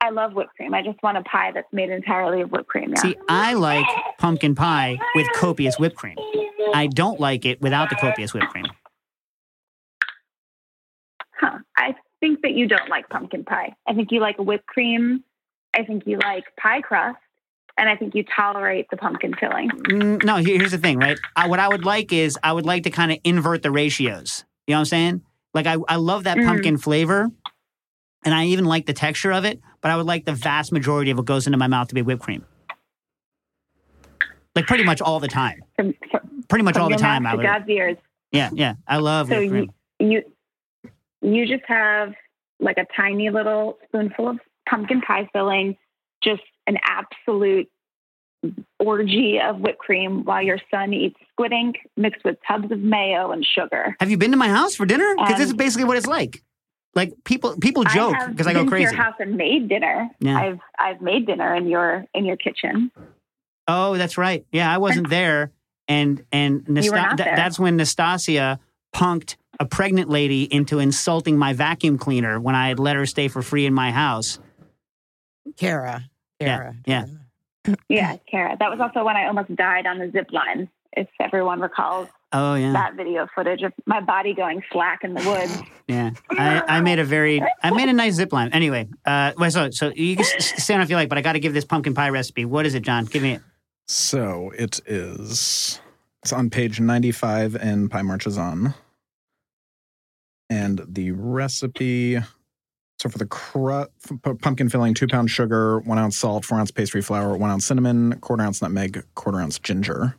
I 0.00 0.10
love 0.10 0.32
whipped 0.32 0.56
cream. 0.56 0.74
I 0.74 0.82
just 0.82 1.00
want 1.02 1.16
a 1.16 1.22
pie 1.22 1.52
that's 1.52 1.72
made 1.72 1.88
entirely 1.88 2.40
of 2.42 2.50
whipped 2.50 2.66
cream. 2.66 2.90
Yeah. 2.90 3.02
See, 3.02 3.16
I 3.28 3.54
like 3.54 3.86
pumpkin 4.18 4.56
pie 4.56 4.98
with 5.14 5.28
copious 5.36 5.78
whipped 5.78 5.96
cream. 5.96 6.16
I 6.74 6.88
don't 6.88 7.20
like 7.20 7.44
it 7.44 7.60
without 7.60 7.88
the 7.88 7.94
copious 7.96 8.34
whipped 8.34 8.48
cream. 8.48 8.66
Huh. 11.42 11.58
I 11.76 11.94
think 12.20 12.42
that 12.42 12.52
you 12.52 12.68
don't 12.68 12.88
like 12.88 13.08
pumpkin 13.08 13.44
pie. 13.44 13.74
I 13.86 13.94
think 13.94 14.12
you 14.12 14.20
like 14.20 14.38
whipped 14.38 14.66
cream. 14.66 15.24
I 15.76 15.82
think 15.84 16.04
you 16.06 16.18
like 16.18 16.44
pie 16.56 16.80
crust. 16.80 17.18
And 17.78 17.88
I 17.88 17.96
think 17.96 18.14
you 18.14 18.22
tolerate 18.24 18.86
the 18.90 18.96
pumpkin 18.98 19.34
filling. 19.34 19.70
Mm, 19.70 20.22
No, 20.24 20.36
here's 20.36 20.70
the 20.72 20.78
thing, 20.78 20.98
right? 20.98 21.18
I, 21.34 21.48
what 21.48 21.58
I 21.58 21.68
would 21.68 21.84
like 21.84 22.12
is 22.12 22.38
I 22.42 22.52
would 22.52 22.66
like 22.66 22.82
to 22.84 22.90
kind 22.90 23.10
of 23.10 23.18
invert 23.24 23.62
the 23.62 23.70
ratios. 23.70 24.44
You 24.66 24.72
know 24.72 24.76
what 24.76 24.80
I'm 24.80 24.84
saying? 24.86 25.22
Like 25.54 25.66
I, 25.66 25.76
I 25.88 25.96
love 25.96 26.24
that 26.24 26.36
Mm. 26.38 26.46
pumpkin 26.46 26.76
flavor, 26.78 27.30
and 28.24 28.34
I 28.34 28.44
even 28.46 28.66
like 28.66 28.86
the 28.86 28.92
texture 28.92 29.32
of 29.32 29.44
it. 29.44 29.58
But 29.80 29.90
I 29.90 29.96
would 29.96 30.06
like 30.06 30.24
the 30.26 30.32
vast 30.34 30.70
majority 30.70 31.10
of 31.10 31.16
what 31.16 31.26
goes 31.26 31.46
into 31.46 31.58
my 31.58 31.66
mouth 31.66 31.88
to 31.88 31.94
be 31.94 32.02
whipped 32.02 32.22
cream. 32.22 32.44
Like 34.54 34.66
pretty 34.66 34.84
much 34.84 35.00
all 35.00 35.18
the 35.18 35.28
time. 35.28 35.62
From, 35.76 35.94
from, 36.10 36.44
Pretty 36.48 36.62
much 36.64 36.76
all 36.76 36.88
the 36.90 36.96
time. 36.96 37.26
I 37.26 37.34
would. 37.34 37.42
God's 37.44 37.68
ears. 37.68 37.96
Yeah, 38.32 38.50
yeah. 38.52 38.74
I 38.86 38.98
love 38.98 39.28
So 39.28 39.38
whipped 39.38 39.50
cream. 39.50 39.70
you 39.98 40.08
you 40.10 40.22
just 41.22 41.64
have 41.66 42.14
like 42.60 42.78
a 42.78 42.86
tiny 42.96 43.30
little 43.30 43.78
spoonful 43.88 44.28
of 44.28 44.38
pumpkin 44.68 45.00
pie 45.00 45.28
filling, 45.32 45.76
just 46.22 46.42
an 46.66 46.78
absolute 46.84 47.68
orgy 48.80 49.38
of 49.40 49.60
whipped 49.60 49.78
cream 49.78 50.24
while 50.24 50.42
your 50.42 50.58
son 50.70 50.92
eats 50.92 51.16
squid 51.30 51.52
ink 51.52 51.76
mixed 51.96 52.24
with 52.24 52.36
tubs 52.46 52.70
of 52.72 52.80
mayo 52.80 53.30
and 53.30 53.44
sugar. 53.46 53.96
Have 54.00 54.10
you 54.10 54.16
been 54.16 54.32
to 54.32 54.36
my 54.36 54.48
house 54.48 54.74
for 54.74 54.84
dinner? 54.86 55.14
Because 55.16 55.36
this 55.38 55.46
is 55.46 55.50
Um, 55.52 55.56
basically 55.56 55.84
what 55.84 55.96
it's 55.96 56.06
like. 56.06 56.42
Like 56.94 57.12
people, 57.24 57.56
people 57.58 57.84
joke 57.84 58.14
because 58.28 58.46
I 58.46 58.52
go 58.52 58.66
crazy. 58.66 58.86
To 58.86 58.92
your 58.92 59.02
house 59.02 59.14
and 59.18 59.36
made 59.36 59.68
dinner. 59.68 60.10
Yeah. 60.20 60.36
I've 60.38 60.58
I've 60.78 61.00
made 61.00 61.26
dinner 61.26 61.54
in 61.54 61.66
your 61.66 62.04
in 62.14 62.26
your 62.26 62.36
kitchen. 62.36 62.90
Oh, 63.66 63.96
that's 63.96 64.18
right. 64.18 64.44
Yeah, 64.52 64.70
I 64.72 64.76
wasn't 64.76 65.08
there, 65.08 65.52
and 65.88 66.22
and 66.32 66.64
You 66.68 66.74
Nasta- 66.74 67.16
th- 67.16 67.36
that's 67.36 67.58
when 67.58 67.78
Nastasia 67.78 68.60
punked 68.94 69.36
a 69.62 69.64
pregnant 69.64 70.10
lady 70.10 70.42
into 70.42 70.80
insulting 70.80 71.38
my 71.38 71.52
vacuum 71.52 71.96
cleaner 71.96 72.40
when 72.40 72.56
I 72.56 72.66
had 72.68 72.80
let 72.80 72.96
her 72.96 73.06
stay 73.06 73.28
for 73.28 73.42
free 73.42 73.64
in 73.64 73.72
my 73.72 73.92
house. 73.92 74.40
Kara. 75.56 76.10
Yeah, 76.40 76.46
Kara. 76.56 76.76
yeah. 76.86 77.06
Yeah, 77.88 78.16
Kara. 78.28 78.56
That 78.58 78.70
was 78.72 78.80
also 78.80 79.04
when 79.04 79.16
I 79.16 79.28
almost 79.28 79.54
died 79.54 79.86
on 79.86 79.98
the 80.00 80.10
zip 80.10 80.32
line. 80.32 80.68
If 80.94 81.06
everyone 81.20 81.60
recalls. 81.60 82.08
Oh 82.32 82.54
yeah, 82.54 82.72
that 82.72 82.96
video 82.96 83.28
footage 83.34 83.62
of 83.62 83.72
my 83.86 84.00
body 84.00 84.34
going 84.34 84.62
slack 84.72 85.04
in 85.04 85.14
the 85.14 85.22
woods. 85.22 85.62
yeah. 85.86 86.10
I, 86.30 86.62
I 86.66 86.80
made 86.80 86.98
a 86.98 87.04
very, 87.04 87.40
I 87.62 87.70
made 87.70 87.88
a 87.88 87.92
nice 87.92 88.14
zip 88.14 88.32
line. 88.32 88.50
Anyway, 88.52 88.88
uh, 89.06 89.32
well, 89.38 89.50
so 89.50 89.70
so 89.70 89.92
you 89.94 90.16
can 90.16 90.24
s- 90.24 90.64
say 90.64 90.74
if 90.80 90.90
you 90.90 90.96
like, 90.96 91.08
but 91.08 91.18
I 91.18 91.20
got 91.20 91.34
to 91.34 91.40
give 91.40 91.54
this 91.54 91.64
pumpkin 91.64 91.94
pie 91.94 92.08
recipe. 92.08 92.44
What 92.44 92.66
is 92.66 92.74
it, 92.74 92.82
John? 92.82 93.04
Give 93.04 93.22
me 93.22 93.34
it. 93.34 93.42
So 93.86 94.50
it 94.58 94.80
is. 94.86 95.80
It's 96.22 96.32
on 96.32 96.50
page 96.50 96.80
95 96.80 97.54
in 97.56 97.88
Pie 97.88 98.02
Marches 98.02 98.36
On. 98.38 98.74
And 100.52 100.82
the 100.86 101.12
recipe. 101.12 102.18
So 102.98 103.08
for 103.08 103.16
the 103.16 103.24
cru- 103.26 103.86
f- 104.26 104.38
pumpkin 104.42 104.68
filling, 104.68 104.92
two 104.92 105.06
pounds 105.08 105.30
sugar, 105.30 105.80
one 105.80 105.98
ounce 105.98 106.18
salt, 106.18 106.44
four 106.44 106.58
ounce 106.58 106.70
pastry 106.70 107.00
flour, 107.00 107.34
one 107.38 107.48
ounce 107.50 107.64
cinnamon, 107.64 108.18
quarter 108.20 108.42
ounce 108.42 108.60
nutmeg, 108.60 109.02
quarter 109.14 109.40
ounce 109.40 109.58
ginger. 109.58 110.14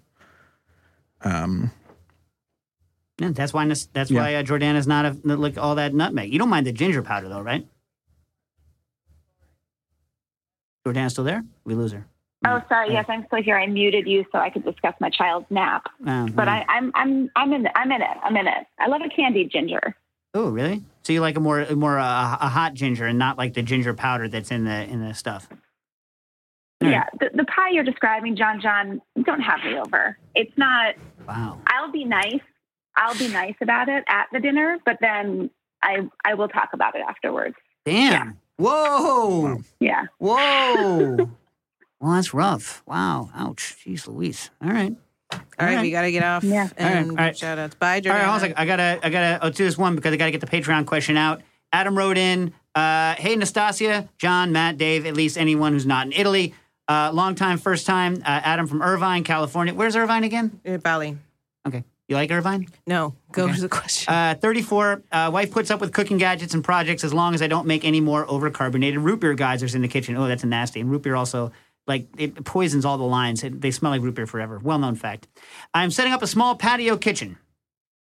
Um, 1.21 1.71
Yeah, 3.19 3.29
that's 3.31 3.53
why 3.53 3.65
that's 3.67 4.09
Yeah. 4.09 4.21
why 4.21 4.33
uh, 4.35 4.43
Jordana's 4.43 4.87
not 4.87 5.05
a, 5.05 5.11
like 5.23 5.57
all 5.59 5.75
that 5.75 5.93
nutmeg. 5.93 6.33
You 6.33 6.39
don't 6.39 6.49
mind 6.49 6.65
the 6.65 6.71
ginger 6.73 7.03
powder 7.03 7.29
though, 7.29 7.41
right? 7.41 7.65
Jordana's 10.85 11.11
still 11.13 11.23
there? 11.23 11.45
We 11.63 11.75
lose 11.75 11.91
her. 11.91 12.07
Oh, 12.45 12.59
sorry. 12.67 12.91
Yes, 12.91 13.05
I'm 13.07 13.23
still 13.27 13.41
here. 13.41 13.55
I 13.57 13.67
muted 13.67 14.05
you 14.07 14.25
so 14.31 14.39
I 14.39 14.49
could 14.49 14.65
discuss 14.65 14.95
my 14.99 15.09
child's 15.11 15.45
nap. 15.51 15.83
Oh, 16.05 16.27
But 16.33 16.49
I, 16.49 16.65
I'm 16.67 16.91
I'm 16.95 17.29
I'm 17.37 17.53
in 17.53 17.65
it. 17.67 17.71
I'm 17.75 17.91
in 17.91 18.01
it. 18.01 18.17
I'm 18.23 18.35
in 18.35 18.47
it. 18.47 18.65
I 18.79 18.87
love 18.87 19.01
a 19.05 19.09
candied 19.09 19.51
ginger. 19.51 19.95
Oh, 20.33 20.49
really? 20.49 20.83
So 21.03 21.13
you 21.13 21.21
like 21.21 21.37
a 21.37 21.39
more 21.39 21.59
a 21.61 21.75
more 21.75 21.99
uh, 21.99 22.37
a 22.39 22.47
hot 22.47 22.73
ginger 22.73 23.05
and 23.05 23.19
not 23.19 23.37
like 23.37 23.53
the 23.53 23.61
ginger 23.61 23.93
powder 23.93 24.27
that's 24.27 24.51
in 24.51 24.63
the 24.63 24.83
in 24.83 25.05
the 25.05 25.13
stuff. 25.13 25.47
All 25.51 25.57
right. 26.89 26.91
Yeah, 26.91 27.03
the, 27.19 27.37
the 27.37 27.45
pie 27.45 27.69
you're 27.71 27.83
describing, 27.83 28.35
John. 28.35 28.61
John, 28.61 29.01
don't 29.23 29.41
have 29.41 29.59
me 29.63 29.77
over. 29.77 30.17
It's 30.33 30.57
not. 30.57 30.95
Wow. 31.27 31.59
I'll 31.67 31.91
be 31.91 32.05
nice. 32.05 32.41
I'll 32.95 33.17
be 33.17 33.27
nice 33.27 33.55
about 33.61 33.89
it 33.89 34.03
at 34.07 34.27
the 34.31 34.39
dinner, 34.39 34.77
but 34.85 34.97
then 35.01 35.49
I 35.81 36.07
I 36.23 36.35
will 36.35 36.47
talk 36.47 36.69
about 36.73 36.95
it 36.95 37.01
afterwards. 37.07 37.55
Damn. 37.85 38.39
Whoa. 38.57 39.61
Yeah. 39.79 40.05
Whoa. 40.19 41.15
well, 41.99 42.13
that's 42.13 42.33
rough. 42.33 42.81
Wow. 42.85 43.29
Ouch. 43.35 43.75
Jeez 43.85 44.07
Louise. 44.07 44.51
All 44.63 44.69
right. 44.69 44.95
All 45.59 45.65
right, 45.67 45.81
we 45.81 45.91
got 45.91 46.01
to 46.03 46.11
get 46.11 46.23
off 46.23 46.43
Yeah. 46.43 46.69
and 46.77 46.87
All 46.87 46.95
right, 46.95 47.09
all 47.09 47.15
right. 47.27 47.37
shout 47.37 47.59
outs. 47.59 47.75
Bye, 47.75 47.95
All 47.95 48.01
Jordan. 48.01 48.21
right, 48.21 48.25
hold 48.25 48.31
on 48.31 48.37
a 48.37 48.39
second. 48.41 48.57
I 48.57 48.65
gotta, 48.65 48.99
I 49.03 49.09
gotta, 49.09 49.39
I'll 49.43 49.51
do 49.51 49.63
this 49.63 49.77
one 49.77 49.95
because 49.95 50.13
I 50.13 50.17
gotta 50.17 50.31
get 50.31 50.41
the 50.41 50.47
Patreon 50.47 50.85
question 50.85 51.17
out. 51.17 51.41
Adam 51.71 51.97
wrote 51.97 52.17
in, 52.17 52.53
uh, 52.75 53.15
"Hey 53.15 53.35
Nastasia, 53.35 54.07
John, 54.17 54.51
Matt, 54.51 54.77
Dave, 54.77 55.05
at 55.05 55.15
least 55.15 55.37
anyone 55.37 55.73
who's 55.73 55.85
not 55.85 56.05
in 56.07 56.11
Italy. 56.13 56.53
Uh, 56.87 57.11
long 57.13 57.33
time, 57.35 57.57
first 57.57 57.85
time. 57.87 58.15
Uh, 58.17 58.41
Adam 58.43 58.67
from 58.67 58.81
Irvine, 58.81 59.23
California. 59.23 59.73
Where's 59.73 59.95
Irvine 59.95 60.23
again? 60.23 60.59
Uh, 60.67 60.77
Bali. 60.77 61.17
Okay, 61.67 61.83
you 62.09 62.15
like 62.15 62.29
Irvine? 62.29 62.67
No, 62.85 63.15
go 63.31 63.45
Okay. 63.45 63.53
to 63.55 63.61
the 63.61 63.69
question. 63.69 64.13
Uh, 64.13 64.35
34. 64.39 65.01
Uh, 65.11 65.29
wife 65.33 65.49
puts 65.51 65.71
up 65.71 65.79
with 65.79 65.93
cooking 65.93 66.17
gadgets 66.17 66.53
and 66.53 66.63
projects 66.63 67.03
as 67.05 67.13
long 67.13 67.33
as 67.33 67.41
I 67.41 67.47
don't 67.47 67.65
make 67.65 67.85
any 67.85 68.01
more 68.01 68.25
overcarbonated 68.27 69.01
root 69.01 69.21
beer 69.21 69.33
geysers 69.33 69.75
in 69.75 69.81
the 69.81 69.87
kitchen. 69.87 70.17
Oh, 70.17 70.27
that's 70.27 70.43
nasty. 70.43 70.81
And 70.81 70.91
root 70.91 71.03
beer 71.03 71.15
also, 71.15 71.51
like, 71.87 72.07
it 72.17 72.43
poisons 72.45 72.85
all 72.85 72.97
the 72.97 73.03
lines. 73.03 73.43
They 73.45 73.71
smell 73.71 73.91
like 73.91 74.01
root 74.01 74.15
beer 74.15 74.27
forever. 74.27 74.59
Well 74.59 74.79
known 74.79 74.95
fact. 74.95 75.27
I'm 75.73 75.91
setting 75.91 76.13
up 76.13 76.21
a 76.21 76.27
small 76.27 76.55
patio 76.55 76.97
kitchen. 76.97 77.37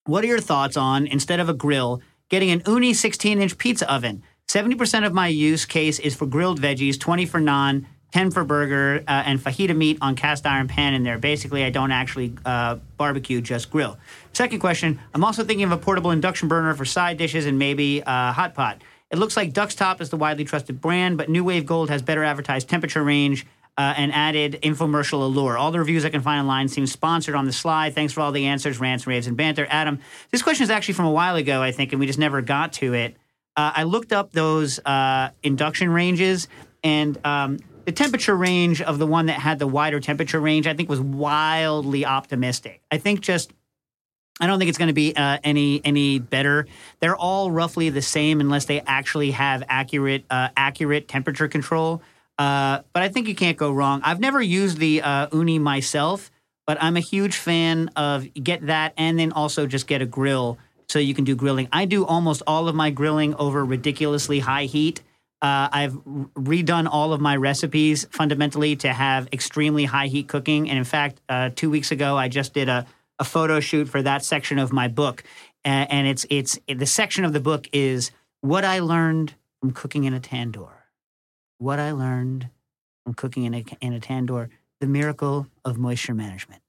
What 0.06 0.22
are 0.22 0.28
your 0.28 0.40
thoughts 0.40 0.76
on, 0.76 1.06
instead 1.06 1.40
of 1.40 1.48
a 1.48 1.54
grill, 1.54 2.02
getting 2.28 2.50
an 2.50 2.60
Ooni 2.60 2.94
16 2.94 3.40
inch 3.40 3.58
pizza 3.58 3.90
oven? 3.92 4.22
70% 4.48 5.06
of 5.06 5.12
my 5.12 5.28
use 5.28 5.64
case 5.64 5.98
is 5.98 6.14
for 6.14 6.26
grilled 6.26 6.60
veggies, 6.60 7.00
20 7.00 7.24
for 7.26 7.40
non, 7.40 7.86
10 8.12 8.30
for 8.30 8.44
burger, 8.44 9.02
uh, 9.08 9.22
and 9.26 9.40
fajita 9.40 9.74
meat 9.74 9.98
on 10.00 10.14
cast 10.14 10.46
iron 10.46 10.68
pan 10.68 10.94
in 10.94 11.02
there. 11.02 11.18
Basically, 11.18 11.64
I 11.64 11.70
don't 11.70 11.90
actually 11.90 12.34
uh, 12.44 12.76
barbecue, 12.96 13.40
just 13.40 13.70
grill. 13.70 13.98
Second 14.32 14.60
question 14.60 15.00
I'm 15.14 15.24
also 15.24 15.42
thinking 15.42 15.64
of 15.64 15.72
a 15.72 15.78
portable 15.78 16.10
induction 16.10 16.48
burner 16.48 16.74
for 16.74 16.84
side 16.84 17.16
dishes 17.16 17.46
and 17.46 17.58
maybe 17.58 18.02
a 18.06 18.32
hot 18.32 18.54
pot. 18.54 18.82
It 19.10 19.18
looks 19.18 19.36
like 19.36 19.52
Duxtop 19.52 20.00
is 20.00 20.10
the 20.10 20.16
widely 20.16 20.44
trusted 20.44 20.80
brand, 20.80 21.16
but 21.16 21.28
NuWave 21.28 21.66
Gold 21.66 21.88
has 21.88 22.02
better 22.02 22.24
advertised 22.24 22.68
temperature 22.68 23.02
range 23.02 23.46
uh, 23.76 23.94
and 23.96 24.12
added 24.12 24.58
infomercial 24.62 25.22
allure. 25.22 25.56
All 25.58 25.72
the 25.72 25.78
reviews 25.78 26.04
I 26.04 26.10
can 26.10 26.20
find 26.20 26.40
online 26.40 26.68
seem 26.68 26.86
sponsored 26.86 27.34
on 27.34 27.44
the 27.44 27.52
slide. 27.52 27.94
Thanks 27.94 28.12
for 28.12 28.20
all 28.20 28.32
the 28.32 28.46
answers, 28.46 28.78
rants, 28.78 29.06
raves, 29.06 29.26
and 29.26 29.36
banter. 29.36 29.66
Adam, 29.68 30.00
this 30.30 30.42
question 30.42 30.64
is 30.64 30.70
actually 30.70 30.94
from 30.94 31.06
a 31.06 31.10
while 31.10 31.36
ago, 31.36 31.62
I 31.62 31.72
think, 31.72 31.92
and 31.92 32.00
we 32.00 32.06
just 32.06 32.18
never 32.18 32.40
got 32.40 32.74
to 32.74 32.94
it. 32.94 33.16
Uh, 33.56 33.72
I 33.76 33.82
looked 33.84 34.12
up 34.12 34.32
those 34.32 34.78
uh, 34.80 35.30
induction 35.42 35.90
ranges, 35.90 36.48
and 36.82 37.18
um, 37.24 37.58
the 37.84 37.92
temperature 37.92 38.36
range 38.36 38.80
of 38.82 38.98
the 38.98 39.06
one 39.06 39.26
that 39.26 39.38
had 39.38 39.58
the 39.58 39.66
wider 39.66 40.00
temperature 40.00 40.40
range, 40.40 40.66
I 40.66 40.74
think, 40.74 40.88
was 40.88 41.00
wildly 41.00 42.04
optimistic. 42.04 42.80
I 42.90 42.98
think 42.98 43.20
just 43.20 43.52
I 44.40 44.48
don't 44.48 44.58
think 44.58 44.68
it's 44.68 44.78
going 44.78 44.88
to 44.88 44.94
be 44.94 45.14
uh, 45.14 45.38
any 45.44 45.80
any 45.84 46.18
better. 46.18 46.66
They're 47.00 47.16
all 47.16 47.50
roughly 47.50 47.90
the 47.90 48.02
same 48.02 48.40
unless 48.40 48.64
they 48.64 48.80
actually 48.80 49.30
have 49.30 49.62
accurate 49.68 50.24
uh, 50.28 50.48
accurate 50.56 51.06
temperature 51.06 51.46
control. 51.46 52.02
Uh, 52.38 52.80
but 52.92 53.02
I 53.02 53.08
think 53.08 53.28
you 53.28 53.34
can't 53.34 53.56
go 53.56 53.70
wrong. 53.70 54.00
I've 54.04 54.20
never 54.20 54.42
used 54.42 54.78
the 54.78 55.02
uh, 55.02 55.28
Ooni 55.28 55.60
myself, 55.60 56.30
but 56.66 56.78
I'm 56.82 56.96
a 56.96 57.00
huge 57.00 57.36
fan 57.36 57.90
of 57.96 58.26
get 58.34 58.66
that 58.66 58.94
and 58.96 59.18
then 59.18 59.32
also 59.32 59.66
just 59.66 59.86
get 59.86 60.02
a 60.02 60.06
grill 60.06 60.58
so 60.88 60.98
you 60.98 61.14
can 61.14 61.24
do 61.24 61.34
grilling. 61.34 61.68
I 61.72 61.84
do 61.84 62.04
almost 62.04 62.42
all 62.46 62.68
of 62.68 62.74
my 62.74 62.90
grilling 62.90 63.34
over 63.36 63.64
ridiculously 63.64 64.40
high 64.40 64.64
heat. 64.64 65.00
Uh, 65.40 65.68
I've 65.72 65.92
redone 65.92 66.88
all 66.90 67.12
of 67.12 67.20
my 67.20 67.36
recipes 67.36 68.06
fundamentally 68.10 68.76
to 68.76 68.92
have 68.92 69.28
extremely 69.32 69.84
high 69.84 70.06
heat 70.06 70.28
cooking. 70.28 70.70
And 70.70 70.78
in 70.78 70.84
fact, 70.84 71.20
uh, 71.28 71.50
two 71.54 71.70
weeks 71.70 71.90
ago, 71.90 72.16
I 72.16 72.28
just 72.28 72.54
did 72.54 72.68
a, 72.68 72.86
a 73.18 73.24
photo 73.24 73.60
shoot 73.60 73.88
for 73.88 74.02
that 74.02 74.24
section 74.24 74.58
of 74.58 74.72
my 74.72 74.88
book. 74.88 75.22
And, 75.64 75.90
and 75.90 76.06
it's, 76.06 76.26
it's 76.30 76.58
the 76.66 76.86
section 76.86 77.24
of 77.24 77.32
the 77.32 77.40
book 77.40 77.68
is 77.72 78.10
what 78.40 78.64
I 78.64 78.80
learned 78.80 79.34
from 79.60 79.72
cooking 79.72 80.04
in 80.04 80.14
a 80.14 80.20
tandoor. 80.20 80.73
What 81.58 81.78
I 81.78 81.92
learned 81.92 82.48
from 83.04 83.14
cooking 83.14 83.44
in 83.44 83.54
a, 83.54 83.64
in 83.80 83.92
a 83.92 84.00
tandoor, 84.00 84.48
the 84.80 84.86
miracle 84.86 85.46
of 85.64 85.78
moisture 85.78 86.14
management. 86.14 86.62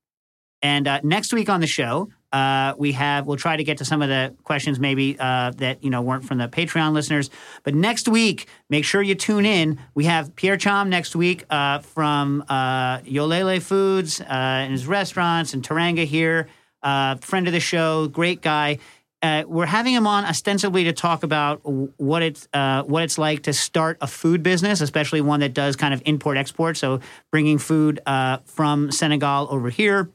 And 0.61 0.87
uh, 0.87 0.99
next 1.03 1.31
week 1.33 1.49
on 1.49 1.61
the 1.61 1.67
show, 1.67 2.09
uh, 2.31 2.73
we 2.77 2.91
have 2.93 3.27
we'll 3.27 3.37
try 3.37 3.55
to 3.55 3.63
get 3.63 3.77
to 3.77 3.85
some 3.85 4.01
of 4.01 4.09
the 4.09 4.35
questions 4.43 4.79
maybe 4.79 5.15
uh, 5.19 5.51
that 5.51 5.83
you 5.83 5.89
know 5.89 6.01
weren't 6.01 6.25
from 6.25 6.37
the 6.37 6.47
Patreon 6.47 6.91
listeners. 6.91 7.29
But 7.63 7.75
next 7.75 8.07
week, 8.07 8.47
make 8.69 8.83
sure 8.83 9.01
you 9.01 9.15
tune 9.15 9.45
in. 9.45 9.79
We 9.93 10.05
have 10.05 10.35
Pierre 10.35 10.57
Thiam 10.57 10.89
next 10.89 11.15
week 11.15 11.45
uh, 11.49 11.79
from 11.79 12.43
uh, 12.49 12.99
Yolele 12.99 13.61
Foods 13.61 14.19
uh, 14.19 14.25
and 14.27 14.71
his 14.71 14.87
restaurants 14.87 15.53
and 15.53 15.63
Teranga 15.63 16.03
here, 16.03 16.47
uh, 16.81 17.15
friend 17.17 17.47
of 17.47 17.53
the 17.53 17.59
show, 17.59 18.07
great 18.07 18.41
guy. 18.41 18.79
Uh, 19.25 19.43
we're 19.47 19.65
having 19.65 19.93
him 19.93 20.05
on 20.05 20.23
ostensibly 20.23 20.83
to 20.83 20.93
talk 20.93 21.23
about 21.23 21.59
what 21.63 22.21
it's 22.21 22.47
uh, 22.53 22.83
what 22.83 23.01
it's 23.01 23.17
like 23.17 23.41
to 23.43 23.53
start 23.53 23.97
a 23.99 24.05
food 24.05 24.43
business, 24.43 24.81
especially 24.81 25.19
one 25.19 25.39
that 25.39 25.55
does 25.55 25.75
kind 25.75 25.95
of 25.95 26.01
import 26.05 26.37
export. 26.37 26.77
So 26.77 26.99
bringing 27.31 27.57
food 27.57 27.99
uh, 28.05 28.37
from 28.45 28.91
Senegal 28.91 29.47
over 29.49 29.71
here 29.71 30.11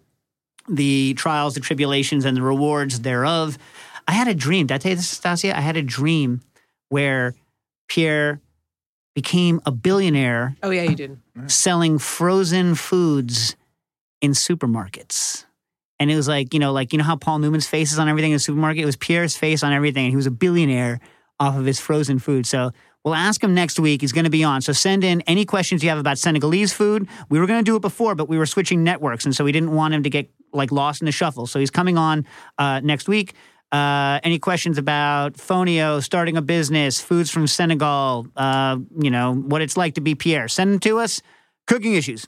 the 0.68 1.14
trials, 1.14 1.54
the 1.54 1.60
tribulations, 1.60 2.24
and 2.24 2.36
the 2.36 2.42
rewards 2.42 3.00
thereof. 3.00 3.58
I 4.06 4.12
had 4.12 4.28
a 4.28 4.34
dream. 4.34 4.68
Did 4.68 4.74
I 4.74 4.78
tell 4.78 4.90
you 4.90 4.96
this, 4.96 5.18
Stasia? 5.18 5.52
I 5.54 5.60
had 5.60 5.76
a 5.76 5.82
dream 5.82 6.42
where 6.90 7.34
Pierre 7.88 8.40
became 9.16 9.60
a 9.66 9.72
billionaire 9.72 10.56
oh, 10.62 10.70
yeah, 10.70 10.82
you 10.82 10.94
did. 10.94 11.18
selling 11.48 11.98
frozen 11.98 12.76
foods 12.76 13.56
in 14.20 14.32
supermarkets. 14.32 15.46
And 16.00 16.10
it 16.10 16.16
was 16.16 16.26
like, 16.26 16.54
you 16.54 16.58
know, 16.58 16.72
like, 16.72 16.92
you 16.92 16.98
know 16.98 17.04
how 17.04 17.14
Paul 17.14 17.38
Newman's 17.38 17.66
face 17.66 17.92
is 17.92 17.98
on 17.98 18.08
everything 18.08 18.32
in 18.32 18.36
the 18.36 18.40
supermarket? 18.40 18.82
It 18.82 18.86
was 18.86 18.96
Pierre's 18.96 19.36
face 19.36 19.62
on 19.62 19.72
everything. 19.72 20.06
And 20.06 20.12
he 20.12 20.16
was 20.16 20.26
a 20.26 20.30
billionaire 20.30 20.98
off 21.38 21.56
of 21.56 21.66
his 21.66 21.78
frozen 21.78 22.18
food. 22.18 22.46
So 22.46 22.72
we'll 23.04 23.14
ask 23.14 23.44
him 23.44 23.54
next 23.54 23.78
week. 23.78 24.00
He's 24.00 24.12
going 24.12 24.24
to 24.24 24.30
be 24.30 24.42
on. 24.42 24.62
So 24.62 24.72
send 24.72 25.04
in 25.04 25.20
any 25.22 25.44
questions 25.44 25.82
you 25.82 25.90
have 25.90 25.98
about 25.98 26.18
Senegalese 26.18 26.72
food. 26.72 27.06
We 27.28 27.38
were 27.38 27.46
going 27.46 27.62
to 27.62 27.70
do 27.70 27.76
it 27.76 27.80
before, 27.80 28.14
but 28.14 28.28
we 28.28 28.38
were 28.38 28.46
switching 28.46 28.82
networks. 28.82 29.26
And 29.26 29.36
so 29.36 29.44
we 29.44 29.52
didn't 29.52 29.72
want 29.72 29.92
him 29.92 30.02
to 30.02 30.10
get 30.10 30.30
like 30.52 30.72
lost 30.72 31.02
in 31.02 31.06
the 31.06 31.12
shuffle. 31.12 31.46
So 31.46 31.60
he's 31.60 31.70
coming 31.70 31.98
on 31.98 32.26
uh, 32.58 32.80
next 32.80 33.06
week. 33.06 33.34
Uh, 33.70 34.18
any 34.24 34.38
questions 34.38 34.78
about 34.78 35.34
Fonio, 35.34 36.02
starting 36.02 36.36
a 36.36 36.42
business, 36.42 37.00
foods 37.00 37.30
from 37.30 37.46
Senegal, 37.46 38.26
uh, 38.36 38.78
you 38.98 39.10
know, 39.10 39.34
what 39.34 39.62
it's 39.62 39.76
like 39.76 39.94
to 39.94 40.00
be 40.00 40.14
Pierre, 40.14 40.48
send 40.48 40.72
them 40.72 40.80
to 40.80 40.98
us. 40.98 41.22
Cooking 41.66 41.94
issues. 41.94 42.26